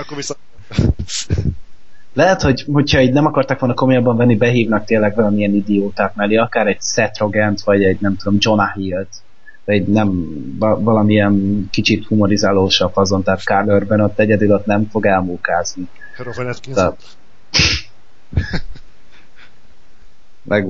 Akkor 0.00 0.16
viszont... 0.16 0.38
Lehet, 2.14 2.42
hogy 2.42 2.64
hogyha 2.72 3.00
így 3.00 3.12
nem 3.12 3.26
akartak 3.26 3.58
volna 3.58 3.74
komolyabban 3.74 4.16
venni, 4.16 4.36
behívnak 4.36 4.84
tényleg 4.84 5.14
valamilyen 5.14 5.54
idiótát 5.54 6.16
mellé, 6.16 6.36
akár 6.36 6.66
egy 6.66 6.82
Seth 6.82 7.20
Rogent, 7.20 7.60
vagy 7.60 7.84
egy 7.84 8.00
nem 8.00 8.16
tudom, 8.16 8.36
Jonah 8.40 8.74
Hill-t, 8.74 9.08
vagy 9.64 9.86
nem 9.86 10.10
valamilyen 10.58 11.66
kicsit 11.70 12.06
humorizálósabb 12.06 12.96
azon, 12.96 13.22
tehát 13.22 13.42
Carl 13.42 13.70
Urban 13.70 14.00
ott 14.00 14.18
egyedül 14.18 14.52
ott 14.52 14.66
nem 14.66 14.88
fog 14.90 15.06
elmúkázni. 15.06 15.88
Tehát... 16.74 16.96
meg 20.42 20.66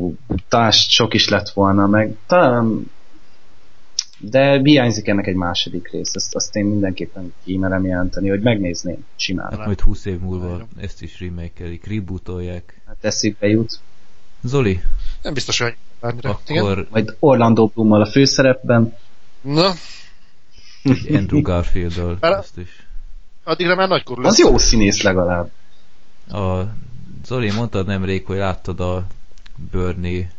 talán 0.48 0.70
sok 0.70 1.14
is 1.14 1.28
lett 1.28 1.48
volna, 1.48 1.86
meg 1.86 2.14
talán 2.26 2.90
de 4.18 4.60
hiányzik 4.62 5.08
ennek 5.08 5.26
egy 5.26 5.34
második 5.34 5.90
rész, 5.90 6.14
ezt, 6.14 6.34
azt 6.34 6.56
én 6.56 6.64
mindenképpen 6.64 7.32
kímelem 7.44 7.84
jelenteni, 7.84 8.28
hogy 8.28 8.40
megnézném 8.40 9.04
simán. 9.16 9.50
Hát 9.50 9.66
majd 9.66 9.80
20 9.80 10.04
év 10.04 10.18
múlva 10.18 10.66
ezt 10.80 11.02
is 11.02 11.20
remake-elik, 11.20 11.86
rebootolják. 11.86 12.80
Hát 12.86 12.96
eszükbe 13.00 13.46
jut. 13.46 13.80
Zoli? 14.42 14.80
Nem 15.22 15.34
biztos, 15.34 15.58
hogy 15.58 15.76
bármire. 16.00 16.28
Akkor... 16.28 16.72
Igen? 16.72 16.86
Majd 16.90 17.16
Orlando 17.18 17.66
Bloom-mal 17.66 18.00
a 18.00 18.06
főszerepben. 18.06 18.96
Na. 19.40 19.72
Andrew 21.10 21.40
Garfield-dal. 21.42 22.16
Azt 22.20 22.56
is. 22.56 22.86
Addigra 23.44 23.74
már 23.74 23.88
nagykorú 23.88 24.22
lesz. 24.22 24.32
Az 24.32 24.38
jó 24.38 24.58
színész 24.58 25.02
legalább. 25.02 25.50
A 26.28 26.62
Zoli, 27.24 27.50
mondtad 27.50 27.86
nemrég, 27.86 28.26
hogy 28.26 28.36
láttad 28.36 28.80
a 28.80 29.06
Bernie 29.70 30.30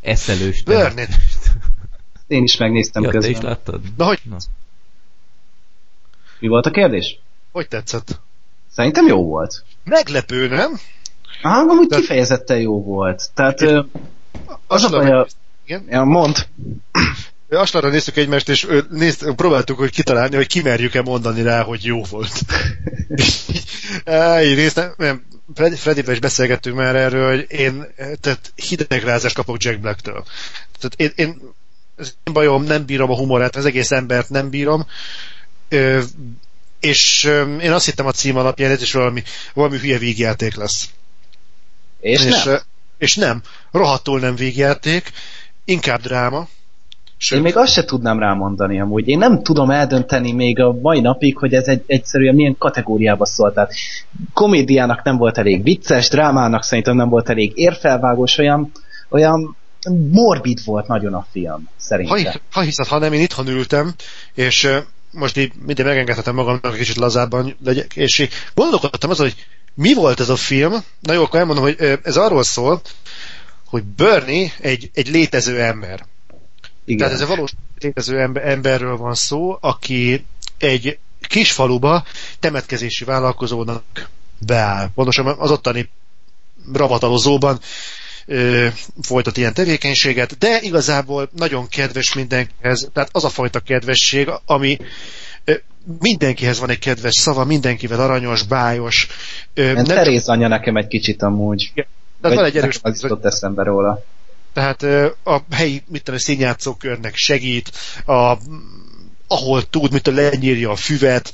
eszelős 0.00 0.62
Bernie. 0.62 1.08
Én 2.26 2.42
is 2.42 2.56
megnéztem 2.56 3.02
ja, 3.02 3.10
közben. 3.10 3.32
te 3.32 3.38
is 3.38 3.44
láttad? 3.44 3.80
Na, 3.96 4.04
hogy? 4.04 4.20
Na. 4.22 4.36
Mi 6.38 6.48
volt 6.48 6.66
a 6.66 6.70
kérdés? 6.70 7.18
Hogy 7.52 7.68
tetszett? 7.68 8.20
Szerintem 8.72 9.06
jó 9.06 9.24
volt. 9.24 9.64
Meglepő, 9.84 10.48
nem? 10.48 10.80
Ah, 11.42 11.68
amúgy 11.68 11.86
De... 11.86 11.96
kifejezetten 11.96 12.60
jó 12.60 12.82
volt. 12.82 13.30
Tehát 13.34 13.60
ö, 13.60 13.82
az 14.66 14.84
a 14.84 14.88
baj 14.88 15.10
a... 15.10 15.26
Igen? 15.64 15.86
Ja, 15.88 16.04
mond. 16.04 16.46
Aslára 17.50 17.88
néztük 17.88 18.16
egymást, 18.16 18.48
és 18.48 18.66
nézd, 18.90 19.34
próbáltuk 19.34 19.78
hogy 19.78 19.90
kitalálni, 19.90 20.36
hogy 20.36 20.46
kimerjük-e 20.46 21.02
mondani 21.02 21.42
rá, 21.42 21.62
hogy 21.62 21.84
jó 21.84 22.02
volt. 22.10 22.32
Így 24.48 24.56
néztem, 24.56 24.94
nem, 24.96 25.24
Freddy-vel 25.54 26.14
is 26.14 26.20
beszélgettünk 26.20 26.76
már 26.76 26.96
erről, 26.96 27.30
hogy 27.30 27.46
én 27.48 27.86
tehát 28.20 28.52
hidegrázást 28.54 29.34
kapok 29.34 29.62
Jack 29.62 29.80
Black-től. 29.80 30.24
Tehát 30.78 30.94
én, 30.96 31.26
én 31.26 31.40
ez 31.96 32.14
nem 32.24 32.34
bajom, 32.34 32.62
nem 32.62 32.84
bírom 32.84 33.10
a 33.10 33.16
humorát, 33.16 33.56
az 33.56 33.64
egész 33.64 33.90
embert 33.90 34.28
nem 34.28 34.50
bírom. 34.50 34.86
Ö, 35.68 36.02
és 36.80 37.24
ö, 37.24 37.56
én 37.56 37.72
azt 37.72 37.84
hittem 37.84 38.06
a 38.06 38.12
cím 38.12 38.36
alapján, 38.36 38.70
ez 38.70 38.82
is 38.82 38.92
valami, 38.92 39.22
valami 39.54 39.78
hülye 39.78 39.98
vígjáték 39.98 40.54
lesz. 40.54 40.90
És, 42.00 42.24
és 42.24 42.44
nem? 42.44 42.58
És 42.98 43.14
nem. 43.14 43.42
Rohadtul 43.70 44.20
nem 44.20 44.36
vígjáték, 44.36 45.12
inkább 45.64 46.00
dráma. 46.00 46.48
Sőt. 47.18 47.38
Én 47.38 47.44
még 47.44 47.56
azt 47.56 47.72
se 47.72 47.84
tudnám 47.84 48.18
rámondani 48.18 48.80
amúgy. 48.80 49.08
Én 49.08 49.18
nem 49.18 49.42
tudom 49.42 49.70
eldönteni 49.70 50.32
még 50.32 50.60
a 50.60 50.72
mai 50.72 51.00
napig, 51.00 51.36
hogy 51.38 51.54
ez 51.54 51.66
egy, 51.66 51.82
egyszerűen 51.86 52.34
milyen 52.34 52.56
kategóriába 52.58 53.26
szólt. 53.26 53.54
Tehát 53.54 53.72
komédiának 54.32 55.02
nem 55.02 55.16
volt 55.16 55.38
elég 55.38 55.62
vicces, 55.62 56.08
drámának 56.08 56.62
szerintem 56.62 56.96
nem 56.96 57.08
volt 57.08 57.28
elég 57.28 57.52
érfelvágós, 57.54 58.38
olyan, 58.38 58.72
olyan 59.08 59.56
morbid 59.92 60.64
volt 60.64 60.86
nagyon 60.86 61.14
a 61.14 61.26
film, 61.32 61.68
szerintem. 61.76 62.32
Ha, 62.32 62.40
ha 62.50 62.60
hiszed, 62.60 62.86
ha 62.86 62.98
nem, 62.98 63.12
én 63.12 63.20
itthon 63.20 63.48
ültem, 63.48 63.94
és 64.34 64.68
most 65.10 65.36
így 65.36 65.52
mindig 65.66 65.84
megengedhetem 65.84 66.34
magamnak 66.34 66.72
egy 66.72 66.78
kicsit 66.78 66.96
lazábban 66.96 67.56
legyek, 67.64 67.96
és 67.96 68.18
így 68.18 68.32
gondolkodtam 68.54 69.10
azon, 69.10 69.26
hogy 69.26 69.46
mi 69.74 69.94
volt 69.94 70.20
ez 70.20 70.28
a 70.28 70.36
film? 70.36 70.74
Na 71.00 71.12
jó, 71.12 71.22
akkor 71.22 71.38
elmondom, 71.38 71.64
hogy 71.64 71.98
ez 72.02 72.16
arról 72.16 72.42
szól, 72.42 72.80
hogy 73.64 73.82
Bernie 73.84 74.52
egy, 74.60 74.90
egy 74.94 75.08
létező 75.08 75.60
ember. 75.60 76.06
Igen. 76.84 76.98
Tehát 76.98 77.12
ez 77.12 77.20
a 77.20 77.26
valós 77.26 77.52
létező 77.78 78.30
emberről 78.34 78.96
van 78.96 79.14
szó, 79.14 79.58
aki 79.60 80.24
egy 80.58 80.98
kis 81.20 81.52
faluba 81.52 82.04
temetkezési 82.40 83.04
vállalkozónak 83.04 83.82
beáll. 84.38 84.88
Pontosan 84.94 85.26
az 85.26 85.50
ottani 85.50 85.90
ravatalozóban 86.72 87.60
ö, 88.26 88.66
folytat 89.02 89.36
ilyen 89.36 89.54
tevékenységet, 89.54 90.38
de 90.38 90.60
igazából 90.60 91.30
nagyon 91.36 91.68
kedves 91.68 92.14
mindenkihez, 92.14 92.88
tehát 92.92 93.08
az 93.12 93.24
a 93.24 93.28
fajta 93.28 93.60
kedvesség, 93.60 94.30
ami 94.46 94.78
ö, 95.44 95.54
mindenkihez 96.00 96.58
van 96.58 96.70
egy 96.70 96.78
kedves 96.78 97.14
szava, 97.14 97.44
mindenkivel 97.44 98.00
aranyos, 98.00 98.42
bájos. 98.42 99.06
Ö, 99.54 99.72
nem... 99.72 99.84
Teréz 99.84 100.28
anya 100.28 100.48
nekem 100.48 100.76
egy 100.76 100.86
kicsit 100.86 101.22
amúgy. 101.22 101.70
Igen. 101.74 101.86
De 102.20 102.34
van 102.34 102.44
egy 102.44 102.56
erős... 102.56 102.78
Az 102.82 103.02
jutott 103.02 103.24
eszembe 103.24 103.62
róla. 103.62 104.04
Tehát 104.52 104.82
a 105.24 105.42
helyi, 105.50 105.82
mit 105.88 106.02
tudom, 106.02 106.20
színjátszókörnek 106.20 107.16
segít, 107.16 107.70
a, 108.04 108.36
ahol 109.26 109.62
tud, 109.62 109.92
mit 109.92 110.06
lenyírja 110.06 110.70
a 110.70 110.76
füvet, 110.76 111.32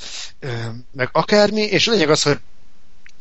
meg 0.92 1.08
akármi, 1.12 1.60
és 1.60 1.88
a 1.88 1.90
lényeg 1.90 2.10
az, 2.10 2.22
hogy 2.22 2.38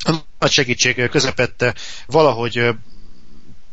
a 0.04 0.16
nagy 0.40 0.52
segítség 0.52 1.10
közepette 1.10 1.74
valahogy 2.06 2.70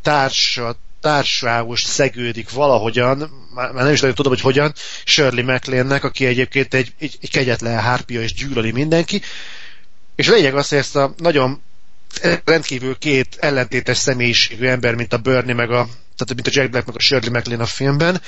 társa, 0.09 0.77
társágos 1.01 1.83
szegődik 1.83 2.51
valahogyan, 2.51 3.31
már 3.55 3.73
nem 3.73 3.93
is 3.93 4.01
nagyon 4.01 4.15
tudom, 4.15 4.33
hogy 4.33 4.41
hogyan, 4.41 4.73
Shirley 5.05 5.45
MacLaine-nek, 5.45 6.05
aki 6.05 6.27
egyébként 6.27 6.75
egy, 6.75 6.93
egy, 6.99 7.19
egy 7.21 7.31
kegyetlen 7.31 7.81
hárpia 7.81 8.21
és 8.21 8.33
gyűlöli 8.33 8.71
mindenki, 8.71 9.23
és 10.15 10.29
a 10.29 10.33
lényeg 10.33 10.55
az, 10.55 10.69
hogy 10.69 10.79
ezt 10.79 10.97
a 10.97 11.15
nagyon 11.17 11.63
rendkívül 12.45 12.99
két 12.99 13.37
ellentétes 13.41 13.97
személyiségű 13.97 14.67
ember, 14.67 14.95
mint 14.95 15.13
a 15.13 15.19
Bernie, 15.19 15.55
meg 15.55 15.71
a, 15.71 15.89
tehát 16.17 16.35
mint 16.35 16.47
a 16.47 16.51
Jack 16.53 16.71
Black, 16.71 16.87
meg 16.87 16.97
a 16.97 17.01
Shirley 17.01 17.31
MacLaine 17.33 17.63
a 17.63 17.67
filmben, 17.67 18.21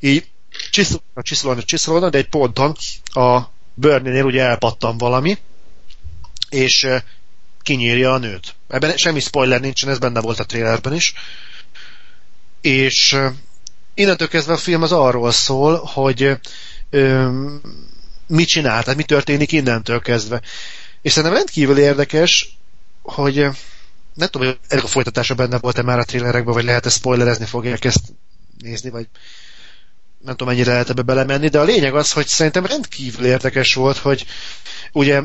így 0.00 0.26
csiszolnak, 0.70 1.22
csiszolnak, 1.22 1.64
csiszolnak, 1.64 2.10
de 2.10 2.18
egy 2.18 2.28
ponton 2.28 2.76
a 3.04 3.40
Bernie-nél 3.74 4.24
ugye 4.24 4.42
elpattan 4.42 4.98
valami, 4.98 5.38
és 6.48 6.86
kinyírja 7.62 8.12
a 8.12 8.18
nőt. 8.18 8.54
Ebben 8.68 8.96
semmi 8.96 9.20
spoiler 9.20 9.60
nincsen, 9.60 9.88
ez 9.88 9.98
benne 9.98 10.20
volt 10.20 10.38
a 10.38 10.44
trailerben 10.44 10.94
is. 10.94 11.12
És 12.60 13.16
innentől 13.94 14.28
kezdve 14.28 14.52
a 14.52 14.56
film 14.56 14.82
az 14.82 14.92
arról 14.92 15.30
szól, 15.30 15.76
hogy 15.84 16.38
ö, 16.90 17.30
mit 18.26 18.48
csinál, 18.48 18.82
tehát 18.82 18.98
mi 18.98 19.04
történik 19.04 19.52
innentől 19.52 20.00
kezdve. 20.00 20.40
És 21.02 21.12
szerintem 21.12 21.36
rendkívül 21.36 21.78
érdekes, 21.78 22.58
hogy 23.02 23.34
nem 24.14 24.28
tudom, 24.28 24.46
hogy 24.46 24.58
ennek 24.68 24.84
a 24.84 24.88
folytatása 24.88 25.34
benne 25.34 25.58
volt-e 25.58 25.82
már 25.82 25.98
a 25.98 26.04
trailerekben, 26.04 26.54
vagy 26.54 26.64
lehet-e 26.64 26.88
spoilerezni 26.88 27.44
fogják 27.44 27.84
ezt 27.84 28.02
nézni, 28.58 28.90
vagy 28.90 29.08
nem 30.18 30.36
tudom, 30.36 30.48
mennyire 30.54 30.72
lehet 30.72 30.90
ebbe 30.90 31.02
belemenni, 31.02 31.48
de 31.48 31.58
a 31.58 31.64
lényeg 31.64 31.94
az, 31.94 32.12
hogy 32.12 32.26
szerintem 32.26 32.66
rendkívül 32.66 33.24
érdekes 33.26 33.74
volt, 33.74 33.96
hogy 33.96 34.26
ugye 34.92 35.22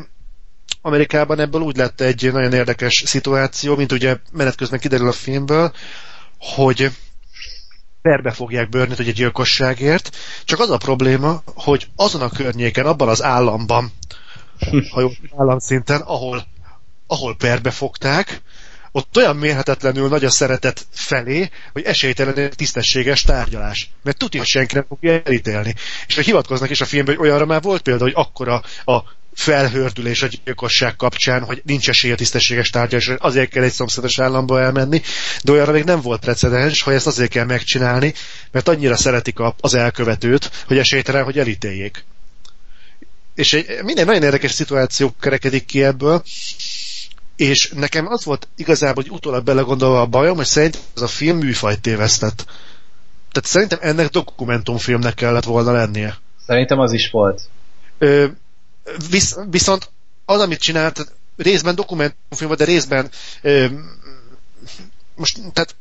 Amerikában 0.80 1.40
ebből 1.40 1.60
úgy 1.60 1.76
lett 1.76 2.00
egy 2.00 2.32
nagyon 2.32 2.52
érdekes 2.52 3.02
szituáció, 3.06 3.76
mint 3.76 3.92
ugye 3.92 4.16
menet 4.32 4.54
közben 4.54 4.78
kiderül 4.78 5.08
a 5.08 5.12
filmből, 5.12 5.72
hogy 6.38 6.90
perbe 8.02 8.30
fogják 8.30 8.68
bőrnit 8.68 8.98
egy 8.98 9.12
gyilkosságért, 9.12 10.16
csak 10.44 10.60
az 10.60 10.70
a 10.70 10.76
probléma, 10.76 11.42
hogy 11.44 11.86
azon 11.96 12.20
a 12.20 12.28
környéken, 12.28 12.86
abban 12.86 13.08
az 13.08 13.22
államban, 13.22 13.92
ha 14.92 15.00
jó 15.00 15.10
államszinten, 15.36 16.00
ahol, 16.00 16.46
ahol 17.06 17.36
perbe 17.36 17.70
fogták, 17.70 18.42
ott 18.92 19.16
olyan 19.16 19.36
mérhetetlenül 19.36 20.08
nagy 20.08 20.24
a 20.24 20.30
szeretet 20.30 20.86
felé, 20.90 21.50
hogy 21.72 21.82
esélytelen 21.82 22.50
tisztességes 22.56 23.22
tárgyalás. 23.22 23.90
Mert 24.02 24.18
tudja, 24.18 24.40
hogy 24.40 24.48
senki 24.48 24.74
nem 24.74 24.84
fogja 24.88 25.20
elítélni. 25.24 25.74
És 26.06 26.14
hogy 26.14 26.24
hivatkoznak 26.24 26.70
is 26.70 26.80
a 26.80 26.84
filmben, 26.84 27.16
hogy 27.16 27.26
olyanra 27.26 27.46
már 27.46 27.62
volt 27.62 27.82
példa, 27.82 28.02
hogy 28.02 28.12
akkora 28.16 28.62
a 28.84 29.02
felhördülés 29.36 30.22
a 30.22 30.26
gyilkosság 30.44 30.96
kapcsán, 30.96 31.44
hogy 31.44 31.62
nincs 31.64 31.88
esély 31.88 32.12
a 32.12 32.16
tisztességes 32.16 32.70
tárgyalás, 32.70 33.10
azért 33.18 33.50
kell 33.50 33.62
egy 33.62 33.72
szomszédos 33.72 34.18
államba 34.18 34.60
elmenni, 34.60 35.02
de 35.44 35.52
olyanra 35.52 35.72
még 35.72 35.84
nem 35.84 36.00
volt 36.00 36.20
precedens, 36.20 36.82
hogy 36.82 36.94
ezt 36.94 37.06
azért 37.06 37.30
kell 37.30 37.44
megcsinálni, 37.44 38.14
mert 38.50 38.68
annyira 38.68 38.96
szeretik 38.96 39.38
az 39.60 39.74
elkövetőt, 39.74 40.50
hogy 40.66 40.78
esélytelen, 40.78 41.24
hogy 41.24 41.38
elítéljék. 41.38 42.04
És 43.34 43.52
egy, 43.52 43.66
minden 43.82 44.06
nagyon 44.06 44.22
érdekes 44.22 44.50
szituáció 44.50 45.14
kerekedik 45.20 45.64
ki 45.64 45.82
ebből, 45.82 46.22
és 47.36 47.70
nekem 47.74 48.06
az 48.06 48.24
volt 48.24 48.48
igazából, 48.56 49.02
hogy 49.02 49.12
utólag 49.12 49.44
belegondolva 49.44 50.00
a 50.00 50.06
bajom, 50.06 50.36
hogy 50.36 50.46
szerintem 50.46 50.80
ez 50.96 51.02
a 51.02 51.06
film 51.06 51.38
műfajt 51.38 51.80
tévesztett. 51.80 52.44
Tehát 53.32 53.48
szerintem 53.48 53.78
ennek 53.82 54.08
dokumentumfilmnek 54.08 55.14
kellett 55.14 55.44
volna 55.44 55.72
lennie. 55.72 56.16
Szerintem 56.46 56.78
az 56.78 56.92
is 56.92 57.10
volt. 57.10 57.40
Ö, 57.98 58.26
visz, 59.10 59.36
viszont 59.50 59.90
az, 60.24 60.40
amit 60.40 60.60
csinált, 60.60 61.12
részben 61.36 61.74
dokumentumfilm, 61.74 62.54
de 62.56 62.64
részben 62.64 63.10
ö, 63.42 63.66
most, 65.14 65.40
tehát 65.52 65.76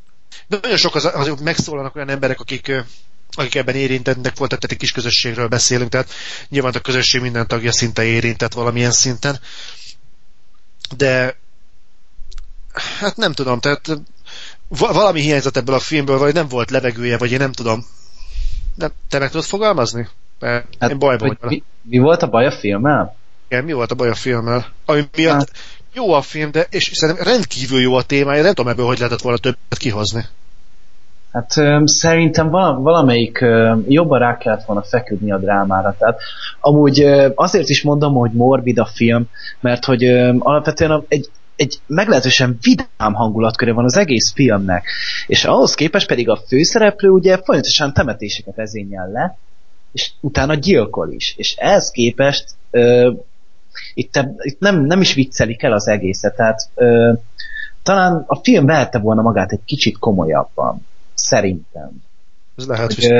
nagyon 0.47 0.77
sok 0.77 0.95
az, 0.95 1.05
az, 1.05 1.31
megszólalnak 1.43 1.95
olyan 1.95 2.09
emberek, 2.09 2.39
akik 2.39 2.85
akik 3.37 3.55
ebben 3.55 3.75
érintettek 3.75 4.37
voltak, 4.37 4.59
tehát 4.59 4.71
egy 4.71 4.77
kis 4.77 4.91
közösségről 4.91 5.47
beszélünk, 5.47 5.89
tehát 5.89 6.11
nyilván 6.49 6.73
a 6.73 6.79
közösség 6.79 7.21
minden 7.21 7.47
tagja 7.47 7.71
szinte 7.71 8.03
érintett 8.03 8.53
valamilyen 8.53 8.91
szinten, 8.91 9.39
de 10.97 11.37
hát 12.99 13.15
nem 13.15 13.33
tudom, 13.33 13.59
tehát 13.59 13.89
valami 14.67 15.21
hiányzott 15.21 15.57
ebből 15.57 15.75
a 15.75 15.79
filmből, 15.79 16.17
vagy 16.17 16.33
nem 16.33 16.47
volt 16.47 16.71
levegője, 16.71 17.17
vagy 17.17 17.31
én 17.31 17.37
nem 17.37 17.51
tudom. 17.51 17.85
Nem, 18.75 18.91
te 19.09 19.19
meg 19.19 19.29
tudod 19.29 19.45
fogalmazni? 19.45 20.07
Mert 20.45 20.67
hát, 20.79 20.91
én 20.91 20.99
bajban 20.99 21.37
mi, 21.41 21.63
mi 21.81 21.97
volt 21.97 22.21
a 22.21 22.29
baj 22.29 22.45
a 22.45 22.51
filmmel? 22.51 23.15
Igen, 23.49 23.63
mi 23.63 23.73
volt 23.73 23.91
a 23.91 23.95
baj 23.95 24.09
a 24.09 24.13
filmmel? 24.13 24.65
Ami 24.85 25.03
miatt 25.15 25.33
hát. 25.33 25.51
jó 25.93 26.13
a 26.13 26.21
film, 26.21 26.51
de 26.51 26.65
és 26.69 26.91
szerintem 26.93 27.25
rendkívül 27.25 27.79
jó 27.79 27.93
a 27.93 28.03
témája, 28.03 28.43
nem 28.43 28.53
tudom 28.53 28.71
ebből, 28.71 28.85
hogy 28.85 28.97
lehetett 28.97 29.21
volna 29.21 29.37
többet 29.37 29.77
kihozni. 29.77 30.25
Hát 31.31 31.57
um, 31.57 31.85
szerintem 31.85 32.49
val- 32.49 32.81
valamelyik 32.81 33.41
um, 33.41 33.83
jobban 33.87 34.19
rá 34.19 34.37
kellett 34.37 34.65
volna 34.65 34.81
feküdni 34.81 35.31
a 35.31 35.37
drámára. 35.37 35.95
Tehát 35.99 36.19
amúgy 36.59 37.03
um, 37.03 37.31
azért 37.35 37.69
is 37.69 37.83
mondom, 37.83 38.13
hogy 38.13 38.31
morbid 38.31 38.79
a 38.79 38.85
film, 38.85 39.29
mert 39.59 39.85
hogy 39.85 40.05
um, 40.05 40.37
alapvetően 40.39 41.03
egy 41.07 41.29
egy 41.55 41.79
meglehetősen 41.87 42.57
vidám 42.61 43.13
hangulatköré 43.13 43.71
van 43.71 43.83
az 43.83 43.97
egész 43.97 44.33
filmnek, 44.33 44.87
és 45.27 45.45
ahhoz 45.45 45.73
képest 45.73 46.07
pedig 46.07 46.29
a 46.29 46.41
főszereplő 46.47 47.09
ugye 47.09 47.37
folyamatosan 47.37 47.93
temetéseket 47.93 48.57
ezényel 48.57 49.09
le, 49.11 49.37
és 49.95 50.11
utána 50.19 50.53
gyilkol 50.53 51.11
is. 51.11 51.33
És 51.37 51.55
ehhez 51.55 51.91
képest 51.91 52.45
ö, 52.71 53.11
itt, 53.93 54.19
itt 54.41 54.59
nem, 54.59 54.81
nem 54.81 55.01
is 55.01 55.13
viccelik 55.13 55.63
el 55.63 55.73
az 55.73 55.87
egészet, 55.87 56.35
tehát 56.35 56.59
ö, 56.75 57.13
talán 57.83 58.23
a 58.27 58.35
film 58.35 58.65
vehette 58.65 58.99
volna 58.99 59.21
magát 59.21 59.51
egy 59.51 59.63
kicsit 59.65 59.97
komolyabban. 59.97 60.85
Szerintem. 61.13 61.91
Ez 62.57 62.65
lehet, 62.65 62.93
hogy... 62.93 63.11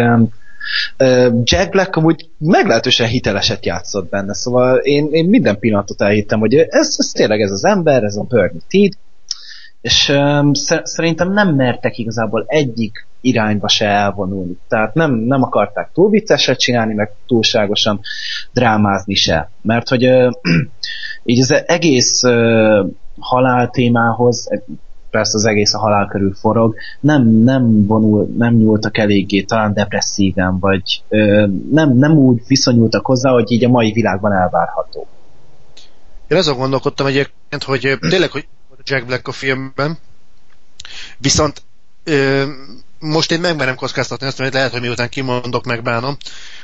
Ö, 0.98 1.30
Jack 1.44 1.70
Black 1.72 1.96
amúgy 1.96 2.30
meglehetősen 2.38 3.08
hiteleset 3.08 3.66
játszott 3.66 4.10
benne, 4.10 4.34
szóval 4.34 4.78
én, 4.78 5.08
én 5.12 5.26
minden 5.26 5.60
pillanatot 5.60 6.02
elhittem, 6.02 6.40
hogy 6.40 6.56
ez, 6.56 6.96
ez 6.98 7.12
tényleg 7.12 7.42
ez 7.42 7.52
az 7.52 7.66
ember, 7.66 8.04
ez 8.04 8.16
a 8.16 8.24
Bernie 8.24 8.62
Teed, 8.68 8.94
és 9.86 10.10
um, 10.10 10.52
szerintem 10.84 11.32
nem 11.32 11.56
mertek 11.56 11.98
igazából 11.98 12.44
egyik 12.48 13.07
irányba 13.22 13.68
se 13.68 13.86
elvonulni. 13.86 14.57
Tehát 14.68 14.94
nem, 14.94 15.14
nem 15.14 15.44
akarták 15.44 15.90
túl 15.94 16.10
vicceset 16.10 16.60
csinálni, 16.60 16.94
meg 16.94 17.12
túlságosan 17.28 17.99
drámázni 18.53 19.14
se. 19.14 19.49
Mert 19.62 19.90
hogy 19.90 20.07
uh, 20.07 20.32
így 21.24 21.40
az 21.40 21.64
egész 21.66 22.24
uh, 22.24 22.90
halál 23.20 23.70
témához, 23.70 24.49
persze 25.10 25.38
az 25.38 25.45
egész 25.45 25.74
a 25.74 25.80
halál 25.80 26.07
körül 26.07 26.34
forog, 26.34 26.76
nem, 26.99 27.28
nem 27.28 27.86
vonul, 27.86 28.34
nem 28.38 28.53
nyúltak 28.53 28.98
eléggé, 28.98 29.41
talán 29.41 29.74
depresszíven, 29.74 30.60
vagy 30.60 31.03
ö, 31.10 31.48
nem, 31.72 31.98
nem 31.98 32.12
úgy 32.12 32.41
viszonyultak 32.48 33.06
hozzá, 33.06 33.32
hogy 33.32 33.52
így 33.52 33.64
a 33.64 33.70
mai 33.70 33.91
világban 33.91 34.32
elvárható. 34.32 35.07
Én 36.28 36.38
azon 36.38 36.57
gondolkodtam 36.57 37.06
egyébként, 37.06 37.64
hogy 37.64 37.98
tényleg, 38.10 38.32
hogy 38.32 38.48
Jack 38.86 39.06
Black 39.06 39.28
a 39.28 39.32
filmben, 39.32 39.98
viszont 41.18 41.62
ö, 42.03 42.45
most 42.99 43.32
én 43.32 43.40
megmerem 43.40 43.76
kockáztatni 43.76 44.28
azt, 44.28 44.38
hogy 44.38 44.53
lehet, 44.53 44.72
hogy 44.72 44.82
miután 44.82 45.10
kimondok, 45.10 45.66
megbánom, 45.66 46.18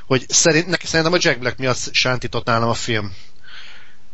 hogy 0.06 0.26
szerint, 0.27 0.80
szerintem 0.84 1.14
a 1.14 1.18
Jack 1.19 1.39
Black 1.39 1.57
miatt 1.57 1.89
sántított 1.91 2.45
nálam 2.45 2.69
a 2.69 2.73
film. 2.73 3.14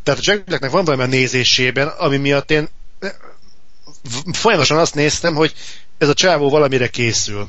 Tehát 0.03 0.19
a 0.19 0.23
Jack 0.25 0.43
Blacknek 0.43 0.71
van 0.71 0.85
valami 0.85 1.03
a 1.03 1.05
nézésében, 1.05 1.87
ami 1.87 2.17
miatt 2.17 2.51
én 2.51 2.69
folyamatosan 4.31 4.77
azt 4.77 4.95
néztem, 4.95 5.35
hogy 5.35 5.53
ez 5.97 6.09
a 6.09 6.13
csávó 6.13 6.49
valamire 6.49 6.87
készül. 6.87 7.47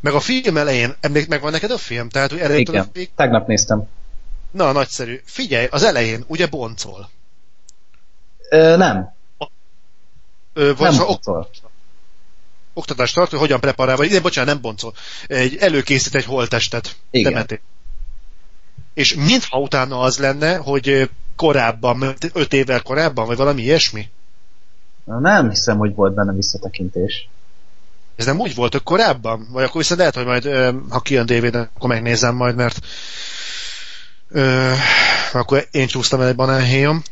Meg 0.00 0.14
a 0.14 0.20
film 0.20 0.56
elején, 0.56 0.94
emlék, 1.00 1.28
meg 1.28 1.40
van 1.40 1.50
neked 1.50 1.70
a 1.70 1.78
film? 1.78 2.08
Tehát, 2.08 2.30
hogy 2.30 2.40
elején 2.40 2.60
Igen, 2.60 2.90
a... 2.94 3.00
tegnap 3.16 3.46
néztem. 3.46 3.88
Na, 4.50 4.72
nagyszerű. 4.72 5.20
Figyelj, 5.24 5.66
az 5.70 5.82
elején 5.82 6.24
ugye 6.26 6.46
boncol. 6.46 7.10
Ö, 8.50 8.76
nem. 8.76 9.14
Ö, 10.52 10.74
vagy 10.76 10.96
nem 10.96 11.06
boncol. 11.06 11.50
Oktatást 12.74 13.14
tart, 13.14 13.30
hogy 13.30 13.38
hogyan 13.38 13.60
preparál, 13.60 13.96
vagy 13.96 14.06
igen, 14.06 14.22
bocsánat, 14.22 14.52
nem 14.52 14.62
boncol. 14.62 14.94
Egy, 15.26 15.56
előkészít 15.56 16.14
egy 16.14 16.24
holtestet. 16.24 16.96
Igen. 17.10 17.60
És 18.94 19.14
mintha 19.14 19.58
utána 19.58 20.00
az 20.00 20.18
lenne, 20.18 20.56
hogy 20.56 21.10
korábban, 21.36 22.14
öt 22.32 22.52
évvel 22.52 22.82
korábban, 22.82 23.26
vagy 23.26 23.36
valami 23.36 23.62
ilyesmi? 23.62 24.08
Nem 25.04 25.48
hiszem, 25.48 25.78
hogy 25.78 25.94
volt 25.94 26.14
benne 26.14 26.32
visszatekintés. 26.32 27.28
Ez 28.16 28.26
nem 28.26 28.40
úgy 28.40 28.54
volt, 28.54 28.72
hogy 28.72 28.82
korábban? 28.82 29.46
Vagy 29.50 29.64
akkor 29.64 29.80
viszont 29.80 30.00
lehet, 30.00 30.14
hogy 30.14 30.24
majd, 30.24 30.44
ha 30.88 31.00
kijön 31.00 31.26
dvd 31.26 31.54
akkor 31.54 31.88
megnézem 31.88 32.34
majd, 32.34 32.54
mert 32.54 32.78
ö, 34.28 34.72
akkor 35.32 35.66
én 35.70 35.86
csúsztam 35.86 36.20
el 36.20 36.28
egy 36.28 36.34
banánhéjom. 36.34 37.02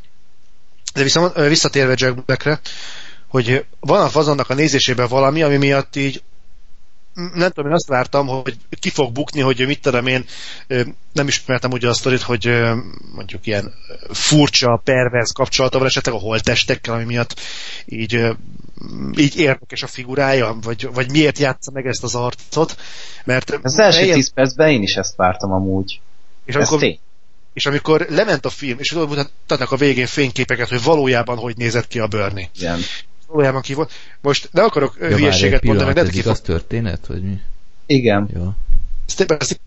De 0.94 1.02
viszont 1.02 1.34
visszatérve 1.34 1.94
Jack 1.96 2.24
Blackre, 2.24 2.60
hogy 3.30 3.64
van 3.80 4.00
a 4.02 4.08
fazonnak 4.08 4.50
a 4.50 4.54
nézésében 4.54 5.08
valami, 5.08 5.42
ami 5.42 5.56
miatt 5.56 5.96
így 5.96 6.22
nem 7.14 7.50
tudom, 7.50 7.66
én 7.66 7.76
azt 7.76 7.88
vártam, 7.88 8.26
hogy 8.26 8.56
ki 8.80 8.90
fog 8.90 9.12
bukni, 9.12 9.40
hogy 9.40 9.66
mit 9.66 9.80
tudom 9.80 10.06
én, 10.06 10.24
nem 11.12 11.28
ismertem 11.28 11.70
ugye 11.70 11.88
a 11.88 11.92
sztorit, 11.92 12.22
hogy 12.22 12.60
mondjuk 13.14 13.46
ilyen 13.46 13.72
furcsa, 14.10 14.80
perverz 14.84 15.30
kapcsolata 15.30 15.78
van 15.78 15.86
esetleg 15.86 16.14
a 16.14 16.18
holtestekkel, 16.18 16.94
ami 16.94 17.04
miatt 17.04 17.40
így, 17.84 18.26
így 19.16 19.36
érdekes 19.36 19.82
a 19.82 19.86
figurája, 19.86 20.56
vagy, 20.62 20.88
vagy 20.92 21.10
miért 21.10 21.38
játsza 21.38 21.70
meg 21.70 21.86
ezt 21.86 22.02
az 22.02 22.14
arcot. 22.14 22.76
Mert 23.24 23.58
az 23.62 23.78
első 23.78 24.02
ilyen... 24.02 24.14
tíz 24.14 24.32
percben 24.32 24.70
én 24.70 24.82
is 24.82 24.94
ezt 24.94 25.16
vártam 25.16 25.52
amúgy. 25.52 26.00
És 26.44 26.54
amikor, 26.54 26.98
és 27.52 27.66
amikor 27.66 28.06
lement 28.08 28.44
a 28.44 28.50
film, 28.50 28.78
és 28.78 28.92
mutatnak 28.92 29.70
a 29.70 29.76
végén 29.76 30.06
fényképeket, 30.06 30.68
hogy 30.68 30.82
valójában 30.82 31.36
hogy 31.36 31.56
nézett 31.56 31.88
ki 31.88 31.98
a 31.98 32.06
Bernie. 32.06 32.50
Igen 32.56 32.80
valójában 33.30 33.60
ki 33.60 33.74
volt. 33.74 33.92
Most 34.20 34.48
ne 34.52 34.62
akarok 34.62 34.96
ja, 35.00 35.16
hülyeséget 35.16 35.62
mondani, 35.62 35.86
meg 35.86 35.98
ez 35.98 36.14
igaz 36.14 36.40
történet, 36.40 37.06
vagy 37.06 37.22
mi? 37.22 37.40
Igen. 37.86 38.28
Jó. 38.34 38.50
Ezt, 39.38 39.60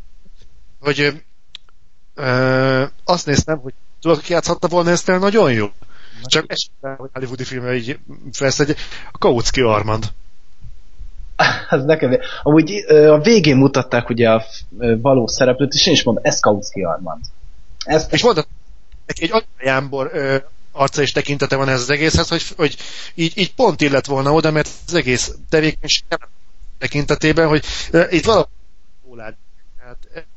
hogy 0.79 1.23
ö, 2.15 2.83
azt 3.03 3.25
néztem, 3.25 3.57
hogy 3.57 3.73
tudod, 4.01 4.21
ki 4.21 4.31
játszhatta 4.31 4.67
volna 4.67 4.89
ezt 4.89 5.09
el 5.09 5.17
nagyon 5.17 5.53
jó. 5.53 5.67
Csak 6.23 6.51
esetben, 6.51 6.95
hogy 6.95 7.09
hollywoodi 7.13 7.43
filmre 7.43 7.75
így 7.75 7.99
felszedje, 8.31 8.75
a 9.11 9.17
Kautsky 9.17 9.61
Armand. 9.61 10.11
Ez 11.69 11.83
nekem, 11.83 12.19
amúgy 12.43 12.85
a 12.87 13.19
végén 13.19 13.57
mutatták 13.57 14.09
ugye 14.09 14.29
a 14.29 14.43
való 15.01 15.27
szereplőt, 15.27 15.73
és 15.73 15.87
én 15.87 15.93
is 15.93 16.03
mondom, 16.03 16.23
ez 16.25 16.39
Kautsky 16.39 16.81
Armand. 16.81 17.21
Ezt... 17.85 18.13
És 18.13 18.23
mondta, 18.23 18.45
neki 19.05 19.23
egy 19.23 19.45
Jámbor 19.59 20.11
arca 20.73 21.01
és 21.01 21.11
tekintete 21.11 21.55
van 21.55 21.69
ez 21.69 21.81
az 21.81 21.89
egészhez, 21.89 22.27
hogy, 22.27 22.43
hogy 22.55 22.77
így, 23.15 23.37
így 23.37 23.53
pont 23.53 23.81
illet 23.81 24.05
volna 24.05 24.33
oda, 24.33 24.51
mert 24.51 24.69
az 24.87 24.93
egész 24.93 25.31
tevékenység 25.49 26.03
tekintetében, 26.77 27.47
hogy 27.47 27.65
uh, 27.91 28.05
itt 28.09 28.25
valami 28.25 28.45
hát 29.85 30.27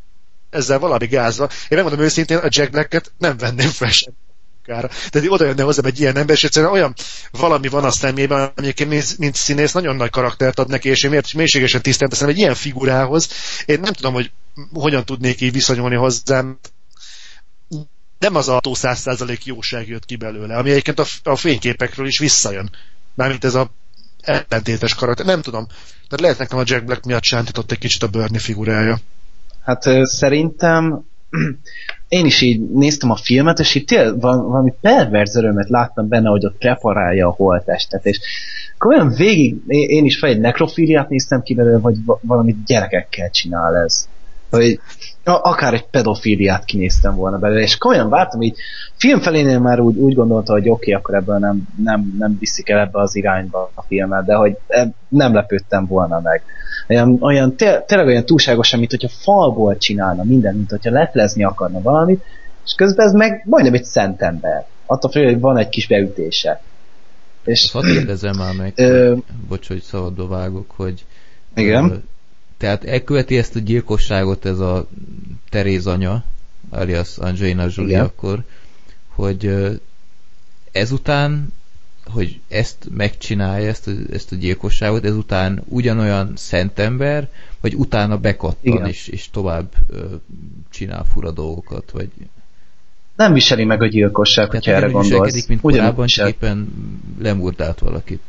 ezzel 0.50 0.78
valami 0.78 1.06
gázva. 1.06 1.44
Én 1.44 1.78
megmondom 1.78 2.00
őszintén, 2.00 2.36
a 2.36 2.48
Jack 2.48 2.70
Black-et 2.70 3.12
nem 3.18 3.36
venném 3.36 3.68
fel 3.68 3.90
sem 3.90 4.12
munkára. 4.66 4.88
Tehát 5.10 5.28
oda 5.28 5.44
jönne 5.44 5.62
hozzám 5.62 5.84
egy 5.84 6.00
ilyen 6.00 6.16
ember, 6.16 6.36
és 6.36 6.44
egyszerűen 6.44 6.72
olyan 6.72 6.94
valami 7.30 7.68
van 7.68 7.84
a 7.84 7.90
szemében, 7.90 8.52
egyébként 8.56 9.18
mint 9.18 9.34
színész 9.34 9.72
nagyon 9.72 9.96
nagy 9.96 10.10
karaktert 10.10 10.58
ad 10.58 10.68
neki, 10.68 10.88
és 10.88 11.02
én 11.02 11.10
miért 11.10 11.32
mélységesen 11.32 11.82
tisztelt 11.82 12.10
teszem 12.10 12.28
egy 12.28 12.38
ilyen 12.38 12.54
figurához. 12.54 13.28
Én 13.66 13.80
nem 13.80 13.92
tudom, 13.92 14.12
hogy 14.12 14.30
hogyan 14.72 15.04
tudnék 15.04 15.40
így 15.40 15.52
viszonyulni 15.52 15.94
hozzám, 15.94 16.58
nem 18.18 18.34
az 18.34 18.48
autó 18.48 18.74
100% 18.78 19.42
jóság 19.44 19.88
jött 19.88 20.04
ki 20.04 20.16
belőle, 20.16 20.56
ami 20.56 20.70
egyébként 20.70 20.98
a, 20.98 21.04
a 21.22 21.36
fényképekről 21.36 22.06
is 22.06 22.18
visszajön. 22.18 22.70
Mármint 23.14 23.44
ez 23.44 23.54
a 23.54 23.70
ellentétes 24.20 24.94
karakter. 24.94 25.26
Nem 25.26 25.42
tudom. 25.42 25.66
Tehát 25.92 26.20
lehet 26.20 26.38
nekem 26.38 26.58
a 26.58 26.62
Jack 26.64 26.84
Black 26.84 27.04
miatt 27.04 27.22
sántított 27.22 27.70
egy 27.70 27.78
kicsit 27.78 28.02
a 28.02 28.08
Bernie 28.08 28.38
figurája. 28.38 28.98
Hát 29.62 29.82
szerintem 30.02 31.04
én 32.08 32.24
is 32.24 32.40
így 32.40 32.70
néztem 32.70 33.10
a 33.10 33.16
filmet, 33.16 33.58
és 33.58 33.74
itt 33.74 33.86
tényleg 33.86 34.20
valami 34.20 34.72
perverz 34.80 35.36
örömet 35.36 35.68
láttam 35.68 36.08
benne, 36.08 36.28
hogy 36.28 36.46
ott 36.46 36.58
preparálja 36.58 37.26
a 37.26 37.34
holtestet, 37.36 38.06
és 38.06 38.20
olyan 38.86 39.08
végig, 39.08 39.56
én 39.66 40.04
is 40.04 40.18
fel 40.18 40.30
egy 40.30 40.40
nekrofíliát 40.40 41.08
néztem 41.08 41.42
ki 41.42 41.54
belőle, 41.54 41.78
vagy 41.78 41.96
valamit 42.20 42.64
gyerekekkel 42.64 43.30
csinál 43.30 43.76
ez. 43.76 44.08
Vagy 44.50 44.80
akár 45.24 45.74
egy 45.74 45.86
pedofíliát 45.86 46.64
kinéztem 46.64 47.14
volna 47.14 47.38
belőle, 47.38 47.62
és 47.62 47.76
komolyan 47.76 48.08
vártam, 48.08 48.42
így 48.42 48.56
film 48.96 49.20
felénél 49.20 49.58
már 49.58 49.80
úgy, 49.80 49.96
úgy 49.96 50.14
gondolta, 50.14 50.52
hogy 50.52 50.68
oké, 50.68 50.70
okay, 50.70 50.92
akkor 50.92 51.14
ebből 51.14 51.38
nem, 51.38 51.68
nem, 51.82 52.14
nem 52.18 52.36
viszik 52.38 52.68
el 52.68 52.78
ebbe 52.78 53.00
az 53.00 53.16
irányba 53.16 53.70
a 53.74 53.82
filmet, 53.82 54.24
de 54.24 54.34
hogy 54.34 54.56
nem 55.08 55.34
lepődtem 55.34 55.86
volna 55.86 56.20
meg. 56.20 56.42
Olyan, 56.88 57.18
olyan 57.20 57.56
tényleg 57.56 58.06
olyan 58.06 58.24
túlságosan, 58.24 58.78
mint 58.78 58.90
hogyha 58.90 59.08
falból 59.08 59.76
csinálna 59.76 60.22
minden, 60.22 60.54
mint 60.54 60.70
hogyha 60.70 60.90
leplezni 60.90 61.44
akarna 61.44 61.80
valamit, 61.80 62.24
és 62.64 62.72
közben 62.76 63.06
ez 63.06 63.12
meg 63.12 63.42
majdnem 63.44 63.74
egy 63.74 63.84
szent 63.84 64.22
ember. 64.22 64.66
Attól 64.86 65.10
fél, 65.10 65.24
hogy 65.24 65.40
van 65.40 65.56
egy 65.56 65.68
kis 65.68 65.86
beütése. 65.86 66.60
És, 67.44 67.70
hadd 67.72 67.84
kérdezem 67.84 68.36
már 68.36 68.54
meg, 68.54 68.72
ö, 68.76 69.08
hogy, 69.08 69.22
bocs, 69.48 69.68
hogy 69.68 69.82
szabadba 69.82 70.26
vágok, 70.26 70.70
hogy 70.70 71.04
igen. 71.54 72.04
Tehát 72.56 72.84
elköveti 72.84 73.38
ezt 73.38 73.56
a 73.56 73.58
gyilkosságot 73.58 74.44
ez 74.44 74.58
a 74.58 74.88
Teréz 75.50 75.86
anya, 75.86 76.24
alias 76.70 77.18
Angelina 77.18 77.66
Jolie 77.74 77.90
Igen. 77.90 78.04
akkor, 78.04 78.44
hogy 79.08 79.50
ezután, 80.72 81.52
hogy 82.04 82.40
ezt 82.48 82.88
megcsinálja, 82.90 83.68
ezt 83.68 83.86
a, 83.86 83.92
ezt 84.12 84.32
a 84.32 84.36
gyilkosságot, 84.36 85.04
ezután 85.04 85.62
ugyanolyan 85.68 86.32
szentember, 86.36 87.28
vagy 87.60 87.74
utána 87.74 88.18
bekattan 88.18 88.86
és, 88.86 89.08
és 89.08 89.30
tovább 89.30 89.72
csinál 90.70 91.04
fura 91.04 91.30
dolgokat, 91.30 91.90
vagy 91.90 92.10
nem 93.16 93.32
viseli 93.32 93.64
meg 93.64 93.82
a 93.82 93.86
gyilkosság, 93.86 94.50
hogyha 94.50 94.72
erre 94.72 94.86
gondolsz. 94.86 95.46
mint 95.46 95.60
korábban, 95.60 96.06
csak 96.06 96.28
éppen 96.28 96.68
lemurdált 97.18 97.78
valakit. 97.78 98.22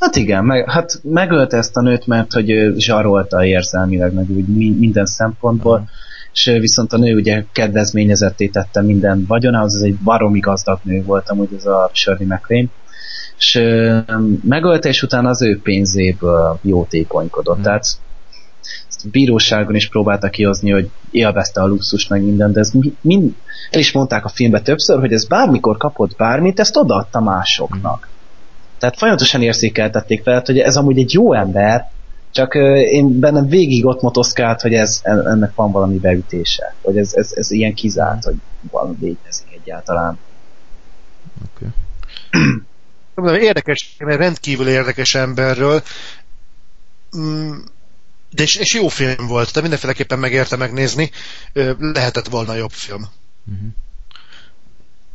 Hát 0.00 0.16
igen, 0.16 0.44
meg, 0.44 0.70
hát 0.70 1.00
megölte 1.02 1.56
ezt 1.56 1.76
a 1.76 1.80
nőt, 1.80 2.06
mert 2.06 2.32
hogy 2.32 2.72
zsarolta 2.76 3.44
érzelmileg, 3.44 4.12
meg 4.12 4.30
úgy 4.30 4.76
minden 4.78 5.06
szempontból, 5.06 5.72
uh-huh. 5.72 5.88
és 6.32 6.56
viszont 6.60 6.92
a 6.92 6.98
nő 6.98 7.14
ugye 7.14 7.44
kedvezményezetté 7.52 8.46
tette 8.46 8.82
minden 8.82 9.24
vagyonához, 9.28 9.74
ez 9.74 9.80
egy 9.80 9.94
baromi 9.94 10.38
gazdag 10.38 10.78
nő 10.82 11.02
volt 11.02 11.28
amúgy 11.28 11.48
ez 11.56 11.66
a 11.66 11.90
Shirley 11.92 12.26
MacLaine, 12.26 12.68
és 13.38 13.62
megölte, 14.42 14.88
és 14.88 15.02
utána 15.02 15.28
az 15.28 15.42
ő 15.42 15.60
pénzéből 15.62 16.58
jótékonykodott. 16.62 17.58
Uh-huh. 17.58 17.64
Tehát 17.64 17.84
bíróságon 19.10 19.74
is 19.74 19.88
próbálta 19.88 20.28
kihozni, 20.28 20.70
hogy 20.70 20.90
élvezte 21.10 21.60
a 21.60 21.66
luxus 21.66 22.08
meg 22.08 22.22
minden, 22.22 22.52
de 22.52 22.60
ez 22.60 22.72
mind, 23.00 23.34
el 23.70 23.80
is 23.80 23.92
mondták 23.92 24.24
a 24.24 24.28
filmben 24.28 24.62
többször, 24.62 24.98
hogy 24.98 25.12
ez 25.12 25.26
bármikor 25.26 25.76
kapott 25.76 26.16
bármit, 26.16 26.60
ezt 26.60 26.76
odaadta 26.76 27.20
másoknak. 27.20 27.98
Uh-huh 27.98 28.18
tehát 28.80 28.98
folyamatosan 28.98 29.42
érzékeltették 29.42 30.22
fel, 30.22 30.42
hogy 30.44 30.58
ez 30.58 30.76
amúgy 30.76 30.98
egy 30.98 31.12
jó 31.12 31.32
ember, 31.32 31.90
csak 32.30 32.54
én 32.90 33.18
bennem 33.18 33.48
végig 33.48 33.86
ott 33.86 34.02
motoszkált, 34.02 34.60
hogy 34.60 34.74
ez, 34.74 35.00
ennek 35.02 35.54
van 35.54 35.72
valami 35.72 35.98
beütése. 35.98 36.74
Hogy 36.82 36.98
ez, 36.98 37.14
ez, 37.14 37.32
ez 37.34 37.50
ilyen 37.50 37.74
kizárt, 37.74 38.24
hogy 38.24 38.34
valami 38.70 38.96
létezik 39.00 39.46
egyáltalán. 39.62 40.18
Oké. 41.44 41.66
Okay. 43.14 43.42
Érdekes, 43.42 43.96
mert 43.98 44.18
rendkívül 44.18 44.68
érdekes 44.68 45.14
emberről. 45.14 45.82
Mm, 47.16 47.52
de 48.30 48.42
és, 48.42 48.54
és 48.56 48.74
jó 48.74 48.88
film 48.88 49.26
volt, 49.26 49.46
tehát 49.46 49.60
mindenféleképpen 49.60 50.18
megérte 50.18 50.56
megnézni. 50.56 51.10
Lehetett 51.78 52.28
volna 52.28 52.54
jobb 52.54 52.70
film. 52.70 53.08
Uh-huh. 53.46 53.68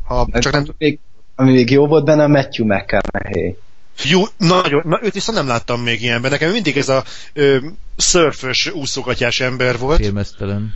Ha 0.06 0.40
csak 0.40 0.54
nem... 0.54 0.66
Még 0.78 1.00
ami 1.36 1.52
még 1.52 1.70
jó 1.70 1.88
volt 1.88 2.06
benne, 2.06 2.24
a 2.24 2.28
Matthew 2.28 2.66
McConaughey. 2.66 3.58
Jó, 4.04 4.24
nagyon, 4.38 4.82
na 4.86 5.00
őt 5.04 5.14
viszont 5.14 5.38
nem 5.38 5.48
láttam 5.48 5.82
még 5.82 6.02
ilyenben. 6.02 6.32
Nekem 6.32 6.52
mindig 6.52 6.78
ez 6.78 6.90
a 6.90 7.04
ö, 7.34 7.58
szörfös, 7.96 8.68
úszogatyás 8.74 9.40
ember 9.40 9.78
volt. 9.78 10.00
Filmesztelen. 10.00 10.74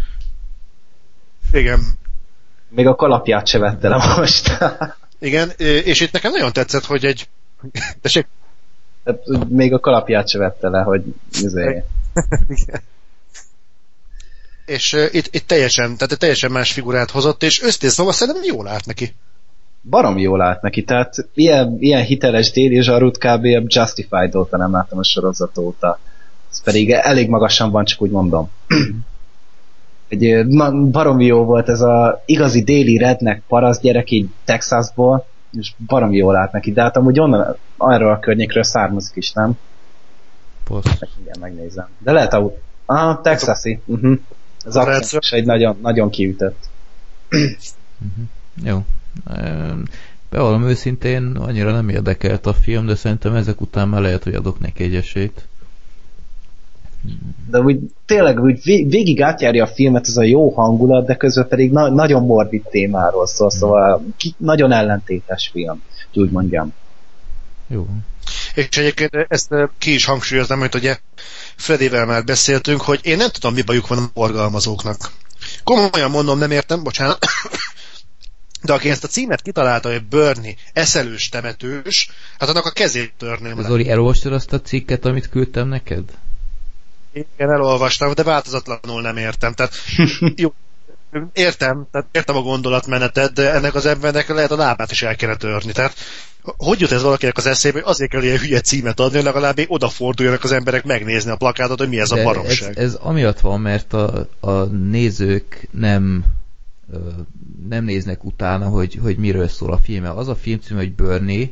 Igen. 1.51 1.79
Még 2.69 2.87
a 2.87 2.95
kalapját 2.95 3.47
se 3.47 3.57
vette 3.57 3.89
le 3.89 4.15
most. 4.17 4.57
Igen, 5.19 5.49
és 5.57 5.99
itt 5.99 6.11
nekem 6.11 6.31
nagyon 6.31 6.53
tetszett, 6.53 6.85
hogy 6.85 7.05
egy... 7.05 7.27
Tessék? 8.01 8.27
Hát, 9.05 9.49
még 9.49 9.73
a 9.73 9.79
kalapját 9.79 10.29
se 10.29 10.37
vette 10.37 10.69
le, 10.69 10.81
hogy 10.81 11.03
izé... 11.41 11.83
Igen. 12.63 12.81
És 14.65 14.93
uh, 14.93 15.07
itt, 15.11 15.35
itt 15.35 15.47
teljesen, 15.47 15.97
tehát 15.97 16.17
teljesen 16.17 16.51
más 16.51 16.71
figurát 16.71 17.11
hozott, 17.11 17.43
és 17.43 17.61
őszintén 17.61 17.89
szóval 17.89 18.13
szerintem 18.13 18.43
jól 18.43 18.67
állt 18.67 18.85
neki 18.85 19.15
barom 19.81 20.17
jól 20.17 20.41
állt 20.41 20.61
neki, 20.61 20.83
tehát 20.83 21.15
ilyen, 21.33 21.77
ilyen 21.79 22.03
hiteles 22.03 22.51
déli 22.51 22.81
zsarút 22.81 23.17
kb. 23.17 23.45
a 23.45 23.63
Justified 23.65 24.35
óta 24.35 24.57
nem 24.57 24.71
láttam 24.71 24.99
a 24.99 25.03
sorozat 25.03 25.57
óta. 25.57 25.99
Ez 26.51 26.63
pedig 26.63 26.91
elég 26.91 27.29
magasan 27.29 27.71
van, 27.71 27.85
csak 27.85 28.01
úgy 28.01 28.11
mondom. 28.11 28.49
Egy 30.07 30.47
baromi 30.91 31.25
jó 31.25 31.43
volt 31.43 31.69
ez 31.69 31.81
a 31.81 32.23
igazi 32.25 32.63
déli 32.63 32.97
rednek 32.97 33.41
parasz 33.47 33.79
gyerek 33.79 34.11
így 34.11 34.29
Texasból, 34.45 35.25
és 35.51 35.73
baromi 35.87 36.17
jól 36.17 36.35
állt 36.35 36.51
neki, 36.51 36.71
de 36.71 36.81
hát 36.81 36.97
amúgy 36.97 37.19
onnan, 37.19 37.55
arról 37.77 38.11
a 38.11 38.19
környékről 38.19 38.63
származik 38.63 39.15
is, 39.15 39.31
nem? 39.31 39.57
Post. 40.63 41.07
Igen, 41.21 41.35
megnézem. 41.39 41.87
De 41.97 42.11
lehet 42.11 42.33
a... 42.33 42.53
Ah, 42.85 43.21
Texasi. 43.21 43.81
Uh-huh. 43.85 44.19
Az 44.65 44.75
akcentus 44.75 45.31
egy 45.31 45.45
nagyon, 45.45 45.77
nagyon 45.81 46.09
kiütött. 46.09 46.69
uh-huh. 47.29 48.25
Jó. 48.63 48.85
Bevallom 50.29 50.63
őszintén, 50.63 51.35
annyira 51.35 51.71
nem 51.71 51.89
érdekelt 51.89 52.45
a 52.45 52.53
film, 52.53 52.85
de 52.85 52.95
szerintem 52.95 53.35
ezek 53.35 53.61
után 53.61 53.87
már 53.87 54.01
lehet, 54.01 54.23
hogy 54.23 54.33
adok 54.33 54.59
neki 54.59 54.83
egy 54.83 54.95
esélyt. 54.95 55.47
De 57.49 57.59
úgy 57.59 57.79
tényleg 58.05 58.39
úgy 58.39 58.61
végig 58.63 59.21
átjárja 59.21 59.63
a 59.63 59.67
filmet 59.67 60.07
ez 60.07 60.17
a 60.17 60.23
jó 60.23 60.49
hangulat, 60.49 61.05
de 61.05 61.15
közben 61.15 61.47
pedig 61.47 61.71
na- 61.71 61.89
nagyon 61.89 62.25
morbid 62.25 62.63
témáról 62.63 63.27
szól, 63.27 63.49
szóval 63.49 64.03
ki- 64.17 64.35
nagyon 64.37 64.71
ellentétes 64.71 65.49
film, 65.53 65.83
úgy 66.13 66.31
mondjam. 66.31 66.73
Jó. 67.67 67.87
És 68.55 68.77
egyébként 68.77 69.25
ezt 69.27 69.53
ki 69.77 69.93
is 69.93 70.05
hangsúlyoznám, 70.05 70.59
hogy 70.59 70.75
ugye 70.75 70.97
Freddyvel 71.55 72.05
már 72.05 72.23
beszéltünk, 72.23 72.81
hogy 72.81 72.99
én 73.03 73.17
nem 73.17 73.29
tudom, 73.29 73.53
mi 73.53 73.61
bajuk 73.61 73.87
van 73.87 73.97
a 73.97 74.09
forgalmazóknak. 74.13 75.11
Komolyan 75.63 76.09
mondom, 76.09 76.37
nem 76.37 76.51
értem, 76.51 76.83
bocsánat, 76.83 77.25
de 78.61 78.73
aki 78.73 78.89
ezt 78.89 79.03
a 79.03 79.07
címet 79.07 79.41
kitalálta, 79.41 79.91
hogy 79.91 80.03
Bernie, 80.03 80.55
eszelős 80.73 81.29
temetős, 81.29 82.09
hát 82.39 82.49
annak 82.49 82.65
a 82.65 82.71
kezét 82.71 83.13
törném 83.17 83.61
Zoli, 83.61 83.89
elolvastad 83.89 84.33
azt 84.33 84.53
a 84.53 84.61
cikket, 84.61 85.05
amit 85.05 85.29
küldtem 85.29 85.67
neked? 85.67 86.03
Igen, 87.13 87.51
elolvastam, 87.51 88.13
de 88.13 88.23
változatlanul 88.23 89.01
nem 89.01 89.17
értem. 89.17 89.53
Tehát, 89.53 89.73
jó, 90.35 90.53
értem, 91.33 91.87
tehát 91.91 92.07
értem 92.11 92.35
a 92.35 92.41
gondolatmenetet, 92.41 93.33
de 93.33 93.53
ennek 93.53 93.75
az 93.75 93.85
embernek 93.85 94.27
lehet 94.27 94.51
a 94.51 94.55
lábát 94.55 94.91
is 94.91 95.01
el 95.01 95.15
kéne 95.15 95.35
törni. 95.35 95.71
Tehát 95.71 95.93
hogy 96.41 96.79
jut 96.79 96.91
ez 96.91 97.01
valakinek 97.01 97.37
az 97.37 97.45
eszébe, 97.45 97.79
hogy 97.79 97.89
azért 97.91 98.11
kell 98.11 98.23
ilyen 98.23 98.37
hülye 98.37 98.61
címet 98.61 98.99
adni, 98.99 99.15
hogy 99.15 99.25
legalább 99.25 99.59
odaforduljanak 99.67 100.43
az 100.43 100.51
emberek 100.51 100.83
megnézni 100.83 101.31
a 101.31 101.35
plakátot, 101.35 101.79
hogy 101.79 101.89
mi 101.89 101.99
ez 101.99 102.09
de 102.09 102.19
a 102.19 102.23
baromság. 102.23 102.77
Ez, 102.77 102.83
ez 102.83 102.93
amiatt 102.93 103.39
van, 103.39 103.61
mert 103.61 103.93
a, 103.93 104.27
a 104.39 104.51
nézők 104.63 105.67
nem 105.71 106.23
nem 107.69 107.83
néznek 107.83 108.23
utána, 108.23 108.67
hogy, 108.67 108.95
hogy 108.95 109.17
miről 109.17 109.47
szól 109.47 109.73
a 109.73 109.77
film. 109.77 110.03
Az 110.03 110.27
a 110.27 110.35
film 110.35 110.59
cím, 110.59 110.77
hogy 110.77 110.93
Bernie, 110.93 111.49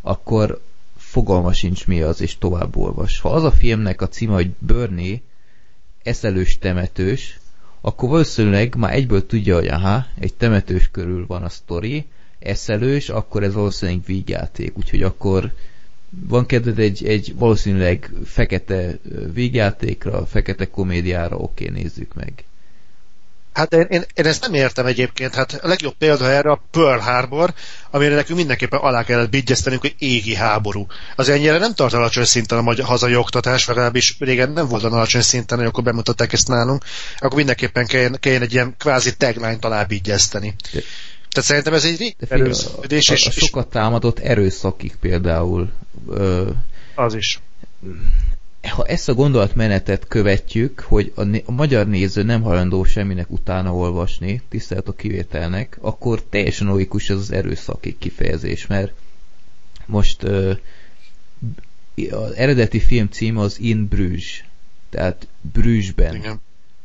akkor 0.00 0.60
fogalma 0.96 1.52
sincs 1.52 1.86
mi 1.86 2.02
az, 2.02 2.20
és 2.20 2.38
tovább 2.38 2.76
olvas. 2.76 3.20
Ha 3.20 3.30
az 3.30 3.44
a 3.44 3.50
filmnek 3.50 4.00
a 4.02 4.08
címe, 4.08 4.34
hogy 4.34 4.50
Bernie, 4.58 5.20
eszelős 6.02 6.58
temetős, 6.58 7.38
akkor 7.80 8.08
valószínűleg 8.08 8.74
már 8.74 8.94
egyből 8.94 9.26
tudja, 9.26 9.54
hogy 9.54 9.66
aha, 9.66 10.06
egy 10.18 10.34
temetős 10.34 10.88
körül 10.90 11.26
van 11.26 11.42
a 11.42 11.48
sztori, 11.48 12.06
eszelős, 12.38 13.08
akkor 13.08 13.42
ez 13.42 13.54
valószínűleg 13.54 14.04
vígjáték, 14.06 14.78
úgyhogy 14.78 15.02
akkor 15.02 15.52
van 16.10 16.46
kedved 16.46 16.78
egy, 16.78 17.06
egy 17.06 17.34
valószínűleg 17.36 18.10
fekete 18.24 18.98
vígjátékra, 19.32 20.26
fekete 20.26 20.70
komédiára, 20.70 21.36
oké, 21.36 21.68
nézzük 21.68 22.14
meg. 22.14 22.44
Hát 23.60 23.72
én, 23.72 23.86
én, 23.90 24.04
én 24.14 24.26
ezt 24.26 24.40
nem 24.40 24.54
értem 24.54 24.86
egyébként. 24.86 25.34
Hát 25.34 25.52
a 25.52 25.66
legjobb 25.68 25.94
példa 25.98 26.30
erre 26.30 26.50
a 26.50 26.62
Pearl 26.70 27.00
Harbor, 27.00 27.52
amire 27.90 28.14
nekünk 28.14 28.38
mindenképpen 28.38 28.78
alá 28.78 29.04
kellett 29.04 29.30
bigyeztenünk, 29.30 29.80
hogy 29.80 29.94
égi 29.98 30.34
háború. 30.34 30.86
Az 31.16 31.28
ennyire 31.28 31.58
nem 31.58 31.74
tart 31.74 31.92
alacsony 31.92 32.24
szinten 32.24 32.58
a 32.58 32.62
magyar 32.62 32.86
hazai 32.86 33.16
oktatás, 33.16 33.66
legalábbis 33.66 34.16
régen 34.18 34.50
nem 34.50 34.68
volt 34.68 34.84
alacsony 34.84 35.20
szinten, 35.20 35.58
hogy 35.58 35.66
akkor 35.66 35.84
bemutatták 35.84 36.32
ezt 36.32 36.48
nálunk, 36.48 36.84
akkor 37.18 37.36
mindenképpen 37.36 37.86
kelljen, 37.86 38.16
kelljen 38.20 38.42
egy 38.42 38.52
ilyen 38.52 38.74
kvázi 38.78 39.16
tagline-t 39.16 39.64
alá 39.64 39.84
bigyezteni. 39.84 40.54
Tehát 40.70 41.48
szerintem 41.48 41.74
ez 41.74 41.84
egy 41.84 42.16
erőszködés. 42.28 43.08
A, 43.08 43.12
a, 43.12 43.16
a 43.16 43.30
sokat 43.30 43.68
támadott 43.68 44.18
erőszakig 44.18 44.96
például. 45.00 45.72
Ö, 46.08 46.50
az 46.94 47.14
is. 47.14 47.40
Ha 48.68 48.84
ezt 48.84 49.08
a 49.08 49.14
gondolatmenetet 49.14 50.06
követjük, 50.08 50.80
hogy 50.80 51.12
a, 51.14 51.22
a 51.44 51.50
magyar 51.52 51.86
néző 51.86 52.22
nem 52.22 52.42
hajlandó 52.42 52.84
semminek 52.84 53.30
utána 53.30 53.74
olvasni, 53.74 54.42
tisztelt 54.48 54.88
a 54.88 54.92
kivételnek, 54.92 55.78
akkor 55.80 56.22
teljesen 56.22 56.66
logikus 56.66 57.10
ez 57.10 57.16
az 57.16 57.32
erőszakig 57.32 57.98
kifejezés, 57.98 58.66
mert 58.66 58.92
most 59.86 60.22
ö, 60.22 60.52
az 62.10 62.34
eredeti 62.34 62.80
film 62.80 63.06
cím 63.06 63.38
az 63.38 63.60
In 63.60 63.86
Bruges, 63.86 64.44
tehát 64.90 65.26
Brüsszben. 65.40 66.14
Igen. 66.14 66.40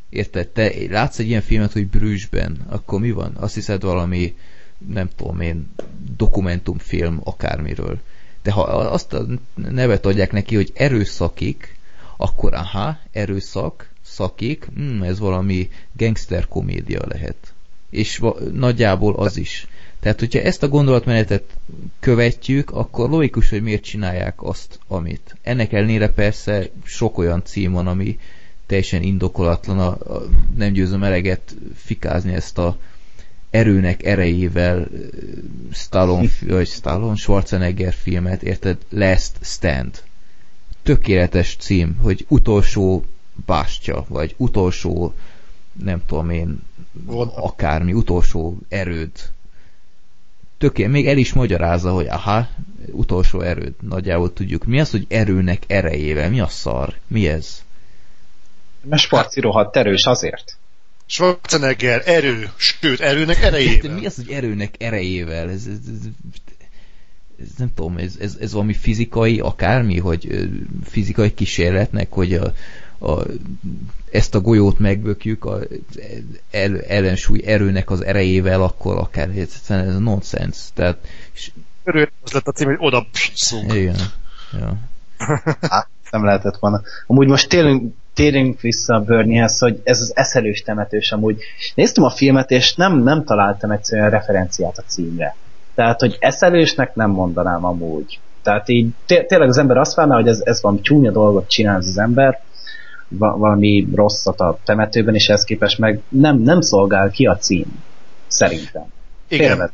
Érted? 0.10 0.48
Te 0.48 0.72
látsz 0.90 1.20
egy 1.20 1.28
ilyen 1.28 1.42
filmet, 1.42 1.72
hogy 1.72 1.88
Brüsszben, 1.88 2.66
akkor 2.68 3.00
mi 3.00 3.12
van? 3.12 3.36
Azt 3.36 3.54
hiszed 3.54 3.82
valami, 3.82 4.36
nem 4.88 5.10
tudom 5.16 5.42
én, 5.42 5.74
dokumentumfilm 6.18 7.20
akármiről. 7.24 8.00
De 8.46 8.52
ha 8.52 8.62
azt 8.62 9.14
a 9.14 9.26
nevet 9.56 10.06
adják 10.06 10.32
neki, 10.32 10.56
hogy 10.56 10.72
erőszakik, 10.74 11.78
akkor 12.18 12.54
aha, 12.54 12.98
erőszak, 13.12 13.90
szakik, 14.02 14.68
hmm, 14.76 15.02
ez 15.02 15.20
valami 15.20 15.70
gangster 15.98 16.48
komédia 16.48 17.02
lehet. 17.08 17.54
És 17.90 18.22
nagyjából 18.54 19.16
az 19.16 19.38
is. 19.38 19.68
Tehát, 20.00 20.20
hogyha 20.20 20.40
ezt 20.40 20.64
a 20.64 20.68
gondolatmenetet 20.68 21.44
követjük, 22.00 22.72
akkor 22.72 23.10
logikus, 23.10 23.50
hogy 23.50 23.62
miért 23.62 23.84
csinálják 23.84 24.44
azt, 24.44 24.80
amit. 24.88 25.36
Ennek 25.42 25.74
ellenére 25.74 26.10
persze 26.10 26.70
sok 26.84 27.18
olyan 27.18 27.44
cím 27.44 27.72
van, 27.72 27.88
ami 27.88 28.20
teljesen 28.66 29.02
indokolatlan, 29.02 29.80
a, 29.80 29.88
a, 30.16 30.22
nem 30.56 30.72
győzöm 30.72 31.04
eleget 31.04 31.56
fikázni 31.76 32.34
ezt 32.34 32.58
a 32.58 32.78
erőnek 33.56 34.06
erejével 34.06 34.88
Stallone, 35.72 36.28
vagy 36.48 36.68
Stallone 36.68 37.16
Schwarzenegger 37.16 37.94
filmet, 37.94 38.44
érted? 38.44 38.78
Last 38.90 39.32
Stand. 39.42 40.04
Tökéletes 40.84 41.56
cím, 41.60 41.98
hogy 42.02 42.26
utolsó 42.28 43.06
bástya, 43.46 44.06
vagy 44.08 44.34
utolsó 44.38 45.14
nem 45.84 46.02
tudom 46.06 46.30
én, 46.30 46.62
akármi, 47.36 47.94
utolsó 47.94 48.58
erőd 48.70 49.12
tökéletes, 50.58 50.96
még 50.96 51.08
el 51.08 51.18
is 51.18 51.34
magyarázza, 51.34 51.92
hogy 51.92 52.08
aha, 52.08 52.48
utolsó 52.92 53.42
erőd, 53.42 53.74
nagyjából 53.82 54.34
tudjuk. 54.34 54.66
Mi 54.66 54.80
az, 54.80 54.92
hogy 54.92 55.06
erőnek 55.10 55.64
erejével? 55.68 56.30
Mi 56.30 56.40
a 56.40 56.48
szar? 56.48 56.94
Mi 57.08 57.28
ez? 57.28 57.64
Mert 58.82 59.02
Sparci 59.02 59.40
rohadt 59.40 59.76
erős 59.76 60.06
azért. 60.06 60.58
Schwarzenegger 61.06 62.02
erő, 62.06 62.50
sőt, 62.56 63.00
erőnek 63.00 63.42
erejével. 63.42 63.90
De 63.90 63.94
mi 64.00 64.06
az, 64.06 64.16
hogy 64.16 64.30
erőnek 64.30 64.76
erejével? 64.80 65.50
Ez, 65.50 65.66
ez, 65.66 65.78
ez, 65.88 66.08
ez 67.40 67.48
nem 67.58 67.74
tudom, 67.74 67.98
ez, 67.98 68.16
ez, 68.20 68.38
ez 68.40 68.52
valami 68.52 68.74
fizikai 68.74 69.40
akármi, 69.40 70.00
hogy 70.00 70.50
fizikai 70.84 71.34
kísérletnek, 71.34 72.12
hogy 72.12 72.34
a, 72.34 72.54
a, 73.00 73.26
ezt 74.12 74.36
a 74.36 74.42
golyót 74.42 74.80
megbökjük 74.80 75.46
a 75.46 75.60
el, 76.52 76.82
ellensúly 76.82 77.42
erőnek 77.46 77.90
az 77.90 78.04
erejével, 78.04 78.64
akkor 78.64 78.98
akár 78.98 79.30
ez, 79.30 79.62
ez 79.68 79.98
nonsens. 79.98 80.58
Tehát, 80.74 80.98
és... 81.34 81.52
Örül, 81.84 82.10
az 82.24 82.32
lett 82.32 82.48
a 82.48 82.52
cím, 82.52 82.68
hogy 82.68 82.78
oda 82.80 83.08
szunk. 83.34 83.74
Igen. 83.74 83.98
Ja. 84.52 84.78
Hát, 85.62 85.88
nem 86.12 86.26
lehetett 86.26 86.58
volna. 86.60 86.82
Amúgy 87.08 87.28
most 87.28 87.50
térünk, 87.50 87.94
térünk 88.16 88.62
vissza 88.62 88.96
a 88.96 89.00
Berniehez, 89.00 89.60
hogy 89.60 89.82
ez 89.84 90.02
az 90.02 90.12
eszelős 90.16 90.62
temetős 90.62 91.12
amúgy. 91.12 91.42
Néztem 91.76 92.04
a 92.04 92.10
filmet, 92.10 92.52
és 92.52 92.76
nem, 92.76 92.98
nem 92.98 93.24
találtam 93.24 93.72
egyszerűen 93.72 94.10
referenciát 94.10 94.78
a 94.78 94.84
címre. 94.88 95.36
Tehát, 95.76 96.00
hogy 96.00 96.18
eszelősnek 96.20 96.96
nem 96.96 97.10
mondanám 97.10 97.66
amúgy. 97.66 98.20
Tehát 98.44 98.70
így 98.70 98.90
tényleg 99.06 99.50
az 99.50 99.58
ember 99.58 99.78
azt 99.78 99.96
várná, 99.96 100.16
hogy 100.16 100.28
ez, 100.28 100.42
ez 100.44 100.62
valami 100.62 100.82
csúnya 100.82 101.12
dolgot 101.12 101.50
csinál 101.50 101.78
az 101.78 101.98
ember, 101.98 102.42
valami 103.18 103.88
rosszat 103.96 104.40
a 104.40 104.60
temetőben, 104.64 105.16
és 105.16 105.28
ehhez 105.28 105.44
képest 105.44 105.78
meg 105.78 106.02
nem, 106.10 106.38
nem 106.38 106.62
szolgál 106.62 107.10
ki 107.10 107.26
a 107.26 107.38
cím. 107.38 107.84
Szerintem. 108.28 108.86
Igen. 109.28 109.48
Félrevezet. 109.48 109.74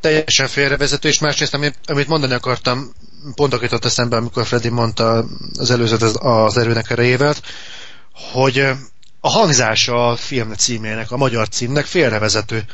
Teljesen 0.00 0.46
félrevezető, 0.46 1.08
és 1.08 1.20
másrészt, 1.20 1.54
amit, 1.54 1.78
amit 1.86 2.08
mondani 2.08 2.32
akartam, 2.32 2.92
pont 3.34 3.54
akit 3.54 3.84
eszembe, 3.84 4.16
amikor 4.16 4.46
Freddy 4.46 4.68
mondta 4.68 5.24
az 5.58 5.70
előzőt 5.70 6.02
az, 6.02 6.56
erőnek 6.56 6.90
erejével, 6.90 7.34
hogy 8.12 8.58
a 9.20 9.28
hangzása 9.28 10.08
a 10.08 10.16
film 10.16 10.52
címének, 10.52 11.10
a 11.10 11.16
magyar 11.16 11.48
címnek 11.48 11.84
félrevezető. 11.84 12.64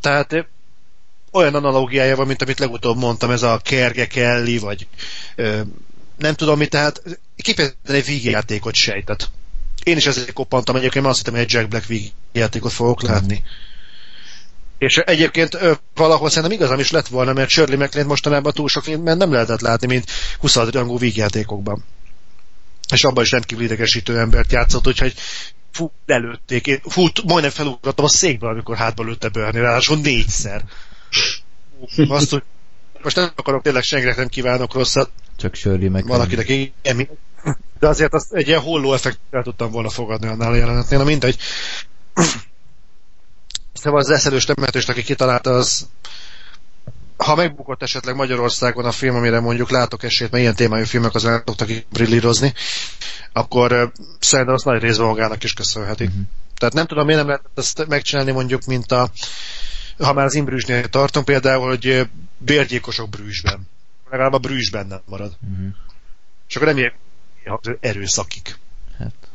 Tehát 0.00 0.46
olyan 1.32 1.54
analógiája 1.54 2.16
van, 2.16 2.26
mint 2.26 2.42
amit 2.42 2.58
legutóbb 2.58 2.96
mondtam, 2.96 3.30
ez 3.30 3.42
a 3.42 3.60
Kerge 3.64 4.06
Kelly, 4.06 4.58
vagy 4.58 4.86
nem 6.18 6.34
tudom 6.34 6.58
mi, 6.58 6.66
tehát 6.66 7.02
kifejezetten 7.36 7.94
egy 7.94 8.04
vígjátékot 8.04 8.74
sejtett. 8.74 9.30
Én 9.82 9.96
is 9.96 10.06
ezért 10.06 10.32
koppantam 10.32 10.76
egyébként, 10.76 11.06
azt 11.06 11.16
hittem, 11.16 11.34
hogy 11.34 11.42
egy 11.42 11.52
Jack 11.52 11.68
Black 11.68 11.86
vígjátékot 11.86 12.72
fogok 12.72 13.02
látni. 13.02 13.42
Mm. 13.42 13.67
És 14.78 14.96
egyébként 14.96 15.58
valahol 15.94 16.28
szerintem 16.28 16.58
igazam 16.58 16.78
is 16.78 16.90
lett 16.90 17.06
volna, 17.06 17.32
mert 17.32 17.48
Shirley 17.48 17.78
MacLaine 17.78 18.08
mostanában 18.08 18.52
túl 18.52 18.68
sok 18.68 18.82
filmben 18.82 19.16
nem 19.16 19.32
lehetett 19.32 19.60
látni, 19.60 19.86
mint 19.86 20.10
20. 20.38 20.56
rangú 20.56 20.98
vígjátékokban. 20.98 21.84
És 22.92 23.04
abban 23.04 23.24
is 23.24 23.30
rendkívül 23.30 23.64
idegesítő 23.64 24.18
embert 24.18 24.52
játszott, 24.52 24.86
úgyhogy 24.86 25.14
fú, 25.72 25.92
lelőtték. 26.06 26.80
fú, 26.88 27.06
majdnem 27.26 27.50
felugrottam 27.50 28.04
a 28.04 28.08
székből, 28.08 28.50
amikor 28.50 28.76
hátba 28.76 29.04
lőtte 29.04 29.28
Bernie, 29.28 29.60
ráadásul 29.60 29.98
négyszer. 29.98 30.64
Azt, 32.08 32.30
hogy 32.30 32.42
most 33.02 33.16
nem 33.16 33.30
akarok 33.36 33.62
tényleg 33.62 33.82
senkinek 33.82 34.16
nem 34.16 34.28
kívánok 34.28 34.74
rosszat, 34.74 35.10
csak 35.36 35.54
Shirley 35.54 35.90
meg. 35.90 36.06
Valakinek 36.06 36.48
igen, 36.48 37.08
de 37.78 37.88
azért 37.88 38.14
azt 38.14 38.32
egy 38.32 38.46
ilyen 38.46 38.60
holló 38.60 38.92
effektet 38.92 39.44
tudtam 39.44 39.70
volna 39.70 39.88
fogadni 39.88 40.26
annál 40.26 40.52
a 40.52 40.54
jelenetnél, 40.54 40.98
na 40.98 41.04
mindegy. 41.04 41.36
Szóval 43.82 44.00
az 44.00 44.10
eszelős 44.10 44.44
temetőst, 44.44 44.88
aki 44.88 45.02
kitalálta, 45.02 45.50
az 45.50 45.86
ha 47.16 47.34
megbukott 47.34 47.82
esetleg 47.82 48.14
Magyarországon 48.14 48.84
a 48.84 48.92
film, 48.92 49.16
amire 49.16 49.40
mondjuk 49.40 49.70
látok 49.70 50.02
esélyt, 50.02 50.30
mert 50.30 50.42
ilyen 50.42 50.54
témájú 50.54 50.84
filmek 50.84 51.14
az 51.14 51.24
el 51.24 51.42
szoktak 51.46 51.68
brillírozni, 51.92 52.52
akkor 53.32 53.92
szerintem 54.18 54.54
azt 54.54 54.64
nagy 54.64 54.80
részben 54.82 55.06
magának 55.06 55.44
is 55.44 55.52
köszönheti. 55.52 56.04
Uh-huh. 56.04 56.20
Tehát 56.56 56.74
nem 56.74 56.86
tudom, 56.86 57.04
miért 57.04 57.20
nem 57.20 57.28
lehet 57.28 57.44
ezt 57.54 57.86
megcsinálni 57.86 58.32
mondjuk, 58.32 58.64
mint 58.64 58.92
a 58.92 59.10
ha 59.98 60.12
már 60.12 60.24
az 60.24 60.34
Imbrűsnél 60.34 60.88
tartunk, 60.88 61.24
például, 61.24 61.68
hogy 61.68 62.08
bérgyékosok 62.38 63.08
Brűsben 63.08 63.68
legalább 64.10 64.32
a 64.32 64.38
brűs 64.38 64.70
benne 64.70 65.00
marad. 65.04 65.36
Uh-huh. 65.50 65.66
És 66.48 66.56
akkor 66.56 66.68
nem 66.68 66.78
ilyen 66.78 66.92
erőszakik. 67.80 68.58
Hát. 68.98 69.27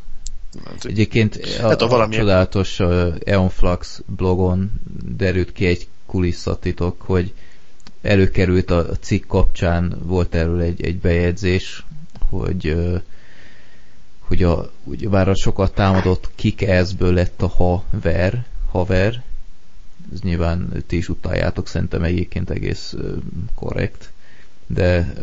Egyébként 0.82 1.40
a, 1.62 1.68
hát, 1.68 1.82
a, 1.82 1.88
valami... 1.88 2.16
a 2.16 2.20
csodálatos 2.20 2.80
Eonflux 3.26 4.02
blogon 4.06 4.72
derült 5.18 5.52
ki 5.52 5.66
egy 5.66 5.88
kulisszatitok, 6.06 7.02
hogy 7.02 7.34
előkerült 8.02 8.72
a, 8.72 8.86
cikk 9.00 9.28
kapcsán, 9.28 9.96
volt 10.04 10.36
erről 10.36 10.62
egy, 10.62 10.86
egy 10.86 10.98
bejegyzés, 10.98 11.86
hogy 12.30 12.76
hogy 14.20 14.44
a, 14.44 14.72
ugye 14.84 15.10
bár 15.10 15.30
a 15.30 15.36
sokat 15.36 15.74
támadott 15.74 16.30
kikezből 16.36 17.14
lett 17.14 17.42
a 17.42 17.48
haver, 17.48 18.46
haver, 18.72 19.24
ez 20.14 20.20
nyilván 20.20 20.84
ti 20.88 20.98
is 20.98 21.10
utáljátok, 21.10 21.68
szerintem 21.68 22.04
egyébként 22.04 22.50
egész 22.50 22.96
korrekt 23.56 24.12
de 24.68 25.14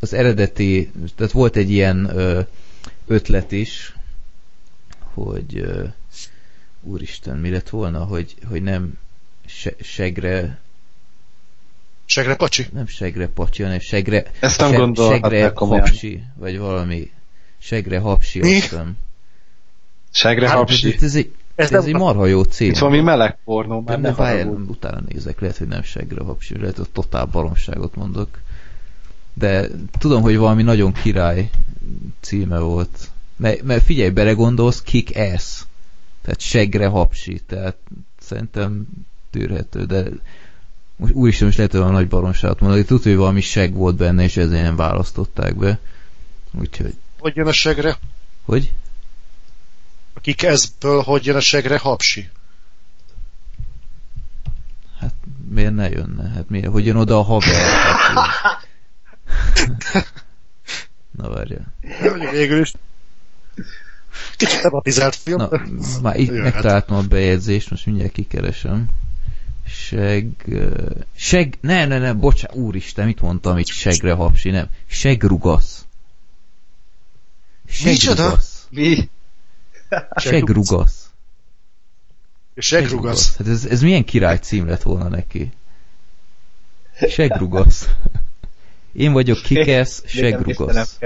az 0.00 0.12
eredeti, 0.12 0.90
tehát 1.16 1.32
volt 1.32 1.56
egy 1.56 1.70
ilyen 1.70 2.10
ötlet 3.06 3.52
is, 3.52 3.94
hogy 5.14 5.64
úristen, 6.82 7.38
mi 7.38 7.50
lett 7.50 7.68
volna, 7.68 8.04
hogy, 8.04 8.34
hogy 8.48 8.62
nem 8.62 8.92
se, 9.46 9.74
segre 9.80 10.58
Segre 12.04 12.34
pacsi? 12.36 12.66
Nem 12.72 12.86
segre 12.86 13.28
pacsi, 13.28 13.62
hanem 13.62 13.78
segre 13.78 14.24
Ezt 14.40 14.60
nem 14.60 14.94
se, 14.94 15.04
segre 15.04 15.52
hapsi, 15.54 16.22
vagy 16.34 16.58
valami 16.58 17.10
segre 17.58 17.98
hapsi, 17.98 18.40
mi? 18.40 18.56
Aztán. 18.56 18.98
Segre 20.10 20.48
hát, 20.48 20.56
hapsi? 20.56 20.96
Ez, 21.00 21.14
egy, 21.14 21.32
ez, 21.54 21.72
ez 21.72 21.84
egy 21.84 21.94
marha 21.94 22.26
jó 22.26 22.42
cím. 22.42 22.68
Itt 22.68 22.78
valami 22.78 23.00
meleg 23.00 23.38
pornó, 23.44 23.80
már 23.80 24.00
nem 24.00 24.14
ne 24.18 24.44
utána 24.44 25.00
nézek, 25.08 25.40
lehet, 25.40 25.56
hogy 25.56 25.68
nem 25.68 25.82
segre 25.82 26.22
hapsi, 26.22 26.58
lehet, 26.58 26.76
hogy 26.76 26.90
totál 26.90 27.24
baromságot 27.24 27.94
mondok 27.94 28.38
de 29.34 29.68
tudom, 29.98 30.22
hogy 30.22 30.36
valami 30.36 30.62
nagyon 30.62 30.92
király 30.92 31.50
címe 32.20 32.58
volt. 32.58 33.09
Mert, 33.40 33.62
mert 33.62 33.84
figyelj, 33.84 34.10
belegondolsz, 34.10 34.82
kick 34.82 35.16
ass. 35.16 35.62
Tehát 36.22 36.40
segre 36.40 36.86
hapsi, 36.86 37.40
tehát 37.46 37.76
szerintem 38.20 38.86
tűrhető, 39.30 39.84
de 39.84 40.04
most 40.96 41.12
úristen 41.12 41.48
is 41.48 41.56
lehet, 41.56 41.72
hogy 41.72 41.80
a 41.80 41.90
nagy 41.90 42.08
baromságot 42.08 42.60
mondani, 42.60 42.84
tudod, 42.84 43.02
hogy 43.02 43.16
valami 43.16 43.40
seg 43.40 43.74
volt 43.74 43.96
benne, 43.96 44.22
és 44.22 44.36
ezért 44.36 44.62
nem 44.62 44.76
választották 44.76 45.56
be. 45.56 45.78
Úgyhogy... 46.50 46.94
Hogy 47.18 47.36
jön 47.36 47.46
a 47.46 47.52
segre? 47.52 47.98
Hogy? 48.44 48.72
A 50.14 50.20
kick 50.20 50.46
hogy 51.04 51.26
jön 51.26 51.36
a 51.36 51.40
segre 51.40 51.78
hapsi? 51.78 52.28
Hát 54.98 55.14
ne 55.50 55.88
jönne. 55.88 56.28
Hát 56.28 56.48
mi, 56.48 56.62
hogy 56.62 56.86
jön 56.86 56.96
oda 56.96 57.18
a 57.18 57.22
haver? 57.22 57.54
Hát, 58.14 58.66
Na. 61.10 61.28
Mondjuk 62.00 62.30
végül 62.30 62.60
is. 62.60 62.72
Kicsit 64.36 64.60
tematizált 64.60 65.14
film. 65.14 65.38
Na, 65.38 65.50
már 66.02 66.18
itt 66.18 66.30
megtaláltam 66.30 66.96
a 66.96 67.02
bejegyzést, 67.02 67.70
most 67.70 67.86
mindjárt 67.86 68.12
kikeresem. 68.12 68.88
Seg... 69.66 70.26
Seg... 71.14 71.58
Ne, 71.60 71.86
ne, 71.86 71.98
ne, 71.98 72.12
bocsánat, 72.12 72.56
úristen, 72.56 73.06
mit 73.06 73.20
mondtam 73.20 73.58
itt 73.58 73.66
segre 73.66 74.12
hapsi, 74.12 74.50
nem. 74.50 74.68
Segrugasz. 74.86 75.84
Segrugasz. 77.68 78.66
Mi? 78.70 79.08
Segrugasz. 80.16 81.10
Segrugasz. 82.56 83.36
Hát 83.36 83.46
ez, 83.46 83.64
ez 83.64 83.82
milyen 83.82 84.04
király 84.04 84.36
cím 84.36 84.66
lett 84.66 84.82
volna 84.82 85.08
neki? 85.08 85.52
Segrugasz. 87.08 87.88
Én 88.92 89.12
vagyok 89.12 89.42
kikesz, 89.42 90.02
segrugasz. 90.06 90.98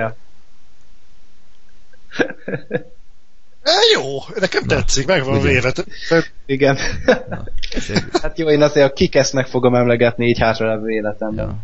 Jó, 3.95 4.19
nekem 4.41 4.62
Na, 4.66 4.74
tetszik, 4.74 5.07
megvan 5.07 5.41
véve. 5.41 5.73
Igen. 6.47 6.78
Na, 7.28 7.45
hát 8.23 8.39
jó, 8.39 8.51
én 8.51 8.62
azért 8.62 8.91
a 8.91 8.93
kikesznek 8.93 9.47
fogom 9.47 9.74
emlegetni 9.74 10.27
így 10.27 10.39
hátra 10.39 10.91
életemben. 10.91 11.47
Ja. 11.47 11.59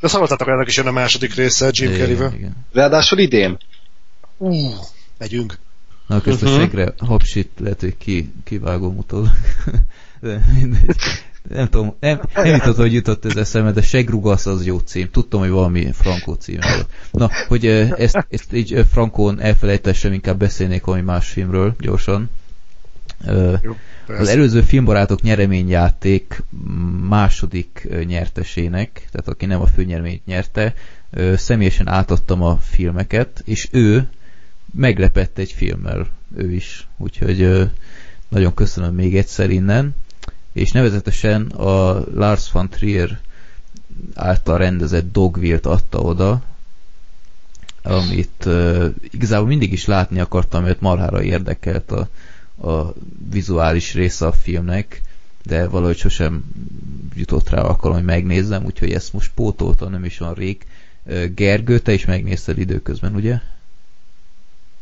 De 0.00 0.08
szavaztatok 0.08 0.48
ennek 0.48 0.66
is 0.66 0.76
jön 0.76 0.86
a 0.86 0.90
második 0.90 1.34
része 1.34 1.70
Jim 1.72 1.92
Carrey-vel. 1.92 2.32
Ráadásul 2.72 3.18
idén. 3.18 3.58
Uh, 4.36 4.74
megyünk. 5.18 5.58
Na, 6.06 6.20
közben 6.20 6.48
uh-huh. 6.48 6.64
segre 6.64 6.92
hapsit 6.98 7.50
lehet, 7.58 7.80
hogy 7.80 7.96
ki, 7.96 8.32
kivágom 8.44 8.96
utólag. 8.96 9.30
De 10.20 10.40
mindegy 10.54 10.96
nem 11.48 11.68
tudom, 11.68 11.96
nem, 12.00 12.20
nem 12.34 12.46
jutott, 12.46 12.76
hogy 12.76 12.92
jutott 12.92 13.24
ez 13.24 13.36
eszembe, 13.36 13.72
de 13.72 13.82
Segrugasz 13.82 14.46
az 14.46 14.66
jó 14.66 14.78
cím. 14.78 15.10
Tudtam, 15.10 15.40
hogy 15.40 15.50
valami 15.50 15.92
frankó 15.92 16.32
cím 16.32 16.58
volt. 16.60 16.88
Na, 17.10 17.30
hogy 17.48 17.66
ezt, 17.96 18.26
ezt 18.30 18.52
így 18.52 18.86
frankón 18.90 19.40
elfelejtessem, 19.40 20.12
inkább 20.12 20.38
beszélnék 20.38 20.84
valami 20.84 21.02
más 21.02 21.28
filmről 21.28 21.74
gyorsan. 21.80 22.30
Jó, 23.62 23.76
az 24.06 24.28
előző 24.28 24.60
filmbarátok 24.60 25.22
nyereményjáték 25.22 26.42
második 27.08 27.88
nyertesének, 28.06 29.08
tehát 29.10 29.28
aki 29.28 29.46
nem 29.46 29.60
a 29.60 29.66
főnyereményt 29.66 30.26
nyerte, 30.26 30.74
személyesen 31.34 31.88
átadtam 31.88 32.42
a 32.42 32.56
filmeket, 32.56 33.42
és 33.44 33.68
ő 33.70 34.08
meglepett 34.74 35.38
egy 35.38 35.52
filmmel, 35.52 36.06
ő 36.36 36.52
is. 36.52 36.88
Úgyhogy 36.96 37.68
nagyon 38.28 38.54
köszönöm 38.54 38.94
még 38.94 39.16
egyszer 39.16 39.50
innen 39.50 39.94
és 40.58 40.70
nevezetesen 40.70 41.46
a 41.46 42.04
Lars 42.14 42.52
von 42.52 42.68
Trier 42.68 43.18
által 44.14 44.58
rendezett 44.58 45.12
Dogville-t 45.12 45.66
adta 45.66 45.98
oda, 45.98 46.42
amit 47.82 48.44
uh, 48.44 48.84
igazából 49.10 49.46
mindig 49.46 49.72
is 49.72 49.84
látni 49.84 50.20
akartam, 50.20 50.62
mert 50.62 50.80
marhára 50.80 51.22
érdekelt 51.22 51.90
a, 51.90 52.08
a 52.68 52.92
vizuális 53.30 53.94
része 53.94 54.26
a 54.26 54.32
filmnek, 54.32 55.02
de 55.42 55.68
valahogy 55.68 55.96
sosem 55.96 56.44
jutott 57.14 57.48
rá 57.50 57.60
alkalom, 57.60 57.96
hogy 57.96 58.04
megnézzem, 58.04 58.64
úgyhogy 58.64 58.92
ezt 58.92 59.12
most 59.12 59.30
pótoltam, 59.34 59.90
nem 59.90 60.04
is 60.04 60.18
van 60.18 60.34
rég. 60.34 60.66
Gergő, 61.34 61.78
te 61.78 61.92
is 61.92 62.04
megnézted 62.04 62.58
időközben, 62.58 63.14
ugye? 63.14 63.40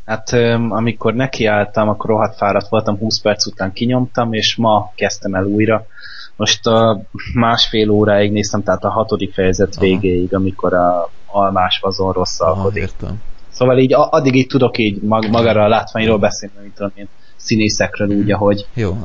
Hát 0.07 0.33
amikor 0.69 1.13
nekiálltam, 1.13 1.89
akkor 1.89 2.09
rohadt 2.09 2.37
fáradt 2.37 2.67
voltam, 2.69 2.97
20 2.97 3.19
perc 3.19 3.45
után 3.45 3.73
kinyomtam, 3.73 4.33
és 4.33 4.55
ma 4.55 4.91
kezdtem 4.95 5.33
el 5.33 5.43
újra. 5.43 5.85
Most 6.35 6.67
a 6.67 7.01
másfél 7.33 7.89
óráig 7.89 8.31
néztem, 8.31 8.63
tehát 8.63 8.83
a 8.83 8.89
hatodik 8.89 9.33
fejezet 9.33 9.75
Aha. 9.75 9.85
végéig, 9.85 10.35
amikor 10.35 10.73
a 10.73 11.09
almás 11.25 11.79
vazon 11.79 12.11
rosszalkodik. 12.11 12.89
Aha, 13.01 13.13
szóval 13.49 13.77
így 13.77 13.93
addig 13.93 14.35
így 14.35 14.47
tudok 14.47 14.77
így 14.77 15.01
mag, 15.01 15.29
magára 15.29 15.63
a 15.63 15.67
látványról 15.67 16.17
beszélni, 16.17 16.55
mint 16.61 16.75
tudom 16.75 16.91
én, 16.95 17.07
színészekről 17.35 18.07
úgy, 18.07 18.31
ahogy. 18.31 18.65
Jó. 18.73 18.97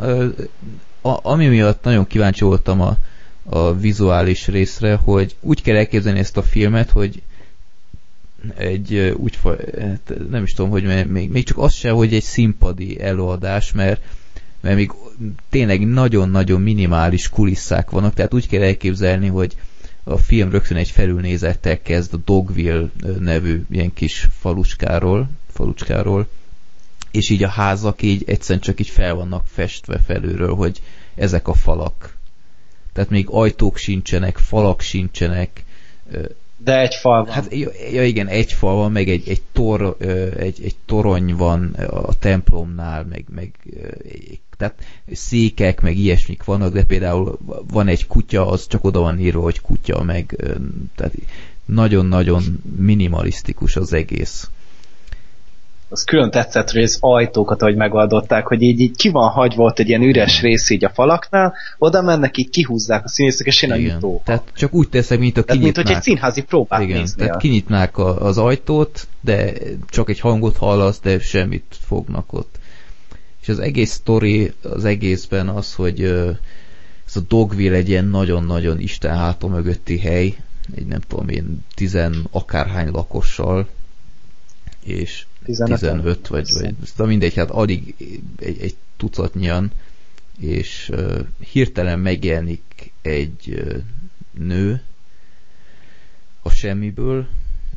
A, 1.02 1.18
ami 1.22 1.46
miatt 1.46 1.84
nagyon 1.84 2.06
kíváncsi 2.06 2.44
voltam 2.44 2.80
a, 2.80 2.96
a 3.50 3.72
vizuális 3.72 4.48
részre, 4.48 4.98
hogy 5.04 5.36
úgy 5.40 5.62
kell 5.62 5.76
elképzelni 5.76 6.18
ezt 6.18 6.36
a 6.36 6.42
filmet, 6.42 6.90
hogy 6.90 7.22
egy 8.56 9.14
úgy, 9.16 9.38
hát 9.80 10.12
nem 10.30 10.42
is 10.42 10.52
tudom, 10.54 10.70
hogy 10.70 11.06
még, 11.06 11.30
még 11.30 11.44
csak 11.44 11.58
az 11.58 11.72
se, 11.72 11.90
hogy 11.90 12.14
egy 12.14 12.22
színpadi 12.22 13.00
előadás, 13.00 13.72
mert, 13.72 14.02
mert 14.60 14.76
még 14.76 14.90
tényleg 15.50 15.86
nagyon-nagyon 15.86 16.60
minimális 16.60 17.28
kulisszák 17.28 17.90
vannak, 17.90 18.14
tehát 18.14 18.34
úgy 18.34 18.48
kell 18.48 18.62
elképzelni, 18.62 19.26
hogy 19.26 19.56
a 20.04 20.16
film 20.16 20.50
rögtön 20.50 20.76
egy 20.76 20.90
felülnézettel 20.90 21.82
kezd 21.82 22.14
a 22.14 22.20
Dogville 22.24 22.90
nevű 23.18 23.64
ilyen 23.70 23.92
kis 23.92 24.28
falucskáról, 24.38 25.28
falucskáról 25.52 26.28
és 27.12 27.30
így 27.30 27.42
a 27.42 27.48
házak 27.48 28.02
így 28.02 28.22
egyszerűen 28.26 28.60
csak 28.60 28.80
így 28.80 28.88
fel 28.88 29.14
vannak 29.14 29.46
festve 29.46 29.98
felülről, 29.98 30.54
hogy 30.54 30.82
ezek 31.14 31.48
a 31.48 31.54
falak. 31.54 32.16
Tehát 32.92 33.10
még 33.10 33.26
ajtók 33.30 33.76
sincsenek, 33.76 34.36
falak 34.36 34.80
sincsenek, 34.80 35.64
de 36.64 36.80
egy 36.80 36.94
fal 36.94 37.24
van. 37.24 37.34
Hát 37.34 37.54
ja 37.92 38.04
igen, 38.04 38.28
egy 38.28 38.52
fal 38.52 38.74
van, 38.74 38.92
meg 38.92 39.08
egy, 39.08 39.28
egy, 39.28 39.42
tor, 39.52 39.96
egy, 40.38 40.60
egy 40.64 40.74
torony 40.86 41.34
van 41.36 41.72
a 41.90 42.18
templomnál, 42.18 43.04
meg, 43.04 43.24
meg 43.34 43.50
tehát 44.56 44.74
székek, 45.12 45.80
meg 45.80 45.96
ilyesmik 45.96 46.44
vannak, 46.44 46.72
de 46.72 46.84
például 46.84 47.38
van 47.72 47.88
egy 47.88 48.06
kutya, 48.06 48.48
az 48.48 48.66
csak 48.66 48.84
oda 48.84 49.00
van 49.00 49.18
írva, 49.18 49.42
hogy 49.42 49.60
kutya, 49.60 50.02
meg 50.02 50.36
tehát 50.96 51.14
nagyon-nagyon 51.64 52.62
minimalisztikus 52.76 53.76
az 53.76 53.92
egész 53.92 54.50
az 55.92 56.04
külön 56.04 56.30
tetszett, 56.30 56.70
hogy 56.70 56.82
az 56.82 56.96
ajtókat, 57.00 57.62
ahogy 57.62 57.76
megoldották, 57.76 58.46
hogy 58.46 58.62
így, 58.62 58.80
így 58.80 58.96
ki 58.96 59.10
van 59.10 59.30
hagyva 59.30 59.62
ott 59.62 59.78
egy 59.78 59.88
ilyen 59.88 60.02
üres 60.02 60.40
rész 60.40 60.70
így 60.70 60.84
a 60.84 60.88
falaknál, 60.88 61.54
oda 61.78 62.02
mennek, 62.02 62.36
így 62.36 62.50
kihúzzák 62.50 63.04
a 63.04 63.08
színészek, 63.08 63.46
és 63.46 63.62
jön 63.62 63.70
a 63.70 63.76
nyitó. 63.76 64.22
Tehát 64.24 64.42
csak 64.56 64.74
úgy 64.74 64.88
teszek, 64.88 65.18
mint 65.18 65.38
a 65.38 65.42
kinyitnák. 65.42 65.74
mint 65.74 65.86
hogy 65.86 65.96
egy 65.96 66.02
színházi 66.02 66.42
próbát 66.42 66.80
Igen, 66.80 66.98
nézni. 66.98 67.24
Tehát 67.24 67.40
kinyitnák 67.40 67.98
a, 67.98 68.26
az 68.26 68.38
ajtót, 68.38 69.06
de 69.20 69.52
csak 69.88 70.08
egy 70.08 70.20
hangot 70.20 70.56
hallasz, 70.56 71.00
de 71.00 71.18
semmit 71.18 71.76
fognak 71.86 72.32
ott. 72.32 72.58
És 73.42 73.48
az 73.48 73.58
egész 73.58 73.92
sztori 73.92 74.52
az 74.62 74.84
egészben 74.84 75.48
az, 75.48 75.74
hogy 75.74 76.02
ez 77.06 77.16
a 77.16 77.20
Dogville 77.28 77.76
egy 77.76 77.88
ilyen 77.88 78.06
nagyon-nagyon 78.06 78.80
Isten 78.80 79.16
háta 79.16 79.46
mögötti 79.46 79.98
hely, 79.98 80.36
egy 80.76 80.86
nem 80.86 81.00
tudom 81.08 81.28
én, 81.28 81.64
tizen 81.74 82.26
akárhány 82.30 82.88
lakossal, 82.88 83.68
és 84.84 85.24
15, 85.44 85.78
15 85.78 86.28
vagy, 86.28 86.50
vagy 86.52 86.74
de 86.96 87.06
mindegy, 87.06 87.34
hát 87.34 87.50
alig 87.50 87.94
egy, 88.38 88.60
egy 88.60 88.74
tucatnyian, 88.96 89.70
és 90.38 90.88
uh, 90.92 91.26
hirtelen 91.38 91.98
megjelenik 91.98 92.92
egy 93.02 93.48
uh, 93.48 93.76
nő 94.30 94.82
a 96.42 96.50
semmiből, 96.50 97.26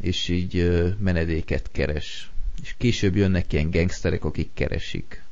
és 0.01 0.27
így 0.27 0.55
uh, 0.55 0.89
menedéket 0.99 1.69
keres. 1.71 2.29
És 2.61 2.75
később 2.77 3.15
jönnek 3.15 3.53
ilyen 3.53 3.69
gangsterek, 3.69 4.23
akik 4.23 4.49
keresik. 4.53 5.23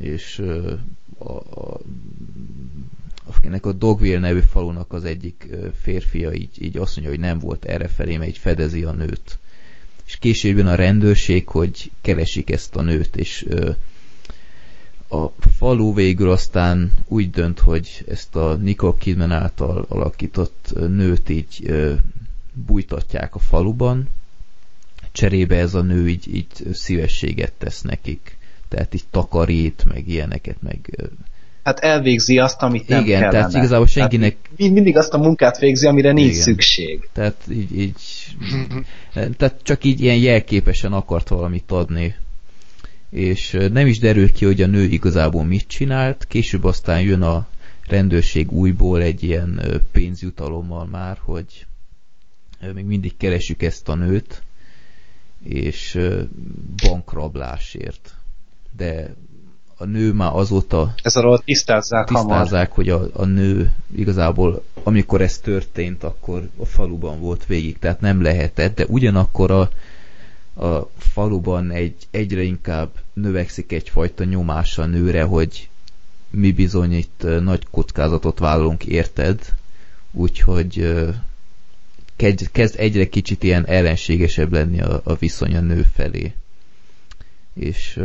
És 0.00 0.38
uh, 0.38 0.72
a, 1.18 1.32
a 1.32 1.80
akinek 3.28 3.66
a 3.66 3.72
Dogville 3.72 4.18
nevű 4.18 4.40
falunak 4.40 4.92
az 4.92 5.04
egyik 5.04 5.46
férfia 5.80 6.32
így, 6.32 6.62
így 6.62 6.76
azt 6.76 6.96
mondja, 6.96 7.14
hogy 7.14 7.24
nem 7.24 7.38
volt 7.38 7.64
erre 7.64 7.88
felé, 7.88 8.16
mert 8.16 8.30
így 8.30 8.38
fedezi 8.38 8.84
a 8.84 8.92
nőt 8.92 9.38
és 10.16 10.22
később 10.22 10.56
jön 10.56 10.66
a 10.66 10.74
rendőrség, 10.74 11.48
hogy 11.48 11.90
keresik 12.00 12.50
ezt 12.50 12.76
a 12.76 12.82
nőt, 12.82 13.16
és 13.16 13.44
ö, 13.48 13.70
a 15.08 15.26
falu 15.56 15.94
végül 15.94 16.30
aztán 16.30 16.92
úgy 17.06 17.30
dönt, 17.30 17.58
hogy 17.58 18.04
ezt 18.08 18.36
a 18.36 18.54
Nicole 18.54 18.96
Kidman 18.98 19.32
által 19.32 19.86
alakított 19.88 20.72
nőt 20.88 21.28
így 21.28 21.62
ö, 21.64 21.94
bújtatják 22.52 23.34
a 23.34 23.38
faluban, 23.38 24.08
cserébe 25.12 25.56
ez 25.56 25.74
a 25.74 25.82
nő 25.82 26.08
így, 26.08 26.34
így 26.34 26.46
szívességet 26.72 27.52
tesz 27.52 27.82
nekik, 27.82 28.36
tehát 28.68 28.94
így 28.94 29.04
takarít, 29.10 29.84
meg 29.84 30.08
ilyeneket, 30.08 30.62
meg 30.62 31.10
hát 31.66 31.78
elvégzi 31.78 32.38
azt, 32.38 32.62
amit 32.62 32.88
nem 32.88 33.04
Igen, 33.04 33.20
kellene. 33.20 33.38
tehát 33.38 33.54
igazából 33.54 33.86
senkinek... 33.86 34.36
Tehát 34.56 34.72
mindig 34.72 34.96
azt 34.96 35.14
a 35.14 35.18
munkát 35.18 35.58
végzi, 35.58 35.86
amire 35.86 36.12
nincs 36.12 36.30
Igen. 36.30 36.42
szükség. 36.42 37.08
Tehát 37.12 37.36
így, 37.50 37.78
így 37.78 37.94
tehát 39.36 39.54
csak 39.62 39.84
így 39.84 40.00
ilyen 40.00 40.16
jelképesen 40.16 40.92
akart 40.92 41.28
valamit 41.28 41.70
adni. 41.70 42.14
És 43.10 43.56
nem 43.72 43.86
is 43.86 43.98
derül 43.98 44.32
ki, 44.32 44.44
hogy 44.44 44.62
a 44.62 44.66
nő 44.66 44.82
igazából 44.82 45.44
mit 45.44 45.66
csinált, 45.66 46.24
később 46.28 46.64
aztán 46.64 47.00
jön 47.00 47.22
a 47.22 47.46
rendőrség 47.88 48.52
újból 48.52 49.02
egy 49.02 49.22
ilyen 49.22 49.60
pénzjutalommal 49.92 50.86
már, 50.86 51.18
hogy 51.20 51.66
még 52.74 52.84
mindig 52.84 53.16
keresjük 53.16 53.62
ezt 53.62 53.88
a 53.88 53.94
nőt, 53.94 54.42
és 55.42 55.98
bankrablásért. 56.82 58.14
De 58.76 59.14
a 59.76 59.84
nő 59.84 60.12
már 60.12 60.30
azóta 60.34 60.94
ez 61.02 61.16
arról 61.16 61.38
tisztázzák, 61.38 62.06
tisztázzák 62.06 62.72
hogy 62.72 62.88
a, 62.88 63.08
a 63.12 63.24
nő 63.24 63.72
igazából 63.96 64.62
amikor 64.82 65.20
ez 65.20 65.38
történt, 65.38 66.04
akkor 66.04 66.48
a 66.56 66.64
faluban 66.64 67.20
volt 67.20 67.46
végig, 67.46 67.78
tehát 67.78 68.00
nem 68.00 68.22
lehetett, 68.22 68.76
de 68.76 68.84
ugyanakkor 68.88 69.50
a, 69.50 69.70
a 70.66 70.90
faluban 70.98 71.70
egy, 71.70 71.94
egyre 72.10 72.42
inkább 72.42 72.90
növekszik 73.12 73.72
egyfajta 73.72 74.24
nyomás 74.24 74.78
a 74.78 74.86
nőre, 74.86 75.22
hogy 75.22 75.68
mi 76.30 76.52
bizony 76.52 76.92
itt 76.92 77.26
nagy 77.40 77.66
kockázatot 77.70 78.38
vállalunk, 78.38 78.84
érted? 78.84 79.40
Úgyhogy 80.12 80.96
kezd 82.52 82.74
egyre 82.78 83.08
kicsit 83.08 83.42
ilyen 83.42 83.66
ellenségesebb 83.66 84.52
lenni 84.52 84.80
a, 84.80 85.00
a 85.04 85.14
viszony 85.14 85.56
a 85.56 85.60
nő 85.60 85.86
felé. 85.94 86.34
És 87.54 88.00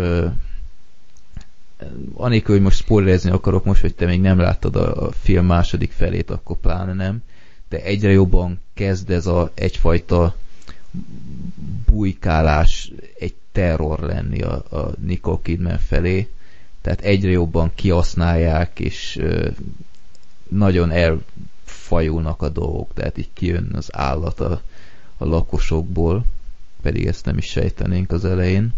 anélkül, 2.14 2.56
hogy 2.56 2.64
most 2.64 2.78
spoilerezni 2.78 3.30
akarok 3.30 3.66
most, 3.66 3.82
hogy 3.82 3.96
te 3.96 4.06
még 4.06 4.22
nem 4.22 4.38
láttad 4.38 4.76
a, 4.76 5.12
film 5.12 5.46
második 5.46 5.92
felét, 5.92 6.30
akkor 6.30 6.58
pláne 6.58 6.94
nem, 6.94 7.24
de 7.70 7.84
egyre 7.84 8.12
jobban 8.12 8.60
kezd 8.74 9.10
ez 9.10 9.26
a 9.26 9.52
egyfajta 9.54 10.36
bujkálás, 11.86 12.92
egy 13.20 13.34
terror 13.52 14.00
lenni 14.00 14.42
a, 14.42 14.54
a 14.70 14.92
Nicole 15.00 15.40
Kidman 15.42 15.78
felé, 15.78 16.28
tehát 16.82 17.02
egyre 17.02 17.30
jobban 17.30 17.72
kiasználják, 17.76 18.80
és 18.80 19.18
ö, 19.20 19.50
nagyon 20.48 20.92
elfajulnak 20.92 22.42
a 22.42 22.50
dolgok, 22.50 22.94
tehát 22.94 23.18
így 23.18 23.30
kijön 23.34 23.70
az 23.74 23.96
állat 23.96 24.40
a, 24.40 24.62
a 25.18 25.26
lakosokból, 25.26 26.26
pedig 26.82 27.06
ezt 27.06 27.26
nem 27.26 27.38
is 27.38 27.46
sejtenénk 27.46 28.12
az 28.12 28.26
elején. 28.26 28.74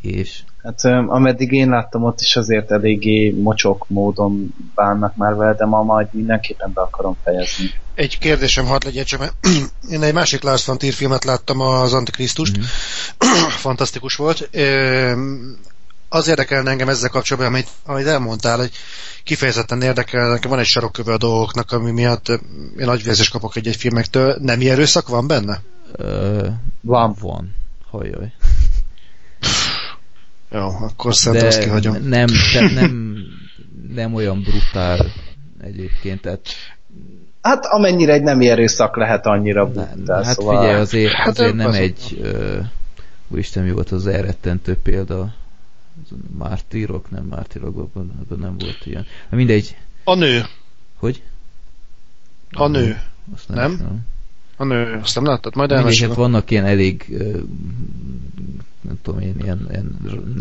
És 0.00 0.42
Hát 0.64 0.84
ameddig 1.08 1.52
én 1.52 1.68
láttam, 1.68 2.04
ott 2.04 2.20
is 2.20 2.36
azért 2.36 2.70
eléggé 2.70 3.30
mocsok 3.30 3.84
módon 3.88 4.54
bánnak 4.74 5.16
már 5.16 5.34
vele, 5.34 5.54
de 5.54 5.64
ma 5.64 5.82
majd 5.82 6.08
mindenképpen 6.10 6.72
be 6.74 6.80
akarom 6.80 7.16
fejezni. 7.24 7.70
Egy 7.94 8.18
kérdésem 8.18 8.66
hadd 8.66 8.84
legyen 8.84 9.04
csak, 9.04 9.20
mert 9.20 9.34
én 9.90 10.02
egy 10.02 10.12
másik 10.12 10.42
Lars 10.42 10.66
von 10.66 10.78
Trier 10.78 10.94
filmet 10.94 11.24
láttam, 11.24 11.60
az 11.60 11.92
Antikrisztust. 11.92 12.58
Mm-hmm. 12.58 13.48
Fantasztikus 13.64 14.16
volt. 14.16 14.50
Az 16.08 16.28
érdekelne 16.28 16.70
engem 16.70 16.88
ezzel 16.88 17.10
kapcsolatban, 17.10 17.52
amit, 17.52 17.68
amit 17.86 18.06
elmondtál, 18.06 18.56
hogy 18.56 18.70
kifejezetten 19.24 19.82
érdekel, 19.82 20.28
nekem 20.28 20.50
van 20.50 20.58
egy 20.58 20.66
sarokköve 20.66 21.12
a 21.12 21.18
dolgoknak, 21.18 21.72
ami 21.72 21.90
miatt 21.90 22.28
én 22.28 22.40
nagyvérzést 22.76 23.32
kapok 23.32 23.56
egy-egy 23.56 23.76
filmektől. 23.76 24.36
Nem 24.40 24.60
ilyen 24.60 24.74
erőszak 24.74 25.08
van 25.08 25.26
benne? 25.26 25.60
Ö, 25.92 26.46
van. 26.80 27.16
Van. 27.20 27.54
Hajjaj. 27.90 28.32
Jó, 30.54 30.68
akkor 30.80 31.14
szerintem 31.14 31.48
azt 31.48 31.58
kihagyom. 31.58 31.96
Nem, 32.02 32.26
tehát 32.52 32.74
nem, 32.74 33.16
nem 33.94 34.14
olyan 34.14 34.42
brutál 34.42 35.06
egyébként, 35.60 36.20
tehát 36.20 36.40
Hát 37.42 37.66
amennyire 37.66 38.12
egy 38.12 38.22
nem 38.22 38.40
erőszak 38.40 38.96
lehet 38.96 39.26
annyira 39.26 39.66
brutál, 39.66 40.22
Hát 40.22 40.34
szóval... 40.34 40.60
figyelj, 40.60 40.80
azért, 40.80 41.12
hát 41.12 41.28
azért 41.28 41.54
nem 41.54 41.68
az 41.68 41.74
egy 41.74 42.18
uh, 42.22 42.64
úristen 43.28 43.64
mi 43.64 43.70
volt 43.70 43.90
az 43.90 44.06
elrettentő 44.06 44.76
példa 44.82 45.34
mártírok, 46.38 47.10
nem 47.10 47.24
mártírok, 47.24 47.78
abban, 47.78 48.26
nem 48.40 48.58
volt 48.58 48.78
ilyen. 48.84 49.06
Na 49.30 49.36
mindegy. 49.36 49.76
A 50.04 50.14
nő. 50.14 50.44
Hogy? 50.96 51.22
A, 52.50 52.62
a 52.62 52.68
nő. 52.68 53.00
Azt 53.34 53.48
nem? 53.48 53.72
nem? 53.72 54.06
A 54.56 54.64
nő, 54.64 55.00
azt 55.02 55.14
nem 55.14 55.24
láttad? 55.24 55.56
Majd 55.56 55.70
elmesélem. 55.72 56.14
Vannak 56.14 56.50
ilyen 56.50 56.64
elég 56.64 57.16
nem 58.80 58.98
tudom 59.02 59.20
én, 59.20 59.34
ilyen, 59.42 59.66
ilyen 59.70 59.98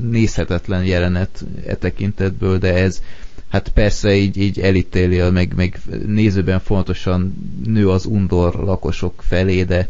nézhetetlen 0.09 0.83
jelenet 0.85 1.45
e 1.65 1.75
tekintetből, 1.75 2.57
de 2.57 2.73
ez 2.73 3.01
hát 3.47 3.69
persze 3.69 4.15
így, 4.15 4.37
így 4.37 4.59
elítéli, 4.59 5.29
meg, 5.29 5.53
meg 5.55 5.81
nézőben 6.05 6.59
fontosan 6.59 7.33
nő 7.65 7.89
az 7.89 8.05
undor 8.05 8.55
lakosok 8.55 9.23
felé, 9.27 9.63
de 9.63 9.89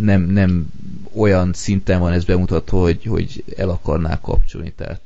nem, 0.00 0.22
nem 0.22 0.72
olyan 1.12 1.52
szinten 1.52 2.00
van 2.00 2.12
ez 2.12 2.24
bemutatva, 2.24 2.80
hogy, 2.80 3.04
hogy 3.04 3.44
el 3.56 3.68
akarná 3.68 4.20
kapcsolni, 4.20 4.72
tehát 4.76 5.00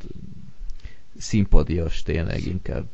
szimpadias 1.19 2.03
tényleg 2.03 2.47
inkább. 2.47 2.85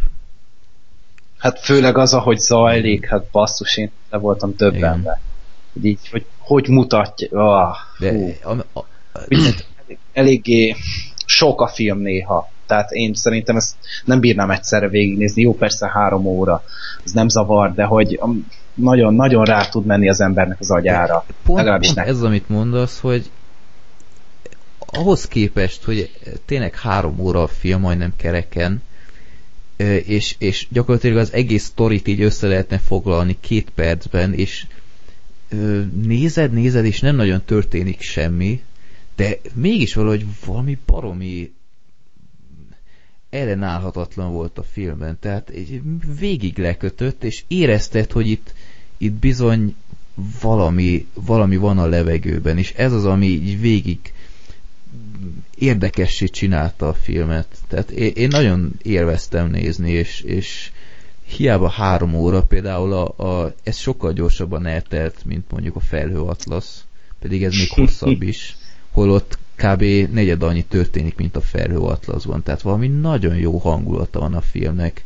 Hát 1.44 1.60
főleg 1.60 1.98
az, 1.98 2.14
ahogy 2.14 2.38
zajlik, 2.38 3.06
hát 3.06 3.24
basszus, 3.32 3.76
én 3.76 3.90
le 4.10 4.18
voltam 4.18 4.56
többenbe. 4.56 5.20
Hogy 5.72 5.84
így, 5.84 6.08
hogy 6.10 6.24
hogy 6.38 6.68
mutatja. 6.68 7.28
Oh, 7.30 7.76
De 7.98 8.36
a, 8.42 8.78
a, 8.78 8.86
eléggé 10.12 10.74
sok 11.26 11.60
a 11.60 11.68
film 11.68 11.98
néha. 11.98 12.50
Tehát 12.66 12.90
én 12.90 13.14
szerintem 13.14 13.56
ezt 13.56 13.76
nem 14.04 14.20
bírnám 14.20 14.50
egyszerre 14.50 14.88
végignézni. 14.88 15.42
Jó, 15.42 15.54
persze 15.54 15.90
három 15.94 16.26
óra, 16.26 16.62
ez 17.04 17.12
nem 17.12 17.28
zavar, 17.28 17.74
de 17.74 17.84
hogy 17.84 18.20
nagyon-nagyon 18.74 19.44
rá 19.44 19.68
tud 19.68 19.84
menni 19.86 20.08
az 20.08 20.20
embernek 20.20 20.60
az 20.60 20.70
agyára. 20.70 21.24
Pont, 21.42 21.64
pont 21.64 21.98
ez, 21.98 22.22
amit 22.22 22.48
mondasz, 22.48 23.00
hogy 23.00 23.30
ahhoz 24.78 25.28
képest, 25.28 25.84
hogy 25.84 26.10
tényleg 26.44 26.74
három 26.74 27.18
óra 27.18 27.42
a 27.42 27.48
film, 27.48 27.80
majdnem 27.80 28.12
kereken, 28.16 28.82
és, 30.06 30.34
és 30.38 30.66
gyakorlatilag 30.70 31.16
az 31.16 31.32
egész 31.32 31.64
sztorit 31.64 32.08
így 32.08 32.20
össze 32.20 32.46
lehetne 32.46 32.78
foglalni 32.78 33.36
két 33.40 33.70
percben, 33.74 34.34
és 34.34 34.66
nézed, 36.02 36.52
nézed, 36.52 36.84
és 36.84 37.00
nem 37.00 37.16
nagyon 37.16 37.42
történik 37.44 38.00
semmi, 38.00 38.62
de 39.16 39.38
mégis 39.54 39.94
valahogy 39.94 40.26
valami 40.44 40.78
baromi 40.86 41.52
ellenállhatatlan 43.30 44.32
volt 44.32 44.58
a 44.58 44.62
filmben, 44.62 45.16
tehát 45.20 45.52
végig 46.18 46.58
lekötött, 46.58 47.24
és 47.24 47.44
érezted, 47.48 48.12
hogy 48.12 48.28
itt, 48.28 48.54
itt 48.96 49.12
bizony 49.12 49.74
valami, 50.40 51.06
valami 51.14 51.56
van 51.56 51.78
a 51.78 51.86
levegőben, 51.86 52.58
és 52.58 52.72
ez 52.72 52.92
az, 52.92 53.04
ami 53.04 53.26
így 53.26 53.60
végig 53.60 53.98
érdekessé 55.58 56.26
csinálta 56.26 56.88
a 56.88 56.94
filmet. 56.94 57.46
Tehát 57.68 57.90
én 57.90 58.28
nagyon 58.28 58.72
élveztem 58.82 59.50
nézni, 59.50 59.90
és, 59.90 60.20
és 60.20 60.70
hiába 61.26 61.68
három 61.68 62.14
óra, 62.14 62.42
például 62.42 62.92
a, 62.92 63.24
a, 63.24 63.54
ez 63.62 63.76
sokkal 63.76 64.12
gyorsabban 64.12 64.66
eltelt, 64.66 65.24
mint 65.24 65.50
mondjuk 65.50 65.76
a 65.76 65.80
Felhő 65.80 66.20
Atlas, 66.20 66.66
pedig 67.20 67.44
ez 67.44 67.54
még 67.56 67.70
hosszabb 67.70 68.22
is 68.22 68.56
holott 68.90 69.38
kb. 69.56 69.82
negyed 70.12 70.42
annyi 70.42 70.64
történik, 70.64 71.16
mint 71.16 71.36
a 71.36 71.40
Felhő 71.40 71.78
Atlaszban. 71.78 72.42
Tehát 72.42 72.62
valami 72.62 72.88
nagyon 72.88 73.36
jó 73.36 73.58
hangulata 73.58 74.18
van 74.18 74.34
a 74.34 74.40
filmnek. 74.40 75.04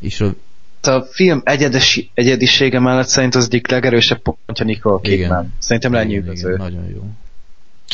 És 0.00 0.20
a, 0.20 0.34
a 0.82 1.00
film 1.00 1.40
egyedesi, 1.44 2.10
egyedisége 2.14 2.78
mellett 2.78 3.06
szerint 3.06 3.34
az 3.34 3.44
egyik 3.44 3.68
legerősebb 3.68 4.22
pontja 4.22 4.64
Nicole 4.64 5.00
Kidman. 5.02 5.52
Szerintem 5.58 5.92
lenyűgöző. 5.92 6.56
Nagyon 6.56 6.88
jó. 6.88 7.02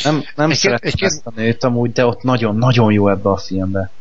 Nem, 0.03 0.23
nem 0.35 0.49
egy 0.49 0.57
szeretem 0.57 0.91
egy 0.93 1.03
ezt 1.03 1.21
a 1.25 1.31
nőt 1.35 1.63
amúgy, 1.63 1.91
de 1.91 2.05
ott 2.05 2.23
nagyon-nagyon 2.23 2.91
jó 2.91 3.09
ebbe 3.09 3.29
a 3.29 3.37
filmbe. 3.37 3.91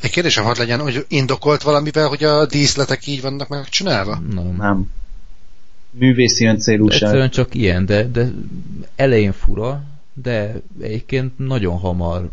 Egy 0.00 0.10
kérdésem 0.10 0.44
hadd 0.44 0.58
legyen, 0.58 0.80
hogy 0.80 1.04
indokolt 1.08 1.62
valamivel, 1.62 2.08
hogy 2.08 2.24
a 2.24 2.46
díszletek 2.46 3.06
így 3.06 3.22
vannak 3.22 3.48
megcsinálva? 3.48 4.22
Nem. 4.30 4.56
Nem. 4.56 4.90
Művészi 5.90 6.46
öncélúság. 6.46 7.02
Egyszerűen 7.02 7.30
csak 7.30 7.54
ilyen, 7.54 7.86
de, 7.86 8.08
de 8.08 8.28
elején 8.96 9.32
fura, 9.32 9.82
de 10.12 10.60
egyébként 10.80 11.38
nagyon 11.38 11.78
hamar 11.78 12.30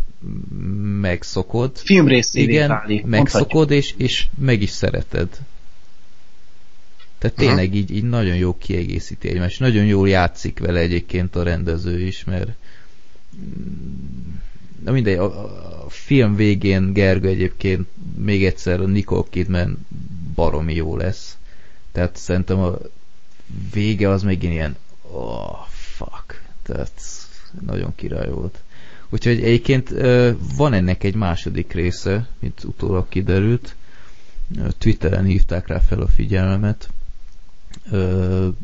megszokod. 1.01 1.77
Filmrészévé 1.77 2.53
Igen, 2.53 2.67
válik, 2.67 3.05
megszokod, 3.05 3.71
és, 3.71 3.93
és 3.97 4.27
meg 4.37 4.61
is 4.61 4.69
szereted. 4.69 5.27
Tehát 7.17 7.35
tényleg 7.35 7.75
így, 7.75 7.91
így 7.91 8.03
nagyon 8.03 8.35
jó 8.35 8.57
kiegészíti 8.57 9.29
egymást. 9.29 9.59
Nagyon 9.59 9.85
jól 9.85 10.09
játszik 10.09 10.59
vele 10.59 10.79
egyébként 10.79 11.35
a 11.35 11.43
rendező 11.43 12.01
is, 12.01 12.23
mert 12.23 12.49
na 14.83 14.91
mindegy, 14.91 15.17
a, 15.17 15.43
a 15.85 15.89
film 15.89 16.35
végén 16.35 16.93
Gergő 16.93 17.27
egyébként 17.27 17.87
még 18.17 18.45
egyszer 18.45 18.81
a 18.81 18.85
Nicole 18.85 19.23
Kidman 19.29 19.85
baromi 20.35 20.73
jó 20.73 20.97
lesz. 20.97 21.37
Tehát 21.91 22.15
szerintem 22.15 22.59
a 22.59 22.77
vége 23.73 24.09
az 24.09 24.23
megint 24.23 24.53
ilyen 24.53 24.75
oh, 25.01 25.67
fuck. 25.69 26.41
Tehát 26.61 27.01
nagyon 27.65 27.95
király 27.95 28.29
volt. 28.29 28.59
Úgyhogy 29.09 29.43
egyébként 29.43 29.89
van 30.55 30.73
ennek 30.73 31.03
egy 31.03 31.15
második 31.15 31.73
része, 31.73 32.27
mint 32.39 32.63
utólag 32.63 33.09
kiderült. 33.09 33.75
Twitteren 34.77 35.25
hívták 35.25 35.67
rá 35.67 35.79
fel 35.79 36.01
a 36.01 36.07
figyelmemet, 36.07 36.89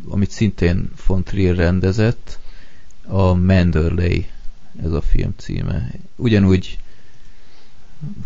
amit 0.07 0.31
szintén 0.31 0.91
von 1.05 1.23
Trier 1.23 1.55
rendezett, 1.55 2.39
a 3.07 3.33
Manderley 3.33 4.21
ez 4.83 4.91
a 4.91 5.01
film 5.01 5.33
címe. 5.37 5.91
Ugyanúgy 6.15 6.79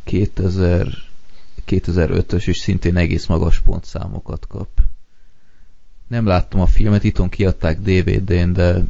2000, 0.04 0.88
2005-ös 1.68 2.48
és 2.48 2.58
szintén 2.58 2.98
egész 2.98 3.26
magas 3.26 3.60
pontszámokat 3.60 4.48
kap. 4.48 4.70
Nem 6.08 6.26
láttam 6.26 6.60
a 6.60 6.66
filmet, 6.66 7.04
itthon 7.04 7.30
kiadták 7.30 7.80
DVD-n, 7.80 8.54
de 8.54 8.84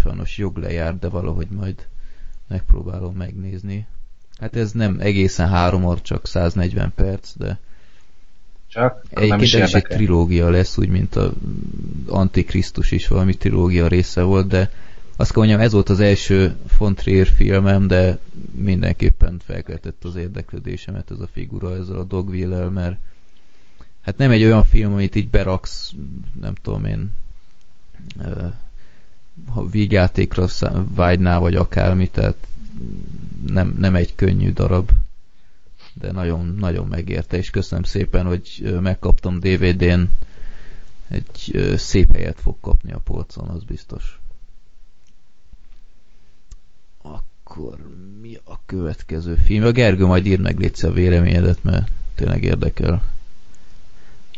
sajnos 0.00 0.38
jog 0.38 0.56
lejárt, 0.56 0.98
de 0.98 1.08
valahogy 1.08 1.48
majd 1.48 1.86
megpróbálom 2.48 3.14
megnézni. 3.14 3.86
Hát 4.38 4.56
ez 4.56 4.72
nem 4.72 4.96
egészen 5.00 5.48
három 5.48 5.84
óra, 5.84 6.00
csak 6.00 6.26
140 6.26 6.92
perc, 6.94 7.36
de 7.36 7.58
csak 8.68 9.04
Egyébként 9.08 9.42
is, 9.42 9.54
is 9.54 9.72
egy 9.72 9.82
trilógia 9.82 10.50
lesz, 10.50 10.78
úgy, 10.78 10.88
mint 10.88 11.16
a 11.16 11.32
Antikrisztus 12.08 12.90
is 12.90 13.08
valami 13.08 13.36
trilógia 13.36 13.86
része 13.86 14.22
volt, 14.22 14.46
de 14.46 14.70
azt 15.16 15.32
kell 15.32 15.42
mondjam, 15.42 15.60
ez 15.60 15.72
volt 15.72 15.88
az 15.88 16.00
első 16.00 16.56
von 16.78 16.94
Trier 16.94 17.26
filmem, 17.26 17.86
de 17.86 18.18
mindenképpen 18.54 19.40
felkeltett 19.44 20.04
az 20.04 20.16
érdeklődésemet 20.16 21.10
ez 21.10 21.20
a 21.20 21.28
figura 21.32 21.76
ezzel 21.76 21.96
a 21.98 22.04
dogville 22.04 22.68
mert 22.68 22.96
hát 24.00 24.16
nem 24.16 24.30
egy 24.30 24.44
olyan 24.44 24.64
film, 24.64 24.92
amit 24.92 25.14
így 25.14 25.28
beraksz, 25.28 25.92
nem 26.40 26.54
tudom 26.54 26.84
én, 26.84 27.12
ha 29.48 29.66
vígjátékra 29.66 30.46
vágynál, 30.94 31.38
vagy 31.38 31.54
akármi, 31.54 32.08
tehát 32.08 32.36
nem, 33.46 33.76
nem 33.78 33.94
egy 33.94 34.14
könnyű 34.14 34.52
darab 34.52 34.90
de 36.00 36.12
nagyon, 36.12 36.54
nagyon 36.58 36.86
megérte, 36.86 37.36
és 37.36 37.50
köszönöm 37.50 37.84
szépen, 37.84 38.26
hogy 38.26 38.76
megkaptam 38.80 39.40
DVD-n, 39.40 40.02
egy 41.08 41.72
szép 41.76 42.12
helyet 42.12 42.40
fog 42.40 42.56
kapni 42.60 42.92
a 42.92 42.98
polcon, 42.98 43.48
az 43.48 43.64
biztos. 43.64 44.18
Akkor 47.48 47.76
mi 48.20 48.38
a 48.44 48.54
következő 48.66 49.34
film? 49.34 49.64
A 49.64 49.70
Gergő 49.70 50.06
majd 50.06 50.26
ír 50.26 50.40
meg 50.40 50.58
légy 50.58 50.84
a 50.84 50.90
véleményedet, 50.90 51.58
mert 51.62 51.88
tényleg 52.14 52.44
érdekel. 52.44 53.02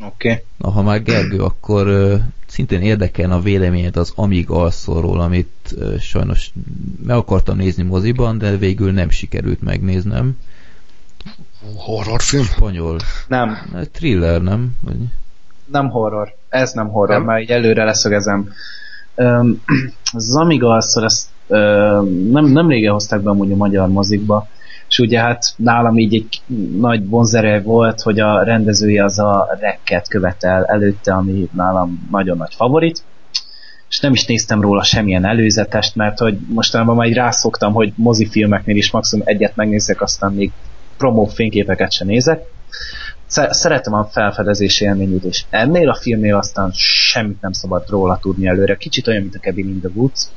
Oké. 0.01 0.30
Okay. 0.30 0.44
Na, 0.56 0.70
ha 0.70 0.82
már 0.82 1.02
Gergő, 1.02 1.43
akkor 1.43 1.86
uh, 1.86 2.20
szintén 2.47 2.80
érdekel 2.80 3.32
a 3.32 3.40
véleményed 3.40 3.97
az 3.97 4.12
Amig 4.14 4.51
alszóról, 4.51 5.20
amit 5.20 5.74
uh, 5.76 5.98
sajnos 5.98 6.52
meg 7.06 7.16
akartam 7.16 7.56
nézni 7.56 7.82
moziban, 7.82 8.39
de 8.39 8.56
végül 8.56 8.93
nem 8.93 9.10
sikerült 9.10 9.62
megnéznem. 9.62 10.39
Horrorfilm? 11.76 12.44
Spanyol. 12.44 12.98
Nem. 13.28 13.59
Thriller, 13.93 14.43
nem? 14.43 14.76
Vagy... 14.80 14.97
Nem 15.64 15.89
horror. 15.89 16.35
Ez 16.48 16.72
nem 16.72 16.89
horror, 16.89 17.16
nem? 17.16 17.24
már 17.24 17.40
így 17.40 17.51
előre 17.51 17.85
leszögezem. 17.85 18.52
Um, 19.14 19.62
az 20.12 20.36
Amiga 20.36 20.74
azt, 20.74 20.97
ezt 20.97 21.26
nem, 22.31 22.45
nem 22.45 22.69
régen 22.69 22.93
hozták 22.93 23.20
be 23.20 23.31
amúgy 23.31 23.53
a 23.53 23.57
magyar 23.57 23.89
mozikba, 23.89 24.49
és 24.89 24.99
ugye 24.99 25.20
hát 25.20 25.45
nálam 25.57 25.99
így 25.99 26.15
egy 26.15 26.41
nagy 26.79 27.09
vonzere 27.09 27.61
volt, 27.61 28.01
hogy 28.01 28.20
a 28.20 28.43
rendezője 28.43 29.05
az 29.05 29.19
a 29.19 29.57
rekket 29.61 30.09
követel 30.09 30.65
előtte, 30.65 31.12
ami 31.12 31.49
nálam 31.53 32.09
nagyon 32.11 32.37
nagy 32.37 32.55
favorit, 32.55 33.03
és 33.89 34.01
nem 34.01 34.12
is 34.12 34.27
néztem 34.27 34.61
róla 34.61 34.83
semmilyen 34.83 35.25
előzetest, 35.25 35.95
mert 35.95 36.19
hogy 36.19 36.39
mostanában 36.49 36.97
már 36.97 37.07
így 37.07 37.15
rászoktam, 37.15 37.73
hogy 37.73 37.93
mozifilmeknél 37.97 38.77
is 38.77 38.91
maximum 38.91 39.27
egyet 39.27 39.57
megnézek, 39.57 40.03
aztán 40.03 40.33
még 40.33 40.53
promó 40.97 41.25
fényképeket 41.25 41.93
se 41.93 42.05
nézek. 42.05 42.43
Szeretem 43.27 43.93
a 43.93 44.05
felfedezési 44.05 44.85
élményét, 44.85 45.25
és 45.25 45.45
ennél 45.51 45.89
a 45.89 45.95
filmnél 45.95 46.37
aztán 46.37 46.70
semmit 46.75 47.41
nem 47.41 47.53
szabad 47.53 47.89
róla 47.89 48.19
tudni 48.23 48.47
előre. 48.47 48.77
Kicsit 48.77 49.07
olyan, 49.07 49.23
mint 49.23 49.35
a 49.35 49.39
Cabin 49.39 49.69
in 49.69 49.81
the 49.81 49.91
Woods, 49.95 50.29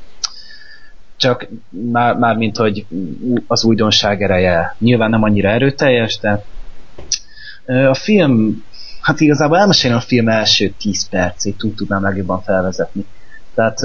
csak 1.22 1.48
már, 1.70 2.16
már 2.16 2.36
mint 2.36 2.58
hogy 2.58 2.86
az 3.48 3.64
újdonság 3.64 4.22
ereje 4.22 4.76
nyilván 4.80 5.10
nem 5.10 5.24
annyira 5.24 5.50
erőteljes, 5.50 6.20
de 6.20 6.44
a 7.66 7.94
film, 7.94 8.64
hát 9.02 9.20
igazából 9.20 9.58
elmesélni 9.58 9.98
a 9.98 10.02
film 10.02 10.28
első 10.28 10.74
10 10.78 11.10
percét 11.10 11.64
úgy 11.64 11.74
tudnám 11.74 12.02
legjobban 12.02 12.42
felvezetni. 12.42 13.06
Tehát 13.56 13.80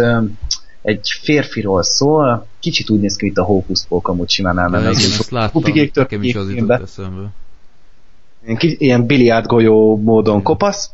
egy 0.83 1.09
férfiról 1.23 1.83
szól, 1.83 2.47
kicsit 2.61 2.91
úgy 2.91 3.01
néz 3.01 3.17
ki, 3.17 3.25
mint 3.25 3.39
a 3.39 3.45
Pocus, 3.45 3.85
amúgy 3.89 4.31
simán 4.31 4.59
elmenne. 4.59 4.85
Ja, 4.85 4.91
igen, 4.91 5.05
ezt 5.05 5.31
láttam, 5.31 5.63
nekem 5.95 6.23
is 6.23 6.35
az 6.35 6.55
jutott 6.55 6.83
eszembe. 6.83 7.29
Ilyen 8.59 9.07
biliárd 9.07 9.47
golyó 9.47 9.97
módon 9.97 10.43
kopasz, 10.43 10.91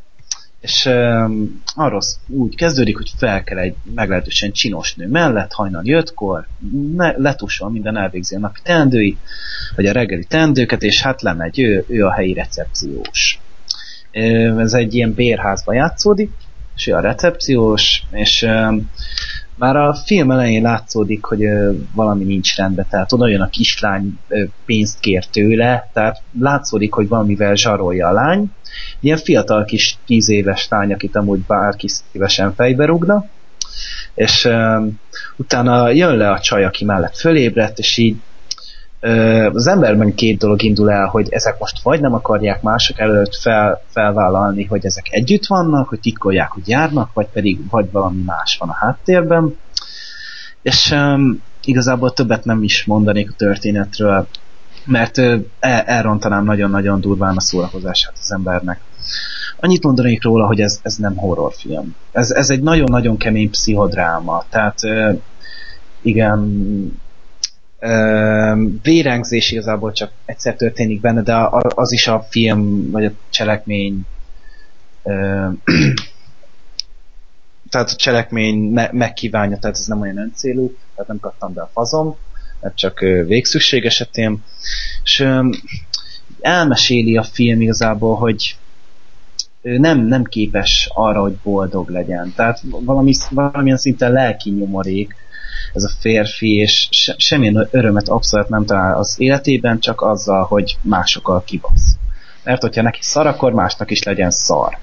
és 0.62 0.84
um, 0.86 1.62
arról 1.74 2.02
úgy 2.28 2.56
kezdődik, 2.56 2.96
hogy 2.96 3.10
fel 3.16 3.44
kell 3.44 3.58
egy 3.58 3.74
meglehetősen 3.94 4.52
csinos 4.52 4.94
nő 4.94 5.08
mellett, 5.08 5.52
hajnal 5.52 5.82
jöttkor, 5.84 6.46
letusol 7.16 7.70
minden, 7.70 7.96
elvégzi 7.96 8.34
a 8.34 8.38
napi 8.38 8.60
teendői, 8.62 9.16
vagy 9.76 9.86
a 9.86 9.92
reggeli 9.92 10.24
teendőket, 10.24 10.82
és 10.82 11.02
hát 11.02 11.22
lemegy, 11.22 11.60
ő, 11.60 11.84
ő 11.88 12.04
a 12.04 12.12
helyi 12.12 12.32
recepciós. 12.32 13.40
Ez 14.10 14.72
egy 14.72 14.94
ilyen 14.94 15.14
bérházba 15.14 15.72
játszódik, 15.72 16.30
és 16.76 16.86
ő 16.86 16.94
a 16.94 17.00
recepciós, 17.00 18.02
és 18.10 18.42
um, 18.42 18.90
már 19.62 19.76
a 19.76 19.94
film 19.94 20.30
elején 20.30 20.62
látszódik, 20.62 21.24
hogy 21.24 21.44
ö, 21.44 21.72
valami 21.94 22.24
nincs 22.24 22.56
rendben, 22.56 22.86
tehát 22.90 23.12
oda 23.12 23.28
jön 23.28 23.40
a 23.40 23.48
kislány, 23.48 24.18
ö, 24.28 24.44
pénzt 24.64 25.00
kér 25.00 25.26
tőle, 25.26 25.88
tehát 25.92 26.22
látszódik, 26.40 26.92
hogy 26.92 27.08
valamivel 27.08 27.54
zsarolja 27.54 28.08
a 28.08 28.12
lány. 28.12 28.46
Ilyen 29.00 29.16
fiatal 29.16 29.64
kis 29.64 29.98
tíz 30.06 30.28
éves 30.28 30.68
lány, 30.68 30.92
akit 30.92 31.16
amúgy 31.16 31.40
bárki 31.40 31.88
szívesen 31.88 32.54
fejbe 32.54 32.84
rúgna, 32.84 33.24
és 34.14 34.44
ö, 34.44 34.86
utána 35.36 35.88
jön 35.88 36.16
le 36.16 36.30
a 36.30 36.40
csaj, 36.40 36.64
aki 36.64 36.84
mellett 36.84 37.16
fölébredt, 37.16 37.78
és 37.78 37.96
így 37.96 38.16
az 39.52 39.66
emberben 39.66 40.14
két 40.14 40.38
dolog 40.38 40.62
indul 40.62 40.90
el, 40.90 41.06
hogy 41.06 41.26
ezek 41.30 41.58
most 41.58 41.82
vagy 41.82 42.00
nem 42.00 42.14
akarják 42.14 42.62
mások 42.62 42.98
előtt 42.98 43.34
fel, 43.34 43.82
felvállalni, 43.88 44.64
hogy 44.64 44.84
ezek 44.84 45.06
együtt 45.10 45.46
vannak, 45.46 45.88
hogy 45.88 46.00
titkolják, 46.00 46.50
hogy 46.50 46.68
járnak, 46.68 47.12
vagy 47.12 47.26
pedig 47.32 47.70
vagy 47.70 47.90
valami 47.90 48.22
más 48.26 48.56
van 48.58 48.68
a 48.68 48.74
háttérben. 48.74 49.56
És 50.62 50.90
um, 50.90 51.42
igazából 51.64 52.12
többet 52.12 52.44
nem 52.44 52.62
is 52.62 52.84
mondanék 52.84 53.30
a 53.30 53.34
történetről, 53.36 54.26
mert 54.84 55.18
uh, 55.18 55.40
elrontanám 55.86 56.44
nagyon-nagyon 56.44 57.00
durván 57.00 57.36
a 57.36 57.40
szórakozását 57.40 58.14
az 58.20 58.32
embernek. 58.32 58.80
Annyit 59.60 59.82
mondanék 59.82 60.22
róla, 60.24 60.46
hogy 60.46 60.60
ez, 60.60 60.80
ez 60.82 60.94
nem 60.94 61.16
horrorfilm. 61.16 61.94
Ez, 62.12 62.30
ez 62.30 62.50
egy 62.50 62.62
nagyon-nagyon 62.62 63.16
kemény 63.16 63.50
pszichodráma. 63.50 64.44
Tehát 64.50 64.78
uh, 64.82 65.18
igen, 66.02 66.40
vérengzés 68.82 69.50
igazából 69.50 69.92
csak 69.92 70.12
egyszer 70.24 70.54
történik 70.54 71.00
benne, 71.00 71.22
de 71.22 71.48
az 71.74 71.92
is 71.92 72.08
a 72.08 72.26
film, 72.30 72.90
vagy 72.90 73.04
a 73.04 73.12
cselekmény 73.30 74.06
tehát 77.70 77.90
a 77.90 77.96
cselekmény 77.96 78.58
me- 78.58 78.92
megkívánja, 78.92 79.58
tehát 79.58 79.76
ez 79.76 79.86
nem 79.86 80.00
olyan 80.00 80.18
öncélú, 80.18 80.76
tehát 80.94 81.08
nem 81.08 81.20
kaptam 81.20 81.52
be 81.52 81.62
a 81.62 81.70
fazom, 81.72 82.16
mert 82.60 82.76
csak 82.76 82.98
végszükség 83.26 83.84
esetén, 83.84 84.44
és 85.02 85.26
elmeséli 86.40 87.16
a 87.16 87.22
film 87.22 87.60
igazából, 87.60 88.16
hogy 88.16 88.56
ő 89.62 89.78
nem, 89.78 90.00
nem 90.00 90.24
képes 90.24 90.88
arra, 90.94 91.20
hogy 91.20 91.36
boldog 91.42 91.88
legyen. 91.88 92.32
Tehát 92.36 92.60
valami, 92.70 93.12
valamilyen 93.30 93.76
szinten 93.76 94.12
lelki 94.12 94.50
nyomorék, 94.50 95.14
ez 95.72 95.82
a 95.82 95.90
férfi, 96.00 96.56
és 96.56 96.88
se, 96.90 97.14
semmilyen 97.18 97.68
örömet 97.70 98.08
abszolút 98.08 98.48
nem 98.48 98.64
talál 98.64 98.98
az 98.98 99.14
életében, 99.18 99.80
csak 99.80 100.00
azzal, 100.00 100.44
hogy 100.44 100.76
másokkal 100.80 101.44
kibasz. 101.44 101.96
Mert 102.44 102.62
hogyha 102.62 102.82
neki 102.82 102.98
szar, 103.02 103.26
akkor 103.26 103.52
másnak 103.52 103.90
is 103.90 104.02
legyen 104.02 104.30
szar. 104.30 104.78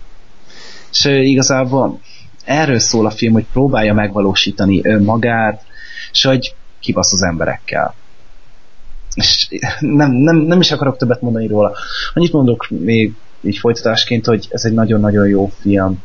És 0.92 1.06
igazából 1.06 2.00
erről 2.46 2.80
szól 2.80 3.06
a 3.06 3.12
film, 3.12 3.34
hogy 3.34 3.46
próbálja 3.52 3.94
megvalósítani 3.94 4.82
önmagát, 4.84 5.64
és 6.12 6.24
hogy 6.24 6.56
kibasz 6.80 7.14
az 7.14 7.24
emberekkel. 7.24 7.96
És 9.14 9.48
nem, 9.80 10.12
nem, 10.12 10.36
nem 10.36 10.60
is 10.60 10.72
akarok 10.72 10.98
többet 10.98 11.22
mondani 11.22 11.48
róla. 11.48 11.76
Annyit 12.14 12.32
mondok 12.32 12.68
még 12.70 13.14
így 13.42 13.58
folytatásként, 13.58 14.26
hogy 14.26 14.48
ez 14.50 14.66
egy 14.66 14.74
nagyon-nagyon 14.74 15.28
jó 15.28 15.52
film. 15.60 16.04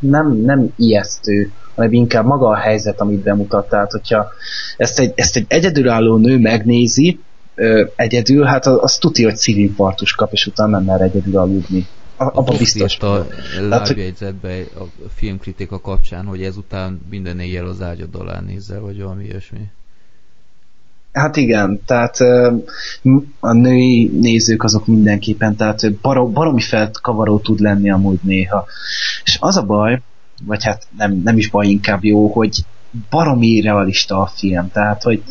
Nem, 0.00 0.32
nem 0.32 0.72
ijesztő, 0.76 1.52
hanem 1.74 1.92
inkább 1.92 2.24
maga 2.24 2.48
a 2.48 2.56
helyzet, 2.56 3.00
amit 3.00 3.22
bemutat. 3.22 3.68
Tehát, 3.68 3.90
hogyha 3.90 4.28
ezt 4.76 4.98
egy, 4.98 5.12
ezt 5.14 5.36
egy 5.36 5.44
egyedülálló 5.48 6.16
nő 6.16 6.38
megnézi, 6.38 7.20
ö, 7.54 7.84
egyedül, 7.96 8.44
hát 8.44 8.66
az, 8.66 8.78
az 8.80 8.96
tuti, 8.96 9.24
hogy 9.24 9.36
szívinfarktus 9.36 10.14
kap, 10.14 10.32
és 10.32 10.46
utána 10.46 10.70
nem 10.70 10.84
mer 10.84 11.00
egyedül 11.00 11.36
aludni. 11.36 11.86
Abban 12.16 12.56
biztos. 12.58 12.98
a 12.98 13.26
lábjegyzetbe 13.68 14.58
a 14.78 14.84
filmkritika 15.14 15.80
kapcsán, 15.80 16.24
hogy 16.24 16.42
ezután 16.42 17.00
minden 17.10 17.40
éjjel 17.40 17.66
az 17.66 17.82
ágyad 17.82 18.14
alá 18.14 18.40
nézzel, 18.40 18.80
vagy 18.80 19.02
valami 19.02 19.24
ilyesmi. 19.24 19.60
Hát 21.12 21.36
igen, 21.36 21.80
tehát 21.86 22.16
a 23.40 23.52
női 23.52 24.10
nézők 24.20 24.62
azok 24.62 24.86
mindenképpen, 24.86 25.56
tehát 25.56 25.92
barom, 25.92 26.32
baromi 26.32 26.60
felkavaró 26.60 27.38
tud 27.38 27.60
lenni 27.60 27.90
amúgy 27.90 28.18
néha. 28.22 28.66
És 29.24 29.36
az 29.40 29.56
a 29.56 29.62
baj, 29.62 30.02
vagy 30.44 30.64
hát 30.64 30.86
nem, 30.96 31.20
nem 31.24 31.36
is 31.36 31.50
baj, 31.50 31.66
inkább 31.66 32.04
jó, 32.04 32.26
hogy 32.26 32.64
baromi 33.10 33.60
realista 33.60 34.20
a 34.20 34.26
film, 34.26 34.70
tehát 34.72 35.02
hogy 35.02 35.22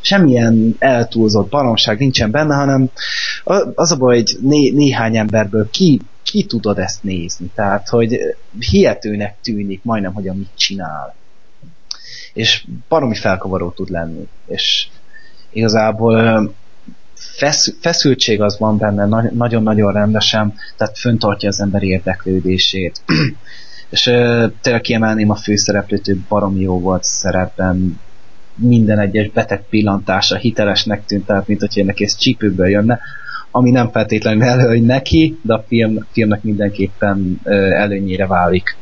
semmilyen 0.00 0.76
eltúlzott 0.78 1.50
baromság 1.50 1.98
nincsen 1.98 2.30
benne, 2.30 2.54
hanem 2.54 2.90
az 3.74 3.92
a 3.92 3.96
baj, 3.96 4.16
hogy 4.16 4.36
né, 4.40 4.70
néhány 4.70 5.16
emberből 5.16 5.70
ki, 5.70 6.00
ki 6.22 6.44
tudod 6.44 6.78
ezt 6.78 7.02
nézni, 7.02 7.50
tehát 7.54 7.88
hogy 7.88 8.18
hihetőnek 8.70 9.36
tűnik 9.42 9.82
majdnem, 9.82 10.12
hogy 10.12 10.28
amit 10.28 10.50
csinál. 10.54 11.14
És 12.32 12.66
baromi 12.88 13.14
felkavaró 13.14 13.70
tud 13.70 13.90
lenni, 13.90 14.28
és 14.46 14.88
igazából 15.52 16.50
fesz, 17.14 17.74
feszültség 17.80 18.40
az 18.40 18.58
van 18.58 18.78
benne 18.78 19.30
nagyon-nagyon 19.30 19.92
rendesen, 19.92 20.54
tehát 20.76 20.98
föntartja 20.98 21.48
az 21.48 21.60
ember 21.60 21.82
érdeklődését. 21.82 23.00
és 23.90 24.02
tényleg 24.60 24.80
kiemelném 24.80 25.30
a 25.30 25.34
főszereplőt, 25.34 26.08
ő 26.08 26.18
baromi 26.28 26.60
jó 26.60 26.80
volt 26.80 27.02
szerepben, 27.04 28.00
minden 28.54 28.98
egyes 28.98 29.30
beteg 29.30 29.62
pillantása 29.68 30.36
hitelesnek 30.36 31.04
tűnt, 31.06 31.26
tehát 31.26 31.46
mint 31.46 31.60
hogy 31.60 31.78
ennek 31.78 32.00
ez 32.00 32.16
csípőből 32.16 32.68
jönne, 32.68 33.00
ami 33.50 33.70
nem 33.70 33.90
feltétlenül 33.90 34.42
előny 34.42 34.84
neki, 34.84 35.38
de 35.42 35.54
a 35.54 35.64
film, 35.68 36.06
filmnek 36.12 36.42
mindenképpen 36.42 37.40
előnyére 37.72 38.26
válik. 38.26 38.76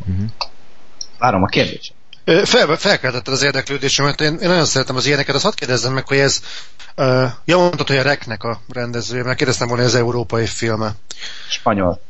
Uh-huh. 0.00 0.30
Várom 1.18 1.42
a 1.42 1.46
kérdést. 1.46 1.94
Fel, 2.28 2.76
felkeltetted 2.76 3.32
az 3.32 3.42
érdeklődésemet, 3.42 4.20
én, 4.20 4.38
én 4.42 4.48
nagyon 4.48 4.64
szeretem 4.64 4.96
az 4.96 5.06
ilyeneket, 5.06 5.34
azt 5.34 5.44
hadd 5.44 5.54
kérdezzem 5.54 5.92
meg, 5.92 6.06
hogy 6.06 6.18
ez 6.18 6.40
uh, 6.96 7.30
ja, 7.44 7.56
mondtad, 7.56 7.86
hogy 7.86 7.96
a 7.96 8.02
Reknek 8.02 8.42
a 8.42 8.60
rendezője, 8.68 9.22
mert 9.22 9.36
kérdeztem 9.36 9.68
volna, 9.68 9.82
hogy 9.82 9.92
ez 9.92 9.98
európai 9.98 10.46
filme. 10.46 10.92
Spanyol. 11.48 12.00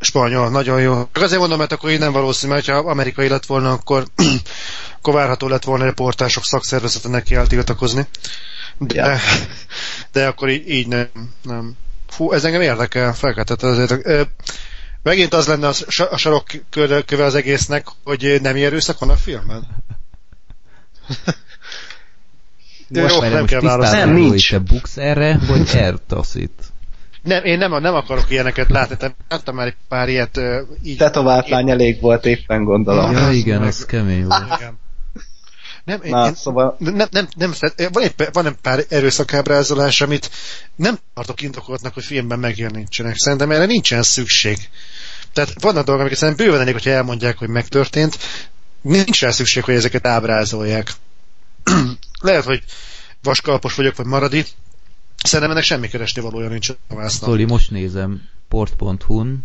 Spanyol, 0.00 0.50
nagyon 0.50 0.80
jó. 0.80 1.08
Azért 1.12 1.40
mondom, 1.40 1.58
mert 1.58 1.72
akkor 1.72 1.90
így 1.90 1.98
nem 1.98 2.12
valószínű, 2.12 2.52
mert 2.52 2.66
ha 2.66 2.76
amerikai 2.76 3.28
lett 3.28 3.46
volna, 3.46 3.72
akkor, 3.72 4.06
akkor 4.98 5.14
várható 5.14 5.48
lett 5.48 5.64
volna, 5.64 5.82
hogy 5.82 5.92
a 5.92 6.02
portások 6.02 6.44
szakszervezete 6.44 7.08
neki 7.08 7.36
tiltakozni. 7.48 8.06
De, 8.78 8.94
ja. 8.94 9.18
de 10.12 10.26
akkor 10.26 10.48
így, 10.48 10.68
így 10.70 10.86
nem, 10.86 11.08
nem. 11.42 11.76
Fú, 12.08 12.32
ez 12.32 12.44
engem 12.44 12.60
érdekel, 12.60 13.14
felkeltette 13.14 13.66
az 13.66 13.78
érdekel. 13.78 14.28
Megint 15.02 15.34
az 15.34 15.46
lenne 15.46 15.68
a, 15.68 15.72
a 16.10 16.16
sarokköve 16.16 17.24
az 17.24 17.34
egésznek, 17.34 17.86
hogy 18.04 18.38
nem 18.42 18.56
erőszak 18.56 18.98
van 18.98 19.08
a 19.10 19.16
filmben? 19.16 19.66
Most 22.88 23.14
jó, 23.14 23.20
nem, 23.20 23.32
nem 23.32 23.46
kell 23.46 23.60
válaszolni. 23.60 24.04
Nem, 24.04 24.14
nincs. 24.14 24.50
Te 24.50 24.58
buksz 24.58 24.96
erre, 24.96 25.38
vagy 25.46 25.70
eltaszít? 25.74 26.72
Nem, 27.22 27.44
én 27.44 27.58
nem, 27.58 27.80
nem 27.80 27.94
akarok 27.94 28.30
ilyeneket 28.30 28.70
látni, 28.70 28.96
te 28.96 29.14
láttam 29.28 29.54
már 29.54 29.66
egy 29.66 29.76
pár 29.88 30.08
ilyet 30.08 30.40
így. 30.82 30.96
Tetovált 30.96 31.48
lány 31.48 31.70
elég 31.70 32.00
volt 32.00 32.26
éppen 32.26 32.64
gondolom. 32.64 33.12
Ja, 33.12 33.30
igen, 33.30 33.62
az 33.62 33.84
kemény 33.84 34.26
volt. 34.26 34.44
Igen. 34.56 34.78
Nem, 35.84 36.00
Na, 36.04 36.26
én, 36.26 36.34
szóval... 36.34 36.76
nem, 36.78 37.08
nem, 37.10 37.28
nem, 37.36 37.54
van, 37.92 38.02
egy, 38.02 38.14
van 38.32 38.46
egy 38.46 38.54
pár 38.62 38.84
erőszakábrázolás, 38.88 40.00
amit 40.00 40.30
nem 40.76 40.98
tartok 41.14 41.40
indokoltnak, 41.40 41.94
hogy 41.94 42.04
filmben 42.04 42.38
megjelenítsenek. 42.38 43.16
Szerintem 43.16 43.50
erre 43.50 43.66
nincsen 43.66 44.02
szükség. 44.02 44.68
Tehát 45.32 45.62
vannak 45.62 45.84
dolgok, 45.84 46.00
amiket 46.00 46.18
szerintem 46.18 46.46
bőven 46.46 46.60
elég, 46.60 46.72
hogyha 46.72 46.90
elmondják, 46.90 47.38
hogy 47.38 47.48
megtörtént, 47.48 48.18
nincs 48.80 49.20
rá 49.20 49.30
szükség, 49.30 49.64
hogy 49.64 49.74
ezeket 49.74 50.06
ábrázolják. 50.06 50.92
Lehet, 52.20 52.44
hogy 52.44 52.62
vaskalpos 53.22 53.74
vagyok, 53.74 53.96
vagy 53.96 54.06
maradi, 54.06 54.44
Szerintem 55.22 55.50
ennek 55.50 55.64
semmi 55.64 55.88
keresni 55.88 56.22
valója 56.22 56.48
nincs 56.48 56.70
a 56.70 56.94
vásznak. 56.94 57.30
Zoli, 57.30 57.44
most 57.44 57.70
nézem 57.70 58.28
port.hu-n, 58.48 59.44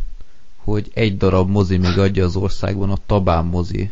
hogy 0.58 0.92
egy 0.94 1.18
darab 1.18 1.50
mozi 1.50 1.78
még 1.78 1.98
adja 1.98 2.26
az 2.26 2.36
országban, 2.36 2.92
a 2.92 2.98
Tabán 3.06 3.46
mozi. 3.46 3.92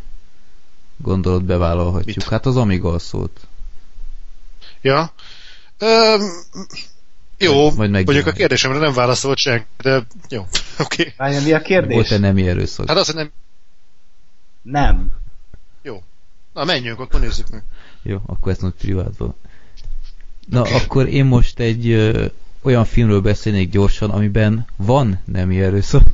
Gondolod 0.97 1.43
bevállalhatjuk. 1.43 2.15
Mit? 2.15 2.27
Hát 2.27 2.45
az 2.45 2.57
Amigal 2.57 2.99
szólt. 2.99 3.47
Ja. 4.81 5.11
Um, 5.79 6.21
jó, 7.37 7.71
Majd 7.71 7.91
mondjuk 7.91 8.27
a 8.27 8.31
kérdésemre 8.31 8.77
nem 8.77 8.93
válaszolt 8.93 9.37
senki, 9.37 9.65
de 9.81 10.05
jó, 10.29 10.47
oké. 10.79 11.13
Okay. 11.17 11.43
mi 11.43 11.53
a 11.53 11.61
kérdés? 11.61 11.95
Volt-e 11.95 12.17
nem 12.17 12.37
erőszak? 12.37 12.87
Hát 12.87 12.97
az, 12.97 13.05
hogy 13.05 13.15
nem... 13.15 13.31
Nem. 14.61 15.11
Jó. 15.81 16.03
Na, 16.53 16.63
menjünk, 16.63 16.99
akkor 16.99 17.19
nézzük 17.19 17.49
meg. 17.49 17.63
Jó, 18.01 18.21
akkor 18.25 18.51
ezt 18.51 18.61
most 18.61 18.73
privátban. 18.73 19.35
Na, 20.49 20.61
akkor 20.61 21.07
én 21.07 21.25
most 21.25 21.59
egy 21.59 21.89
ö, 21.89 22.25
olyan 22.61 22.85
filmről 22.85 23.21
beszélnék 23.21 23.69
gyorsan, 23.69 24.09
amiben 24.09 24.67
van 24.75 25.19
nemi 25.25 25.61
erőszak. 25.61 26.07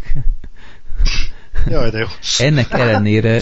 Jaj, 1.68 1.90
de 1.90 1.98
jó. 1.98 2.06
Ennek 2.38 2.72
ellenére 2.72 3.42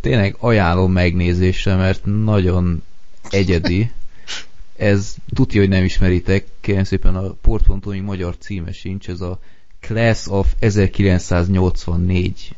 tényleg 0.00 0.36
ajánlom 0.38 0.92
megnézésre, 0.92 1.76
mert 1.76 2.04
nagyon 2.04 2.82
egyedi. 3.30 3.90
Ez 4.76 5.14
tudja, 5.34 5.60
hogy 5.60 5.68
nem 5.68 5.84
ismeritek, 5.84 6.46
kérem 6.60 6.84
szépen 6.84 7.16
a 7.16 7.32
portpontói 7.40 8.00
magyar 8.00 8.36
címe 8.38 8.72
sincs, 8.72 9.08
ez 9.08 9.20
a 9.20 9.38
Class 9.80 10.26
of 10.26 10.54
1984 10.58 12.54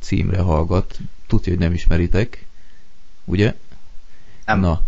címre 0.00 0.40
hallgat. 0.40 0.98
Tudja, 1.26 1.52
hogy 1.52 1.60
nem 1.60 1.72
ismeritek, 1.72 2.46
ugye? 3.24 3.54
Nem. 4.44 4.60
Na, 4.60 4.82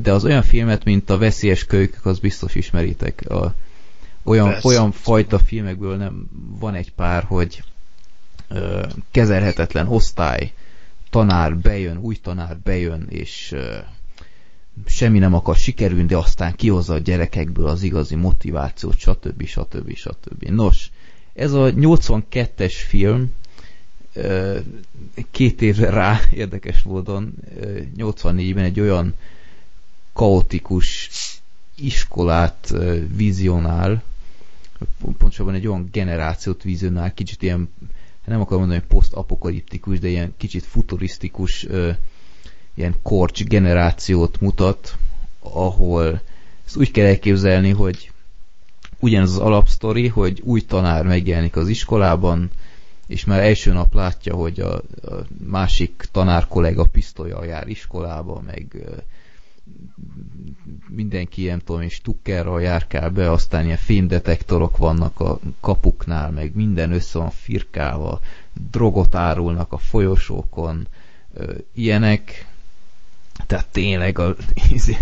de 0.00 0.12
az 0.12 0.24
olyan 0.24 0.42
filmet, 0.42 0.84
mint 0.84 1.10
a 1.10 1.18
Veszélyes 1.18 1.64
kölykök, 1.64 2.06
az 2.06 2.18
biztos 2.18 2.54
ismeritek. 2.54 3.30
A, 3.30 3.54
olyan, 4.22 4.54
olyan 4.62 4.92
fajta 4.92 5.38
filmekből 5.38 5.96
nem 5.96 6.28
van 6.58 6.74
egy 6.74 6.92
pár, 6.92 7.24
hogy 7.24 7.62
kezelhetetlen 9.10 9.88
osztály, 9.88 10.52
tanár 11.10 11.56
bejön, 11.56 11.98
új 11.98 12.16
tanár 12.16 12.58
bejön, 12.58 13.06
és 13.08 13.54
semmi 14.86 15.18
nem 15.18 15.34
akar 15.34 15.56
sikerülni, 15.56 16.06
de 16.06 16.16
aztán 16.16 16.54
kihozza 16.54 16.94
a 16.94 16.98
gyerekekből 16.98 17.66
az 17.66 17.82
igazi 17.82 18.14
motivációt, 18.14 18.98
stb. 18.98 19.46
stb. 19.46 19.94
stb. 19.94 20.44
Nos, 20.48 20.90
ez 21.34 21.52
a 21.52 21.72
82-es 21.72 22.74
film, 22.88 23.32
két 25.30 25.62
évre 25.62 25.90
rá 25.90 26.20
érdekes 26.30 26.82
módon 26.82 27.34
84-ben 27.96 28.64
egy 28.64 28.80
olyan 28.80 29.14
kaotikus 30.12 31.10
iskolát 31.76 32.74
vizionál, 33.16 34.02
pontosabban 35.18 35.54
egy 35.54 35.66
olyan 35.66 35.88
generációt 35.92 36.62
vizionál, 36.62 37.14
kicsit 37.14 37.42
ilyen, 37.42 37.68
nem 38.24 38.40
akarom 38.40 38.58
mondani, 38.58 38.80
hogy 38.80 38.88
posztapokaliptikus, 38.88 39.98
de 39.98 40.08
ilyen 40.08 40.34
kicsit 40.36 40.64
futurisztikus 40.64 41.66
ilyen 42.74 42.94
korcs 43.02 43.44
generációt 43.44 44.40
mutat, 44.40 44.96
ahol 45.40 46.20
ezt 46.66 46.76
úgy 46.76 46.90
kell 46.90 47.06
elképzelni, 47.06 47.70
hogy 47.70 48.10
ugyanaz 48.98 49.30
az 49.30 49.38
alapsztori, 49.38 50.08
hogy 50.08 50.40
új 50.44 50.60
tanár 50.60 51.04
megjelenik 51.04 51.56
az 51.56 51.68
iskolában, 51.68 52.50
és 53.06 53.24
már 53.24 53.40
első 53.42 53.72
nap 53.72 53.94
látja, 53.94 54.34
hogy 54.34 54.60
a, 54.60 54.74
a 54.74 54.82
másik 55.46 56.08
tanár 56.12 56.46
kollega 56.48 56.84
pisztolya 56.84 57.44
jár 57.44 57.68
iskolába, 57.68 58.40
meg 58.46 58.76
mindenki 60.88 61.40
ilyen 61.40 61.62
tudom 61.64 61.82
és 61.82 61.92
stukkerral 61.92 62.62
járkál 62.62 63.10
be, 63.10 63.30
aztán 63.30 63.64
ilyen 63.64 63.76
fémdetektorok 63.76 64.76
vannak 64.76 65.20
a 65.20 65.38
kapuknál, 65.60 66.30
meg 66.30 66.54
minden 66.54 66.92
össze 66.92 67.18
van 67.18 67.30
firkálva, 67.30 68.20
drogot 68.70 69.14
árulnak 69.14 69.72
a 69.72 69.78
folyosókon, 69.78 70.86
ilyenek, 71.72 72.46
tehát 73.46 73.66
tényleg 73.66 74.18
a 74.18 74.36
izé, 74.70 74.96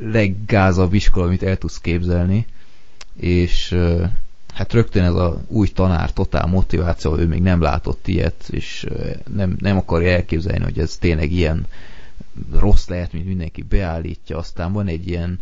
leggázabb 0.00 0.92
iskola, 0.92 1.26
amit 1.26 1.42
el 1.42 1.56
tudsz 1.56 1.80
képzelni, 1.80 2.46
és 3.16 3.76
hát 4.54 4.72
rögtön 4.72 5.04
ez 5.04 5.14
a 5.14 5.40
új 5.46 5.68
tanár 5.68 6.12
totál 6.12 6.46
motiváció, 6.46 7.16
ő 7.18 7.26
még 7.26 7.42
nem 7.42 7.60
látott 7.60 8.08
ilyet, 8.08 8.48
és 8.50 8.86
nem, 9.34 9.56
nem 9.58 9.76
akarja 9.76 10.10
elképzelni, 10.12 10.64
hogy 10.64 10.78
ez 10.78 10.96
tényleg 10.96 11.32
ilyen 11.32 11.66
rossz 12.52 12.86
lehet, 12.86 13.12
mint 13.12 13.26
mindenki 13.26 13.62
beállítja, 13.62 14.38
aztán 14.38 14.72
van 14.72 14.86
egy 14.86 15.08
ilyen 15.08 15.40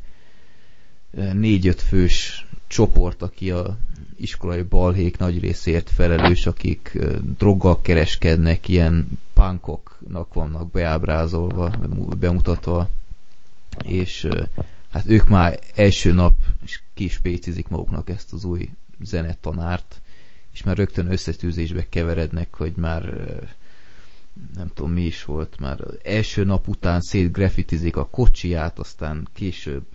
négy-öt 1.33 1.81
fős 1.83 2.47
csoport, 2.67 3.23
aki 3.23 3.51
a 3.51 3.77
iskolai 4.17 4.63
balhék 4.63 5.19
nagy 5.19 5.41
részért 5.41 5.91
felelős, 5.91 6.47
akik 6.47 6.99
droggal 7.39 7.81
kereskednek, 7.81 8.69
ilyen 8.69 9.09
punkoknak 9.35 10.35
vannak 10.35 10.71
beábrázolva, 10.71 11.71
bemutatva, 12.19 12.89
és 13.85 14.29
hát 14.91 15.09
ők 15.09 15.29
már 15.29 15.59
első 15.75 16.13
nap 16.13 16.35
is 16.65 16.83
kispécizik 16.95 17.69
maguknak 17.69 18.09
ezt 18.11 18.33
az 18.33 18.45
új 18.45 18.69
zenetanárt, 19.01 20.01
és 20.53 20.63
már 20.63 20.77
rögtön 20.77 21.11
összetűzésbe 21.13 21.89
keverednek, 21.89 22.55
hogy 22.55 22.73
már 22.77 23.15
nem 24.55 24.71
tudom 24.75 24.93
mi 24.93 25.03
is 25.03 25.25
volt, 25.25 25.57
már 25.61 25.79
első 26.03 26.45
nap 26.45 26.69
után 26.69 27.01
szétgrafitizik 27.01 27.97
a 27.97 28.09
kocsiját, 28.09 28.79
aztán 28.79 29.29
később 29.33 29.87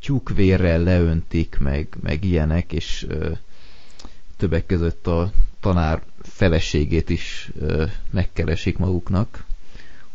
tyúkvérrel 0.00 0.82
leöntik, 0.82 1.56
meg, 1.58 1.88
meg 2.02 2.24
ilyenek, 2.24 2.72
és 2.72 3.06
ö, 3.08 3.30
többek 4.36 4.66
között 4.66 5.06
a 5.06 5.32
tanár 5.60 6.02
feleségét 6.22 7.10
is 7.10 7.50
ö, 7.60 7.86
megkeresik 8.10 8.78
maguknak. 8.78 9.44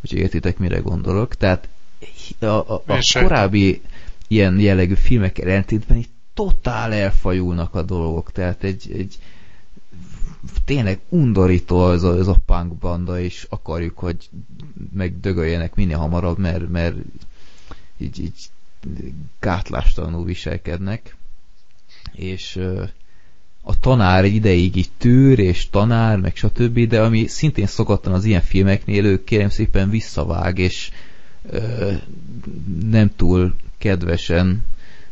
Úgyhogy 0.01 0.19
értitek, 0.19 0.57
mire 0.57 0.79
gondolok. 0.79 1.35
Tehát 1.35 1.67
a, 2.39 2.45
a, 2.45 2.83
a 2.85 2.99
korábbi 3.13 3.81
ilyen 4.27 4.59
jellegű 4.59 4.93
filmek 4.93 5.37
ellentétben 5.37 5.97
itt 5.97 6.13
totál 6.33 6.93
elfajulnak 6.93 7.75
a 7.75 7.81
dolgok. 7.81 8.31
Tehát 8.31 8.63
egy, 8.63 8.91
egy 8.93 9.17
tényleg 10.65 10.99
undorító 11.09 11.91
ez 11.91 12.03
a, 12.03 12.17
ez 12.17 12.27
a 12.27 12.41
punk 12.45 12.73
banda, 12.73 13.19
és 13.19 13.47
akarjuk, 13.49 13.97
hogy 13.97 14.29
megdögöljenek 14.93 15.75
minél 15.75 15.97
hamarabb, 15.97 16.37
mert, 16.37 16.69
mert 16.69 16.95
így, 17.97 18.19
így 18.19 18.49
gátlástalanul 19.39 20.25
viselkednek, 20.25 21.15
és 22.11 22.59
a 23.61 23.79
tanár 23.79 24.23
egy 24.23 24.33
ideig 24.33 24.75
így 24.75 24.89
tűr, 24.97 25.39
és 25.39 25.69
tanár, 25.69 26.19
meg 26.19 26.35
stb., 26.35 26.79
de 26.87 27.01
ami 27.01 27.27
szintén 27.27 27.65
szokatlan 27.65 28.13
az 28.13 28.25
ilyen 28.25 28.41
filmeknél, 28.41 29.05
ő 29.05 29.23
kérem 29.23 29.49
szépen 29.49 29.89
visszavág, 29.89 30.57
és 30.57 30.91
ö, 31.49 31.91
nem 32.89 33.11
túl 33.15 33.55
kedvesen 33.77 34.63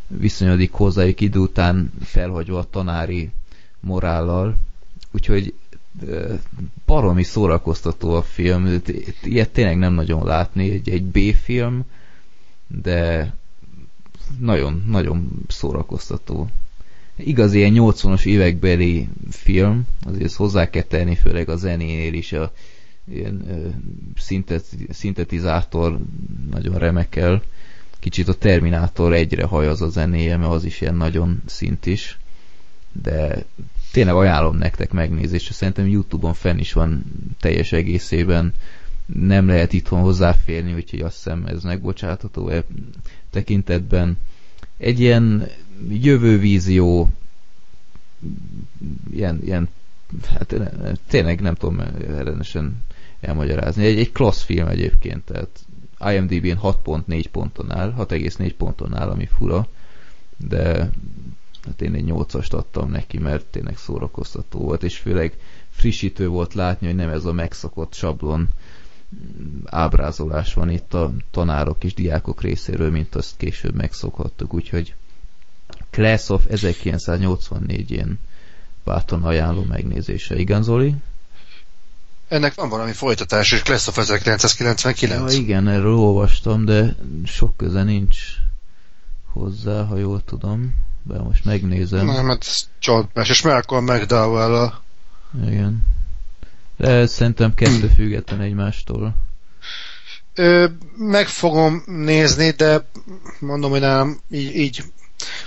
viszonyodik 0.07 0.71
hozzájuk 0.71 1.21
idő 1.21 1.39
után 1.39 1.91
felhagyva 2.01 2.59
a 2.59 2.69
tanári 2.69 3.29
morállal. 3.79 4.57
Úgyhogy 5.13 5.53
baromi 6.85 7.23
szórakoztató 7.23 8.15
a 8.15 8.21
film, 8.21 8.81
ilyet 9.23 9.49
tényleg 9.49 9.77
nem 9.77 9.93
nagyon 9.93 10.25
látni, 10.25 10.69
egy, 10.71 10.89
egy 10.89 11.03
B-film, 11.03 11.83
de 12.67 13.33
nagyon, 14.39 14.83
nagyon 14.87 15.31
szórakoztató. 15.47 16.49
Igaz, 17.15 17.53
ilyen 17.53 17.73
80-as 17.75 18.25
évekbeli 18.25 19.09
film, 19.29 19.87
azért 20.05 20.33
hozzá 20.33 20.69
kell 20.69 20.83
tenni, 20.83 21.15
főleg 21.15 21.49
a 21.49 21.55
zenénél 21.55 22.13
is 22.13 22.31
a 22.31 22.51
ilyen 23.11 23.43
szintet, 24.17 24.65
szintetizátor 24.89 25.99
nagyon 26.51 26.77
remekel. 26.77 27.41
Kicsit 27.99 28.27
a 28.27 28.33
Terminátor 28.33 29.13
egyre 29.13 29.45
hajaz 29.45 29.81
a 29.81 29.89
zenéje, 29.89 30.37
mert 30.37 30.51
az 30.51 30.63
is 30.63 30.81
ilyen 30.81 30.95
nagyon 30.95 31.41
szint 31.45 31.85
is. 31.85 32.17
De 33.01 33.45
tényleg 33.93 34.15
ajánlom 34.15 34.57
nektek 34.57 34.91
megnézésre. 34.91 35.53
Szerintem 35.53 35.87
Youtube-on 35.87 36.33
fenn 36.33 36.57
is 36.57 36.73
van 36.73 37.03
teljes 37.39 37.71
egészében. 37.71 38.53
Nem 39.05 39.47
lehet 39.47 39.73
itthon 39.73 40.01
hozzáférni, 40.01 40.73
úgyhogy 40.73 41.01
azt 41.01 41.15
hiszem 41.15 41.45
ez 41.45 41.63
megbocsátható 41.63 42.47
e 42.47 42.63
tekintetben. 43.29 44.17
Egy 44.77 44.99
ilyen 44.99 45.47
jövővízió 45.89 47.09
ilyen, 49.11 49.39
ilyen 49.43 49.69
hát 50.25 50.55
tényleg 51.07 51.41
nem 51.41 51.55
tudom 51.55 51.79
ellenesen 52.07 52.83
elmagyarázni. 53.21 53.85
Egy, 53.85 53.99
egy 53.99 54.11
klassz 54.11 54.41
film 54.41 54.67
egyébként, 54.67 55.25
tehát 55.25 55.65
IMDb-n 56.13 56.59
6.4 56.61 57.25
ponton 57.31 57.71
áll, 57.71 57.93
6,4 57.97 58.51
ponton 58.57 58.95
áll, 58.95 59.09
ami 59.09 59.25
fura, 59.25 59.67
de 60.37 60.89
hát 61.65 61.81
én 61.81 61.93
egy 61.93 62.05
8-ast 62.07 62.53
adtam 62.53 62.89
neki, 62.89 63.17
mert 63.17 63.45
tényleg 63.45 63.77
szórakoztató 63.77 64.59
volt, 64.59 64.83
és 64.83 64.97
főleg 64.97 65.37
frissítő 65.69 66.27
volt 66.27 66.53
látni, 66.53 66.87
hogy 66.87 66.95
nem 66.95 67.09
ez 67.09 67.25
a 67.25 67.33
megszokott 67.33 67.93
sablon 67.93 68.49
ábrázolás 69.65 70.53
van 70.53 70.69
itt 70.69 70.93
a 70.93 71.11
tanárok 71.31 71.83
és 71.83 71.93
diákok 71.93 72.41
részéről, 72.41 72.91
mint 72.91 73.15
azt 73.15 73.37
később 73.37 73.75
megszokhattuk, 73.75 74.53
úgyhogy 74.53 74.95
Class 75.89 76.29
of 76.29 76.45
1984 76.49 77.91
én 77.91 78.19
bátran 78.83 79.23
ajánló 79.23 79.63
megnézése. 79.63 80.39
Igen, 80.39 80.63
Zoli? 80.63 80.95
Ennek 82.27 82.53
van 82.53 82.69
valami 82.69 82.91
folytatás, 82.91 83.51
és 83.51 83.61
Class 83.61 83.87
of 83.87 83.97
1999. 83.97 85.33
Ja, 85.33 85.39
igen, 85.39 85.67
erről 85.67 85.95
olvastam, 85.95 86.65
de 86.65 86.95
sok 87.25 87.57
köze 87.57 87.83
nincs 87.83 88.17
hozzá, 89.31 89.83
ha 89.83 89.97
jól 89.97 90.23
tudom. 90.23 90.73
De 91.03 91.19
most 91.19 91.45
megnézem. 91.45 92.05
Nem, 92.05 92.27
hát 92.27 92.45
ez 92.47 92.67
csalódás, 92.79 93.29
és 93.29 93.41
Malcolm 93.41 93.83
mcdowell 93.83 94.55
-a. 94.55 94.81
Igen. 95.45 95.85
De 96.77 97.05
szerintem 97.05 97.53
kettő 97.53 97.87
független 97.95 98.41
egymástól. 98.41 99.15
Ö, 100.35 100.67
meg 100.97 101.27
fogom 101.27 101.83
nézni, 101.85 102.49
de 102.49 102.87
mondom, 103.39 103.71
hogy 103.71 103.79
nem, 103.79 104.19
így, 104.31 104.55
így 104.55 104.83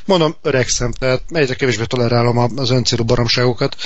mondom, 0.04 0.34
öregszem, 0.42 0.92
tehát 0.92 1.22
egyre 1.28 1.54
kevésbé 1.54 1.84
tolerálom 1.84 2.38
az 2.56 2.70
öncélú 2.70 3.04
baromságokat. 3.04 3.76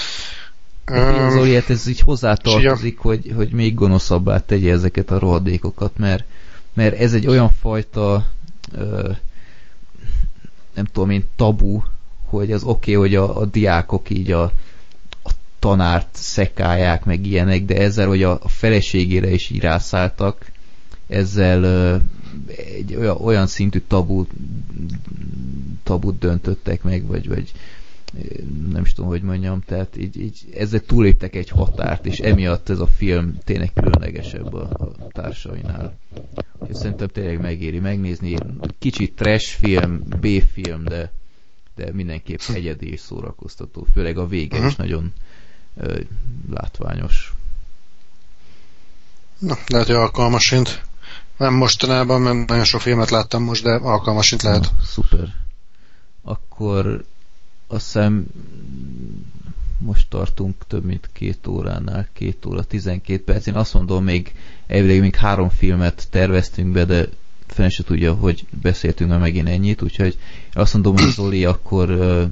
Um, 0.90 1.30
Zoli, 1.30 1.54
hát 1.54 1.70
ez 1.70 1.86
így 1.86 2.00
hozzátartozik, 2.00 2.98
hogy, 2.98 3.32
hogy 3.36 3.50
még 3.50 3.74
gonoszabbá 3.74 4.38
tegye 4.38 4.72
ezeket 4.72 5.10
a 5.10 5.18
rohadékokat, 5.18 5.92
mert, 5.96 6.24
mert 6.74 7.00
ez 7.00 7.12
egy 7.12 7.26
olyan 7.26 7.50
fajta 7.60 8.26
ö, 8.72 9.10
nem 10.80 10.92
tudom 10.92 11.10
én, 11.10 11.24
tabu, 11.36 11.82
hogy 12.24 12.52
az 12.52 12.62
oké, 12.62 12.94
okay, 12.96 13.08
hogy 13.08 13.14
a, 13.14 13.40
a 13.40 13.44
diákok 13.44 14.10
így 14.10 14.32
a, 14.32 14.42
a 15.22 15.30
tanárt 15.58 16.08
szekálják, 16.12 17.04
meg 17.04 17.26
ilyenek, 17.26 17.64
de 17.64 17.76
ezzel, 17.76 18.06
hogy 18.06 18.22
a, 18.22 18.38
a 18.42 18.48
feleségére 18.48 19.30
is 19.30 19.50
így 19.50 19.60
rászálltak, 19.60 20.50
ezzel 21.06 22.00
egy 22.76 22.96
olyan, 22.96 23.16
olyan 23.16 23.46
szintű 23.46 23.82
tabu, 23.88 24.26
tabut 25.82 26.18
döntöttek 26.18 26.82
meg, 26.82 27.06
vagy, 27.06 27.28
vagy 27.28 27.52
nem 28.70 28.82
is 28.82 28.92
tudom, 28.92 29.10
hogy 29.10 29.22
mondjam, 29.22 29.60
tehát 29.60 29.96
így, 29.96 30.20
így 30.20 30.44
ezzel 30.54 30.80
túléptek 30.80 31.34
egy 31.34 31.48
határt, 31.48 32.06
és 32.06 32.18
emiatt 32.18 32.68
ez 32.68 32.78
a 32.78 32.86
film 32.86 33.38
tényleg 33.44 33.72
különlegesebb 33.72 34.54
a, 34.54 34.62
a 34.62 35.08
társainál. 35.12 35.96
Úgyhogy 36.58 36.76
szerintem 36.76 37.08
tényleg 37.08 37.40
megéri 37.40 37.78
megnézni. 37.78 38.36
Kicsit 38.78 39.14
trash 39.16 39.56
film, 39.56 39.98
B-film, 40.20 40.84
de, 40.84 41.12
de 41.76 41.92
mindenképp 41.92 42.40
egyedi 42.54 42.90
és 42.90 43.00
szórakoztató. 43.00 43.86
Főleg 43.92 44.18
a 44.18 44.26
vége 44.26 44.56
uh-huh. 44.56 44.70
is 44.70 44.76
mhm. 44.76 44.86
nagyon 44.86 45.12
ö, 45.76 46.00
látványos. 46.50 47.34
Na, 49.38 49.58
lehet, 49.66 49.86
hogy 49.86 49.96
alkalmasint. 49.96 50.82
Nem 51.36 51.54
mostanában, 51.54 52.20
mert 52.20 52.48
nagyon 52.48 52.64
sok 52.64 52.80
filmet 52.80 53.10
láttam 53.10 53.42
most, 53.42 53.62
de 53.62 53.70
alkalmasint 53.70 54.42
lehet. 54.42 54.62
Na, 54.62 54.84
szuper. 54.84 55.34
Akkor 56.22 57.04
azt 57.70 57.84
hiszem 57.84 58.26
most 59.78 60.08
tartunk 60.08 60.54
több 60.66 60.84
mint 60.84 61.08
két 61.12 61.46
óránál, 61.46 62.08
két 62.12 62.46
óra, 62.46 62.64
12 62.64 63.24
perc. 63.24 63.46
Én 63.46 63.54
azt 63.54 63.74
mondom, 63.74 64.04
még 64.04 64.34
elvileg 64.66 65.00
még 65.00 65.14
három 65.14 65.48
filmet 65.48 66.06
terveztünk 66.10 66.72
be, 66.72 66.84
de 66.84 67.08
fel 67.46 67.68
se 67.68 67.82
tudja, 67.82 68.14
hogy 68.14 68.46
beszéltünk 68.62 69.10
már 69.10 69.18
megint 69.18 69.48
ennyit, 69.48 69.82
úgyhogy 69.82 70.18
azt 70.52 70.72
mondom, 70.72 70.96
hogy 70.96 71.10
Zoli 71.10 71.44
akkor 71.44 71.90
uh, 71.90 72.22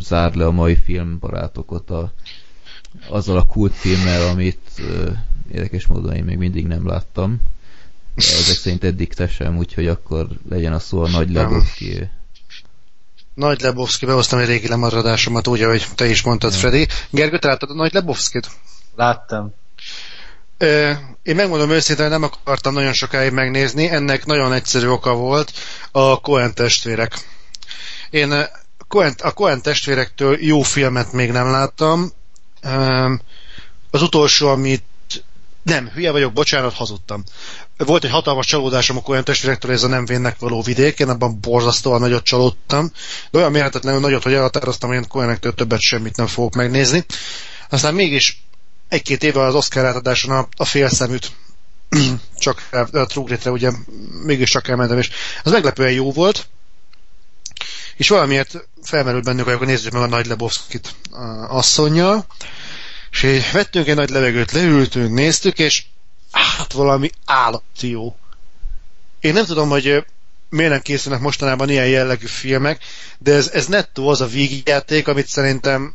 zár 0.00 0.34
le 0.34 0.46
a 0.46 0.50
mai 0.50 0.76
filmbarátokat 0.76 1.90
a, 1.90 2.12
azzal 3.08 3.36
a 3.36 3.46
kultfilmmel, 3.46 4.28
amit 4.28 4.70
uh, 4.78 5.16
érdekes 5.52 5.86
módon 5.86 6.14
én 6.14 6.24
még 6.24 6.38
mindig 6.38 6.66
nem 6.66 6.86
láttam. 6.86 7.40
De 8.14 8.22
ezek 8.22 8.56
szerint 8.56 8.84
eddig 8.84 9.14
te 9.14 9.28
sem, 9.28 9.56
úgyhogy 9.56 9.86
akkor 9.86 10.28
legyen 10.48 10.72
a 10.72 10.78
szó 10.78 11.02
a 11.02 11.08
nagy 11.08 11.30
Lebowski 11.30 12.08
nagy 13.36 13.60
Lebowski, 13.60 14.06
behoztam 14.06 14.38
egy 14.38 14.46
régi 14.46 14.68
lemaradásomat, 14.68 15.46
úgy, 15.46 15.62
ahogy 15.62 15.86
te 15.94 16.06
is 16.06 16.22
mondtad, 16.22 16.52
ja. 16.52 16.58
Freddy. 16.58 16.86
Gergő, 17.10 17.38
te 17.38 17.48
láttad 17.48 17.70
a 17.70 17.74
Nagy 17.74 17.92
Lebowski-t? 17.92 18.50
Láttam. 18.96 19.54
Ö, 20.58 20.92
én 21.22 21.34
megmondom 21.34 21.70
őszintén, 21.70 22.08
nem 22.08 22.22
akartam 22.22 22.74
nagyon 22.74 22.92
sokáig 22.92 23.32
megnézni, 23.32 23.88
ennek 23.88 24.26
nagyon 24.26 24.52
egyszerű 24.52 24.86
oka 24.86 25.14
volt, 25.14 25.52
a 25.90 26.20
Coen 26.20 26.54
testvérek. 26.54 27.18
Én 28.10 28.32
a 29.18 29.32
Coen 29.34 29.62
testvérektől 29.62 30.36
jó 30.40 30.62
filmet 30.62 31.12
még 31.12 31.30
nem 31.30 31.50
láttam. 31.50 32.12
Az 33.90 34.02
utolsó, 34.02 34.48
amit 34.48 34.84
nem, 35.62 35.88
hülye 35.88 36.10
vagyok, 36.10 36.32
bocsánat, 36.32 36.74
hazudtam. 36.74 37.24
Volt 37.76 38.04
egy 38.04 38.10
hatalmas 38.10 38.46
csalódásom 38.46 38.96
a 38.96 39.00
olyan 39.04 39.24
testvérektől, 39.24 39.72
ez 39.72 39.82
a 39.82 39.88
nem 39.88 40.04
vénnek 40.04 40.38
való 40.38 40.62
vidék, 40.62 40.98
én 40.98 41.08
abban 41.08 41.40
borzasztóan 41.40 42.00
nagyot 42.00 42.24
csalódtam, 42.24 42.90
de 43.30 43.38
olyan 43.38 43.50
mérhetetlenül 43.50 44.00
nagyot, 44.00 44.22
hogy 44.22 44.32
elhatároztam, 44.32 44.88
hogy 44.88 44.98
én 44.98 45.08
Coenektől 45.08 45.54
többet 45.54 45.80
semmit 45.80 46.16
nem 46.16 46.26
fogok 46.26 46.54
megnézni. 46.54 47.04
Aztán 47.68 47.94
mégis 47.94 48.42
egy-két 48.88 49.22
éve 49.22 49.42
az 49.42 49.54
Oscar 49.54 49.84
átadáson 49.84 50.36
a, 50.36 50.48
a 50.56 50.64
félszeműt 50.64 51.32
csak 52.38 52.68
a 52.92 53.06
True 53.06 53.50
ugye 53.50 53.70
mégis 54.24 54.50
csak 54.50 54.68
elmentem, 54.68 54.98
és 54.98 55.10
az 55.42 55.52
meglepően 55.52 55.92
jó 55.92 56.12
volt, 56.12 56.46
és 57.96 58.08
valamiért 58.08 58.68
felmerült 58.82 59.24
bennük, 59.24 59.44
hogy 59.44 59.52
akkor 59.52 59.66
nézzük 59.66 59.92
meg 59.92 60.02
a 60.02 60.06
Nagy 60.06 60.26
Lebowski-t 60.26 60.94
asszonyjal, 61.48 62.26
és 63.10 63.22
így 63.22 63.50
vettünk 63.52 63.86
egy 63.86 63.94
nagy 63.94 64.10
levegőt, 64.10 64.52
leültünk, 64.52 65.14
néztük, 65.14 65.58
és 65.58 65.84
hát 66.30 66.72
valami 66.72 67.10
állati 67.24 67.90
jó. 67.90 68.16
Én 69.20 69.32
nem 69.32 69.44
tudom, 69.44 69.68
hogy 69.68 70.04
miért 70.48 70.70
nem 70.70 70.80
készülnek 70.80 71.20
mostanában 71.20 71.70
ilyen 71.70 71.88
jellegű 71.88 72.26
filmek, 72.26 72.84
de 73.18 73.32
ez, 73.32 73.48
ez 73.48 73.66
nettó 73.66 74.08
az 74.08 74.20
a 74.20 74.26
vígjáték, 74.26 75.08
amit 75.08 75.26
szerintem 75.26 75.94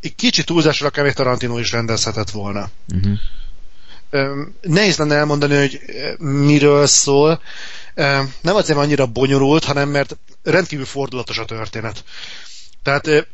egy 0.00 0.14
kicsit 0.14 0.46
túlzásra 0.46 0.86
akár 0.86 1.04
még 1.04 1.12
Tarantino 1.12 1.58
is 1.58 1.72
rendezhetett 1.72 2.30
volna. 2.30 2.70
Uh-huh. 2.94 3.18
Nehéz 4.60 4.96
lenne 4.96 5.14
elmondani, 5.14 5.56
hogy 5.56 5.80
miről 6.18 6.86
szól. 6.86 7.42
Nem 8.40 8.54
azért 8.54 8.78
annyira 8.78 9.06
bonyolult, 9.06 9.64
hanem 9.64 9.88
mert 9.88 10.16
rendkívül 10.42 10.84
fordulatos 10.84 11.38
a 11.38 11.44
történet. 11.44 12.04
Tehát 12.82 13.28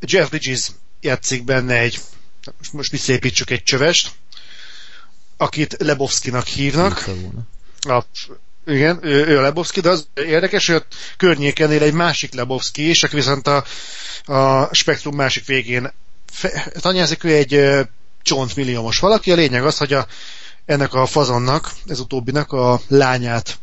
Jeff 0.00 0.28
Bridges 0.28 0.70
játszik 1.00 1.44
benne 1.44 1.78
egy 1.78 2.00
most 2.72 2.90
visszépítsük 2.90 3.50
egy 3.50 3.62
csövest, 3.62 4.10
akit 5.40 5.76
Lebowskinak 5.78 6.46
hívnak. 6.46 7.04
A, 7.80 8.04
Igen, 8.66 8.98
ő, 9.02 9.26
ő 9.26 9.38
a 9.38 9.40
Lebowski, 9.40 9.80
de 9.80 9.88
az 9.88 10.08
érdekes, 10.14 10.66
hogy 10.66 10.76
a 10.76 10.84
környékenél 11.16 11.82
egy 11.82 11.92
másik 11.92 12.34
Lebowski, 12.34 12.82
és 12.82 13.02
aki 13.02 13.14
viszont 13.14 13.46
a, 13.46 13.64
a 14.24 14.68
spektrum 14.74 15.14
másik 15.14 15.46
végén 15.46 15.92
tanyázik, 16.80 17.24
ő 17.24 17.34
egy 17.34 17.86
csontmilliómos 18.22 18.98
valaki. 18.98 19.32
A 19.32 19.34
lényeg 19.34 19.64
az, 19.64 19.76
hogy 19.76 19.92
a, 19.92 20.06
ennek 20.64 20.94
a 20.94 21.06
fazonnak, 21.06 21.72
ez 21.86 22.00
utóbbinak 22.00 22.52
a 22.52 22.80
lányát 22.88 23.58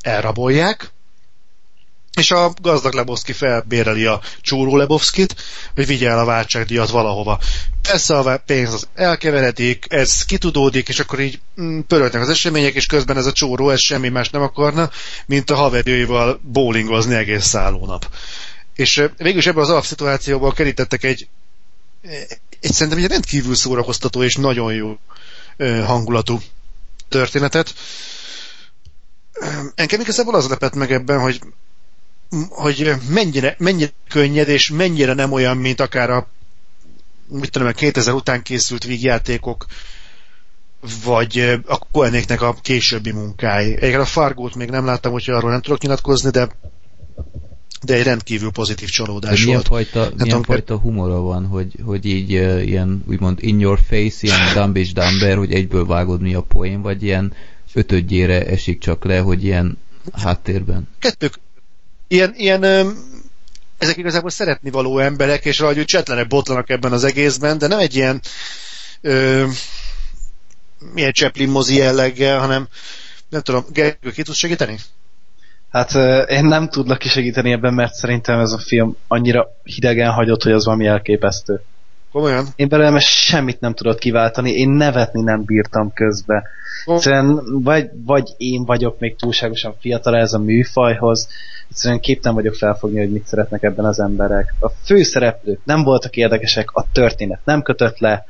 elrabolják, 0.00 0.90
és 2.16 2.30
a 2.30 2.52
gazdag 2.62 2.92
Lebowski 2.92 3.32
felbéreli 3.32 4.04
a 4.04 4.20
csóró 4.40 4.76
Lebowskit, 4.76 5.34
hogy 5.74 5.86
vigye 5.86 6.08
el 6.08 6.18
a 6.18 6.24
váltságdíjat 6.24 6.90
valahova. 6.90 7.40
Persze 7.82 8.18
a 8.18 8.38
pénz 8.46 8.72
az 8.72 8.88
elkeveredik, 8.94 9.86
ez 9.88 10.24
kitudódik, 10.24 10.88
és 10.88 10.98
akkor 10.98 11.20
így 11.20 11.40
mm, 11.60 11.80
pöröltnek 11.80 12.22
az 12.22 12.28
események, 12.28 12.74
és 12.74 12.86
közben 12.86 13.16
ez 13.16 13.26
a 13.26 13.32
csóró, 13.32 13.70
ez 13.70 13.80
semmi 13.80 14.08
más 14.08 14.30
nem 14.30 14.42
akarna, 14.42 14.90
mint 15.26 15.50
a 15.50 15.54
haverjaival 15.54 16.40
bowlingozni 16.42 17.14
egész 17.14 17.44
szállónap. 17.44 18.10
És 18.74 19.04
végül 19.16 19.38
is 19.38 19.46
ebben 19.46 19.62
az 19.62 19.70
alapszituációban 19.70 20.52
kerítettek 20.52 21.04
egy, 21.04 21.28
egy 22.60 22.72
szerintem 22.72 23.02
egy 23.02 23.10
rendkívül 23.10 23.54
szórakoztató 23.54 24.22
és 24.22 24.34
nagyon 24.34 24.74
jó 24.74 24.98
hangulatú 25.84 26.40
történetet. 27.08 27.74
Engem 29.74 30.00
igazából 30.00 30.34
az 30.34 30.48
lepett 30.48 30.74
meg 30.74 30.92
ebben, 30.92 31.20
hogy 31.20 31.40
hogy 32.48 32.92
mennyire, 33.08 33.54
mennyire 33.58 33.90
könnyed, 34.08 34.48
és 34.48 34.70
mennyire 34.70 35.12
nem 35.12 35.32
olyan, 35.32 35.56
mint 35.56 35.80
akár 35.80 36.10
a 36.10 36.28
mit 37.28 37.50
tudom, 37.50 37.68
a 37.68 37.72
2000 37.72 38.14
után 38.14 38.42
készült 38.42 38.84
vígjátékok, 38.84 39.66
vagy 41.04 41.60
a 41.66 41.78
Koenéknek 41.92 42.42
a 42.42 42.54
későbbi 42.62 43.12
munkái. 43.12 43.66
Egyébként 43.66 43.94
a 43.94 44.04
Fargót 44.04 44.54
még 44.54 44.70
nem 44.70 44.84
láttam, 44.84 45.12
úgyhogy 45.12 45.34
arról 45.34 45.50
nem 45.50 45.60
tudok 45.60 45.80
nyilatkozni, 45.80 46.30
de 46.30 46.48
de 47.82 47.94
egy 47.94 48.02
rendkívül 48.02 48.50
pozitív 48.50 48.88
csalódás 48.88 49.44
milyen 49.44 49.54
volt. 49.54 49.66
Fajta, 49.66 50.02
hát 50.02 50.22
milyen 50.22 50.42
fajta 50.42 50.76
humora 50.76 51.20
van, 51.20 51.46
hogy, 51.46 51.74
hogy 51.84 52.04
így 52.04 52.34
uh, 52.34 52.66
ilyen 52.66 53.04
úgymond 53.08 53.38
in 53.40 53.60
your 53.60 53.78
face, 53.88 54.16
ilyen 54.20 54.38
dumb 54.54 54.76
és 54.76 54.92
dumber, 54.92 55.36
hogy 55.36 55.52
egyből 55.52 55.86
vágod 55.86 56.20
mi 56.20 56.34
a 56.34 56.40
poén, 56.40 56.82
vagy 56.82 57.02
ilyen 57.02 57.32
ötödjére 57.72 58.46
esik 58.46 58.80
csak 58.80 59.04
le, 59.04 59.18
hogy 59.18 59.44
ilyen 59.44 59.78
háttérben? 60.12 60.88
Kettők, 60.98 61.38
ilyen, 62.10 62.34
ilyen 62.36 62.64
ezek 63.78 63.96
igazából 63.96 64.30
szeretni 64.30 64.70
való 64.70 64.98
emberek, 64.98 65.44
és 65.44 65.58
valahogy 65.58 65.84
csetlenek 65.84 66.26
botlanak 66.26 66.70
ebben 66.70 66.92
az 66.92 67.04
egészben, 67.04 67.58
de 67.58 67.66
nem 67.66 67.78
egy 67.78 67.94
ilyen 67.94 68.20
ö, 69.00 69.46
milyen 70.94 71.12
Chaplin 71.12 71.48
mozi 71.48 71.76
jelleggel, 71.76 72.38
hanem 72.38 72.68
nem 73.28 73.40
tudom, 73.40 73.64
Gergő, 73.72 74.10
ki 74.10 74.22
tudsz 74.22 74.36
segíteni? 74.36 74.78
Hát 75.70 75.94
én 76.28 76.44
nem 76.44 76.68
tudlak 76.68 76.98
kisegíteni 76.98 77.52
ebben, 77.52 77.74
mert 77.74 77.92
szerintem 77.92 78.38
ez 78.38 78.52
a 78.52 78.58
film 78.58 78.96
annyira 79.08 79.46
hidegen 79.62 80.10
hagyott, 80.10 80.42
hogy 80.42 80.52
az 80.52 80.64
valami 80.64 80.86
elképesztő. 80.86 81.60
Komolyan? 82.12 82.46
Én 82.56 82.68
belőlem 82.68 82.98
semmit 82.98 83.60
nem 83.60 83.74
tudott 83.74 83.98
kiváltani, 83.98 84.50
én 84.50 84.68
nevetni 84.68 85.22
nem 85.22 85.44
bírtam 85.44 85.92
közbe. 85.92 86.42
Egyszerűen 86.84 87.40
vagy, 87.62 87.90
vagy 88.04 88.28
én 88.36 88.64
vagyok 88.64 88.98
még 88.98 89.16
túlságosan 89.16 89.74
fiatal 89.80 90.16
ez 90.16 90.32
a 90.32 90.38
műfajhoz, 90.38 91.28
egyszerűen 91.70 92.00
képtem 92.00 92.34
vagyok 92.34 92.54
felfogni, 92.54 92.98
hogy 92.98 93.12
mit 93.12 93.26
szeretnek 93.26 93.62
ebben 93.62 93.84
az 93.84 94.00
emberek. 94.00 94.54
A 94.60 94.68
főszereplők 94.68 95.60
nem 95.64 95.82
voltak 95.82 96.16
érdekesek, 96.16 96.70
a 96.70 96.86
történet 96.92 97.40
nem 97.44 97.62
kötött 97.62 97.98
le, 97.98 98.24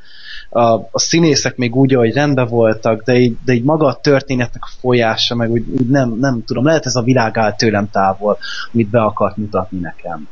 a, 0.50 0.74
a 0.74 0.98
színészek 0.98 1.56
még 1.56 1.76
úgy, 1.76 1.94
hogy 1.94 2.12
rendben 2.12 2.46
voltak, 2.46 3.02
de 3.02 3.14
így, 3.14 3.36
de 3.44 3.52
így 3.52 3.62
maga 3.62 3.86
a 3.86 3.94
történetnek 3.94 4.62
a 4.62 4.70
folyása, 4.80 5.34
meg 5.34 5.50
úgy, 5.50 5.64
úgy 5.68 5.88
nem, 5.88 6.16
nem 6.18 6.44
tudom, 6.44 6.64
lehet 6.64 6.86
ez 6.86 6.96
a 6.96 7.02
világ 7.02 7.36
áll 7.36 7.52
tőlem 7.52 7.90
távol, 7.90 8.38
amit 8.72 8.90
be 8.90 9.00
akart 9.00 9.36
mutatni 9.36 9.78
nekem. 9.78 10.28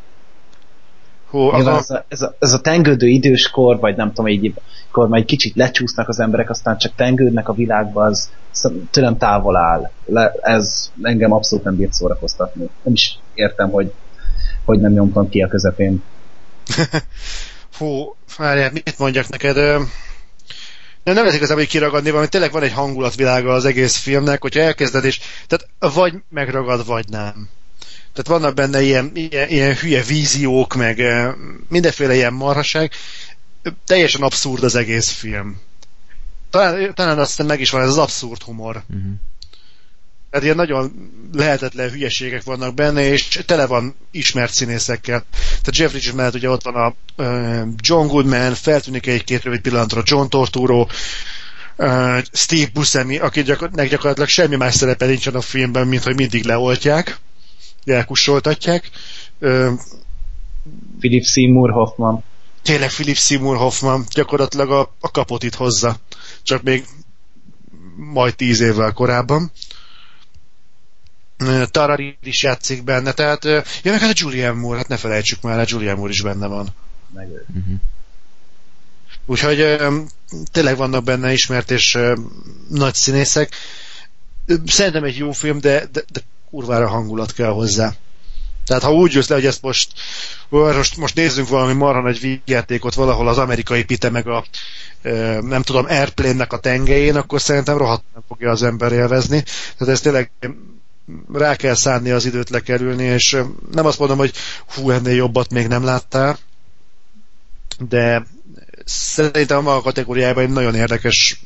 Hú, 1.30 1.38
az 1.38 1.66
ez, 1.66 1.90
a, 1.90 2.04
ez, 2.08 2.22
a, 2.22 2.34
ez 2.38 2.52
a 2.52 2.60
tengődő 2.60 3.06
időskor, 3.06 3.78
vagy 3.78 3.96
nem 3.96 4.08
tudom, 4.08 4.26
így, 4.26 4.54
akkor 4.88 5.08
már 5.08 5.20
egy 5.20 5.26
kicsit 5.26 5.56
lecsúsznak 5.56 6.08
az 6.08 6.20
emberek, 6.20 6.50
aztán 6.50 6.78
csak 6.78 6.94
tengődnek 6.94 7.48
a 7.48 7.52
világba, 7.52 8.04
az 8.04 8.30
tőlem 8.90 9.16
távol 9.16 9.56
áll. 9.56 9.90
Le, 10.04 10.32
ez 10.40 10.92
engem 11.02 11.32
abszolút 11.32 11.64
nem 11.64 11.76
bírt 11.76 11.92
szórakoztatni. 11.92 12.68
Nem 12.82 12.92
is 12.92 13.18
értem, 13.34 13.70
hogy 13.70 13.92
hogy 14.68 14.80
nem 14.80 14.92
nyomtam 14.92 15.28
ki 15.28 15.42
a 15.42 15.48
közepén. 15.48 16.02
Fú, 17.70 18.16
várjál, 18.36 18.70
mit 18.72 18.98
mondjak 18.98 19.28
neked? 19.28 19.56
Nem, 21.04 21.14
nem 21.14 21.24
lesz 21.24 21.34
igazából 21.34 21.64
kiragadni, 21.64 22.10
mert 22.10 22.30
tényleg 22.30 22.52
van 22.52 22.62
egy 22.62 22.72
hangulatvilága 22.72 23.52
az 23.52 23.64
egész 23.64 23.96
filmnek, 23.96 24.42
hogyha 24.42 24.60
elkezded, 24.60 25.04
és 25.04 25.20
tehát 25.46 25.94
vagy 25.94 26.14
megragad, 26.28 26.86
vagy 26.86 27.08
nem. 27.08 27.48
Tehát 28.18 28.40
vannak 28.40 28.54
benne 28.54 28.82
ilyen, 28.82 29.10
ilyen, 29.14 29.48
ilyen 29.48 29.74
hülye 29.74 30.02
víziók, 30.02 30.74
meg 30.74 31.02
mindenféle 31.68 32.14
ilyen 32.14 32.32
marhaság. 32.32 32.92
Teljesen 33.86 34.22
abszurd 34.22 34.62
az 34.62 34.74
egész 34.74 35.10
film. 35.10 35.60
Talán, 36.50 36.94
talán 36.94 37.18
aztán 37.18 37.46
meg 37.46 37.60
is 37.60 37.70
van 37.70 37.82
ez 37.82 37.88
az 37.88 37.98
abszurd 37.98 38.42
humor. 38.42 38.82
Uh-huh. 38.88 39.12
Tehát 40.30 40.44
ilyen 40.44 40.56
nagyon 40.56 41.10
lehetetlen 41.32 41.90
hülyeségek 41.90 42.42
vannak 42.42 42.74
benne, 42.74 43.02
és 43.02 43.42
tele 43.46 43.66
van 43.66 43.96
ismert 44.10 44.52
színészekkel. 44.52 45.24
Tehát 45.48 45.76
Jeff 45.76 45.90
Bridges 45.90 46.12
mellett 46.12 46.34
ugye 46.34 46.50
ott 46.50 46.62
van 46.62 46.74
a 46.74 46.94
John 47.76 48.06
Goodman, 48.06 48.54
feltűnik 48.54 49.06
egy-két 49.06 49.42
rövid 49.42 49.60
pillanatra 49.60 50.02
John 50.04 50.28
Torturo, 50.28 50.86
Steve 52.32 52.68
Buscemi, 52.72 53.18
akinek 53.18 53.48
gyakor- 53.48 53.88
gyakorlatilag 53.88 54.28
semmi 54.28 54.56
más 54.56 54.74
szerepe 54.74 55.06
nincsen 55.06 55.34
a 55.34 55.40
filmben, 55.40 55.86
mint 55.86 56.02
hogy 56.02 56.16
mindig 56.16 56.44
leoltják 56.44 57.18
elkussoltatják. 57.90 58.90
Philip 60.98 61.24
Seymour 61.24 61.70
Hoffman. 61.70 62.22
Tényleg 62.62 62.88
Philip 62.88 63.16
Seymour 63.16 63.56
Hoffman 63.56 64.04
gyakorlatilag 64.10 64.70
a, 64.70 64.94
a 65.00 65.10
kapot 65.10 65.42
itt 65.42 65.54
hozza. 65.54 65.96
Csak 66.42 66.62
még 66.62 66.84
majd 67.96 68.34
tíz 68.34 68.60
évvel 68.60 68.92
korábban. 68.92 69.52
Tara 71.70 71.94
Reid 71.94 72.16
is 72.22 72.42
játszik 72.42 72.84
benne, 72.84 73.12
tehát 73.12 73.44
ja, 73.44 73.62
meg 73.82 74.00
hát 74.00 74.10
a 74.10 74.16
Julian 74.16 74.56
Moore, 74.56 74.76
hát 74.76 74.88
ne 74.88 74.96
felejtsük 74.96 75.42
már, 75.42 75.58
a 75.58 75.64
Julian 75.66 75.96
Moore 75.96 76.12
is 76.12 76.22
benne 76.22 76.46
van. 76.46 76.68
Meg 77.14 77.28
uh-huh. 77.28 77.74
Úgyhogy 79.26 79.76
tényleg 80.52 80.76
vannak 80.76 81.04
benne 81.04 81.32
ismert 81.32 81.70
és 81.70 81.98
nagy 82.68 82.94
színészek. 82.94 83.54
Szerintem 84.64 85.04
egy 85.04 85.16
jó 85.16 85.32
film, 85.32 85.60
de, 85.60 85.86
de, 85.92 86.04
de 86.12 86.20
kurvára 86.50 86.88
hangulat 86.88 87.32
kell 87.32 87.50
hozzá. 87.50 87.92
Tehát 88.66 88.82
ha 88.82 88.92
úgy 88.92 89.12
jössz 89.12 89.28
le, 89.28 89.34
hogy 89.34 89.46
ezt 89.46 89.62
most, 89.62 89.92
most, 90.48 90.96
most 90.96 91.14
nézzünk 91.14 91.48
valami 91.48 91.72
marha 91.72 92.00
nagy 92.00 92.20
vígjátékot 92.20 92.94
valahol 92.94 93.28
az 93.28 93.38
amerikai 93.38 93.84
pite 93.84 94.10
meg 94.10 94.26
a 94.26 94.44
nem 95.40 95.62
tudom, 95.62 95.84
Airplane-nek 95.84 96.52
a 96.52 96.58
tengelyén, 96.58 97.16
akkor 97.16 97.40
szerintem 97.40 97.76
rohadt 97.76 98.04
nem 98.12 98.22
fogja 98.28 98.50
az 98.50 98.62
ember 98.62 98.92
élvezni. 98.92 99.44
Tehát 99.76 99.94
ez 99.94 100.00
tényleg 100.00 100.30
rá 101.32 101.56
kell 101.56 101.74
szánni 101.74 102.10
az 102.10 102.24
időt 102.24 102.50
lekerülni, 102.50 103.04
és 103.04 103.36
nem 103.72 103.86
azt 103.86 103.98
mondom, 103.98 104.18
hogy 104.18 104.32
hú, 104.74 104.90
ennél 104.90 105.14
jobbat 105.14 105.50
még 105.50 105.66
nem 105.66 105.84
láttál, 105.84 106.38
de 107.78 108.26
szerintem 108.84 109.66
a 109.66 109.80
kategóriában 109.80 110.42
egy 110.42 110.50
nagyon 110.50 110.74
érdekes 110.74 111.42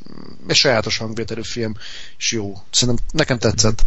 és 0.48 0.58
sajátos 0.58 0.97
hangvételű 0.97 1.42
film, 1.42 1.74
és 2.18 2.32
jó. 2.32 2.52
Szerintem 2.70 3.05
nekem 3.12 3.39
tetszett 3.39 3.82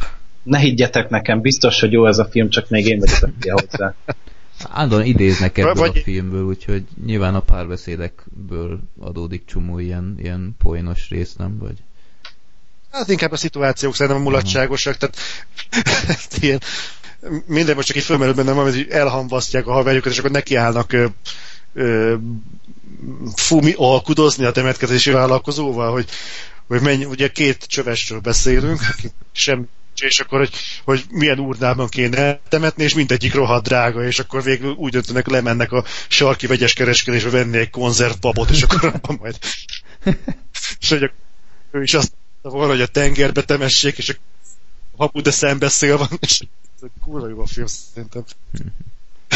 ne 0.45 0.59
higgyetek 0.59 1.09
nekem, 1.09 1.41
biztos, 1.41 1.79
hogy 1.79 1.91
jó 1.91 2.07
ez 2.07 2.17
a 2.17 2.25
film, 2.25 2.49
csak 2.49 2.69
még 2.69 2.85
én 2.85 2.99
vagyok 2.99 3.29
a 3.39 3.61
hozzá. 3.61 3.93
Állandóan 4.71 5.05
idéznek 5.05 5.57
ebből 5.57 5.73
Vagy... 5.73 5.97
a 5.97 6.01
filmből, 6.01 6.43
úgyhogy 6.43 6.83
nyilván 7.05 7.35
a 7.35 7.39
párbeszédekből 7.39 8.79
adódik 8.99 9.45
csomó 9.45 9.79
ilyen, 9.79 10.15
ilyen 10.21 10.55
poénos 10.63 11.09
rész, 11.09 11.35
nem? 11.35 11.57
Vagy... 11.57 11.77
Hát 12.91 13.09
inkább 13.09 13.31
a 13.31 13.37
szituációk 13.37 13.95
szerintem 13.95 14.21
a 14.21 14.23
mulatságosak, 14.23 14.97
tehát 14.97 15.17
ilyen, 16.41 16.61
minden 17.45 17.75
most 17.75 17.87
csak 17.87 17.97
így 17.97 18.03
fölmerül 18.03 18.33
bennem, 18.33 18.55
hogy 18.55 18.87
elhamvasztják 18.89 19.67
a 19.67 19.71
haverjukat, 19.71 20.11
és 20.11 20.19
akkor 20.19 20.31
nekiállnak 20.31 20.93
ö, 20.93 21.05
ö, 21.73 22.15
fumi 23.35 23.73
alkudozni 23.77 24.45
a 24.45 24.51
temetkezési 24.51 25.11
vállalkozóval, 25.11 25.91
hogy, 25.91 26.09
hogy 26.67 26.81
mennyi, 26.81 27.05
ugye 27.05 27.27
két 27.27 27.65
csövesről 27.67 28.19
beszélünk, 28.19 28.79
sem 29.31 29.67
és 30.01 30.19
akkor, 30.19 30.39
hogy, 30.39 30.53
hogy 30.83 31.05
milyen 31.09 31.39
urnában 31.39 31.87
kéne 31.87 32.39
temetni, 32.49 32.83
és 32.83 32.93
mindegyik 32.93 33.33
rohadt 33.33 33.67
drága, 33.67 34.05
és 34.05 34.19
akkor 34.19 34.43
végül 34.43 34.71
úgy 34.71 34.91
döntenek, 34.91 35.27
lemennek 35.27 35.71
a 35.71 35.83
sarki 36.07 36.47
vegyes 36.47 36.73
kereskedésbe 36.73 37.29
venni 37.29 37.57
egy 37.57 37.69
konzervbabot, 37.69 38.49
és 38.49 38.63
akkor 38.63 38.85
abban 38.85 39.17
majd... 39.21 39.39
és 40.79 40.89
hogy 40.89 41.11
ő 41.71 41.81
is 41.81 41.93
azt 41.93 42.13
volna, 42.41 42.71
hogy 42.71 42.81
a 42.81 42.87
tengerbe 42.87 43.43
temessék, 43.43 43.97
és 43.97 44.09
a 44.09 44.15
hapu 44.97 45.21
de 45.21 45.31
szembeszél 45.31 45.97
van, 45.97 46.09
és 46.19 46.41
ez 46.81 46.89
kurva 47.01 47.27
jó 47.27 47.41
a 47.41 47.45
film 47.45 47.67
szerintem. 47.67 48.23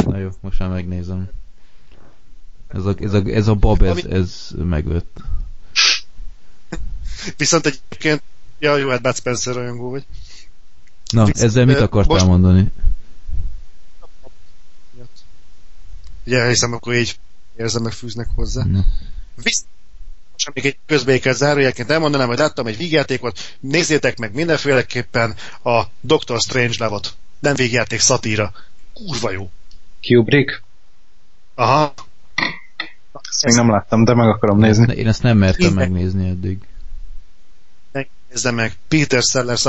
Na 0.06 0.18
jó, 0.18 0.30
most 0.42 0.60
már 0.60 0.70
megnézem. 0.70 1.30
Ez 2.68 2.86
a, 2.86 2.96
ez 3.00 3.14
a, 3.14 3.22
ez 3.26 3.48
a 3.48 3.54
bab, 3.54 3.82
ez, 3.82 4.06
ez 4.06 4.50
megvett. 4.58 5.18
Viszont 7.38 7.66
egyébként, 7.66 8.22
ja 8.60 8.78
jó, 8.78 8.90
hát 8.90 9.02
Bud 9.02 9.16
Spencer 9.16 9.56
rajongó 9.56 9.90
vagy. 9.90 10.06
Na, 11.10 11.26
Visz, 11.26 11.42
ezzel 11.42 11.66
mit 11.66 11.80
akartál 11.80 12.16
most... 12.16 12.26
mondani? 12.26 12.72
Ugye, 16.26 16.48
hiszem, 16.48 16.74
akkor 16.74 16.94
így 16.94 17.16
érzem, 17.58 17.84
meg 17.84 17.92
fűznek 17.92 18.28
hozzá. 18.36 18.64
Na. 18.64 18.86
Visz, 19.44 19.66
most 20.32 20.54
még 20.54 20.66
egy 20.66 20.78
közbéket 20.86 21.36
zárójelként 21.36 21.90
elmondanám, 21.90 22.28
hogy 22.28 22.38
láttam 22.38 22.68
egy 22.68 22.78
vígjátékot, 22.78 23.58
nézzétek 23.60 24.18
meg 24.18 24.34
mindenféleképpen 24.34 25.36
a 25.64 25.84
Doctor 26.02 26.40
Strange 26.40 26.76
levot. 26.78 27.16
Nem 27.40 27.56
vígjáték, 27.56 28.00
szatíra. 28.00 28.54
Kurva 28.94 29.32
jó. 29.32 29.50
Kubrick? 30.02 30.64
Aha. 31.56 31.94
Ezt 33.30 33.46
még 33.46 33.56
nem 33.56 33.70
láttam, 33.70 34.04
de 34.04 34.14
meg 34.14 34.28
akarom 34.28 34.60
nézni. 34.60 34.96
Én 34.96 35.08
ezt 35.08 35.24
nem 35.24 35.38
mertem 35.38 35.68
Én 35.68 35.74
megnézni 35.74 36.30
eddig. 36.30 36.58
Megnézze 38.30 38.52
meg, 38.52 38.78
Peter 38.88 39.22
Sellers 39.22 39.66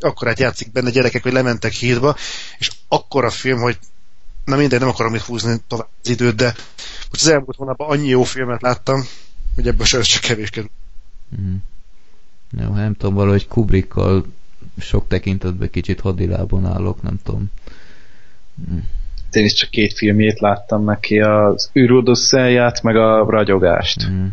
akkorát 0.00 0.38
játszik 0.38 0.72
benne 0.72 0.90
gyerekek, 0.90 1.22
hogy 1.22 1.32
lementek 1.32 1.72
hídba, 1.72 2.16
és 2.58 2.70
akkor 2.88 3.24
a 3.24 3.30
film, 3.30 3.60
hogy 3.60 3.78
na 4.44 4.56
mindegy, 4.56 4.80
nem 4.80 4.88
akarom 4.88 5.14
itt 5.14 5.20
húzni 5.20 5.56
tovább 5.66 5.88
az 6.02 6.08
időt, 6.08 6.34
de 6.34 6.54
most 7.10 7.22
az 7.22 7.28
elmúlt 7.28 7.56
hónapban 7.56 7.88
annyi 7.88 8.08
jó 8.08 8.22
filmet 8.22 8.62
láttam, 8.62 9.06
hogy 9.54 9.68
ebből 9.68 9.86
se 9.86 10.00
csak 10.00 10.20
kevés 10.22 10.50
kerül. 10.50 10.70
Mm. 11.40 11.54
Jó, 12.60 12.74
nem 12.74 12.94
tudom, 12.94 13.14
valahogy 13.14 13.48
Kubrickkal 13.48 14.26
sok 14.78 15.08
tekintetben 15.08 15.70
kicsit 15.70 16.00
hadilában 16.00 16.66
állok, 16.66 17.02
nem 17.02 17.18
tudom. 17.22 17.50
Mm. 18.70 18.78
Én 19.30 19.44
is 19.44 19.52
csak 19.52 19.70
két 19.70 19.92
filmjét 19.92 20.40
láttam 20.40 20.84
neki, 20.84 21.18
az 21.18 21.70
űrodosszáját, 21.78 22.82
meg 22.82 22.96
a 22.96 23.30
ragyogást. 23.30 24.10
Mm. 24.10 24.26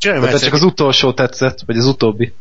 De 0.00 0.38
csak 0.38 0.52
az 0.52 0.62
utolsó 0.62 1.12
tetszett, 1.12 1.58
vagy 1.66 1.76
az 1.76 1.86
utóbbi. 1.86 2.32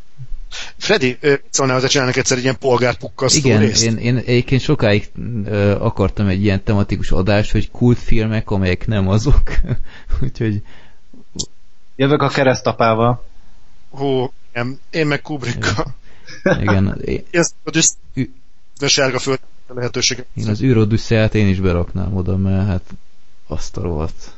Freddy, 0.77 1.17
szólnál 1.49 1.75
hozzá 1.75 1.87
csinálnak 1.87 2.15
egyszer 2.15 2.37
egy 2.37 2.43
ilyen 2.43 2.57
polgárpukkasztó 2.57 3.47
Igen, 3.47 3.59
részt? 3.59 3.83
én, 3.83 3.97
én 3.97 4.17
egyébként 4.17 4.61
sokáig 4.61 5.09
ö, 5.45 5.71
akartam 5.79 6.27
egy 6.27 6.43
ilyen 6.43 6.63
tematikus 6.63 7.11
adást, 7.11 7.51
hogy 7.51 7.71
kultfilmek, 7.71 8.49
amelyek 8.49 8.87
nem 8.87 9.07
azok. 9.07 9.41
Úgyhogy... 10.21 10.61
Jövök 11.95 12.21
a 12.21 12.27
keresztapával. 12.27 13.25
Hú, 13.89 14.31
igen. 14.51 14.79
Én 14.89 15.07
meg 15.07 15.21
Kubrickkal. 15.21 15.95
Igen. 16.43 17.01
Én, 17.05 17.23
ezt 17.31 17.55
a 18.79 18.87
sárga 18.87 19.19
föld 19.19 19.39
lehetőséget. 19.67 20.25
Én 20.33 20.47
az 20.47 20.61
űrodüsszeját 20.61 21.35
én 21.35 21.47
is 21.47 21.59
beraknám 21.59 22.15
oda, 22.15 22.37
mert 22.37 22.67
hát 22.67 22.83
azt 23.47 23.77
a 23.77 23.81
rohadt. 23.81 24.31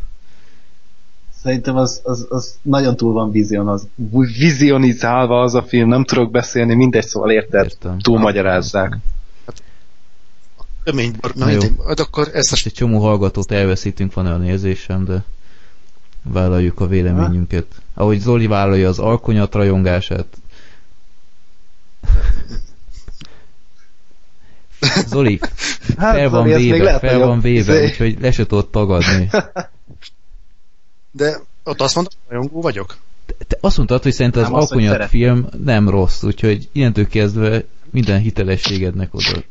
Szerintem 1.44 1.76
az, 1.76 2.02
az, 2.03 2.26
az 2.30 2.58
nagyon 2.61 2.95
túl 2.95 3.14
van 3.14 3.32
vizion, 3.32 3.68
az, 3.68 3.88
vizionizálva 4.38 5.42
az 5.42 5.56
a 5.56 5.64
film, 5.64 5.88
nem 5.88 6.03
tudok 6.03 6.32
beszélni, 6.32 6.74
mindegy, 6.76 7.06
szóval 7.06 7.32
érted, 7.32 7.64
Értem. 7.64 8.00
túl 8.00 8.20
magyarázzák. 8.20 8.98
Remény, 10.84 11.16
na, 11.36 11.50
jó. 11.50 11.60
Hát 11.88 12.00
akkor 12.00 12.30
ezt 12.34 12.53
a... 12.53 12.58
Egy 12.64 12.74
csomó 12.74 13.00
hallgatót 13.00 13.52
elveszítünk, 13.52 14.14
van 14.14 14.26
olyan 14.26 14.45
érzésem, 14.45 15.06
de 15.06 15.24
vállaljuk 16.24 16.80
a 16.80 16.88
véleményünket. 16.88 17.66
Ahogy 17.94 18.20
Zoli 18.20 18.48
vállalja 18.48 18.90
az 18.90 19.00
alkonyat 19.00 19.56
rajongását. 19.56 20.28
Zoli, 25.08 25.40
hát, 25.98 26.16
fel 26.16 26.30
van 26.30 26.48
Zoli, 26.50 26.72
véve, 26.72 27.00
fel 27.00 27.20
van 27.20 27.40
véve, 27.40 27.74
izé- 27.74 27.86
úgyhogy 27.86 28.22
le 28.22 28.32
se 28.32 28.45
tudod 28.45 28.70
tagadni. 28.70 29.30
De 31.11 31.40
ott 31.64 31.81
azt 31.81 31.95
mondtad, 31.95 32.17
rajongó 32.27 32.61
vagyok? 32.61 32.98
Te, 33.48 33.57
azt 33.59 33.77
mondtad, 33.77 34.03
hogy 34.03 34.14
szerintem 34.14 34.53
az, 34.53 34.72
alkonyat 34.72 35.09
film 35.09 35.48
nem 35.64 35.90
rossz, 35.90 36.23
úgyhogy 36.23 36.69
innentől 36.72 37.07
kezdve 37.07 37.64
minden 37.90 38.19
hitelességednek 38.19 39.14
oda. 39.14 39.43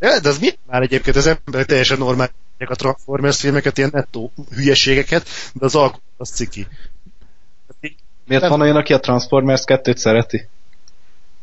Ja, 0.00 0.20
de 0.20 0.28
az 0.28 0.38
mi? 0.38 0.48
Már 0.66 0.82
egyébként 0.82 1.16
az 1.16 1.26
ember 1.26 1.64
teljesen 1.64 1.98
normális 1.98 2.34
a 2.58 2.74
Transformers 2.74 3.40
filmeket, 3.40 3.78
ilyen 3.78 3.90
nettó 3.92 4.32
hülyeségeket, 4.54 5.28
de 5.52 5.64
az 5.64 5.74
alkonyat 5.74 6.02
az 6.16 6.28
ciki. 6.28 6.66
Miért 8.26 8.42
nem... 8.42 8.50
van 8.50 8.60
olyan, 8.60 8.76
aki 8.76 8.92
a 8.92 9.00
Transformers 9.00 9.62
2-t 9.66 9.96
szereti? 9.96 10.48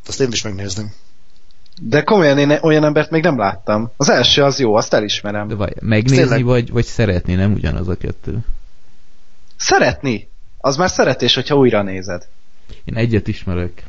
Azt 0.07 0.21
én 0.21 0.31
is 0.31 0.41
megnézném. 0.41 0.93
De 1.81 2.01
komolyan 2.03 2.37
én 2.37 2.57
olyan 2.61 2.83
embert 2.83 3.09
még 3.09 3.23
nem 3.23 3.37
láttam. 3.37 3.91
Az 3.97 4.09
első 4.09 4.43
az 4.43 4.59
jó, 4.59 4.75
azt 4.75 4.93
elismerem. 4.93 5.47
De 5.47 5.55
vagy, 5.55 5.73
megnézni 5.81 6.41
vagy, 6.41 6.71
vagy 6.71 6.85
szeretni, 6.85 7.33
nem 7.33 7.53
ugyanaz 7.53 7.87
a 7.87 7.97
kettő. 7.97 8.39
Szeretni? 9.63 10.29
Az 10.57 10.75
már 10.75 10.89
szeretés, 10.89 11.35
hogyha 11.35 11.55
újra 11.55 11.81
nézed. 11.81 12.27
Én 12.83 12.95
egyet 12.95 13.27
ismerek. 13.27 13.83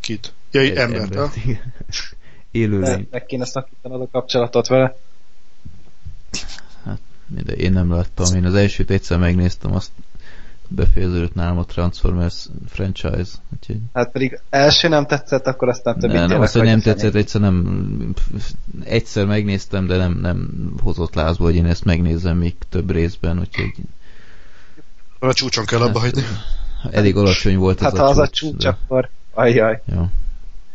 Kit? 0.00 0.32
Ja, 0.50 0.60
egy 0.60 0.76
embert, 0.76 1.02
embert 1.02 1.34
Élőlény. 2.50 3.08
Meg 3.10 3.26
kéne 3.26 3.44
szakítanod 3.44 4.00
a 4.00 4.08
kapcsolatot 4.10 4.66
vele. 4.66 4.96
Hát, 6.84 7.00
de 7.26 7.52
én 7.52 7.72
nem 7.72 7.90
láttam. 7.90 8.34
Én 8.34 8.44
az 8.44 8.54
elsőt 8.54 8.90
egyszer 8.90 9.18
megnéztem, 9.18 9.74
azt 9.74 9.90
befejeződött 10.68 11.34
nálam 11.34 11.58
a 11.58 11.64
Transformers 11.64 12.46
franchise. 12.68 13.32
Úgyhogy... 13.54 13.78
Hát 13.92 14.12
pedig 14.12 14.40
első 14.50 14.88
nem 14.88 15.06
tetszett, 15.06 15.46
akkor 15.46 15.68
aztán 15.68 15.98
többit 15.98 16.16
ne, 16.16 16.26
Nem, 16.26 16.40
azt, 16.40 16.52
hogy 16.52 16.62
nem 16.62 16.80
tetszett, 16.80 17.14
egyszer 17.14 17.40
nem 17.40 18.14
egyszer 18.84 19.26
megnéztem, 19.26 19.86
de 19.86 19.96
nem, 19.96 20.18
nem 20.20 20.48
hozott 20.82 21.14
lázba, 21.14 21.44
hogy 21.44 21.54
én 21.54 21.66
ezt 21.66 21.84
megnézem 21.84 22.36
még 22.36 22.54
több 22.68 22.90
részben, 22.90 23.38
úgyhogy 23.38 23.72
a 25.18 25.32
csúcson 25.32 25.64
kell 25.64 25.80
abba 25.80 25.98
hagyni. 25.98 26.22
Elég 26.90 27.16
alacsony 27.16 27.56
volt 27.56 27.80
hát 27.80 27.98
ez 27.98 27.98
a 27.98 28.00
csúcs. 28.00 28.08
Hát 28.08 28.16
ha 28.16 28.22
az 28.22 28.28
a 28.28 28.30
csúcs, 28.30 28.62
de... 28.62 28.68
akkor 28.68 29.10
ajjaj. 29.34 29.82
Jó. 29.84 30.08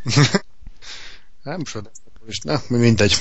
nem 1.43 1.61
is, 2.27 2.39
ne, 2.39 2.55
mindegy. 2.67 3.13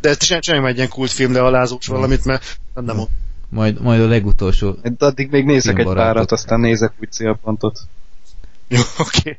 De 0.00 0.14
csináljunk 0.14 0.70
egy 0.70 0.76
ilyen 0.76 0.88
kultfilm 0.88 1.32
lealázós 1.32 1.86
valamit, 1.86 2.24
mert 2.24 2.58
nem, 2.74 2.84
nem 2.84 3.06
majd, 3.48 3.80
majd 3.80 4.00
a 4.00 4.06
legutolsó... 4.06 4.76
De 4.82 5.06
addig 5.06 5.30
még 5.30 5.44
nézek 5.44 5.78
egy 5.78 5.92
párat, 5.92 6.32
aztán 6.32 6.60
nézek 6.60 6.92
úgy 7.00 7.12
célpontot. 7.12 7.80
Jó, 8.68 8.80
oké. 8.98 9.18
Okay. 9.18 9.38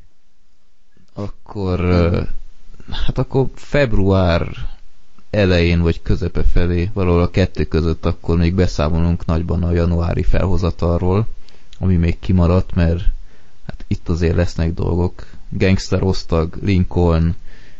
Akkor... 1.13 1.79
Hát 2.91 3.17
akkor 3.17 3.47
február 3.55 4.47
elején 5.29 5.81
vagy 5.81 6.01
közepe 6.01 6.43
felé, 6.43 6.89
valahol 6.93 7.21
a 7.21 7.29
kettő 7.29 7.63
között 7.63 8.05
akkor 8.05 8.37
még 8.37 8.53
beszámolunk 8.53 9.25
nagyban 9.25 9.63
a 9.63 9.71
januári 9.71 10.23
felhozatalról, 10.23 11.27
ami 11.79 11.95
még 11.95 12.19
kimaradt, 12.19 12.75
mert 12.75 13.03
hát 13.65 13.85
itt 13.87 14.09
azért 14.09 14.35
lesznek 14.35 14.73
dolgok. 14.73 15.25
Gangster 15.49 16.03
Osztag, 16.03 16.57
Lincoln, 16.61 17.35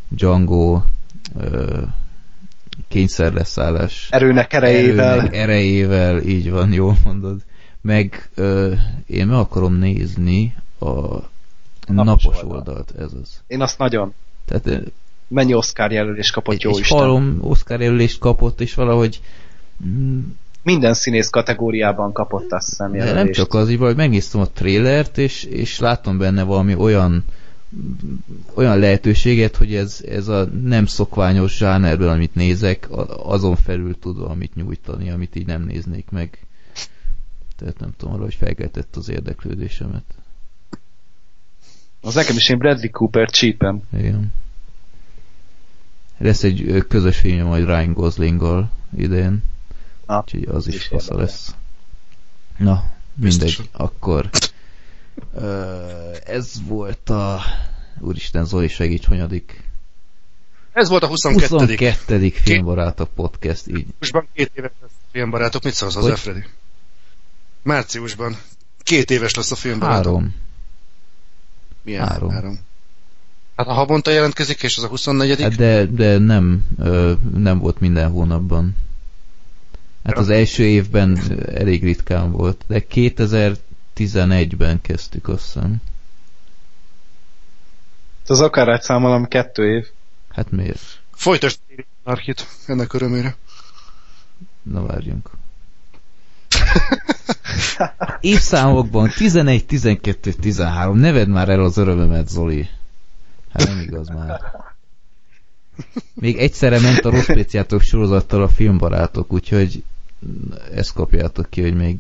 Django, 0.08 0.82
kényszerleszállás 2.88 4.08
erőnek 4.12 4.54
erejével. 4.54 5.10
Erőnek 5.10 5.36
erejével, 5.36 6.22
így 6.22 6.52
van, 6.52 6.72
jól 6.72 6.98
mondod. 7.04 7.42
Meg 7.82 8.30
ö, 8.36 8.74
én 9.06 9.28
meg 9.28 9.38
akarom 9.38 9.74
nézni 9.74 10.56
a, 10.78 10.88
a 10.88 11.26
napos, 11.86 12.24
napos 12.24 12.44
oldalt. 12.44 12.68
oldalt, 12.68 12.94
ez 12.98 13.12
az. 13.22 13.42
Én 13.48 13.62
azt 13.62 13.78
nagyon. 13.78 14.14
Tehát, 14.46 14.84
Mennyi 15.28 15.54
Oscar 15.54 15.92
jelölést 15.92 16.34
kapott, 16.34 16.62
jó 16.62 16.78
Isten. 16.78 16.98
Halom 16.98 17.38
Oscar 17.42 17.82
jelölést 17.82 18.20
kapott, 18.20 18.62
és 18.62 18.74
valahogy 18.74 19.22
mm, 19.88 20.20
minden 20.64 20.94
színész 20.94 21.30
kategóriában 21.30 22.12
kapott 22.12 22.52
azt 22.52 22.70
hiszem 22.70 22.94
jelölést. 22.94 23.24
Nem 23.24 23.32
csak 23.32 23.54
az, 23.54 23.76
hogy 23.76 23.96
megnéztem 23.96 24.42
a 24.42 24.48
trélert, 24.48 25.18
és, 25.18 25.44
és 25.44 25.80
látom 25.80 26.18
benne 26.18 26.44
valami 26.44 26.76
olyan 26.76 27.24
olyan 28.54 28.80
lehetőséget, 28.80 29.56
hogy 29.56 29.76
ez, 29.76 30.04
ez 30.08 30.28
a 30.28 30.46
nem 30.46 30.86
szokványos 30.86 31.58
zsánerben, 31.58 32.10
amit 32.10 32.36
nézek, 32.36 32.88
azon 33.24 33.56
felül 33.56 34.00
tud 34.00 34.18
valamit 34.18 34.56
nyújtani, 34.56 35.10
amit 35.10 35.36
így 35.36 35.46
nem 35.46 35.64
néznék 35.64 36.10
meg. 36.10 36.46
Tehát 37.56 37.80
nem 37.80 37.94
tudom, 37.98 38.20
hogy 38.20 38.34
felkeltett 38.34 38.96
az 38.96 39.10
érdeklődésemet. 39.10 40.04
Az 42.02 42.14
nekem 42.14 42.36
is 42.36 42.50
én 42.50 42.58
Bradley 42.58 42.92
Cooper 42.92 43.30
csípem. 43.30 43.82
Igen. 43.98 44.34
Lesz 46.18 46.44
egy 46.44 46.86
közös 46.88 47.18
film 47.18 47.48
majd 47.48 47.66
Ryan 47.66 47.94
Goslinggal 47.94 48.72
idén. 48.98 49.44
Ah, 50.06 50.24
Úgyhogy 50.24 50.44
az 50.44 50.68
is, 50.68 50.76
is 50.76 50.86
fasza 50.88 51.18
lesz. 51.18 51.56
Na, 52.58 52.84
mindegy. 53.14 53.44
Biztos. 53.44 53.66
Akkor 53.72 54.30
ez 56.26 56.52
volt 56.68 57.10
a... 57.10 57.42
Úristen, 58.00 58.46
Zoli, 58.46 58.68
segíts, 58.68 59.06
hanyadik? 59.06 59.64
Ez 60.74 60.90
volt 60.90 61.04
a 61.04 61.08
22. 61.08 61.56
22. 61.56 62.30
filmbarátok 62.30 63.10
podcast, 63.16 63.68
így. 63.68 63.86
Márciusban 64.00 64.28
két 64.34 64.52
éves 64.56 64.72
lesz 64.82 64.92
a 64.92 65.10
filmbarátok. 65.12 65.64
Mit 65.64 65.74
szólsz 65.74 65.96
az 65.96 66.20
Freddy? 66.20 66.44
Márciusban. 67.62 68.38
Két 68.84 69.12
éves 69.12 69.36
lesz 69.36 69.52
a 69.52 69.56
filmbarátok. 69.56 70.06
Három. 70.06 70.36
Milyen? 71.84 72.08
Három. 72.08 72.30
Három. 72.30 72.60
Hát 73.56 73.68
a 73.68 73.74
havonta 73.74 74.12
jelentkezik, 74.12 74.64
és 74.64 74.78
az 74.78 74.84
a 74.84 74.88
24 74.88 75.42
hát 75.42 75.56
de, 75.56 75.86
de 75.86 76.18
nem, 76.18 76.64
nem 77.38 77.60
volt 77.60 77.80
minden 77.80 78.10
hónapban. 78.10 78.76
Hát 80.04 80.18
az 80.18 80.30
első 80.30 80.64
évben 80.64 81.20
elég 81.54 81.84
ritkán 81.84 82.32
volt, 82.32 82.64
de 82.68 82.88
2000 82.88 83.58
11-ben 83.98 84.82
kezdtük, 84.82 85.28
azt 85.28 85.46
hiszem. 85.46 85.76
Az 88.28 88.42
akár 88.42 88.82
számolom 88.82 89.26
kettő 89.28 89.76
év. 89.76 89.88
Hát 90.30 90.52
miért? 90.52 91.02
Folytasd 91.14 91.60
Arkit, 92.08 92.48
ennek 92.66 92.94
örömére. 92.94 93.36
Na 94.64 94.86
várjunk. 94.86 95.30
Évszámokban 98.20 99.10
11, 99.10 99.66
12, 99.66 100.34
13. 100.34 100.98
Neved 100.98 101.28
már 101.28 101.50
el 101.50 101.64
az 101.64 101.78
örömömet, 101.78 102.28
Zoli. 102.28 102.70
Hát 103.54 103.68
nem 103.68 103.80
igaz 103.80 104.08
már. 104.08 104.42
Még 106.14 106.38
egyszerre 106.38 106.80
ment 106.80 107.06
a 107.06 107.10
rossz 107.10 107.84
sorozattal 107.84 108.42
a 108.42 108.48
filmbarátok, 108.48 109.34
úgyhogy 109.34 109.84
ezt 110.74 110.94
kapjátok 110.94 111.50
ki, 111.50 111.62
hogy 111.62 111.76
még... 111.76 111.98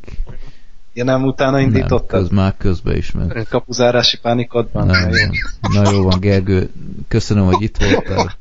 Ja 0.98 1.03
nem, 1.03 1.24
utána 1.24 1.59
indítottad? 1.59 2.11
Nem, 2.11 2.22
köz, 2.22 2.30
már 2.30 2.56
közbe 2.58 2.98
is 2.98 3.11
ment. 3.11 3.48
Kapuzárási 3.48 4.17
pánikodban? 4.19 4.85
Na, 4.85 4.98
jó. 4.98 5.82
Na 5.82 5.92
jó 5.92 6.03
van, 6.03 6.19
Gergő, 6.19 6.69
köszönöm, 7.08 7.45
hogy 7.45 7.61
itt 7.61 7.77
voltál. 7.77 8.38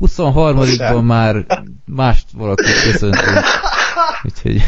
23-ban 0.00 1.04
már 1.04 1.46
mást 1.84 2.26
valakit 2.32 2.82
köszöntünk. 2.82 3.40
Úgyhogy... 4.22 4.62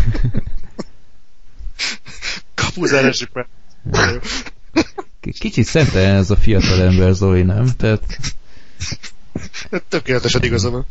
Kapuzárási 2.55 3.26
pánikodban. 3.32 4.20
Kicsit 5.38 5.64
szentelen 5.64 6.14
ez 6.14 6.30
a 6.30 6.36
fiatal 6.36 6.82
ember, 6.82 7.12
Zoli, 7.12 7.42
nem? 7.42 7.66
Tehát... 7.76 8.18
Tökéletesen 9.88 10.42
igazam. 10.42 10.86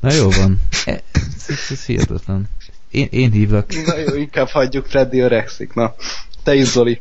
Na 0.00 0.12
jó 0.12 0.30
van. 0.30 0.60
Ez, 0.84 1.00
ez, 1.46 1.66
ez 1.70 1.84
hihetetlen. 1.84 2.48
Én, 2.92 3.08
én 3.10 3.30
hívlak. 3.30 3.86
Na 3.86 3.98
jó, 3.98 4.14
inkább 4.14 4.48
hagyjuk, 4.48 4.86
Freddy 4.86 5.18
öregszik. 5.18 5.74
Na, 5.74 5.94
te 6.42 6.54
is 6.54 6.68
Zoli. 6.68 7.00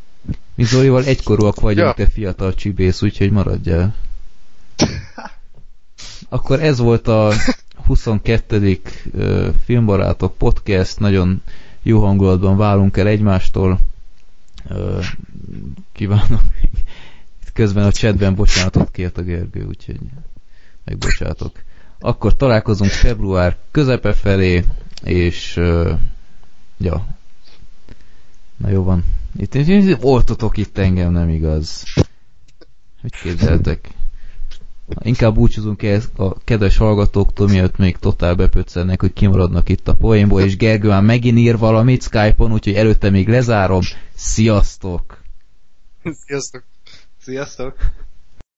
Mi 0.56 0.64
Zolival 0.64 1.04
egykorúak 1.04 1.60
vagyunk, 1.60 1.98
ja. 1.98 2.06
te 2.06 2.12
fiatal 2.12 2.54
csibész, 2.54 3.02
úgyhogy 3.02 3.32
maradjál. 3.32 3.96
Akkor 6.30 6.62
ez 6.62 6.78
volt 6.78 7.08
a 7.08 7.34
22. 7.86 8.82
filmbarátok 9.66 10.38
podcast, 10.38 11.00
nagyon 11.00 11.42
jó 11.82 12.00
hangulatban 12.06 12.58
válunk 12.58 12.98
el 12.98 13.08
egymástól. 13.08 13.80
Kívánok. 15.92 16.42
Itt 17.42 17.52
közben 17.54 17.84
a 17.84 17.92
chatben 17.92 18.36
bocsánatot 18.36 18.92
kért 18.92 19.18
a 19.18 19.22
Gergő, 19.22 19.66
úgyhogy 19.68 20.00
megbocsátok. 20.86 21.64
Akkor 22.04 22.36
találkozunk 22.36 22.92
február 22.92 23.58
közepe 23.72 24.14
felé, 24.14 24.66
és 25.04 25.58
uh, 25.58 25.92
ja. 26.78 27.08
Na 28.58 28.70
jó 28.70 28.84
van. 28.84 29.04
Itt, 29.38 29.54
itt 29.54 30.04
oltotok 30.04 30.58
itt 30.58 30.78
engem, 30.78 31.12
nem 31.12 31.30
igaz. 31.30 31.84
Hogy 33.02 33.12
képzeltek? 33.22 33.90
Inkább 35.00 35.34
búcsúzunk 35.34 35.84
el 35.84 36.02
a 36.16 36.40
kedves 36.44 36.78
hallgatóktól, 36.78 37.48
miatt 37.48 37.78
még 37.78 37.98
totál 37.98 38.36
bepöccennek, 38.36 39.02
hogy 39.02 39.14
kimaradnak 39.14 39.70
itt 39.70 39.88
a 39.88 39.94
poénból, 39.94 40.42
és 40.42 40.58
Gergő 40.58 40.88
már 40.88 41.02
megint 41.02 41.38
ír 41.38 41.58
valamit 41.58 42.04
Skype-on, 42.04 42.52
úgyhogy 42.52 42.74
előtte 42.74 43.10
még 43.10 43.28
lezárom. 43.28 43.82
Sziasztok! 44.14 45.22
Sziasztok! 46.26 46.64
Sziasztok! 47.18 47.76